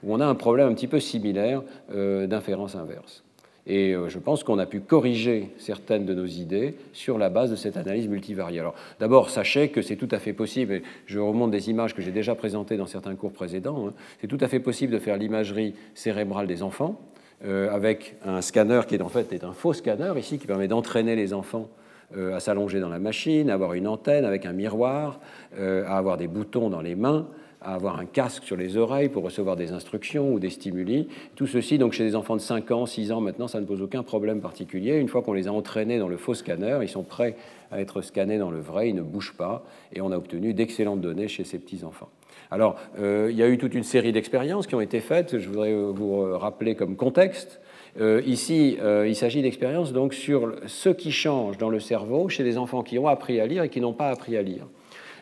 où 0.03 0.13
on 0.13 0.19
a 0.19 0.25
un 0.25 0.35
problème 0.35 0.69
un 0.69 0.73
petit 0.73 0.87
peu 0.87 0.99
similaire 0.99 1.63
euh, 1.93 2.27
d'inférence 2.27 2.75
inverse. 2.75 3.22
Et 3.65 3.93
euh, 3.93 4.09
je 4.09 4.19
pense 4.19 4.43
qu'on 4.43 4.59
a 4.59 4.65
pu 4.65 4.81
corriger 4.81 5.49
certaines 5.57 6.05
de 6.05 6.13
nos 6.13 6.25
idées 6.25 6.75
sur 6.91 7.17
la 7.17 7.29
base 7.29 7.49
de 7.49 7.55
cette 7.55 7.77
analyse 7.77 8.09
multivariée. 8.09 8.59
Alors, 8.59 8.75
d'abord, 8.99 9.29
sachez 9.29 9.69
que 9.69 9.81
c'est 9.81 9.95
tout 9.95 10.09
à 10.11 10.19
fait 10.19 10.33
possible, 10.33 10.73
et 10.73 10.83
je 11.05 11.19
remonte 11.19 11.51
des 11.51 11.69
images 11.69 11.95
que 11.95 12.01
j'ai 12.01 12.11
déjà 12.11 12.35
présentées 12.35 12.75
dans 12.75 12.87
certains 12.87 13.15
cours 13.15 13.31
précédents, 13.31 13.87
hein, 13.87 13.93
c'est 14.19 14.27
tout 14.27 14.37
à 14.41 14.49
fait 14.49 14.59
possible 14.59 14.91
de 14.91 14.99
faire 14.99 15.17
l'imagerie 15.17 15.75
cérébrale 15.95 16.45
des 16.45 16.61
enfants 16.61 16.99
euh, 17.45 17.73
avec 17.73 18.15
un 18.25 18.41
scanner 18.41 18.81
qui 18.87 18.95
est 18.95 19.01
en 19.01 19.09
fait 19.09 19.31
est 19.31 19.43
un 19.43 19.53
faux 19.53 19.73
scanner 19.73 20.13
ici 20.17 20.37
qui 20.39 20.47
permet 20.47 20.67
d'entraîner 20.67 21.15
les 21.15 21.33
enfants 21.33 21.69
à 22.15 22.39
s'allonger 22.39 22.79
dans 22.79 22.89
la 22.89 22.99
machine, 22.99 23.49
à 23.49 23.55
avoir 23.55 23.73
une 23.73 23.87
antenne 23.87 24.23
avec 24.23 24.45
un 24.45 24.51
miroir, 24.51 25.19
à 25.57 25.97
avoir 25.97 26.15
des 26.15 26.27
boutons 26.27 26.69
dans 26.69 26.81
les 26.81 26.93
mains, 26.93 27.25
à 27.63 27.75
avoir 27.75 27.99
un 27.99 28.05
casque 28.05 28.43
sur 28.43 28.57
les 28.57 28.77
oreilles 28.77 29.09
pour 29.09 29.23
recevoir 29.23 29.55
des 29.55 29.71
instructions 29.71 30.33
ou 30.33 30.39
des 30.39 30.49
stimuli. 30.49 31.07
Tout 31.35 31.47
ceci, 31.47 31.77
donc 31.77 31.93
chez 31.93 32.03
des 32.03 32.15
enfants 32.15 32.35
de 32.35 32.41
5 32.41 32.71
ans, 32.71 32.85
6 32.85 33.11
ans 33.11 33.21
maintenant, 33.21 33.47
ça 33.47 33.59
ne 33.59 33.65
pose 33.65 33.81
aucun 33.81 34.03
problème 34.03 34.41
particulier. 34.41 34.97
Une 34.97 35.07
fois 35.07 35.21
qu'on 35.21 35.33
les 35.33 35.47
a 35.47 35.53
entraînés 35.53 35.99
dans 35.99 36.07
le 36.07 36.17
faux 36.17 36.33
scanner, 36.33 36.79
ils 36.81 36.89
sont 36.89 37.03
prêts 37.03 37.35
à 37.71 37.79
être 37.79 38.01
scannés 38.01 38.37
dans 38.37 38.51
le 38.51 38.59
vrai, 38.59 38.89
ils 38.89 38.95
ne 38.95 39.01
bougent 39.01 39.35
pas, 39.37 39.65
et 39.93 40.01
on 40.01 40.11
a 40.11 40.17
obtenu 40.17 40.53
d'excellentes 40.53 41.01
données 41.01 41.27
chez 41.27 41.43
ces 41.43 41.57
petits-enfants. 41.57 42.09
Alors, 42.51 42.75
euh, 42.99 43.29
il 43.31 43.37
y 43.37 43.41
a 43.41 43.47
eu 43.47 43.57
toute 43.57 43.73
une 43.73 43.83
série 43.83 44.11
d'expériences 44.11 44.67
qui 44.67 44.75
ont 44.75 44.81
été 44.81 44.99
faites, 44.99 45.39
je 45.39 45.49
voudrais 45.49 45.73
vous 45.73 46.37
rappeler 46.37 46.75
comme 46.75 46.95
contexte. 46.95 47.59
Euh, 47.99 48.21
ici, 48.25 48.77
euh, 48.81 49.07
il 49.07 49.15
s'agit 49.15 49.41
d'expériences 49.41 49.93
donc 49.93 50.13
sur 50.13 50.55
ce 50.65 50.89
qui 50.89 51.11
change 51.11 51.57
dans 51.57 51.69
le 51.69 51.79
cerveau 51.79 52.27
chez 52.27 52.43
des 52.43 52.57
enfants 52.57 52.81
qui 52.81 52.97
ont 52.97 53.07
appris 53.07 53.39
à 53.39 53.45
lire 53.45 53.63
et 53.63 53.69
qui 53.69 53.81
n'ont 53.81 53.93
pas 53.93 54.09
appris 54.09 54.35
à 54.35 54.41
lire. 54.41 54.65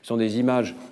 Ce 0.01 0.07
sont 0.07 0.17
des 0.17 0.39
images 0.39 0.73
euh, 0.73 0.90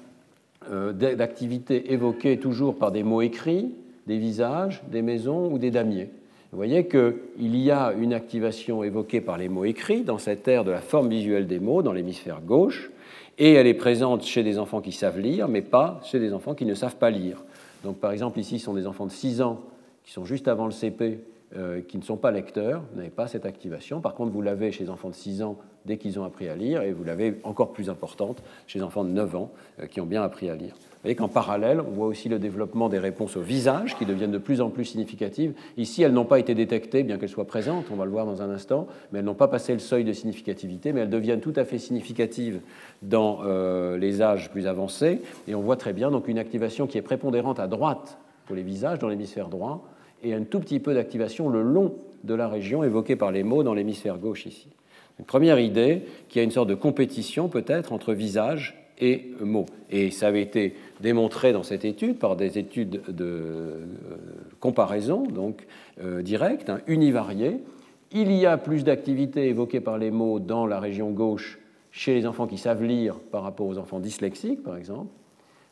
d'activités 0.70 1.94
évoquées 1.94 2.38
toujours 2.38 2.76
par 2.76 2.92
des 2.92 3.04
mots 3.04 3.22
écrits, 3.22 3.70
des 4.08 4.18
visages, 4.18 4.82
des 4.92 5.02
maisons 5.02 5.52
ou 5.52 5.58
des 5.58 5.72
damiers. 5.72 6.10
Vous 6.52 6.58
voyez 6.58 6.88
qu'il 6.88 7.56
y 7.58 7.70
a 7.70 7.94
une 7.94 8.14
activation 8.14 8.84
évoquée 8.84 9.22
par 9.22 9.38
les 9.38 9.50
mots 9.50 9.66
écrits 9.66 10.02
dans 10.02 10.18
cette 10.18 10.48
ère 10.48 10.64
de 10.64 10.72
la 10.72 10.82
forme 10.82 11.10
visuelle 11.10 11.46
des 11.46 11.60
mots 11.60 11.84
dans 11.84 11.94
l'hémisphère 11.94 12.42
gauche, 12.42 12.90
et 13.38 13.54
elle 13.54 13.68
est 13.68 13.76
présente 13.76 14.24
chez 14.24 14.44
des 14.44 14.58
enfants 14.58 14.82
qui 14.82 14.92
savent 14.92 15.20
lire, 15.20 15.48
mais 15.48 15.62
pas 15.62 16.02
chez 16.04 16.20
des 16.20 16.34
enfants 16.34 16.56
qui 16.56 16.66
ne 16.66 16.74
savent 16.74 16.98
pas 16.98 17.12
lire. 17.12 17.44
Donc 17.84 17.98
par 17.98 18.12
exemple 18.12 18.40
ici, 18.40 18.60
ce 18.60 18.66
sont 18.66 18.74
des 18.74 18.88
enfants 18.88 19.06
de 19.06 19.12
6 19.12 19.42
ans 19.42 19.60
qui 20.04 20.12
sont 20.12 20.26
juste 20.26 20.48
avant 20.48 20.66
le 20.66 20.72
CP, 20.72 21.06
euh, 21.06 21.16
qui 21.88 21.98
ne 21.98 22.04
sont 22.04 22.18
pas 22.18 22.30
lecteurs, 22.32 22.84
vous 22.92 22.98
n'avez 22.98 23.10
pas 23.10 23.28
cette 23.28 23.46
activation. 23.46 24.02
Par 24.02 24.14
contre, 24.14 24.32
vous 24.32 24.42
l'avez 24.42 24.72
chez 24.72 24.84
les 24.84 24.90
enfants 24.90 25.10
de 25.10 25.16
6 25.16 25.42
ans 25.42 25.58
dès 25.86 25.98
qu'ils 25.98 26.20
ont 26.20 26.24
appris 26.24 26.48
à 26.48 26.56
lire, 26.56 26.82
et 26.82 26.92
vous 26.92 27.04
l'avez 27.04 27.40
encore 27.44 27.72
plus 27.72 27.90
importante 27.90 28.44
chez 28.68 28.80
les 28.80 28.86
enfants 28.86 29.04
de 29.04 29.10
9 29.10 29.36
ans 29.36 29.52
euh, 29.80 29.88
qui 29.88 30.02
ont 30.02 30.06
bien 30.06 30.22
appris 30.22 30.50
à 30.50 30.56
lire. 30.56 30.74
Vous 30.74 31.04
voyez 31.04 31.16
qu'en 31.16 31.30
parallèle, 31.30 31.80
on 31.80 31.92
voit 31.92 32.08
aussi 32.08 32.28
le 32.28 32.40
développement 32.40 32.90
des 32.90 33.00
réponses 33.00 33.38
au 33.38 33.42
visage 33.42 33.98
qui 33.98 34.06
deviennent 34.06 34.32
de 34.32 34.38
plus 34.38 34.60
en 34.60 34.70
plus 34.70 34.84
significatives. 34.84 35.54
Ici, 35.78 36.04
elles 36.04 36.12
n'ont 36.12 36.26
pas 36.26 36.40
été 36.40 36.54
détectées, 36.56 37.04
bien 37.04 37.18
qu'elles 37.18 37.30
soient 37.30 37.48
présentes, 37.48 37.86
on 37.92 37.96
va 37.96 38.06
le 38.06 38.12
voir 38.12 38.26
dans 38.26 38.42
un 38.42 38.50
instant, 38.50 38.88
mais 39.12 39.20
elles 39.20 39.26
n'ont 39.26 39.34
pas 39.34 39.48
passé 39.48 39.72
le 39.74 39.80
seuil 39.80 40.04
de 40.04 40.12
significativité, 40.12 40.92
mais 40.92 41.02
elles 41.02 41.10
deviennent 41.10 41.40
tout 41.40 41.54
à 41.56 41.64
fait 41.64 41.80
significatives 41.80 42.60
dans 43.02 43.40
euh, 43.46 43.98
les 43.98 44.22
âges 44.22 44.52
plus 44.52 44.68
avancés. 44.68 45.22
Et 45.48 45.56
on 45.56 45.62
voit 45.62 45.78
très 45.78 45.94
bien 45.94 46.12
donc 46.12 46.28
une 46.28 46.38
activation 46.38 46.86
qui 46.86 46.98
est 46.98 47.02
prépondérante 47.02 47.60
à 47.60 47.68
droite 47.68 48.20
pour 48.46 48.56
les 48.56 48.64
visages 48.64 49.00
dans 49.00 49.08
l'hémisphère 49.08 49.48
droit, 49.48 49.88
et 50.24 50.34
un 50.34 50.44
tout 50.44 50.60
petit 50.60 50.80
peu 50.80 50.94
d'activation 50.94 51.50
le 51.50 51.62
long 51.62 51.96
de 52.24 52.34
la 52.34 52.48
région 52.48 52.84
évoquée 52.84 53.16
par 53.16 53.32
les 53.32 53.44
mots 53.44 53.64
dans 53.64 53.74
l'hémisphère 53.74 54.18
gauche 54.18 54.46
ici. 54.46 54.68
Une 55.20 55.26
première 55.26 55.60
idée, 55.60 56.04
qu'il 56.30 56.40
y 56.40 56.42
a 56.42 56.44
une 56.44 56.52
sorte 56.52 56.70
de 56.70 56.76
compétition 56.76 57.50
peut-être 57.50 57.92
entre 57.92 58.14
visage 58.14 58.76
et 59.00 59.32
mots. 59.42 59.66
Et 59.90 60.12
ça 60.12 60.28
avait 60.28 60.42
été 60.42 60.76
démontré 61.02 61.54
dans 61.54 61.64
cette 61.64 61.86
étude 61.86 62.18
par 62.18 62.36
des 62.36 62.58
études 62.58 63.02
de 63.08 63.26
euh, 63.26 63.86
comparaison, 64.60 65.24
donc 65.24 65.66
euh, 66.02 66.22
directe, 66.22 66.70
hein. 66.70 66.82
Il 68.12 68.32
y 68.32 68.46
a 68.48 68.58
plus 68.58 68.84
d'activité 68.84 69.48
évoquée 69.50 69.82
par 69.82 70.00
les 70.00 70.10
mots 70.10 70.40
dans 70.40 70.66
la 70.66 70.80
région 70.80 71.12
gauche 71.12 71.60
chez 71.92 72.16
les 72.16 72.26
enfants 72.26 72.48
qui 72.48 72.58
savent 72.58 72.84
lire 72.84 73.20
par 73.20 73.44
rapport 73.44 73.68
aux 73.68 73.78
enfants 73.78 74.00
dyslexiques, 74.00 74.64
par 74.64 74.78
exemple. 74.78 75.12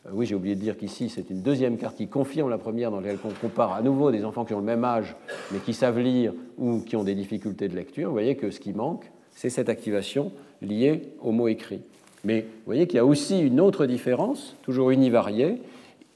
Euh, 0.08 0.12
oui, 0.14 0.26
j'ai 0.26 0.36
oublié 0.36 0.56
de 0.56 0.62
dire 0.62 0.78
qu'ici, 0.78 1.10
c'est 1.10 1.30
une 1.30 1.42
deuxième 1.42 1.78
carte 1.78 1.98
qui 1.98 2.08
confirme 2.08 2.50
la 2.50 2.58
première, 2.58 2.92
dans 2.92 3.00
laquelle 3.00 3.20
on 3.24 3.30
compare 3.30 3.74
à 3.74 3.82
nouveau 3.82 4.12
des 4.12 4.26
enfants 4.26 4.46
qui 4.46 4.54
ont 4.54 4.60
le 4.60 4.66
même 4.66 4.84
âge, 4.84 5.16
mais 5.52 5.60
qui 5.60 5.74
savent 5.74 6.00
lire 6.00 6.34
ou 6.58 6.80
qui 6.80 6.96
ont 6.96 7.04
des 7.04 7.16
difficultés 7.16 7.68
de 7.68 7.76
lecture. 7.76 8.08
Vous 8.08 8.14
voyez 8.14 8.36
que 8.36 8.52
ce 8.52 8.60
qui 8.60 8.74
manque, 8.74 9.12
c'est 9.32 9.50
cette 9.50 9.70
activation 9.70 10.32
liée 10.62 11.14
aux 11.22 11.32
mots 11.32 11.48
écrits. 11.48 11.82
Mais 12.24 12.42
vous 12.42 12.66
voyez 12.66 12.88
qu'il 12.88 12.98
y 12.98 13.00
a 13.00 13.06
aussi 13.06 13.40
une 13.40 13.60
autre 13.60 13.86
différence, 13.86 14.56
toujours 14.64 14.92
univariée. 14.92 15.62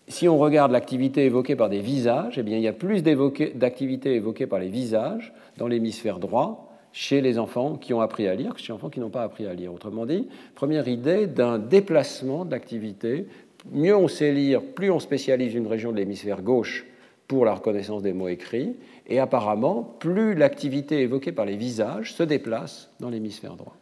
Si 0.08 0.28
on 0.28 0.38
regarde 0.38 0.72
l'activité 0.72 1.26
évoquée 1.26 1.56
par 1.56 1.70
des 1.70 1.80
visages, 1.80 2.38
eh 2.38 2.44
bien, 2.44 2.58
il 2.58 2.64
y 2.64 2.68
a 2.68 2.74
plus 2.74 3.04
d'activité 3.04 4.16
évoquée 4.16 4.48
par 4.48 4.60
les 4.60 4.68
visages 4.68 5.34
dans 5.58 5.68
l'hémisphère 5.68 6.20
droit 6.20 6.72
chez 6.94 7.22
les 7.22 7.39
enfants 7.39 7.78
qui 7.78 7.94
ont 7.94 8.02
appris 8.02 8.28
à 8.28 8.36
lire 8.36 8.54
que 8.54 8.60
chez 8.60 8.68
les 8.68 8.74
enfants 8.74 8.89
qui 8.89 9.00
n'ont 9.00 9.10
pas 9.10 9.24
appris 9.24 9.46
à 9.46 9.54
lire. 9.54 9.74
Autrement 9.74 10.06
dit, 10.06 10.28
première 10.56 10.88
idée 10.88 11.28
d'un 11.28 11.58
déplacement 11.58 12.46
d'activité. 12.46 13.28
Mieux 13.70 13.95
on 13.95 14.07
sait 14.07 14.32
lire, 14.32 14.62
plus 14.62 14.89
on 14.89 14.99
spécialise 14.99 15.53
une 15.53 15.68
région 15.68 15.91
de 15.91 15.97
l'hémisphère 15.97 16.41
gauche 16.41 16.86
pour 17.28 17.45
la 17.45 17.53
reconnaissance 17.53 18.01
des 18.01 18.14
mots 18.14 18.28
écrits, 18.28 18.76
et 19.07 19.20
apparemment, 19.20 19.95
plus 19.99 20.36
l'activité 20.36 21.01
évoquée 21.01 21.32
par 21.32 21.45
les 21.45 21.55
visages 21.55 22.14
se 22.14 22.24
déplace 22.24 22.89
dans 22.99 23.09
l'hémisphère 23.09 23.55
droit. 23.55 23.76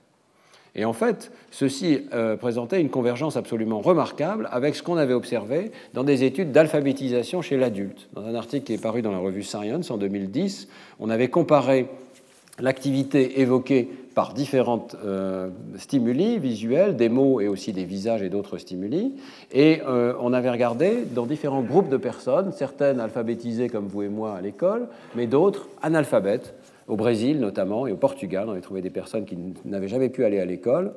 Et 0.76 0.86
en 0.86 0.94
fait, 0.94 1.32
ceci 1.50 2.02
euh, 2.14 2.38
présentait 2.38 2.80
une 2.80 2.90
convergence 2.90 3.38
absolument 3.38 3.80
remarquable 3.80 4.48
avec 4.52 4.76
ce 4.76 4.84
qu'on 4.84 4.98
avait 4.98 5.14
observé 5.14 5.72
dans 5.94 6.04
des 6.04 6.24
études 6.24 6.52
d'alphabétisation 6.52 7.42
chez 7.42 7.58
l'adulte. 7.58 8.08
Dans 8.14 8.24
un 8.24 8.36
article 8.36 8.66
qui 8.66 8.74
est 8.74 8.82
paru 8.82 9.02
dans 9.02 9.12
la 9.12 9.18
revue 9.18 9.44
Science 9.44 9.90
en 9.90 9.98
2010, 9.98 10.68
on 11.00 11.10
avait 11.10 11.30
comparé 11.30 11.88
l'activité 12.60 13.42
évoquée 13.42 13.90
par 14.20 14.34
différents 14.34 14.86
euh, 15.06 15.48
stimuli 15.78 16.40
visuels, 16.40 16.98
des 16.98 17.08
mots 17.08 17.40
et 17.40 17.48
aussi 17.48 17.72
des 17.72 17.86
visages 17.86 18.22
et 18.22 18.28
d'autres 18.28 18.58
stimuli. 18.58 19.14
Et 19.54 19.82
euh, 19.88 20.14
on 20.20 20.34
avait 20.34 20.50
regardé 20.50 21.06
dans 21.16 21.26
différents 21.26 21.62
groupes 21.62 21.88
de 21.88 21.96
personnes, 21.96 22.52
certaines 22.52 23.00
alphabétisées 23.00 23.70
comme 23.70 23.88
vous 23.88 24.04
et 24.04 24.10
moi 24.10 24.36
à 24.36 24.42
l'école, 24.42 24.90
mais 25.16 25.26
d'autres 25.26 25.70
analphabètes, 25.82 26.54
au 26.90 26.98
Brésil 26.98 27.40
notamment 27.40 27.88
et 27.88 27.94
au 27.94 27.96
Portugal. 27.96 28.50
On 28.50 28.52
avait 28.52 28.60
trouvé 28.60 28.82
des 28.82 28.90
personnes 28.90 29.24
qui 29.24 29.38
n'avaient 29.64 29.88
jamais 29.88 30.10
pu 30.10 30.26
aller 30.26 30.42
à 30.42 30.46
l'école 30.46 30.92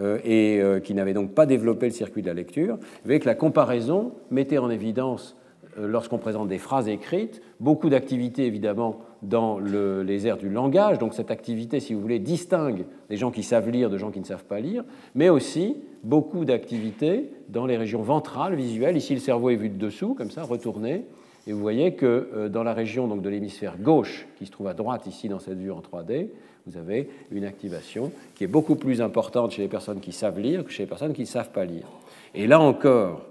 euh, 0.00 0.20
et 0.24 0.80
qui 0.84 0.94
n'avaient 0.94 1.14
donc 1.14 1.32
pas 1.32 1.46
développé 1.46 1.86
le 1.86 1.92
circuit 1.92 2.22
de 2.22 2.28
la 2.28 2.34
lecture. 2.34 2.78
Avec 3.04 3.24
la 3.24 3.34
comparaison 3.34 4.12
mettait 4.30 4.58
en 4.58 4.70
évidence 4.70 5.34
lorsqu'on 5.76 6.18
présente 6.18 6.46
des 6.46 6.58
phrases 6.58 6.88
écrites, 6.88 7.42
beaucoup 7.58 7.88
d'activités 7.88 8.46
évidemment 8.46 9.00
dans 9.22 9.58
les 9.58 10.26
aires 10.26 10.36
du 10.36 10.48
langage, 10.48 10.98
donc 10.98 11.14
cette 11.14 11.30
activité, 11.30 11.80
si 11.80 11.94
vous 11.94 12.00
voulez, 12.00 12.18
distingue 12.18 12.84
des 13.10 13.16
gens 13.16 13.30
qui 13.30 13.42
savent 13.42 13.68
lire 13.68 13.90
de 13.90 13.98
gens 13.98 14.10
qui 14.10 14.20
ne 14.20 14.24
savent 14.24 14.44
pas 14.44 14.60
lire, 14.60 14.84
mais 15.14 15.28
aussi 15.28 15.76
beaucoup 16.04 16.44
d'activités 16.44 17.30
dans 17.48 17.66
les 17.66 17.76
régions 17.76 18.02
ventrales, 18.02 18.54
visuelles. 18.54 18.96
Ici, 18.96 19.14
le 19.14 19.20
cerveau 19.20 19.50
est 19.50 19.56
vu 19.56 19.68
de 19.68 19.78
dessous, 19.78 20.14
comme 20.14 20.30
ça, 20.30 20.44
retourné, 20.44 21.04
et 21.48 21.52
vous 21.52 21.60
voyez 21.60 21.94
que 21.94 22.28
euh, 22.34 22.48
dans 22.48 22.62
la 22.62 22.74
région 22.74 23.08
donc, 23.08 23.22
de 23.22 23.28
l'hémisphère 23.28 23.78
gauche, 23.78 24.26
qui 24.36 24.46
se 24.46 24.50
trouve 24.50 24.68
à 24.68 24.74
droite 24.74 25.06
ici 25.06 25.28
dans 25.28 25.38
cette 25.38 25.58
vue 25.58 25.72
en 25.72 25.80
3D, 25.80 26.28
vous 26.66 26.76
avez 26.76 27.08
une 27.30 27.44
activation 27.44 28.12
qui 28.34 28.44
est 28.44 28.48
beaucoup 28.48 28.76
plus 28.76 29.00
importante 29.00 29.52
chez 29.52 29.62
les 29.62 29.68
personnes 29.68 30.00
qui 30.00 30.12
savent 30.12 30.38
lire 30.38 30.64
que 30.64 30.70
chez 30.70 30.82
les 30.82 30.88
personnes 30.88 31.14
qui 31.14 31.22
ne 31.22 31.26
savent 31.26 31.50
pas 31.50 31.64
lire. 31.64 31.86
Et 32.34 32.46
là 32.46 32.60
encore, 32.60 33.24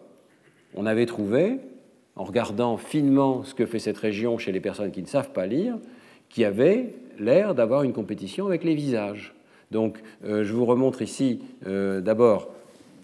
on 0.75 0.87
avait 0.87 1.05
trouvé 1.05 1.59
en 2.17 2.23
regardant 2.23 2.77
finement 2.77 3.43
ce 3.43 3.53
que 3.53 3.65
fait 3.65 3.79
cette 3.79 3.97
région 3.97 4.37
chez 4.37 4.51
les 4.51 4.59
personnes 4.59 4.91
qui 4.91 5.01
ne 5.01 5.07
savent 5.07 5.31
pas 5.31 5.45
lire, 5.45 5.77
qui 6.29 6.43
avait 6.43 6.93
l'air 7.19 7.55
d'avoir 7.55 7.83
une 7.83 7.93
compétition 7.93 8.47
avec 8.47 8.63
les 8.63 8.75
visages. 8.75 9.33
Donc, 9.71 10.01
euh, 10.25 10.43
je 10.43 10.53
vous 10.53 10.65
remontre 10.65 11.01
ici 11.01 11.39
euh, 11.67 12.01
d'abord, 12.01 12.49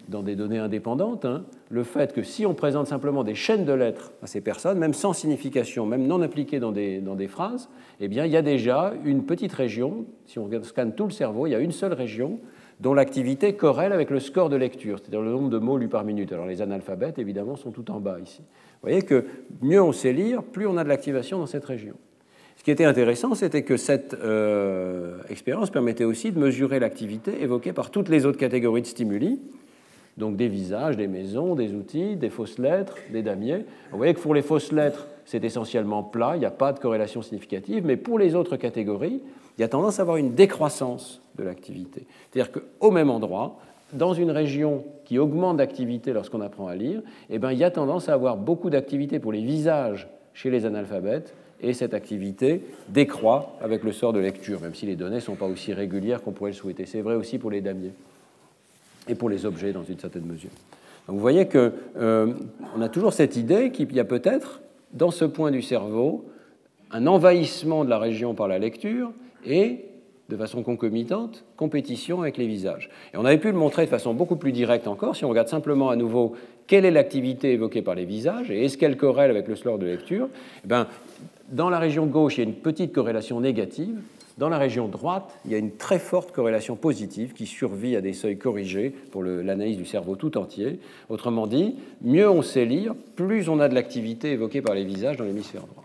dans 0.08 0.22
des 0.22 0.36
données 0.36 0.58
indépendantes, 0.58 1.24
hein, 1.24 1.44
le 1.70 1.82
fait 1.82 2.12
que 2.12 2.22
si 2.22 2.44
on 2.44 2.54
présente 2.54 2.86
simplement 2.86 3.24
des 3.24 3.34
chaînes 3.34 3.64
de 3.64 3.72
lettres 3.72 4.12
à 4.22 4.26
ces 4.26 4.40
personnes, 4.40 4.78
même 4.78 4.92
sans 4.92 5.12
signification, 5.12 5.86
même 5.86 6.06
non 6.06 6.20
appliquées 6.20 6.60
dans 6.60 6.72
des, 6.72 7.00
dans 7.00 7.14
des 7.14 7.28
phrases, 7.28 7.68
eh 8.00 8.08
bien, 8.08 8.26
il 8.26 8.32
y 8.32 8.36
a 8.36 8.42
déjà 8.42 8.92
une 9.04 9.24
petite 9.24 9.52
région, 9.52 10.04
si 10.26 10.38
on 10.38 10.48
scanne 10.62 10.94
tout 10.94 11.04
le 11.04 11.10
cerveau, 11.10 11.46
il 11.46 11.50
y 11.50 11.54
a 11.54 11.60
une 11.60 11.72
seule 11.72 11.94
région 11.94 12.38
dont 12.80 12.94
l'activité 12.94 13.54
corrèle 13.54 13.92
avec 13.92 14.10
le 14.10 14.20
score 14.20 14.48
de 14.48 14.56
lecture, 14.56 14.98
c'est-à-dire 14.98 15.22
le 15.22 15.30
nombre 15.30 15.50
de 15.50 15.58
mots 15.58 15.78
lus 15.78 15.88
par 15.88 16.04
minute. 16.04 16.32
Alors 16.32 16.46
les 16.46 16.62
analphabètes, 16.62 17.18
évidemment, 17.18 17.56
sont 17.56 17.70
tout 17.70 17.90
en 17.90 18.00
bas 18.00 18.18
ici. 18.20 18.40
Vous 18.40 18.88
voyez 18.88 19.02
que 19.02 19.24
mieux 19.62 19.82
on 19.82 19.92
sait 19.92 20.12
lire, 20.12 20.42
plus 20.42 20.66
on 20.66 20.76
a 20.76 20.84
de 20.84 20.88
l'activation 20.88 21.38
dans 21.38 21.46
cette 21.46 21.64
région. 21.64 21.94
Ce 22.56 22.62
qui 22.62 22.70
était 22.70 22.84
intéressant, 22.84 23.34
c'était 23.34 23.62
que 23.62 23.76
cette 23.76 24.14
euh, 24.14 25.18
expérience 25.28 25.70
permettait 25.70 26.04
aussi 26.04 26.32
de 26.32 26.38
mesurer 26.38 26.78
l'activité 26.78 27.42
évoquée 27.42 27.72
par 27.72 27.90
toutes 27.90 28.08
les 28.08 28.26
autres 28.26 28.38
catégories 28.38 28.82
de 28.82 28.86
stimuli, 28.86 29.40
donc 30.16 30.36
des 30.36 30.48
visages, 30.48 30.96
des 30.96 31.08
maisons, 31.08 31.54
des 31.54 31.74
outils, 31.74 32.16
des 32.16 32.30
fausses 32.30 32.58
lettres, 32.58 32.96
des 33.10 33.22
damiers. 33.22 33.64
Vous 33.90 33.98
voyez 33.98 34.14
que 34.14 34.20
pour 34.20 34.34
les 34.34 34.42
fausses 34.42 34.72
lettres, 34.72 35.08
c'est 35.26 35.44
essentiellement 35.44 36.02
plat, 36.02 36.32
il 36.36 36.40
n'y 36.40 36.46
a 36.46 36.50
pas 36.50 36.72
de 36.72 36.78
corrélation 36.78 37.22
significative, 37.22 37.84
mais 37.84 37.96
pour 37.96 38.18
les 38.18 38.34
autres 38.34 38.56
catégories, 38.56 39.20
il 39.56 39.60
y 39.60 39.64
a 39.64 39.68
tendance 39.68 39.98
à 39.98 40.02
avoir 40.02 40.16
une 40.16 40.34
décroissance 40.34 41.22
de 41.36 41.44
l'activité. 41.44 42.06
C'est-à-dire 42.30 42.52
qu'au 42.52 42.90
même 42.90 43.10
endroit, 43.10 43.58
dans 43.92 44.12
une 44.12 44.30
région 44.30 44.84
qui 45.04 45.18
augmente 45.18 45.58
d'activité 45.58 46.12
lorsqu'on 46.12 46.40
apprend 46.40 46.66
à 46.66 46.74
lire, 46.74 47.00
eh 47.30 47.38
bien, 47.38 47.52
il 47.52 47.58
y 47.58 47.64
a 47.64 47.70
tendance 47.70 48.08
à 48.08 48.14
avoir 48.14 48.36
beaucoup 48.36 48.70
d'activité 48.70 49.18
pour 49.18 49.32
les 49.32 49.42
visages 49.42 50.08
chez 50.32 50.50
les 50.50 50.66
analphabètes, 50.66 51.34
et 51.60 51.72
cette 51.72 51.94
activité 51.94 52.62
décroît 52.88 53.56
avec 53.62 53.84
le 53.84 53.92
sort 53.92 54.12
de 54.12 54.18
lecture, 54.18 54.60
même 54.60 54.74
si 54.74 54.86
les 54.86 54.96
données 54.96 55.16
ne 55.16 55.20
sont 55.20 55.36
pas 55.36 55.46
aussi 55.46 55.72
régulières 55.72 56.22
qu'on 56.22 56.32
pourrait 56.32 56.50
le 56.50 56.56
souhaiter. 56.56 56.84
C'est 56.84 57.00
vrai 57.00 57.14
aussi 57.14 57.38
pour 57.38 57.50
les 57.50 57.60
damiers 57.60 57.92
et 59.08 59.14
pour 59.14 59.30
les 59.30 59.46
objets 59.46 59.72
dans 59.72 59.84
une 59.84 59.98
certaine 59.98 60.26
mesure. 60.26 60.50
Donc 61.06 61.16
vous 61.16 61.22
voyez 61.22 61.46
qu'on 61.46 61.72
euh, 61.96 62.32
a 62.80 62.88
toujours 62.88 63.12
cette 63.12 63.36
idée 63.36 63.70
qu'il 63.70 63.92
y 63.94 64.00
a 64.00 64.04
peut-être, 64.04 64.60
dans 64.94 65.10
ce 65.10 65.24
point 65.24 65.50
du 65.50 65.62
cerveau, 65.62 66.24
un 66.90 67.06
envahissement 67.06 67.84
de 67.84 67.90
la 67.90 67.98
région 67.98 68.34
par 68.34 68.48
la 68.48 68.58
lecture 68.58 69.12
et 69.44 69.84
de 70.30 70.36
façon 70.36 70.62
concomitante, 70.62 71.44
compétition 71.56 72.22
avec 72.22 72.38
les 72.38 72.46
visages. 72.46 72.88
Et 73.12 73.18
on 73.18 73.24
avait 73.24 73.38
pu 73.38 73.48
le 73.48 73.58
montrer 73.58 73.84
de 73.84 73.90
façon 73.90 74.14
beaucoup 74.14 74.36
plus 74.36 74.52
directe 74.52 74.88
encore, 74.88 75.16
si 75.16 75.24
on 75.24 75.28
regarde 75.28 75.48
simplement 75.48 75.90
à 75.90 75.96
nouveau 75.96 76.34
quelle 76.66 76.86
est 76.86 76.90
l'activité 76.90 77.52
évoquée 77.52 77.82
par 77.82 77.94
les 77.94 78.06
visages 78.06 78.50
et 78.50 78.64
est-ce 78.64 78.78
qu'elle 78.78 78.96
corrèle 78.96 79.30
avec 79.30 79.48
le 79.48 79.54
slore 79.54 79.78
de 79.78 79.84
lecture. 79.84 80.28
Eh 80.64 80.68
ben, 80.68 80.86
dans 81.50 81.68
la 81.68 81.78
région 81.78 82.06
gauche, 82.06 82.38
il 82.38 82.40
y 82.40 82.44
a 82.44 82.48
une 82.48 82.54
petite 82.54 82.92
corrélation 82.92 83.40
négative. 83.40 84.00
Dans 84.36 84.48
la 84.48 84.58
région 84.58 84.88
droite, 84.88 85.38
il 85.44 85.52
y 85.52 85.54
a 85.54 85.58
une 85.58 85.76
très 85.76 85.98
forte 85.98 86.32
corrélation 86.32 86.74
positive 86.74 87.34
qui 87.34 87.46
survit 87.46 87.94
à 87.94 88.00
des 88.00 88.12
seuils 88.12 88.38
corrigés 88.38 88.90
pour 89.10 89.22
l'analyse 89.22 89.76
du 89.76 89.86
cerveau 89.86 90.16
tout 90.16 90.36
entier. 90.36 90.80
Autrement 91.08 91.46
dit, 91.46 91.76
mieux 92.02 92.28
on 92.28 92.42
sait 92.42 92.64
lire, 92.64 92.94
plus 93.14 93.48
on 93.48 93.60
a 93.60 93.68
de 93.68 93.74
l'activité 93.74 94.32
évoquée 94.32 94.60
par 94.60 94.74
les 94.74 94.84
visages 94.84 95.16
dans 95.16 95.24
l'hémisphère 95.24 95.66
droit. 95.66 95.84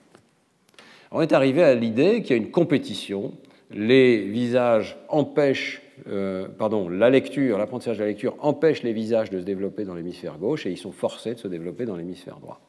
On 1.12 1.22
est 1.22 1.34
arrivé 1.34 1.64
à 1.64 1.76
l'idée 1.76 2.22
qu'il 2.22 2.36
y 2.36 2.40
a 2.40 2.42
une 2.42 2.52
compétition 2.52 3.34
les 3.72 4.18
visages 4.18 4.98
empêchent, 5.10 5.82
euh, 6.08 6.48
pardon, 6.48 6.90
la 6.90 7.10
lecture, 7.10 7.58
l'apprentissage 7.58 7.98
de 7.98 8.04
la 8.04 8.10
lecture 8.10 8.36
empêche 8.40 8.84
les 8.84 8.94
visages 8.94 9.30
de 9.30 9.40
se 9.40 9.46
développer 9.46 9.86
dans 9.86 9.94
l'hémisphère 9.94 10.38
gauche 10.38 10.66
et 10.66 10.72
ils 10.72 10.78
sont 10.78 10.92
forcés 10.92 11.36
de 11.36 11.40
se 11.40 11.48
développer 11.48 11.86
dans 11.86 11.96
l'hémisphère 11.96 12.40
droit. 12.40 12.62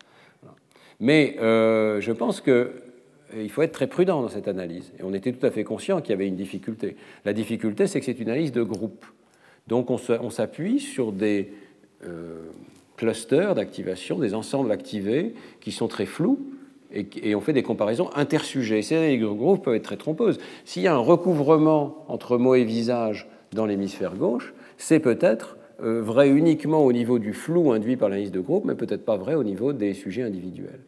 Mais 0.99 1.37
euh, 1.41 2.01
je 2.01 2.12
pense 2.12 2.43
qu'il 2.43 2.68
euh, 3.35 3.49
faut 3.49 3.62
être 3.62 3.72
très 3.72 3.87
prudent 3.87 4.22
dans 4.22 4.28
cette 4.28 4.49
analyse. 4.49 4.93
Et 4.99 5.03
on 5.03 5.14
était 5.14 5.33
tout 5.33 5.45
à 5.47 5.51
fait 5.51 5.64
conscient 5.64 6.01
qu'il 6.01 6.11
y 6.11 6.14
avait 6.14 6.28
une 6.28 6.37
difficulté. 6.37 6.97
La 7.24 7.33
difficulté, 7.33 7.87
c'est 7.87 8.01
que 8.01 8.07
c'est 8.07 8.18
une 8.18 8.28
analyse 8.28 8.53
de 8.53 8.62
groupe. 8.62 9.05
Donc 9.66 9.91
on 9.91 10.31
s'appuie 10.31 10.81
sur 10.81 11.12
des 11.12 11.53
clusters 12.97 13.55
d'activation, 13.55 14.18
des 14.18 14.35
ensembles 14.35 14.72
activés 14.72 15.35
qui 15.61 15.70
sont 15.70 15.87
très 15.87 16.07
flous 16.07 16.39
et, 16.93 17.35
on 17.35 17.41
fait 17.41 17.53
des 17.53 17.62
comparaisons 17.62 18.11
intersujets. 18.14 18.83
Ces 18.83 19.18
groupes 19.18 19.64
peuvent 19.64 19.74
être 19.74 19.85
très 19.85 19.97
trompeuses. 19.97 20.39
S'il 20.64 20.83
y 20.83 20.89
a 20.89 20.95
un 20.95 20.99
recouvrement 20.99 22.05
entre 22.09 22.37
mots 22.37 22.55
et 22.55 22.64
visage 22.64 23.28
dans 23.53 23.66
l'hémisphère 23.66 24.16
gauche, 24.16 24.55
c'est 24.76 25.01
peut-être 25.01 25.57
euh, 25.83 26.03
vrai 26.03 26.28
uniquement 26.28 26.85
au 26.85 26.93
niveau 26.93 27.18
du 27.18 27.33
flou 27.33 27.72
induit 27.72 27.97
par 27.97 28.09
l'analyse 28.09 28.33
de 28.33 28.41
groupe, 28.41 28.64
mais 28.64 28.74
peut-être 28.74 29.05
pas 29.05 29.16
vrai 29.16 29.35
au 29.35 29.45
niveau 29.45 29.72
des 29.72 29.95
sujets 29.95 30.22
individuels. 30.22 30.81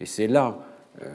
Et 0.00 0.06
c'est 0.06 0.26
là, 0.26 0.58
euh, 0.58 0.73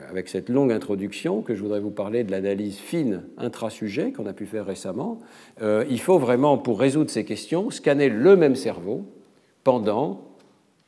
avec 0.10 0.28
cette 0.28 0.50
longue 0.50 0.72
introduction, 0.72 1.42
que 1.42 1.56
je 1.56 1.62
voudrais 1.62 1.80
vous 1.80 1.92
parler 1.92 2.24
de 2.24 2.32
l'analyse 2.32 2.78
fine 2.78 3.24
intrasujet 3.38 4.12
qu'on 4.12 4.26
a 4.26 4.34
pu 4.34 4.46
faire 4.46 4.66
récemment. 4.66 5.20
Euh, 5.62 5.86
il 5.90 6.02
faut 6.02 6.20
vraiment, 6.20 6.58
pour 6.58 6.80
résoudre 6.80 7.10
ces 7.10 7.24
questions, 7.24 7.70
scanner 7.70 8.10
le 8.10 8.36
même 8.36 8.56
cerveau 8.56 9.06
pendant 9.64 10.22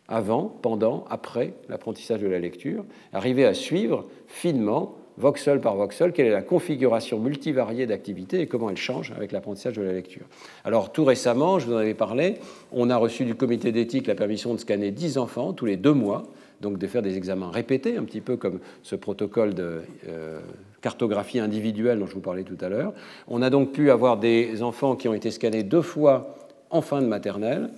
avant, 0.08 0.54
pendant, 0.62 1.06
après 1.10 1.54
l'apprentissage 1.70 2.20
de 2.20 2.28
la 2.28 2.39
lecture, 2.39 2.84
arriver 3.14 3.46
à 3.46 3.54
suivre 3.54 4.06
finement 4.28 4.96
voxel 5.18 5.62
par 5.62 5.76
voxel, 5.76 6.12
quelle 6.12 6.26
est 6.26 6.32
la 6.32 6.42
configuration 6.42 7.20
multivariée 7.20 7.86
d'activité 7.86 8.42
et 8.42 8.48
comment 8.48 8.70
elle 8.70 8.78
change 8.78 9.14
avec 9.16 9.32
l'apprentissage 9.32 9.76
de 9.78 9.82
la 9.82 9.94
lecture. 9.94 10.26
Alors 10.66 10.92
tout 10.92 11.06
récemment, 11.06 11.60
je 11.60 11.68
vous 11.68 11.74
en 11.74 11.78
avais 11.78 11.94
parlé, 11.94 12.36
on 12.72 12.89
a 12.89 12.98
reçu 12.98 13.24
du 13.24 13.36
comité 13.36 13.72
d'éthique 13.72 14.08
la 14.08 14.16
permission 14.16 14.54
de 14.54 14.60
scanner 14.60 14.92
10 14.92 15.18
enfants 15.18 15.54
tous 15.54 15.66
les 15.66 15.78
deux 15.78 15.94
mois, 15.94 16.24
donc 16.62 16.78
de 16.78 16.88
faire 16.88 17.01
des 17.01 17.18
examens 17.18 17.49
répétés, 17.49 17.97
un 17.97 18.03
petit 18.03 18.22
peu 18.22 18.38
comme 18.38 18.59
ce 18.84 18.95
protocole 18.95 19.53
de 19.53 19.82
euh, 20.07 20.39
cartographie 20.82 21.39
individuelle 21.39 21.99
dont 21.99 22.07
je 22.07 22.14
vous 22.14 22.22
parlais 22.22 22.43
tout 22.43 22.57
à 22.62 22.70
l'heure. 22.70 22.93
On 23.28 23.41
a 23.41 23.49
donc 23.49 23.72
pu 23.72 23.91
avoir 23.91 24.18
des 24.18 24.64
enfants 24.64 24.95
qui 24.95 25.07
ont 25.07 25.14
été 25.14 25.32
scannés 25.32 25.64
deux 25.64 25.82
fois 25.82 26.36
en 26.70 26.82
fin 26.82 27.01
de 27.01 27.07
maternelle, 27.07 27.70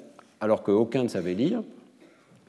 alors 0.41 0.63
qu'aucun 0.63 1.03
ne 1.03 1.07
savait 1.07 1.34
lire, 1.34 1.63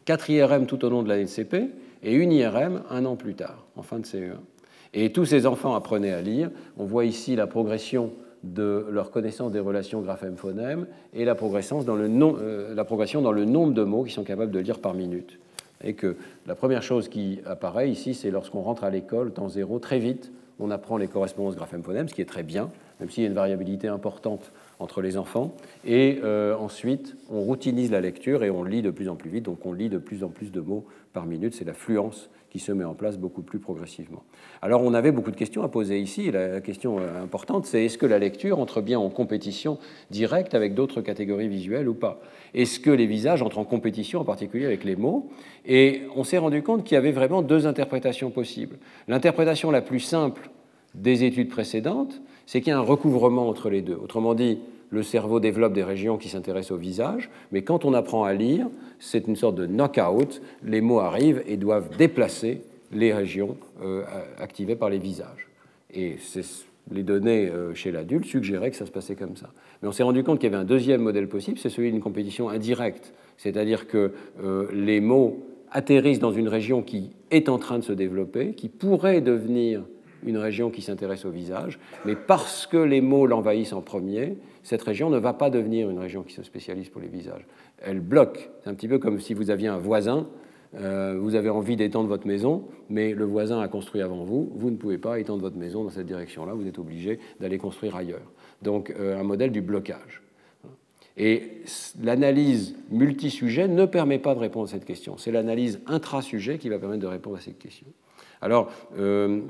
4 0.05 0.30
IRM 0.30 0.66
tout 0.66 0.85
au 0.85 0.91
long 0.91 1.03
de 1.03 1.09
l'année 1.09 1.24
de 1.24 1.28
CP 1.28 1.70
et 2.03 2.12
une 2.12 2.32
IRM 2.32 2.82
un 2.91 3.05
an 3.07 3.16
plus 3.16 3.35
tard, 3.35 3.64
en 3.76 3.82
fin 3.82 3.99
de 3.99 4.05
CE1. 4.05 4.35
Et 4.93 5.11
tous 5.11 5.24
ces 5.24 5.47
enfants 5.47 5.74
apprenaient 5.74 6.12
à 6.12 6.20
lire. 6.20 6.51
On 6.76 6.85
voit 6.85 7.05
ici 7.05 7.35
la 7.35 7.47
progression 7.47 8.12
de 8.45 8.87
leur 8.91 9.11
connaissance 9.11 9.51
des 9.51 9.59
relations 9.59 10.03
graphème-phonème 10.03 10.87
et 11.14 11.24
la 11.24 11.35
progression, 11.35 11.82
dans 11.82 11.97
le 11.97 12.09
euh, 12.11 12.74
la 12.74 12.85
progression 12.85 13.22
dans 13.22 13.32
le 13.32 13.47
nombre 13.47 13.72
de 13.72 13.82
mots 13.82 14.05
qu'ils 14.05 14.12
sont 14.12 14.24
capables 14.24 14.53
de 14.53 14.59
lire 14.59 14.80
par 14.80 14.95
minute. 14.95 15.39
Et 15.85 15.95
que 15.95 16.16
la 16.47 16.55
première 16.55 16.82
chose 16.82 17.09
qui 17.09 17.41
apparaît 17.47 17.91
ici, 17.91 18.14
c'est 18.14 18.30
lorsqu'on 18.30 18.62
rentre 18.62 18.85
à 18.85 18.91
l'école, 18.91 19.32
temps 19.32 19.49
zéro, 19.49 19.78
très 19.78 19.99
vite, 19.99 20.32
on 20.59 20.70
apprend 20.70 20.97
les 20.97 21.09
correspondances 21.09 21.57
graphème-phonème, 21.57 22.09
ce 22.09 22.14
qui 22.14 22.22
est 22.22 22.28
très 22.28 22.43
bien, 22.43 22.70
même 23.01 23.11
s'il 23.11 23.22
y 23.22 23.26
a 23.26 23.28
une 23.28 23.35
variabilité 23.35 23.89
importante 23.89 24.53
entre 24.79 25.03
les 25.03 25.16
enfants. 25.16 25.55
Et 25.85 26.20
euh, 26.22 26.57
ensuite, 26.57 27.16
on 27.31 27.41
routinise 27.41 27.91
la 27.91 28.01
lecture 28.01 28.45
et 28.45 28.51
on 28.51 28.64
lit 28.64 28.83
de 28.83 28.91
plus 28.91 29.09
en 29.09 29.16
plus 29.16 29.31
vite, 29.31 29.45
donc 29.45 29.64
on 29.66 29.72
lit 29.72 29.89
de 29.89 29.99
plus 29.99 30.25
en 30.25 30.29
plus 30.29 30.53
de 30.53 30.61
mots 30.61 30.85
par 31.12 31.27
minute. 31.27 31.55
C'est 31.55 31.64
la 31.64 31.75
fluence 31.75 32.29
qui 32.55 32.61
se 32.61 32.70
met 32.70 32.85
en 32.85 32.95
place 32.95 33.18
beaucoup 33.18 33.43
plus 33.43 33.59
progressivement. 33.59 34.22
Alors 34.62 34.83
on 34.85 34.95
avait 34.95 35.11
beaucoup 35.11 35.33
de 35.33 35.37
questions 35.37 35.64
à 35.64 35.68
poser 35.68 35.99
ici. 35.99 36.31
La 36.31 36.61
question 36.61 37.01
euh, 37.01 37.20
importante, 37.20 37.66
c'est 37.66 37.85
est-ce 37.85 37.99
que 37.99 38.07
la 38.07 38.20
lecture 38.20 38.61
entre 38.61 38.81
bien 38.81 39.01
en 39.01 39.11
compétition 39.11 39.79
directe 40.11 40.55
avec 40.55 40.75
d'autres 40.75 41.01
catégories 41.01 41.49
visuelles 41.49 41.89
ou 41.89 41.95
pas? 41.95 42.20
Est-ce 42.55 42.79
que 42.79 42.91
les 42.91 43.07
visages 43.07 43.43
entrent 43.43 43.59
en 43.59 43.64
compétition 43.64 44.20
en 44.20 44.25
particulier 44.25 44.66
avec 44.66 44.85
les 44.85 44.95
mots? 44.95 45.31
Et 45.66 46.03
on 46.14 46.22
s'est 46.22 46.39
rendu 46.39 46.62
compte 46.62 46.85
qu'il 46.85 46.95
y 46.95 46.99
avait 46.99 47.11
vraiment 47.11 47.43
deux 47.43 47.66
interprétations 47.66 48.31
possibles. 48.31 48.77
L'interprétation 49.09 49.72
la 49.72 49.83
plus 49.83 49.99
simple 49.99 50.49
des 50.95 51.25
études 51.25 51.49
précédentes, 51.49 52.22
c'est 52.47 52.61
qu'il 52.61 52.70
y 52.70 52.74
a 52.74 52.78
un 52.78 52.82
recouvrement 52.82 53.49
entre 53.49 53.70
les 53.70 53.82
deux. 53.82 53.95
Autrement 53.95 54.34
dit, 54.34 54.59
le 54.90 55.03
cerveau 55.03 55.40
développe 55.40 55.72
des 55.72 55.82
régions 55.82 56.16
qui 56.18 56.28
s'intéressent 56.28 56.72
au 56.72 56.76
visage, 56.76 57.30
mais 57.53 57.62
quand 57.62 57.84
on 57.84 57.95
apprend 57.95 58.24
à 58.24 58.32
lire, 58.32 58.68
c'est 58.99 59.26
une 59.26 59.36
sorte 59.36 59.57
de 59.57 59.66
knockout, 59.66 60.40
les 60.62 60.80
mots 60.80 61.01
arrivent 61.01 61.42
et 61.47 61.57
doivent 61.57 61.97
déplacer 61.97 62.62
les 62.92 63.12
régions 63.12 63.57
euh, 63.82 64.05
activées 64.38 64.76
par 64.76 64.88
les 64.88 64.99
visages. 64.99 65.49
Et 65.92 66.16
les 66.90 67.03
données 67.03 67.49
euh, 67.49 67.74
chez 67.74 67.90
l'adulte 67.90 68.26
suggéraient 68.26 68.70
que 68.70 68.76
ça 68.76 68.86
se 68.86 68.90
passait 68.90 69.16
comme 69.16 69.36
ça. 69.36 69.51
Mais 69.82 69.88
on 69.88 69.92
s'est 69.92 70.03
rendu 70.03 70.22
compte 70.22 70.38
qu'il 70.38 70.51
y 70.51 70.55
avait 70.55 70.62
un 70.62 70.66
deuxième 70.66 71.03
modèle 71.03 71.28
possible, 71.28 71.59
c'est 71.59 71.70
celui 71.70 71.90
d'une 71.90 72.01
compétition 72.01 72.49
indirecte, 72.49 73.12
c'est-à-dire 73.36 73.86
que 73.86 74.12
euh, 74.42 74.66
les 74.72 75.01
mots 75.01 75.45
atterrissent 75.70 76.20
dans 76.20 76.32
une 76.32 76.49
région 76.49 76.82
qui 76.82 77.11
est 77.30 77.49
en 77.49 77.59
train 77.59 77.78
de 77.78 77.84
se 77.84 77.92
développer, 77.92 78.53
qui 78.53 78.68
pourrait 78.68 79.20
devenir 79.20 79.82
une 80.25 80.39
région 80.39 80.70
qui 80.70 80.83
s'intéresse 80.83 81.25
au 81.25 81.31
visage, 81.31 81.79
mais 82.05 82.16
parce 82.16 82.66
que 82.66 82.77
les 82.77 83.01
mots 83.01 83.27
l'envahissent 83.27 83.72
en 83.72 83.83
premier, 83.83 84.37
cette 84.62 84.83
région 84.83 85.11
ne 85.11 85.18
va 85.18 85.33
pas 85.33 85.51
devenir 85.51 85.91
une 85.91 85.99
région 85.99 86.22
qui 86.22 86.35
se 86.35 86.43
spécialise 86.43 86.89
pour 86.89 87.01
les 87.01 87.09
visages. 87.09 87.47
Elle 87.83 88.01
bloque. 88.01 88.51
C'est 88.62 88.70
un 88.70 88.75
petit 88.75 88.89
peu 88.89 88.99
comme 88.99 89.20
si 89.20 89.35
vous 89.35 89.51
aviez 89.51 89.68
un 89.68 89.79
voisin, 89.79 90.27
euh, 90.77 91.16
vous 91.20 91.35
avez 91.35 91.51
envie 91.51 91.77
d'étendre 91.77 92.09
votre 92.09 92.27
maison, 92.27 92.64
mais 92.89 93.12
le 93.12 93.25
voisin 93.25 93.61
a 93.61 93.68
construit 93.68 94.03
avant 94.03 94.25
vous, 94.25 94.51
vous 94.57 94.70
ne 94.70 94.77
pouvez 94.77 94.99
pas 94.99 95.20
étendre 95.20 95.43
votre 95.43 95.57
maison 95.57 95.85
dans 95.85 95.91
cette 95.91 96.07
direction-là, 96.07 96.55
vous 96.55 96.66
êtes 96.66 96.79
obligé 96.79 97.20
d'aller 97.41 97.59
construire 97.59 97.95
ailleurs. 97.95 98.33
Donc 98.62 98.93
euh, 98.99 99.20
un 99.20 99.22
modèle 99.22 99.53
du 99.53 99.61
blocage. 99.61 100.22
Et 101.16 101.62
l'analyse 102.03 102.75
multisujet 102.91 103.68
ne 103.68 103.87
permet 103.87 104.18
pas 104.18 104.35
de 104.35 104.41
répondre 104.41 104.68
à 104.68 104.72
cette 104.72 104.85
question. 104.85 105.16
C'est 105.16 105.31
l'analyse 105.31 105.81
intrasujet 105.87 106.59
qui 106.59 106.68
va 106.68 106.79
permettre 106.79 107.03
de 107.03 107.07
répondre 107.07 107.37
à 107.37 107.41
cette 107.41 107.59
question. 107.59 107.87
Alors, 108.41 108.70
euh, 108.99 109.43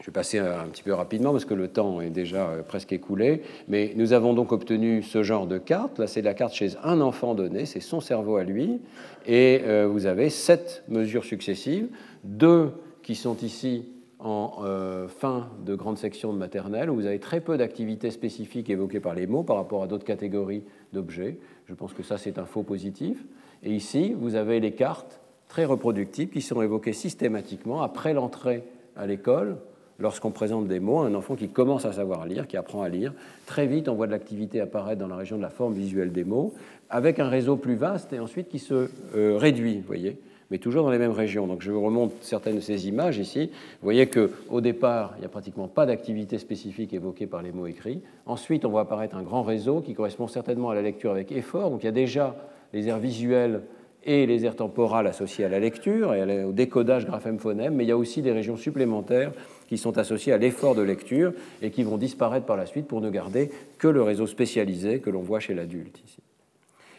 je 0.00 0.06
vais 0.06 0.12
passer 0.12 0.38
un 0.38 0.66
petit 0.66 0.82
peu 0.82 0.92
rapidement 0.92 1.30
parce 1.30 1.44
que 1.44 1.54
le 1.54 1.68
temps 1.68 2.00
est 2.00 2.10
déjà 2.10 2.48
euh, 2.48 2.62
presque 2.62 2.92
écoulé, 2.92 3.42
mais 3.68 3.92
nous 3.94 4.12
avons 4.12 4.34
donc 4.34 4.50
obtenu 4.50 5.02
ce 5.02 5.22
genre 5.22 5.46
de 5.46 5.58
carte. 5.58 5.98
Là, 5.98 6.06
c'est 6.06 6.22
la 6.22 6.34
carte 6.34 6.54
chez 6.54 6.70
un 6.82 7.00
enfant 7.00 7.34
donné, 7.34 7.66
c'est 7.66 7.80
son 7.80 8.00
cerveau 8.00 8.36
à 8.36 8.44
lui, 8.44 8.80
et 9.26 9.60
euh, 9.64 9.86
vous 9.86 10.06
avez 10.06 10.30
sept 10.30 10.82
mesures 10.88 11.24
successives, 11.24 11.88
deux 12.24 12.72
qui 13.02 13.14
sont 13.14 13.36
ici 13.38 13.86
en 14.18 14.62
euh, 14.64 15.08
fin 15.08 15.50
de 15.64 15.74
grande 15.74 15.98
section 15.98 16.32
de 16.32 16.38
maternelle, 16.38 16.90
où 16.90 16.94
vous 16.94 17.06
avez 17.06 17.18
très 17.18 17.40
peu 17.40 17.56
d'activités 17.56 18.10
spécifiques 18.10 18.70
évoquées 18.70 19.00
par 19.00 19.14
les 19.14 19.26
mots 19.26 19.42
par 19.42 19.56
rapport 19.56 19.82
à 19.82 19.86
d'autres 19.86 20.04
catégories 20.04 20.62
d'objets. 20.92 21.38
Je 21.66 21.74
pense 21.74 21.92
que 21.92 22.02
ça, 22.02 22.18
c'est 22.18 22.38
un 22.38 22.44
faux 22.44 22.62
positif. 22.62 23.24
Et 23.64 23.72
ici, 23.72 24.14
vous 24.16 24.36
avez 24.36 24.60
les 24.60 24.72
cartes 24.72 25.20
très 25.48 25.64
reproductibles 25.64 26.32
qui 26.32 26.40
sont 26.40 26.62
évoquées 26.62 26.92
systématiquement 26.92 27.82
après 27.82 28.14
l'entrée 28.14 28.64
à 28.96 29.06
l'école 29.06 29.58
lorsqu'on 30.02 30.32
présente 30.32 30.66
des 30.66 30.80
mots 30.80 30.98
à 30.98 31.06
un 31.06 31.14
enfant 31.14 31.36
qui 31.36 31.48
commence 31.48 31.84
à 31.84 31.92
savoir 31.92 32.26
lire, 32.26 32.48
qui 32.48 32.56
apprend 32.56 32.82
à 32.82 32.88
lire. 32.88 33.14
Très 33.46 33.66
vite, 33.66 33.88
on 33.88 33.94
voit 33.94 34.06
de 34.06 34.12
l'activité 34.12 34.60
apparaître 34.60 35.00
dans 35.00 35.06
la 35.06 35.16
région 35.16 35.36
de 35.36 35.42
la 35.42 35.48
forme 35.48 35.72
visuelle 35.72 36.12
des 36.12 36.24
mots, 36.24 36.52
avec 36.90 37.20
un 37.20 37.28
réseau 37.28 37.56
plus 37.56 37.76
vaste 37.76 38.12
et 38.12 38.18
ensuite 38.18 38.48
qui 38.48 38.58
se 38.58 38.90
euh, 39.14 39.38
réduit, 39.38 39.76
vous 39.76 39.86
voyez, 39.86 40.18
mais 40.50 40.58
toujours 40.58 40.82
dans 40.82 40.90
les 40.90 40.98
mêmes 40.98 41.12
régions. 41.12 41.46
Donc 41.46 41.62
je 41.62 41.70
vous 41.70 41.80
remonte 41.80 42.12
certaines 42.20 42.56
de 42.56 42.60
ces 42.60 42.88
images 42.88 43.18
ici. 43.18 43.46
Vous 43.46 43.84
voyez 43.84 44.08
qu'au 44.08 44.60
départ, 44.60 45.12
il 45.16 45.20
n'y 45.20 45.26
a 45.26 45.30
pratiquement 45.30 45.68
pas 45.68 45.86
d'activité 45.86 46.36
spécifique 46.38 46.92
évoquée 46.92 47.28
par 47.28 47.40
les 47.40 47.52
mots 47.52 47.66
écrits. 47.66 48.00
Ensuite, 48.26 48.64
on 48.64 48.70
voit 48.70 48.82
apparaître 48.82 49.16
un 49.16 49.22
grand 49.22 49.44
réseau 49.44 49.80
qui 49.80 49.94
correspond 49.94 50.26
certainement 50.26 50.70
à 50.70 50.74
la 50.74 50.82
lecture 50.82 51.12
avec 51.12 51.30
effort. 51.30 51.70
Donc 51.70 51.84
il 51.84 51.86
y 51.86 51.88
a 51.88 51.92
déjà 51.92 52.34
les 52.72 52.88
aires 52.88 52.98
visuelles 52.98 53.62
et 54.04 54.26
les 54.26 54.44
aires 54.44 54.56
temporales 54.56 55.06
associées 55.06 55.44
à 55.44 55.48
la 55.48 55.60
lecture 55.60 56.14
et 56.14 56.44
au 56.44 56.52
décodage 56.52 57.06
graphème-phonème, 57.06 57.74
mais 57.74 57.84
il 57.84 57.88
y 57.88 57.92
a 57.92 57.96
aussi 57.96 58.22
des 58.22 58.32
régions 58.32 58.56
supplémentaires 58.56 59.32
qui 59.68 59.78
sont 59.78 59.98
associés 59.98 60.32
à 60.32 60.38
l'effort 60.38 60.74
de 60.74 60.82
lecture 60.82 61.32
et 61.62 61.70
qui 61.70 61.82
vont 61.82 61.96
disparaître 61.96 62.46
par 62.46 62.56
la 62.56 62.66
suite 62.66 62.86
pour 62.86 63.00
ne 63.00 63.10
garder 63.10 63.50
que 63.78 63.88
le 63.88 64.02
réseau 64.02 64.26
spécialisé 64.26 64.98
que 64.98 65.10
l'on 65.10 65.22
voit 65.22 65.40
chez 65.40 65.54
l'adulte 65.54 66.00
ici. 66.04 66.18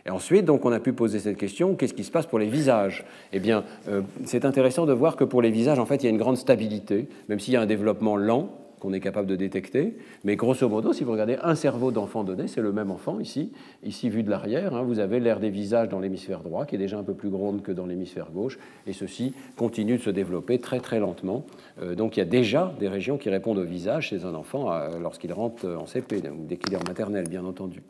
Et 0.06 0.10
ensuite, 0.10 0.44
donc, 0.44 0.66
on 0.66 0.72
a 0.72 0.80
pu 0.80 0.92
poser 0.92 1.20
cette 1.20 1.38
question 1.38 1.76
qu'est-ce 1.76 1.94
qui 1.94 2.04
se 2.04 2.12
passe 2.12 2.26
pour 2.26 2.40
les 2.40 2.48
visages? 2.48 3.06
Eh 3.32 3.40
bien, 3.40 3.64
euh, 3.88 4.02
c'est 4.26 4.44
intéressant 4.44 4.86
de 4.86 4.92
voir 4.92 5.16
que 5.16 5.24
pour 5.24 5.42
les 5.42 5.52
visages, 5.52 5.80
en 5.80 5.86
fait, 5.86 5.98
il 5.98 6.04
y 6.04 6.08
a 6.08 6.10
une 6.10 6.18
grande 6.18 6.38
stabilité, 6.38 7.08
même 7.30 7.40
s'il 7.40 7.54
y 7.54 7.58
a 7.58 7.62
un 7.62 7.66
développement 7.66 8.18
lent 8.18 8.50
qu'on 8.84 8.92
est 8.92 9.00
capable 9.00 9.28
de 9.28 9.38
détecter. 9.38 9.96
Mais 10.26 10.36
grosso 10.36 10.68
modo, 10.68 10.92
si 10.92 11.06
vous 11.06 11.14
regardez 11.14 11.38
un 11.42 11.56
cerveau 11.56 11.92
d'enfant 11.92 12.26
donné, 12.26 12.48
c'est 12.48 12.62
le 12.62 12.74
même 12.74 12.92
enfant 12.92 13.22
ici, 13.22 13.54
ici 13.82 14.10
vu 14.10 14.24
de 14.24 14.30
l'arrière. 14.30 14.76
Hein, 14.76 14.84
vous 14.84 15.00
avez 15.00 15.22
l'air 15.22 15.40
des 15.40 15.50
visages 15.50 15.88
dans 15.88 16.02
l'hémisphère 16.02 16.42
droit, 16.42 16.66
qui 16.66 16.76
est 16.76 16.78
déjà 16.78 16.98
un 16.98 17.04
peu 17.04 17.14
plus 17.14 17.30
grande 17.30 17.62
que 17.62 17.72
dans 17.72 17.86
l'hémisphère 17.86 18.30
gauche, 18.32 18.60
et 18.86 18.92
ceci 18.92 19.34
continue 19.56 19.96
de 19.96 20.02
se 20.02 20.10
développer 20.10 20.60
très 20.60 20.82
très 20.82 21.00
lentement. 21.00 21.46
Euh, 21.82 21.96
donc 21.96 22.18
il 22.18 22.20
y 22.20 22.24
a 22.24 22.26
déjà 22.26 22.74
des 22.78 22.90
régions 22.90 23.18
qui 23.18 23.30
répondent 23.30 23.58
au 23.58 23.64
visage 23.64 24.10
chez 24.10 24.26
un 24.26 24.36
enfant 24.36 24.74
euh, 24.74 25.00
lorsqu'il 25.02 25.32
rentre 25.32 25.66
en 25.66 25.86
CP, 25.86 26.22
dès 26.22 26.58
qu'il 26.58 26.74
est 26.74 26.78
en 26.78 26.86
maternelle, 26.86 27.30
bien 27.30 27.46
entendu 27.46 27.82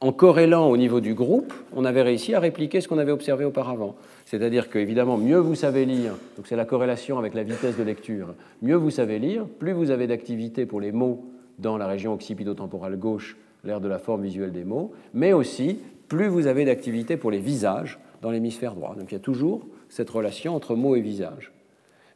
en 0.00 0.12
corrélant 0.12 0.68
au 0.68 0.76
niveau 0.76 1.00
du 1.00 1.14
groupe, 1.14 1.52
on 1.74 1.84
avait 1.84 2.02
réussi 2.02 2.34
à 2.34 2.40
répliquer 2.40 2.80
ce 2.80 2.88
qu'on 2.88 2.98
avait 2.98 3.12
observé 3.12 3.44
auparavant. 3.44 3.96
C'est-à-dire 4.26 4.70
que, 4.70 4.78
évidemment, 4.78 5.18
mieux 5.18 5.38
vous 5.38 5.56
savez 5.56 5.86
lire, 5.86 6.12
donc 6.36 6.46
c'est 6.46 6.56
la 6.56 6.64
corrélation 6.64 7.18
avec 7.18 7.34
la 7.34 7.42
vitesse 7.42 7.76
de 7.76 7.82
lecture, 7.82 8.34
mieux 8.62 8.76
vous 8.76 8.90
savez 8.90 9.18
lire, 9.18 9.44
plus 9.46 9.72
vous 9.72 9.90
avez 9.90 10.06
d'activité 10.06 10.66
pour 10.66 10.80
les 10.80 10.92
mots 10.92 11.24
dans 11.58 11.76
la 11.76 11.88
région 11.88 12.14
occipito-temporale 12.14 12.96
gauche, 12.96 13.36
l'aire 13.64 13.80
de 13.80 13.88
la 13.88 13.98
forme 13.98 14.22
visuelle 14.22 14.52
des 14.52 14.64
mots, 14.64 14.92
mais 15.14 15.32
aussi 15.32 15.78
plus 16.06 16.28
vous 16.28 16.46
avez 16.46 16.64
d'activité 16.64 17.16
pour 17.16 17.32
les 17.32 17.40
visages 17.40 17.98
dans 18.22 18.30
l'hémisphère 18.30 18.74
droit. 18.74 18.94
Donc 18.96 19.10
il 19.10 19.14
y 19.14 19.18
a 19.18 19.20
toujours 19.20 19.66
cette 19.88 20.10
relation 20.10 20.54
entre 20.54 20.76
mots 20.76 20.94
et 20.94 21.00
visage. 21.00 21.52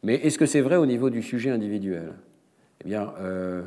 Mais 0.05 0.15
est-ce 0.15 0.39
que 0.39 0.47
c'est 0.47 0.61
vrai 0.61 0.77
au 0.77 0.87
niveau 0.87 1.11
du 1.11 1.23
sujet 1.23 1.51
individuel? 1.51 2.13
Eh 2.85 2.89
bien, 2.89 3.13
euh, 3.21 3.63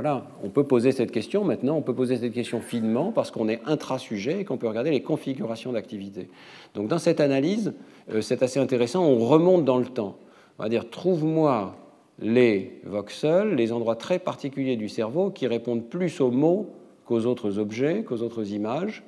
voilà, 0.00 0.28
on 0.44 0.48
peut 0.48 0.62
poser 0.62 0.92
cette 0.92 1.10
question 1.10 1.42
maintenant, 1.42 1.76
on 1.76 1.82
peut 1.82 1.92
poser 1.92 2.18
cette 2.18 2.32
question 2.32 2.60
finement 2.60 3.10
parce 3.10 3.32
qu'on 3.32 3.48
est 3.48 3.60
intra-sujet 3.66 4.42
et 4.42 4.44
qu'on 4.44 4.56
peut 4.56 4.68
regarder 4.68 4.92
les 4.92 5.02
configurations 5.02 5.72
d'activité. 5.72 6.28
Donc 6.76 6.86
dans 6.86 7.00
cette 7.00 7.18
analyse, 7.18 7.72
euh, 8.12 8.20
c'est 8.20 8.44
assez 8.44 8.60
intéressant, 8.60 9.04
on 9.04 9.18
remonte 9.18 9.64
dans 9.64 9.78
le 9.78 9.86
temps. 9.86 10.14
On 10.56 10.62
va 10.62 10.68
dire, 10.68 10.88
trouve-moi 10.88 11.74
les 12.20 12.80
voxels, 12.84 13.56
les 13.56 13.72
endroits 13.72 13.96
très 13.96 14.20
particuliers 14.20 14.76
du 14.76 14.88
cerveau 14.88 15.30
qui 15.30 15.48
répondent 15.48 15.88
plus 15.88 16.20
aux 16.20 16.30
mots 16.30 16.68
qu'aux 17.04 17.26
autres 17.26 17.58
objets, 17.58 18.04
qu'aux 18.04 18.22
autres 18.22 18.52
images, 18.52 19.02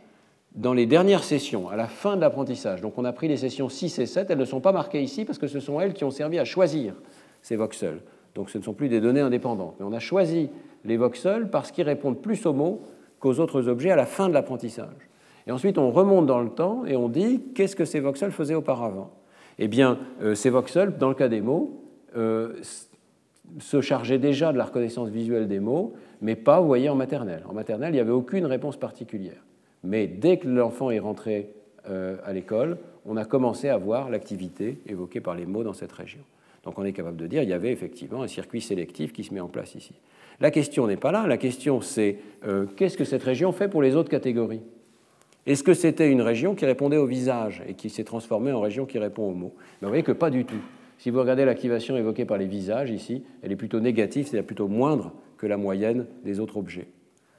dans 0.57 0.73
les 0.73 0.87
dernières 0.87 1.23
sessions, 1.23 1.69
à 1.69 1.77
la 1.77 1.87
fin 1.87 2.17
de 2.17 2.21
l'apprentissage. 2.21 2.81
Donc 2.81 2.99
on 2.99 3.05
a 3.05 3.13
pris 3.13 3.29
les 3.29 3.37
sessions 3.37 3.69
6 3.69 4.01
et 4.01 4.07
7, 4.07 4.29
elles 4.31 4.39
ne 4.39 4.45
sont 4.45 4.61
pas 4.61 4.73
marquées 4.73 5.05
ici 5.05 5.25
parce 5.25 5.39
que 5.39 5.47
ce 5.47 5.61
sont 5.61 5.81
elles 5.81 5.95
qui 5.95 6.03
ont 6.03 6.11
servi 6.11 6.41
à 6.41 6.45
choisir 6.45 6.95
ces 7.43 7.55
voxels. 7.55 8.01
Donc 8.35 8.51
ce 8.51 8.59
ne 8.59 8.63
sont 8.63 8.75
plus 8.75 8.89
des 8.89 9.01
données 9.01 9.21
indépendantes. 9.21 9.75
Mais 9.79 9.87
on 9.87 9.93
a 9.93 9.99
choisi 9.99 10.51
les 10.85 10.97
voxels 10.97 11.51
parce 11.51 11.71
qu'ils 11.71 11.85
répondent 11.85 12.21
plus 12.21 12.47
aux 12.47 12.53
mots 12.53 12.83
qu'aux 13.19 13.39
autres 13.41 13.69
objets 13.69 13.91
à 13.91 13.97
la 13.97 14.07
fin 14.07 14.29
de 14.29 14.35
l'apprentissage. 14.35 15.11
Et 15.47 15.53
ensuite, 15.53 15.79
on 15.79 15.91
remonte 15.91 16.27
dans 16.27 16.41
le 16.41 16.51
temps 16.51 16.85
et 16.87 16.97
on 16.97 17.09
dit 17.09 17.43
qu'est-ce 17.55 17.77
que 17.77 17.85
ces 17.85 18.01
voxels 18.01 18.33
faisaient 18.33 18.55
auparavant? 18.55 19.11
Eh 19.59 19.69
bien, 19.69 19.99
euh, 20.23 20.35
ces 20.35 20.51
voxels, 20.51 20.97
dans 20.97 21.09
le 21.09 21.15
cas 21.15 21.29
des 21.29 21.41
mots, 21.41 21.83
euh, 22.17 22.55
se 23.59 23.81
chargeait 23.81 24.19
déjà 24.19 24.53
de 24.53 24.59
la 24.59 24.65
reconnaissance 24.65 25.09
visuelle 25.09 25.49
des 25.49 25.61
mots, 25.61 25.95
mais 26.23 26.37
pas, 26.37 26.61
vous 26.61 26.67
voyez, 26.67 26.89
en 26.89 26.95
maternelle. 26.95 27.43
En 27.49 27.53
maternelle, 27.53 27.91
il 27.91 27.95
n'y 27.95 28.01
avait 28.01 28.11
aucune 28.11 28.47
réponse 28.47 28.77
particulière. 28.77 29.43
Mais 29.83 30.07
dès 30.07 30.39
que 30.39 30.49
l'enfant 30.49 30.91
est 30.91 30.99
rentré 30.99 31.53
euh, 31.89 32.17
à 32.25 32.33
l'école, 32.33 32.79
on 33.07 33.17
a 33.17 33.25
commencé 33.25 33.69
à 33.69 33.77
voir 33.77 34.11
l'activité 34.11 34.79
évoquée 34.87 35.21
par 35.21 35.35
les 35.35 35.47
mots 35.47 35.65
dans 35.65 35.73
cette 35.73 35.93
région. 35.93 36.21
Donc 36.65 36.79
on 36.79 36.85
est 36.85 36.93
capable 36.93 37.17
de 37.17 37.27
dire 37.27 37.41
qu'il 37.41 37.51
y 37.51 37.55
avait 37.55 37.73
effectivement 37.73 38.23
un 38.23 38.29
circuit 38.29 38.61
sélectif 38.61 39.13
qui 39.13 39.25
se 39.25 39.33
met 39.33 39.41
en 39.41 39.49
place 39.49 39.75
ici. 39.75 39.95
La 40.41 40.51
question 40.51 40.87
n'est 40.87 40.97
pas 40.97 41.13
là, 41.13 41.27
la 41.27 41.37
question 41.37 41.81
c'est 41.81 42.19
euh, 42.47 42.67
qu'est-ce 42.77 42.97
que 42.97 43.05
cette 43.05 43.23
région 43.23 43.53
fait 43.53 43.69
pour 43.69 43.83
les 43.83 43.97
autres 43.97 44.11
catégories? 44.11 44.63
Est-ce 45.47 45.63
que 45.63 45.75
c'était 45.75 46.11
une 46.11 46.21
région 46.21 46.55
qui 46.55 46.67
répondait 46.67 46.99
au 46.99 47.07
visage 47.07 47.63
et 47.67 47.75
qui 47.75 47.89
s'est 47.89 48.05
transformée 48.05 48.53
en 48.53 48.61
région 48.61 48.85
qui 48.85 48.99
répond 48.99 49.31
aux 49.31 49.35
mots? 49.35 49.55
Ben, 49.81 49.87
Vous 49.87 49.89
voyez 49.89 50.03
que 50.03 50.13
pas 50.13 50.31
du 50.31 50.45
tout. 50.45 50.61
Si 50.99 51.09
vous 51.09 51.19
regardez 51.19 51.47
l'activation 51.47 51.97
évoquée 51.97 52.27
par 52.27 52.37
les 52.37 52.47
visages 52.47 52.91
ici, 52.91 53.25
elle 53.43 53.53
est 53.53 53.57
plutôt 53.57 53.81
négative, 53.81 54.27
c'est-à-dire 54.27 54.47
plutôt 54.47 54.69
moindre 54.69 55.15
que 55.39 55.47
la 55.47 55.57
moyenne 55.57 56.07
des 56.25 56.41
autres 56.41 56.59
objets. 56.59 56.89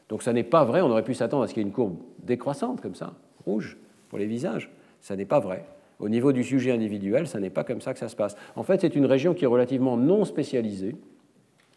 Donc 0.10 0.24
ça 0.24 0.34
n'est 0.34 0.44
pas 0.44 0.66
vrai, 0.66 0.82
on 0.82 0.90
aurait 0.90 1.04
pu 1.04 1.14
s'attendre 1.14 1.44
à 1.44 1.48
ce 1.48 1.54
qu'il 1.54 1.62
y 1.62 1.66
ait 1.66 1.70
une 1.70 1.74
courbe 1.74 1.98
décroissante 2.24 2.82
comme 2.82 2.96
ça, 2.96 3.14
rouge, 3.46 3.78
pour 4.10 4.18
les 4.18 4.26
visages. 4.26 4.72
Ça 5.00 5.16
n'est 5.16 5.26
pas 5.26 5.40
vrai. 5.40 5.64
Au 6.02 6.10
niveau 6.10 6.34
du 6.34 6.44
sujet 6.44 6.72
individuel, 6.72 7.28
ça 7.28 7.40
n'est 7.40 7.52
pas 7.52 7.64
comme 7.64 7.80
ça 7.80 7.94
que 7.94 8.00
ça 8.00 8.10
se 8.10 8.16
passe. 8.16 8.36
En 8.56 8.64
fait, 8.64 8.82
c'est 8.82 8.96
une 8.96 9.06
région 9.06 9.34
qui 9.34 9.46
est 9.46 9.48
relativement 9.48 9.98
non 9.98 10.26
spécialisée 10.26 10.96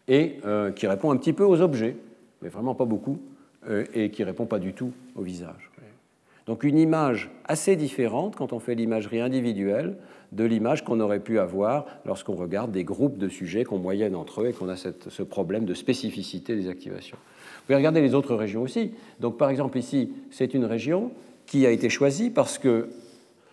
et 0.09 0.39
euh, 0.47 0.73
qui 0.73 0.87
répond 0.87 1.11
un 1.11 1.17
petit 1.17 1.35
peu 1.35 1.45
aux 1.45 1.61
objets, 1.61 1.97
mais 2.43 2.49
vraiment 2.49 2.75
pas 2.75 2.87
beaucoup, 2.87 3.19
euh, 3.69 3.85
et 3.95 4.11
qui 4.11 4.25
répond 4.25 4.47
pas 4.47 4.59
du 4.59 4.73
tout 4.73 4.93
au 5.15 5.23
visage. 5.23 5.71
Donc 6.47 6.63
une 6.63 6.79
image 6.79 7.31
assez 7.47 7.75
différente 7.75 8.37
quand 8.37 8.53
on 8.53 8.59
fait 8.59 8.75
l'imagerie 8.75 9.21
individuelle 9.21 9.97
de 10.33 10.45
l'image 10.45 10.85
qu'on 10.85 11.01
aurait 11.01 11.21
pu 11.21 11.39
avoir 11.39 11.87
lorsqu'on 12.05 12.35
regarde 12.35 12.71
des 12.71 12.85
groupes 12.85 13.17
de 13.17 13.29
sujets 13.29 13.65
qu'on 13.65 13.79
moyenne 13.79 14.15
entre 14.15 14.43
eux 14.43 14.49
et 14.49 14.53
qu'on 14.53 14.69
a 14.69 14.77
ce 14.77 15.23
problème 15.23 15.65
de 15.65 15.73
spécificité 15.73 16.55
des 16.55 16.69
activations. 16.69 17.17
Vous 17.17 17.63
pouvez 17.67 17.77
regarder 17.77 18.03
les 18.03 18.15
autres 18.15 18.35
régions 18.35 18.63
aussi. 18.63 18.93
Donc 19.21 19.39
par 19.39 19.49
exemple 19.49 19.79
ici, 19.79 20.13
c'est 20.31 20.53
une 20.53 20.67
région 20.67 21.13
qui 21.47 21.67
a 21.67 21.71
été 21.71 21.89
choisie 21.89 22.29
parce 22.29 22.59
que 22.59 22.89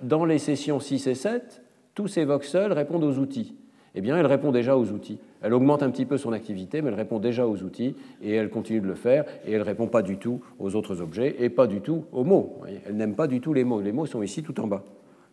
dans 0.02 0.26
les 0.26 0.40
sessions 0.40 0.80
6 0.80 1.08
et 1.08 1.16
7, 1.16 1.62
tous 1.96 2.08
ces 2.08 2.26
voxels 2.26 2.74
répondent 2.74 3.04
aux 3.04 3.18
outils. 3.18 3.56
Eh 3.94 4.02
bien, 4.02 4.18
elle 4.18 4.26
répond 4.26 4.52
déjà 4.52 4.78
aux 4.78 4.92
outils. 4.92 5.20
Elle 5.42 5.54
augmente 5.54 5.84
un 5.84 5.90
petit 5.90 6.06
peu 6.06 6.18
son 6.18 6.32
activité, 6.32 6.82
mais 6.82 6.90
elle 6.90 6.96
répond 6.96 7.20
déjà 7.20 7.46
aux 7.46 7.62
outils 7.64 7.96
et 8.22 8.34
elle 8.34 8.50
continue 8.50 8.80
de 8.80 8.88
le 8.88 8.96
faire 8.96 9.26
et 9.46 9.52
elle 9.52 9.60
ne 9.60 9.66
répond 9.66 9.88
pas 9.88 10.02
du 10.02 10.18
tout 10.18 10.42
aux 10.60 10.76
autres 10.76 11.02
objets 11.02 11.36
et 11.40 11.50
pas 11.50 11.68
du 11.68 11.82
tout 11.82 12.06
aux 12.14 12.24
mots. 12.24 12.62
Elle 12.88 12.96
n'aime 12.96 13.16
pas 13.16 13.28
du 13.28 13.42
tout 13.42 13.54
les 13.54 13.66
mots. 13.66 13.82
Les 13.82 13.92
mots 13.92 14.06
sont 14.06 14.22
ici 14.22 14.44
tout 14.44 14.60
en 14.62 14.68
bas. 14.68 14.84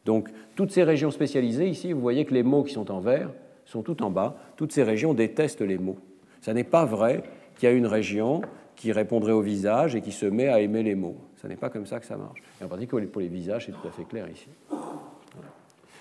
Donc, 0.05 0.29
toutes 0.57 0.73
ces 0.73 0.83
régions 0.83 1.11
spécialisées, 1.11 1.69
ici, 1.69 1.93
vous 1.93 2.01
voyez 2.01 2.25
que 2.25 2.35
les 2.35 2.43
mots 2.43 2.65
qui 2.65 2.73
sont 2.73 2.91
en 2.91 2.99
vert 2.99 3.31
sont 3.65 3.83
tout 3.83 4.03
en 4.03 4.11
bas. 4.11 4.37
Toutes 4.57 4.73
ces 4.73 4.83
régions 4.83 5.15
détestent 5.15 5.61
les 5.61 5.79
mots. 5.79 5.99
Ce 6.41 6.51
n'est 6.51 6.65
pas 6.65 6.85
vrai 6.85 7.23
qu'il 7.55 7.69
y 7.69 7.73
a 7.73 7.75
une 7.75 7.87
région 7.87 8.43
qui 8.75 8.91
répondrait 8.91 9.33
au 9.33 9.43
visage 9.43 9.95
et 9.95 10.01
qui 10.01 10.13
se 10.13 10.27
met 10.27 10.49
à 10.49 10.61
aimer 10.61 10.83
les 10.83 10.95
mots. 10.95 11.17
Ce 11.49 11.53
n'est 11.55 11.57
pas 11.57 11.71
comme 11.71 11.87
ça 11.87 11.99
que 11.99 12.05
ça 12.05 12.19
marche. 12.19 12.43
Et 12.61 12.65
en 12.65 12.69
particulier 12.69 13.07
pour 13.07 13.23
les 13.23 13.29
visages, 13.29 13.65
c'est 13.65 13.73
tout 13.73 13.89
à 13.89 13.91
fait 13.91 14.05
clair 14.05 14.29
ici. 14.29 14.49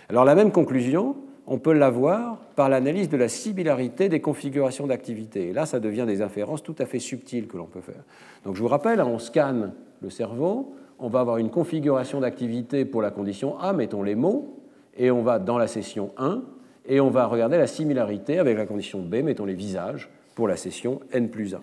Alors 0.10 0.26
la 0.26 0.36
même 0.36 0.52
conclusion, 0.52 1.16
on 1.46 1.58
peut 1.58 1.72
l'avoir 1.72 2.36
par 2.58 2.68
l'analyse 2.68 3.08
de 3.08 3.16
la 3.16 3.30
similarité 3.30 4.10
des 4.10 4.20
configurations 4.20 4.88
d'activité. 4.88 5.48
Et 5.48 5.54
là, 5.54 5.66
ça 5.66 5.80
devient 5.80 6.04
des 6.06 6.22
inférences 6.22 6.64
tout 6.64 6.76
à 6.80 6.86
fait 6.86 7.00
subtiles 7.00 7.48
que 7.48 7.56
l'on 7.56 7.68
peut 7.68 7.80
faire. 7.80 8.04
Donc 8.44 8.58
je 8.58 8.62
vous 8.62 8.68
rappelle, 8.68 9.00
on 9.00 9.20
scanne 9.20 9.74
le 10.02 10.10
cerveau, 10.10 10.76
on 11.00 11.08
va 11.08 11.22
avoir 11.22 11.38
une 11.38 11.50
configuration 11.50 12.20
d'activité 12.20 12.84
pour 12.84 13.02
la 13.02 13.12
condition 13.12 13.58
A, 13.58 13.72
mettons 13.72 14.04
les 14.04 14.16
mots, 14.16 14.60
et 14.98 15.12
on 15.12 15.22
va 15.22 15.40
dans 15.40 15.58
la 15.58 15.68
session 15.68 16.12
1, 16.18 16.42
et 16.88 17.00
on 17.00 17.10
va 17.10 17.26
regarder 17.26 17.58
la 17.58 17.68
similarité 17.68 18.38
avec 18.38 18.58
la 18.58 18.66
condition 18.66 19.02
B, 19.02 19.24
mettons 19.24 19.46
les 19.46 19.54
visages, 19.54 20.10
pour 20.36 20.50
la 20.50 20.58
session 20.58 21.00
N 21.14 21.30
plus 21.30 21.56
1, 21.56 21.62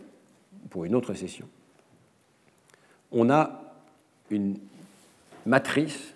pour 0.70 0.86
une 0.86 0.94
autre 0.94 1.12
session. 1.12 1.46
On 3.12 3.28
a 3.28 3.60
une 4.34 4.56
matrice 5.46 6.14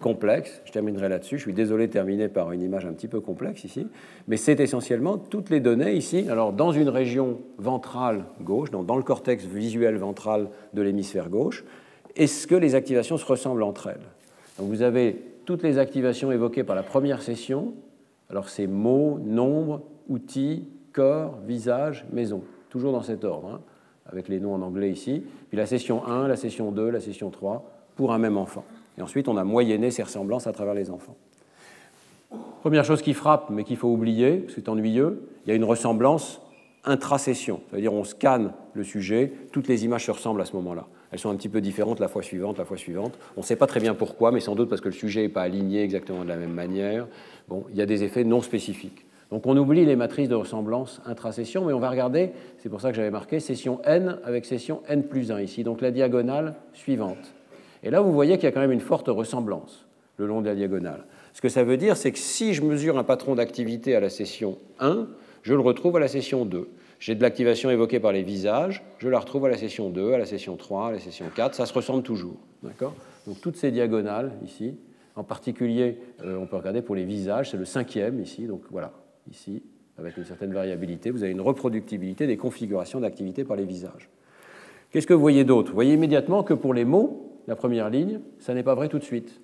complexe, 0.00 0.60
je 0.64 0.72
terminerai 0.72 1.08
là-dessus, 1.08 1.38
je 1.38 1.42
suis 1.42 1.52
désolé 1.52 1.86
de 1.86 1.92
terminer 1.92 2.28
par 2.28 2.52
une 2.52 2.60
image 2.60 2.84
un 2.84 2.92
petit 2.92 3.08
peu 3.08 3.20
complexe 3.20 3.64
ici, 3.64 3.86
mais 4.28 4.36
c'est 4.36 4.60
essentiellement 4.60 5.16
toutes 5.16 5.48
les 5.48 5.60
données 5.60 5.94
ici, 5.94 6.26
alors 6.28 6.52
dans 6.52 6.72
une 6.72 6.88
région 6.88 7.38
ventrale 7.58 8.24
gauche, 8.42 8.70
donc 8.70 8.86
dans 8.86 8.96
le 8.96 9.02
cortex 9.02 9.44
visuel 9.44 9.96
ventral 9.96 10.48
de 10.74 10.82
l'hémisphère 10.82 11.30
gauche, 11.30 11.64
est-ce 12.16 12.46
que 12.46 12.54
les 12.54 12.74
activations 12.74 13.16
se 13.16 13.24
ressemblent 13.24 13.62
entre 13.62 13.86
elles? 13.86 14.06
Donc 14.58 14.68
vous 14.68 14.82
avez 14.82 15.16
toutes 15.46 15.62
les 15.62 15.78
activations 15.78 16.30
évoquées 16.32 16.64
par 16.64 16.76
la 16.76 16.82
première 16.82 17.22
session. 17.22 17.74
Alors 18.30 18.48
c'est 18.48 18.66
mots, 18.66 19.18
nombres, 19.24 19.82
outils, 20.08 20.68
corps, 20.92 21.38
visage, 21.46 22.04
maison. 22.12 22.42
Toujours 22.70 22.92
dans 22.92 23.02
cet 23.02 23.24
ordre, 23.24 23.48
hein, 23.54 23.60
avec 24.06 24.28
les 24.28 24.40
noms 24.40 24.54
en 24.54 24.62
anglais 24.62 24.90
ici. 24.90 25.22
Puis 25.48 25.56
la 25.56 25.66
session 25.66 26.06
1, 26.06 26.28
la 26.28 26.36
session 26.36 26.72
2, 26.72 26.90
la 26.90 27.00
session 27.00 27.30
3, 27.30 27.70
pour 27.96 28.12
un 28.12 28.18
même 28.18 28.36
enfant. 28.36 28.64
Et 28.98 29.02
ensuite, 29.02 29.28
on 29.28 29.36
a 29.36 29.44
moyenné 29.44 29.90
ces 29.90 30.02
ressemblances 30.02 30.46
à 30.46 30.52
travers 30.52 30.74
les 30.74 30.90
enfants. 30.90 31.16
Première 32.60 32.84
chose 32.84 33.02
qui 33.02 33.14
frappe, 33.14 33.50
mais 33.50 33.64
qu'il 33.64 33.76
faut 33.76 33.88
oublier, 33.88 34.46
c'est 34.48 34.68
ennuyeux, 34.68 35.28
il 35.44 35.50
y 35.50 35.52
a 35.52 35.54
une 35.54 35.64
ressemblance 35.64 36.40
intrasession. 36.84 37.60
C'est-à-dire 37.70 37.92
on 37.92 38.04
scanne 38.04 38.52
le 38.74 38.84
sujet, 38.84 39.32
toutes 39.52 39.68
les 39.68 39.84
images 39.84 40.06
se 40.06 40.10
ressemblent 40.10 40.40
à 40.40 40.44
ce 40.44 40.54
moment-là. 40.56 40.86
Elles 41.10 41.18
sont 41.18 41.30
un 41.30 41.36
petit 41.36 41.48
peu 41.48 41.60
différentes 41.60 42.00
la 42.00 42.08
fois 42.08 42.22
suivante, 42.22 42.58
la 42.58 42.64
fois 42.64 42.76
suivante. 42.76 43.18
On 43.36 43.40
ne 43.40 43.44
sait 43.44 43.56
pas 43.56 43.66
très 43.66 43.80
bien 43.80 43.94
pourquoi, 43.94 44.32
mais 44.32 44.40
sans 44.40 44.54
doute 44.54 44.68
parce 44.68 44.80
que 44.80 44.88
le 44.88 44.94
sujet 44.94 45.22
n'est 45.22 45.28
pas 45.28 45.42
aligné 45.42 45.82
exactement 45.82 46.24
de 46.24 46.28
la 46.28 46.36
même 46.36 46.52
manière. 46.52 47.06
Bon, 47.48 47.64
il 47.70 47.76
y 47.76 47.82
a 47.82 47.86
des 47.86 48.02
effets 48.02 48.24
non 48.24 48.40
spécifiques. 48.40 49.06
Donc 49.34 49.48
on 49.48 49.56
oublie 49.56 49.84
les 49.84 49.96
matrices 49.96 50.28
de 50.28 50.36
ressemblance 50.36 51.00
intrasession, 51.06 51.64
mais 51.64 51.72
on 51.72 51.80
va 51.80 51.90
regarder, 51.90 52.30
c'est 52.58 52.68
pour 52.68 52.80
ça 52.80 52.90
que 52.90 52.94
j'avais 52.94 53.10
marqué 53.10 53.40
session 53.40 53.80
n 53.82 54.20
avec 54.22 54.44
session 54.44 54.82
n 54.86 55.02
plus 55.02 55.32
1 55.32 55.40
ici, 55.40 55.64
donc 55.64 55.80
la 55.80 55.90
diagonale 55.90 56.54
suivante. 56.72 57.34
Et 57.82 57.90
là, 57.90 58.00
vous 58.00 58.12
voyez 58.12 58.36
qu'il 58.36 58.44
y 58.44 58.46
a 58.46 58.52
quand 58.52 58.60
même 58.60 58.70
une 58.70 58.78
forte 58.78 59.08
ressemblance 59.08 59.88
le 60.18 60.26
long 60.26 60.40
de 60.40 60.46
la 60.46 60.54
diagonale. 60.54 61.04
Ce 61.32 61.40
que 61.40 61.48
ça 61.48 61.64
veut 61.64 61.76
dire, 61.76 61.96
c'est 61.96 62.12
que 62.12 62.18
si 62.20 62.54
je 62.54 62.62
mesure 62.62 62.96
un 62.96 63.02
patron 63.02 63.34
d'activité 63.34 63.96
à 63.96 63.98
la 63.98 64.08
session 64.08 64.56
1, 64.78 65.08
je 65.42 65.52
le 65.52 65.60
retrouve 65.60 65.96
à 65.96 65.98
la 65.98 66.06
session 66.06 66.44
2. 66.44 66.68
J'ai 67.00 67.16
de 67.16 67.22
l'activation 67.22 67.70
évoquée 67.70 67.98
par 67.98 68.12
les 68.12 68.22
visages, 68.22 68.84
je 68.98 69.08
la 69.08 69.18
retrouve 69.18 69.46
à 69.46 69.48
la 69.48 69.56
session 69.56 69.90
2, 69.90 70.12
à 70.12 70.18
la 70.18 70.26
session 70.26 70.54
3, 70.54 70.90
à 70.90 70.92
la 70.92 71.00
session 71.00 71.26
4, 71.34 71.56
ça 71.56 71.66
se 71.66 71.72
ressemble 71.72 72.04
toujours. 72.04 72.36
D'accord? 72.62 72.94
Donc 73.26 73.40
toutes 73.40 73.56
ces 73.56 73.72
diagonales 73.72 74.30
ici, 74.44 74.76
en 75.16 75.24
particulier, 75.24 75.98
euh, 76.24 76.38
on 76.38 76.46
peut 76.46 76.54
regarder 76.54 76.82
pour 76.82 76.94
les 76.94 77.04
visages, 77.04 77.50
c'est 77.50 77.56
le 77.56 77.64
cinquième 77.64 78.20
ici, 78.20 78.46
donc 78.46 78.62
voilà, 78.70 78.92
ici, 79.30 79.62
avec 79.98 80.16
une 80.16 80.24
certaine 80.24 80.52
variabilité, 80.52 81.10
vous 81.10 81.22
avez 81.22 81.32
une 81.32 81.40
reproductibilité 81.40 82.26
des 82.26 82.36
configurations 82.36 83.00
d'activité 83.00 83.44
par 83.44 83.56
les 83.56 83.64
visages. 83.64 84.08
Qu'est-ce 84.90 85.06
que 85.06 85.14
vous 85.14 85.20
voyez 85.20 85.44
d'autre? 85.44 85.70
Vous 85.70 85.74
voyez 85.74 85.94
immédiatement 85.94 86.42
que 86.42 86.54
pour 86.54 86.74
les 86.74 86.84
mots, 86.84 87.40
la 87.46 87.56
première 87.56 87.90
ligne, 87.90 88.20
ça 88.38 88.54
n'est 88.54 88.62
pas 88.62 88.74
vrai 88.74 88.88
tout 88.88 88.98
de 88.98 89.04
suite. 89.04 89.40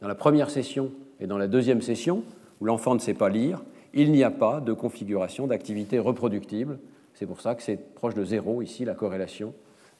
Dans 0.00 0.08
la 0.08 0.14
première 0.14 0.50
session 0.50 0.92
et 1.20 1.26
dans 1.26 1.38
la 1.38 1.46
deuxième 1.46 1.82
session, 1.82 2.24
où 2.60 2.64
l'enfant 2.64 2.94
ne 2.94 3.00
sait 3.00 3.14
pas 3.14 3.28
lire, 3.28 3.62
il 3.94 4.12
n'y 4.12 4.22
a 4.22 4.30
pas 4.30 4.60
de 4.60 4.72
configuration 4.72 5.46
d'activité 5.46 5.98
reproductible. 5.98 6.78
C'est 7.14 7.26
pour 7.26 7.40
ça 7.40 7.54
que 7.54 7.62
c'est 7.62 7.94
proche 7.94 8.14
de 8.14 8.24
zéro 8.24 8.62
ici 8.62 8.84
la 8.84 8.94
corrélation 8.94 9.52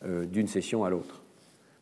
euh, 0.04 0.26
d'une 0.26 0.46
session 0.46 0.84
à 0.84 0.90
l'autre. 0.90 1.22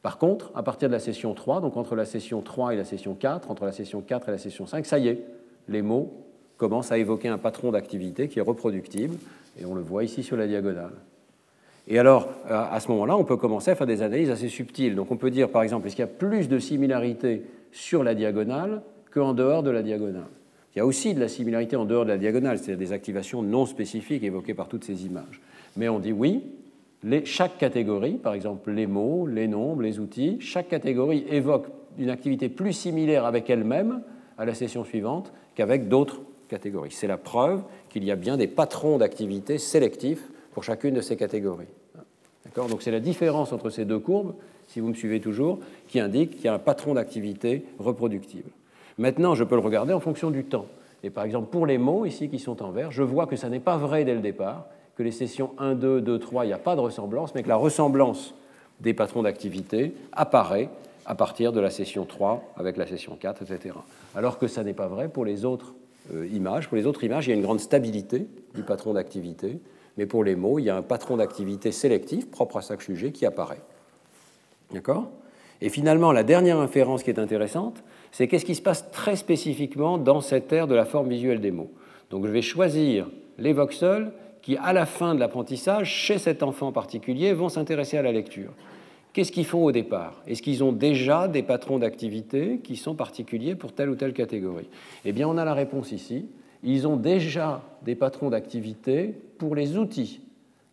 Par 0.03 0.19
contre, 0.19 0.51
à 0.55 0.63
partir 0.63 0.89
de 0.89 0.95
la 0.95 1.01
session 1.01 1.35
3, 1.35 1.61
donc 1.61 1.77
entre 1.77 1.97
la 1.97 2.05
session 2.05 2.41
3 2.41 2.75
et 2.75 2.77
la 2.77 2.85
session 2.85 3.15
4, 3.15 3.51
entre 3.51 3.65
la 3.65 3.73
session 3.73 4.01
4 4.01 4.29
et 4.29 4.33
la 4.33 4.39
session 4.39 4.67
5, 4.67 4.87
ça 4.87 4.99
y 4.99 5.09
est, 5.09 5.25
les 5.69 5.83
mots 5.83 6.28
commencent 6.59 6.93
à 6.93 6.99
évoquer 6.99 7.29
un 7.29 7.39
patron 7.39 7.71
d'activité 7.71 8.29
qui 8.29 8.41
est 8.41 8.43
reproductible, 8.43 9.17
et 9.59 9.65
on 9.65 9.75
le 9.75 9.81
voit 9.81 10.05
ici 10.05 10.23
sur 10.23 10.37
la 10.37 10.47
diagonale. 10.47 10.93
Et 11.91 11.99
alors, 11.99 12.29
à 12.49 12.79
ce 12.81 12.89
moment-là, 12.89 13.17
on 13.17 13.25
peut 13.25 13.39
commencer 13.39 13.71
à 13.71 13.75
faire 13.75 13.87
des 13.87 14.03
analyses 14.03 14.29
assez 14.29 14.51
subtiles. 14.51 14.95
Donc 14.95 15.11
on 15.11 15.17
peut 15.17 15.31
dire, 15.31 15.49
par 15.49 15.63
exemple, 15.63 15.87
est-ce 15.87 15.97
qu'il 15.97 16.03
y 16.03 16.09
a 16.09 16.13
plus 16.13 16.49
de 16.49 16.59
similarité 16.59 17.43
sur 17.73 18.05
la 18.05 18.15
diagonale 18.15 18.83
qu'en 19.11 19.33
dehors 19.33 19.63
de 19.63 19.71
la 19.71 19.83
diagonale? 19.83 20.29
Il 20.75 20.79
y 20.79 20.83
a 20.83 20.87
aussi 20.87 21.15
de 21.15 21.21
la 21.21 21.29
similarité 21.29 21.77
en 21.77 21.87
dehors 21.87 22.05
de 22.05 22.11
la 22.11 22.19
diagonale, 22.19 22.59
c'est-à-dire 22.59 22.87
des 22.87 22.93
activations 22.93 23.41
non 23.41 23.65
spécifiques 23.65 24.23
évoquées 24.23 24.53
par 24.53 24.69
toutes 24.69 24.85
ces 24.85 25.07
images. 25.07 25.41
Mais 25.79 25.89
on 25.89 25.99
dit 25.99 26.13
oui, 26.13 26.43
chaque 27.25 27.57
catégorie, 27.57 28.15
par 28.15 28.35
exemple 28.35 28.71
les 28.71 28.87
mots, 28.87 29.27
les 29.27 29.49
nombres, 29.49 29.83
les 29.83 29.99
outils, 29.99 30.37
chaque 30.41 30.69
catégorie 30.69 31.25
évoque 31.31 31.69
une 31.99 32.11
activité 32.11 32.51
plus 32.51 32.75
similaire 32.75 33.25
avec 33.25 33.49
elle-même 33.49 34.03
à 34.37 34.45
la 34.45 34.55
session 34.55 34.85
suivante 34.85 35.33
qu'avec 35.55 35.89
d'autres 35.89 36.21
C'est 36.91 37.07
la 37.07 37.19
preuve 37.19 37.63
qu'il 37.91 38.05
y 38.05 38.11
a 38.11 38.17
bien 38.17 38.37
des 38.37 38.47
patrons 38.47 38.99
d'activité 38.99 39.59
sélectifs 39.59 40.23
pour 40.53 40.65
chacune 40.65 40.95
de 40.95 41.01
ces 41.01 41.17
catégories. 41.17 41.67
Donc 42.57 42.83
c'est 42.83 42.91
la 42.91 43.01
différence 43.01 43.53
entre 43.53 43.71
ces 43.71 43.85
deux 43.85 43.99
courbes, 43.99 44.35
si 44.67 44.81
vous 44.81 44.89
me 44.89 44.95
suivez 44.95 45.21
toujours, 45.21 45.59
qui 45.87 46.01
indique 46.01 46.37
qu'il 46.37 46.45
y 46.47 46.49
a 46.49 46.55
un 46.55 46.59
patron 46.59 46.95
d'activité 46.95 47.65
reproductible. 47.79 48.51
Maintenant, 48.97 49.35
je 49.35 49.45
peux 49.45 49.55
le 49.55 49.61
regarder 49.61 49.93
en 49.93 50.01
fonction 50.01 50.31
du 50.31 50.45
temps. 50.45 50.67
Et 51.05 51.11
par 51.11 51.25
exemple, 51.25 51.51
pour 51.51 51.67
les 51.67 51.79
mots 51.79 52.05
ici 52.05 52.29
qui 52.29 52.41
sont 52.41 52.63
en 52.63 52.71
vert, 52.71 52.91
je 52.91 53.05
vois 53.05 53.27
que 53.27 53.37
ça 53.37 53.49
n'est 53.49 53.61
pas 53.61 53.77
vrai 53.77 54.05
dès 54.05 54.15
le 54.15 54.21
départ, 54.21 54.67
que 54.97 55.05
les 55.05 55.13
sessions 55.13 55.53
1, 55.59 55.75
2, 55.77 56.01
2, 56.01 56.19
3, 56.19 56.45
il 56.45 56.49
n'y 56.49 56.55
a 56.55 56.59
pas 56.59 56.75
de 56.75 56.81
ressemblance, 56.81 57.35
mais 57.35 57.45
que 57.45 57.49
la 57.49 57.57
ressemblance 57.57 58.35
des 58.81 58.95
patrons 58.95 59.23
d'activité 59.23 59.95
apparaît 60.13 60.69
à 61.07 61.15
partir 61.15 61.53
de 61.53 61.61
la 61.61 61.71
session 61.71 62.05
3 62.05 62.55
avec 62.57 62.77
la 62.77 62.87
session 62.87 63.17
4, 63.19 63.43
etc. 63.43 63.77
Alors 64.17 64.39
que 64.39 64.49
ça 64.49 64.65
n'est 64.65 64.75
pas 64.75 64.89
vrai 64.89 65.09
pour 65.09 65.25
les 65.25 65.45
autres 65.45 65.75
images. 66.33 66.69
Pour 66.69 66.77
les 66.77 66.87
autres 66.87 67.05
images, 67.05 67.27
il 67.27 67.31
y 67.31 67.33
a 67.33 67.37
une 67.37 67.43
grande 67.43 67.61
stabilité 67.61 68.27
du 68.55 68.63
patron 68.63 68.95
d'activité, 68.95 69.59
mais 69.97 70.07
pour 70.07 70.25
les 70.25 70.37
mots, 70.37 70.59
il 70.59 70.65
y 70.65 70.71
a 70.71 70.77
un 70.77 70.83
patron 70.83 71.17
d'activité 71.17 71.73
sélectif 71.73 72.31
propre 72.31 72.59
à 72.59 72.61
chaque 72.61 72.83
sujet 72.83 73.13
qui 73.13 73.27
apparaît. 73.27 73.63
D'accord? 74.73 75.11
Et 75.61 75.69
finalement, 75.71 76.13
la 76.13 76.23
dernière 76.23 76.59
inférence 76.59 77.03
qui 77.03 77.11
est 77.11 77.19
intéressante, 77.19 77.83
c'est 78.13 78.29
qu'est-ce 78.29 78.45
qui 78.45 78.55
se 78.55 78.63
passe 78.63 78.91
très 78.91 79.17
spécifiquement 79.17 79.99
dans 79.99 80.21
cette 80.21 80.53
ère 80.53 80.67
de 80.67 80.75
la 80.75 80.85
forme 80.85 81.09
visuelle 81.09 81.41
des 81.41 81.51
mots? 81.51 81.71
Donc 82.11 82.27
je 82.27 82.31
vais 82.31 82.43
choisir 82.43 83.09
les 83.39 83.53
voxels 83.53 84.13
qui, 84.41 84.57
à 84.57 84.73
la 84.73 84.87
fin 84.87 85.15
de 85.15 85.21
l'apprentissage, 85.21 85.91
chez 85.91 86.19
cet 86.19 86.43
enfant 86.43 86.73
particulier, 86.73 87.33
vont 87.33 87.49
s'intéresser 87.49 87.99
à 87.99 88.03
la 88.03 88.13
lecture. 88.13 88.53
Qu'est-ce 89.19 89.33
qu'ils 89.33 89.47
font 89.47 89.65
au 89.65 89.73
départ? 89.73 90.23
Est-ce 90.29 90.43
qu'ils 90.43 90.63
ont 90.63 90.71
déjà 90.71 91.27
des 91.27 91.43
patrons 91.43 91.81
d'activité 91.81 92.61
qui 92.63 92.77
sont 92.77 92.95
particuliers 92.95 93.57
pour 93.57 93.73
telle 93.73 93.91
ou 93.91 93.97
telle 93.97 94.13
catégorie? 94.13 94.69
Eh 95.05 95.11
bien, 95.11 95.27
on 95.29 95.37
a 95.39 95.45
la 95.45 95.55
réponse 95.55 95.91
ici. 95.91 96.27
Ils 96.63 96.87
ont 96.87 96.95
déjà 96.95 97.65
des 97.83 97.97
patrons 97.97 98.31
d'activité 98.31 99.13
pour 99.39 99.57
les 99.57 99.77
outils, 99.77 100.21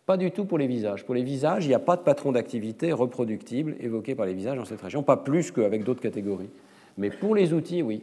pas 0.06 0.16
du 0.16 0.30
tout 0.30 0.44
pour 0.44 0.58
les 0.58 0.68
visages. 0.68 1.04
Pour 1.04 1.16
les 1.16 1.24
visages, 1.24 1.64
il 1.64 1.70
n'y 1.70 1.74
a 1.74 1.80
pas 1.80 1.96
de 1.96 2.02
patron 2.02 2.30
d'activité 2.30 2.92
reproductible 2.92 3.74
évoqué 3.80 4.14
par 4.14 4.26
les 4.26 4.34
visages 4.34 4.58
dans 4.58 4.64
cette 4.64 4.80
région, 4.80 5.02
pas 5.02 5.16
plus 5.16 5.50
qu'avec 5.50 5.82
d'autres 5.82 6.00
catégories. 6.00 6.50
Mais 6.98 7.10
pour 7.10 7.34
les 7.34 7.52
outils, 7.52 7.82
oui. 7.82 8.02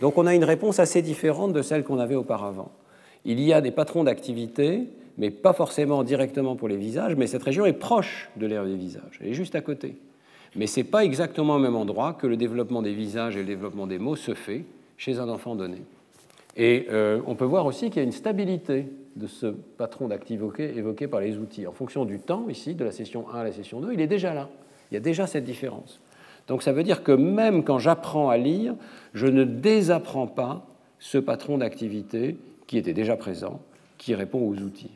Donc 0.00 0.18
on 0.18 0.26
a 0.26 0.34
une 0.34 0.42
réponse 0.42 0.80
assez 0.80 1.00
différente 1.00 1.52
de 1.52 1.62
celle 1.62 1.84
qu'on 1.84 2.00
avait 2.00 2.16
auparavant. 2.16 2.72
Il 3.24 3.38
y 3.38 3.52
a 3.52 3.60
des 3.60 3.70
patrons 3.70 4.02
d'activité, 4.02 4.88
mais 5.18 5.30
pas 5.30 5.52
forcément 5.52 6.02
directement 6.04 6.56
pour 6.56 6.68
les 6.68 6.76
visages, 6.76 7.16
mais 7.16 7.26
cette 7.26 7.42
région 7.42 7.66
est 7.66 7.72
proche 7.72 8.30
de 8.36 8.46
l'ère 8.46 8.64
des 8.64 8.76
visages, 8.76 9.18
elle 9.20 9.28
est 9.28 9.34
juste 9.34 9.54
à 9.54 9.60
côté. 9.60 9.96
Mais 10.56 10.66
ce 10.66 10.80
n'est 10.80 10.84
pas 10.84 11.04
exactement 11.04 11.56
au 11.56 11.58
même 11.58 11.76
endroit 11.76 12.14
que 12.14 12.26
le 12.26 12.36
développement 12.36 12.80
des 12.80 12.94
visages 12.94 13.36
et 13.36 13.40
le 13.40 13.44
développement 13.44 13.86
des 13.86 13.98
mots 13.98 14.16
se 14.16 14.34
fait 14.34 14.64
chez 14.96 15.18
un 15.18 15.28
enfant 15.28 15.54
donné. 15.54 15.82
Et 16.56 16.86
euh, 16.90 17.20
on 17.26 17.34
peut 17.34 17.44
voir 17.44 17.66
aussi 17.66 17.90
qu'il 17.90 17.96
y 17.96 18.00
a 18.00 18.04
une 18.04 18.12
stabilité 18.12 18.86
de 19.16 19.26
ce 19.26 19.46
patron 19.46 20.08
d'activité 20.08 20.76
évoqué 20.76 21.06
par 21.06 21.20
les 21.20 21.36
outils. 21.38 21.66
En 21.66 21.72
fonction 21.72 22.04
du 22.04 22.18
temps, 22.18 22.48
ici, 22.48 22.74
de 22.74 22.84
la 22.84 22.92
session 22.92 23.28
1 23.32 23.38
à 23.38 23.44
la 23.44 23.52
session 23.52 23.80
2, 23.80 23.92
il 23.92 24.00
est 24.00 24.06
déjà 24.06 24.32
là. 24.32 24.48
Il 24.90 24.94
y 24.94 24.96
a 24.96 25.00
déjà 25.00 25.26
cette 25.26 25.44
différence. 25.44 26.00
Donc 26.46 26.62
ça 26.62 26.72
veut 26.72 26.82
dire 26.82 27.02
que 27.02 27.12
même 27.12 27.62
quand 27.62 27.78
j'apprends 27.78 28.30
à 28.30 28.38
lire, 28.38 28.74
je 29.12 29.26
ne 29.26 29.44
désapprends 29.44 30.26
pas 30.26 30.66
ce 30.98 31.18
patron 31.18 31.58
d'activité 31.58 32.36
qui 32.66 32.78
était 32.78 32.94
déjà 32.94 33.16
présent, 33.16 33.60
qui 33.98 34.14
répond 34.14 34.40
aux 34.40 34.56
outils. 34.56 34.90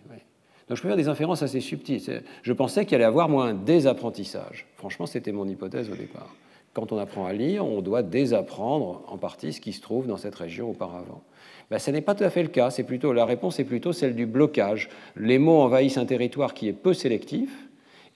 Donc 0.73 0.78
je 0.78 0.82
peux 0.85 0.89
faire 0.89 0.97
des 0.97 1.09
inférences 1.09 1.43
assez 1.43 1.61
subtiles. 1.61 2.23
Je 2.43 2.53
pensais 2.55 2.86
qu'il 2.86 2.94
allait 2.94 3.05
avoir 3.05 3.28
moins 3.28 3.49
un 3.49 3.53
désapprentissage. 3.53 4.65
Franchement, 4.78 5.05
c'était 5.05 5.31
mon 5.31 5.47
hypothèse 5.47 5.90
au 5.90 5.94
départ. 5.94 6.35
Quand 6.73 6.93
on 6.93 6.97
apprend 6.97 7.27
à 7.27 7.35
lire, 7.35 7.66
on 7.66 7.82
doit 7.82 8.03
désapprendre 8.03 9.03
en 9.07 9.19
partie 9.19 9.53
ce 9.53 9.61
qui 9.61 9.74
se 9.74 9.82
trouve 9.82 10.07
dans 10.07 10.16
cette 10.16 10.35
région 10.35 10.70
auparavant. 10.70 11.24
Ben, 11.70 11.78
ce 11.78 11.90
n'est 11.90 12.01
pas 12.01 12.15
tout 12.15 12.24
à 12.24 12.31
fait 12.31 12.43
le 12.43 12.49
cas. 12.49 12.70
C'est 12.70 12.85
plutôt, 12.85 13.12
la 13.12 13.27
réponse 13.27 13.61
est 13.61 13.65
plutôt 13.65 13.93
celle 13.93 14.16
du 14.16 14.24
blocage. 14.24 14.89
Les 15.15 15.39
mots 15.39 15.61
envahissent 15.61 15.99
un 15.99 16.07
territoire 16.07 16.55
qui 16.55 16.69
est 16.69 16.73
peu 16.73 16.94
sélectif, 16.94 17.51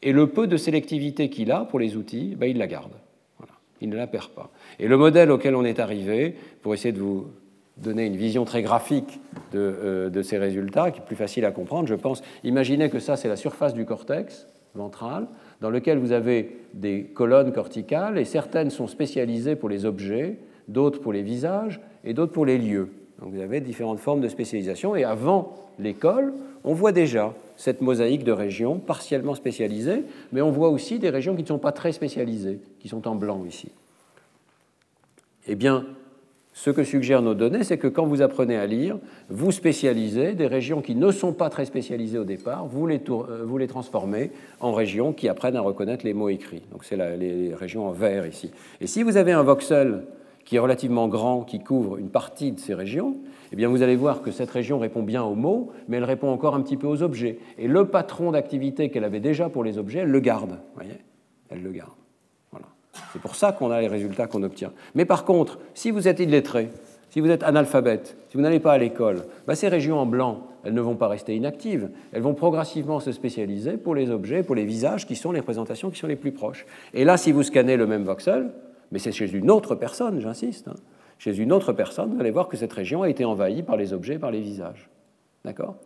et 0.01 0.12
le 0.12 0.27
peu 0.27 0.47
de 0.47 0.57
sélectivité 0.57 1.28
qu'il 1.28 1.53
a 1.53 1.66
pour 1.66 1.78
les 1.78 1.95
outils, 1.95 2.37
ben, 2.39 2.47
il 2.47 2.57
la 2.57 2.69
garde. 2.69 2.93
Il 3.83 3.91
ne 3.91 3.97
la 3.97 4.07
perd 4.07 4.31
pas. 4.31 4.51
Et 4.78 4.89
le 4.89 4.97
modèle 4.97 5.31
auquel 5.31 5.57
on 5.57 5.65
est 5.66 5.78
arrivé, 5.78 6.35
pour 6.62 6.73
essayer 6.73 6.93
de 6.93 7.01
vous 7.01 7.27
donner 7.77 8.07
une 8.07 8.16
vision 8.16 8.44
très 8.44 8.62
graphique 8.62 9.20
de, 9.53 9.59
euh, 9.59 10.23
ces 10.23 10.39
résultats, 10.39 10.90
qui 10.90 11.01
est 11.01 11.05
plus 11.05 11.16
facile 11.16 11.44
à 11.44 11.51
comprendre, 11.51 11.89
je 11.89 11.94
pense, 11.94 12.23
imaginez 12.43 12.89
que 12.90 12.98
ça, 12.98 13.16
c'est 13.16 13.28
la 13.28 13.36
surface 13.36 13.74
du 13.74 13.85
cortex 13.85 14.47
ventral, 14.74 15.27
dans 15.61 15.70
lequel 15.70 15.98
vous 15.98 16.12
avez 16.12 16.59
des 16.74 17.05
colonnes 17.05 17.53
corticales, 17.53 18.19
et 18.19 18.24
certaines 18.24 18.70
sont 18.70 18.86
spécialisées 18.86 19.57
pour 19.57 19.69
les 19.69 19.85
objets, 19.85 20.36
d'autres 20.69 21.01
pour 21.01 21.12
les 21.12 21.23
visages, 21.23 21.81
et 22.05 22.15
d'autres 22.15 22.32
pour 22.32 22.47
les 22.47 22.59
lieux. 22.59 22.90
Donc 23.20 23.32
vous 23.32 23.40
avez 23.40 23.61
différentes 23.61 24.01
formes 24.01 24.20
de 24.20 24.28
spécialisation, 24.28 24.97
et 24.97 25.05
avant 25.05 25.55
l'école, 25.78 26.32
on 26.65 26.74
voit 26.74 26.93
déjà 26.93 27.35
cette 27.57 27.81
mosaïque 27.81 28.24
de 28.24 28.32
régions 28.32 28.78
partiellement 28.78 29.35
spécialisées, 29.35 30.05
mais 30.32 30.43
on 30.43 30.51
voit 30.51 30.69
aussi 30.69 30.98
des 30.98 31.11
régions 31.11 31.35
qui 31.35 31.43
ne 31.43 31.48
sont 31.48 31.59
pas 31.59 31.73
très 31.73 31.93
spécialisées, 31.93 32.59
qui 32.81 32.89
sont 32.89 33.09
en 33.09 33.15
blanc 33.15 33.44
ici. 33.47 33.70
Eh 35.48 35.55
bien, 35.55 35.86
ce 36.57 36.70
que 36.70 36.85
suggèrent 36.85 37.20
nos 37.20 37.35
données, 37.35 37.65
c'est 37.65 37.77
que 37.77 37.87
quand 37.87 38.07
vous 38.07 38.23
apprenez 38.23 38.57
à 38.57 38.65
lire, 38.65 38.97
vous 39.28 39.53
spécialisez 39.53 40.33
des 40.33 40.47
régions 40.47 40.81
qui 40.81 40.95
ne 40.95 41.11
sont 41.11 41.35
pas 41.35 41.51
très 41.51 41.66
spécialisées 41.66 42.19
au 42.19 42.24
départ, 42.24 42.66
vous 42.66 42.87
les, 42.87 42.99
euh, 43.11 43.66
transformez 43.69 44.31
en 44.61 44.73
régions 44.73 45.12
qui 45.12 45.28
apprennent 45.28 45.57
à 45.57 45.61
reconnaître 45.61 46.07
les 46.07 46.15
mots 46.15 46.31
écrits. 46.31 46.62
Donc 46.73 46.85
c'est 46.85 46.97
les 46.97 47.55
régions 47.55 47.87
en 47.87 47.91
vert 47.91 48.27
ici. 48.27 48.51
Et 48.81 48.87
si 48.87 49.03
vous 49.03 49.19
avez 49.19 49.33
un 49.33 49.43
voxel 49.43 50.05
qui 50.47 50.57
est 50.57 50.59
relativement 50.59 51.09
grand, 51.09 51.43
qui 51.43 51.61
couvre 51.61 51.99
une 51.99 52.09
partie 52.09 52.53
de 52.53 52.59
ces 52.59 52.73
régions, 52.73 53.19
eh 53.53 53.57
bien 53.57 53.69
vous 53.69 53.83
allez 53.83 53.97
voir 53.97 54.23
que 54.23 54.31
cette 54.31 54.51
région 54.51 54.78
répond 54.78 55.03
bien 55.03 55.23
aux 55.23 55.35
mots, 55.35 55.73
mais 55.89 55.99
elle 55.99 56.05
répond 56.05 56.31
encore 56.31 56.55
un 56.55 56.62
petit 56.62 56.78
peu 56.78 56.87
aux 56.87 57.03
objets. 57.03 57.39
Et 57.59 57.69
le 57.69 57.85
patron 57.85 58.31
d'activité 58.31 58.89
qu'elle 58.89 59.05
avait 59.05 59.20
déjà 59.20 59.51
pour 59.51 59.62
les 59.62 59.77
objets, 59.77 59.99
elle 59.99 60.11
le 60.11 60.20
garde. 60.20 60.59
voyez? 60.74 60.97
Elle 61.51 61.62
le 61.62 61.73
garde. 61.73 62.06
C'est 63.12 63.20
pour 63.20 63.35
ça 63.35 63.52
qu'on 63.52 63.70
a 63.70 63.81
les 63.81 63.89
résultats 63.89 64.27
qu'on 64.27 64.43
obtient. 64.43 64.73
Mais 64.94 65.05
par 65.05 65.24
contre, 65.24 65.59
si 65.74 65.90
vous 65.90 66.09
êtes 66.09 66.20
illettré, 66.20 66.70
si 67.10 67.20
vous 67.20 67.31
êtes 67.31 67.43
analphabète, 67.43 68.16
si 68.28 68.36
vous 68.36 68.43
n'allez 68.43 68.60
pas 68.60 68.73
à 68.73 68.78
l'école, 68.78 69.24
bah, 69.47 69.55
ces 69.55 69.68
régions 69.68 69.98
en 69.98 70.06
blanc, 70.06 70.48
elles 70.64 70.74
ne 70.74 70.81
vont 70.81 70.97
pas 70.97 71.09
rester 71.09 71.35
inactives. 71.35 71.89
Elles 72.12 72.23
vont 72.23 72.35
progressivement 72.35 73.01
se 73.01 73.12
spécialiser 73.12 73.77
pour 73.77 73.94
les 73.94 74.10
objets, 74.10 74.43
pour 74.43 74.55
les 74.55 74.64
visages 74.64 75.06
qui 75.06 75.16
sont 75.16 75.32
les 75.32 75.40
représentations 75.40 75.90
qui 75.90 75.98
sont 75.98 76.09
les 76.09 76.16
plus 76.16 76.32
proches. 76.32 76.66
Et 76.93 77.05
là, 77.05 77.16
si 77.16 77.32
vous 77.32 77.43
scannez 77.43 77.77
le 77.77 77.86
même 77.86 78.02
voxel, 78.02 78.51
mais 78.93 78.98
c'est 78.98 79.12
chez 79.12 79.32
une 79.32 79.51
autre 79.51 79.74
personne, 79.74 80.20
j'insiste, 80.20 80.68
hein, 80.68 80.74
chez 81.18 81.39
une 81.39 81.52
autre 81.52 81.73
personne, 81.73 82.14
vous 82.14 82.20
allez 82.20 82.31
voir 82.31 82.48
que 82.48 82.56
cette 82.56 82.73
région 82.73 83.02
a 83.02 83.09
été 83.09 83.24
envahie 83.24 83.62
par 83.62 83.77
les 83.77 83.93
objets, 83.93 84.18
par 84.18 84.31
les 84.31 84.40
visages. 84.40 84.90
D'accord? 85.44 85.77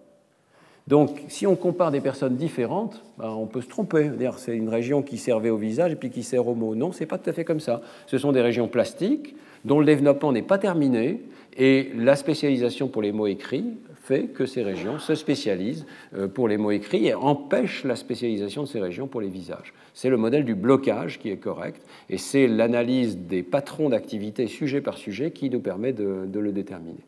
Donc, 0.87 1.23
si 1.29 1.47
on 1.47 1.55
compare 1.57 1.91
des 1.91 2.01
personnes 2.01 2.37
différentes, 2.37 3.03
ben, 3.19 3.29
on 3.29 3.47
peut 3.47 3.61
se 3.61 3.69
tromper. 3.69 4.11
C'est 4.39 4.57
une 4.57 4.69
région 4.69 5.03
qui 5.03 5.19
servait 5.19 5.51
au 5.51 5.57
visage 5.57 5.93
et 5.93 5.97
puis 5.97 6.11
qui 6.11 6.23
sert 6.23 6.47
aux 6.49 6.55
mots. 6.55 6.75
Non, 6.75 6.91
c'est 6.91 7.07
pas 7.07 7.19
tout 7.19 7.31
à 7.31 7.33
fait 7.33 7.45
comme 7.45 7.61
ça. 7.61 7.83
Ce 8.07 8.19
sont 8.19 8.33
des 8.33 8.41
régions 8.41 8.67
plastiques 8.67 9.37
dont 9.65 9.79
le 9.79 9.87
développement 9.87 10.33
n'est 10.33 10.43
pas 10.43 10.59
terminé 10.59 11.21
et 11.57 11.91
la 11.97 12.17
spécialisation 12.17 12.89
pour 12.89 13.03
les 13.03 13.13
mots 13.13 13.27
écrits 13.27 13.67
fait 14.11 14.25
que 14.25 14.47
ces 14.47 14.63
régions 14.63 14.99
se 14.99 15.15
spécialisent 15.15 15.87
euh, 16.17 16.27
pour 16.27 16.49
les 16.49 16.57
mots 16.57 16.71
écrits 16.73 17.07
et 17.07 17.15
empêchent 17.15 17.85
la 17.85 17.95
spécialisation 17.95 18.63
de 18.63 18.69
ces 18.69 18.81
régions 18.81 19.07
pour 19.07 19.21
les 19.21 19.29
visages. 19.29 19.73
C'est 19.95 20.09
le 20.09 20.17
modèle 20.17 20.45
du 20.45 20.55
blocage 20.55 21.19
qui 21.19 21.31
est 21.31 21.37
correct 21.37 21.83
et 22.09 22.19
c'est 22.19 22.49
l'analyse 22.49 23.19
des 23.19 23.43
patrons 23.45 23.91
d'activité 23.91 24.47
sujet 24.47 24.81
par 24.81 24.97
sujet 24.97 25.31
qui 25.31 25.51
nous 25.51 25.61
permet 25.61 25.93
de, 25.93 26.27
le 26.33 26.53
déterminer. 26.53 27.05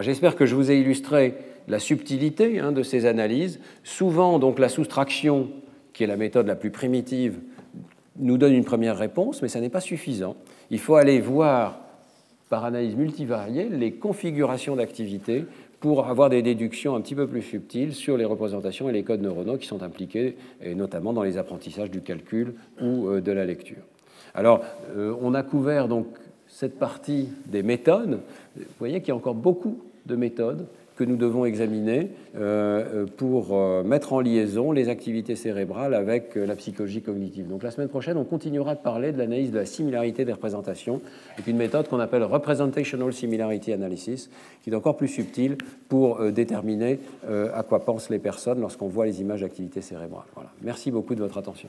J'espère 0.00 0.36
que 0.36 0.46
je 0.46 0.54
vous 0.54 0.70
ai 0.70 0.78
illustré 0.78 1.34
la 1.66 1.78
subtilité 1.78 2.60
hein, 2.60 2.72
de 2.72 2.82
ces 2.82 3.06
analyses. 3.06 3.60
Souvent, 3.84 4.38
donc, 4.38 4.58
la 4.58 4.68
soustraction, 4.68 5.50
qui 5.92 6.04
est 6.04 6.06
la 6.06 6.16
méthode 6.16 6.46
la 6.46 6.56
plus 6.56 6.70
primitive, 6.70 7.38
nous 8.18 8.38
donne 8.38 8.52
une 8.52 8.64
première 8.64 8.96
réponse, 8.96 9.42
mais 9.42 9.48
ça 9.48 9.60
n'est 9.60 9.68
pas 9.68 9.80
suffisant. 9.80 10.36
Il 10.70 10.78
faut 10.78 10.96
aller 10.96 11.20
voir 11.20 11.80
par 12.48 12.64
analyse 12.64 12.96
multivariée 12.96 13.68
les 13.68 13.92
configurations 13.92 14.76
d'activité 14.76 15.44
pour 15.80 16.06
avoir 16.06 16.28
des 16.28 16.42
déductions 16.42 16.96
un 16.96 17.00
petit 17.00 17.14
peu 17.14 17.26
plus 17.26 17.42
subtiles 17.42 17.94
sur 17.94 18.16
les 18.16 18.24
représentations 18.24 18.88
et 18.88 18.92
les 18.92 19.04
codes 19.04 19.22
neuronaux 19.22 19.58
qui 19.58 19.66
sont 19.66 19.82
impliqués, 19.82 20.36
notamment 20.74 21.12
dans 21.12 21.22
les 21.22 21.38
apprentissages 21.38 21.90
du 21.90 22.00
calcul 22.00 22.54
ou 22.80 23.08
euh, 23.08 23.20
de 23.20 23.30
la 23.30 23.44
lecture. 23.44 23.82
Alors, 24.34 24.64
euh, 24.96 25.14
on 25.20 25.34
a 25.34 25.42
couvert 25.42 25.88
donc 25.88 26.06
cette 26.58 26.76
partie 26.76 27.28
des 27.46 27.62
méthodes. 27.62 28.18
Vous 28.56 28.64
voyez 28.80 28.98
qu'il 28.98 29.10
y 29.10 29.12
a 29.12 29.14
encore 29.14 29.36
beaucoup 29.36 29.78
de 30.06 30.16
méthodes 30.16 30.66
que 30.96 31.04
nous 31.04 31.14
devons 31.14 31.44
examiner 31.44 32.10
euh, 32.34 33.06
pour 33.16 33.50
euh, 33.52 33.84
mettre 33.84 34.12
en 34.12 34.18
liaison 34.18 34.72
les 34.72 34.88
activités 34.88 35.36
cérébrales 35.36 35.94
avec 35.94 36.36
euh, 36.36 36.46
la 36.46 36.56
psychologie 36.56 37.00
cognitive. 37.00 37.46
Donc 37.46 37.62
la 37.62 37.70
semaine 37.70 37.86
prochaine, 37.86 38.16
on 38.16 38.24
continuera 38.24 38.74
de 38.74 38.80
parler 38.80 39.12
de 39.12 39.18
l'analyse 39.18 39.52
de 39.52 39.58
la 39.58 39.66
similarité 39.66 40.24
des 40.24 40.32
représentations 40.32 41.00
avec 41.34 41.46
une 41.46 41.58
méthode 41.58 41.86
qu'on 41.86 42.00
appelle 42.00 42.24
Representational 42.24 43.12
Similarity 43.12 43.72
Analysis, 43.72 44.28
qui 44.64 44.70
est 44.70 44.74
encore 44.74 44.96
plus 44.96 45.06
subtile 45.06 45.58
pour 45.88 46.20
déterminer 46.32 46.98
à 47.28 47.62
quoi 47.62 47.84
pensent 47.84 48.10
les 48.10 48.18
personnes 48.18 48.60
lorsqu'on 48.60 48.88
voit 48.88 49.06
les 49.06 49.20
images 49.20 49.42
d'activités 49.42 49.80
cérébrales. 49.80 50.26
Voilà. 50.34 50.50
Merci 50.62 50.90
beaucoup 50.90 51.14
de 51.14 51.20
votre 51.20 51.38
attention. 51.38 51.68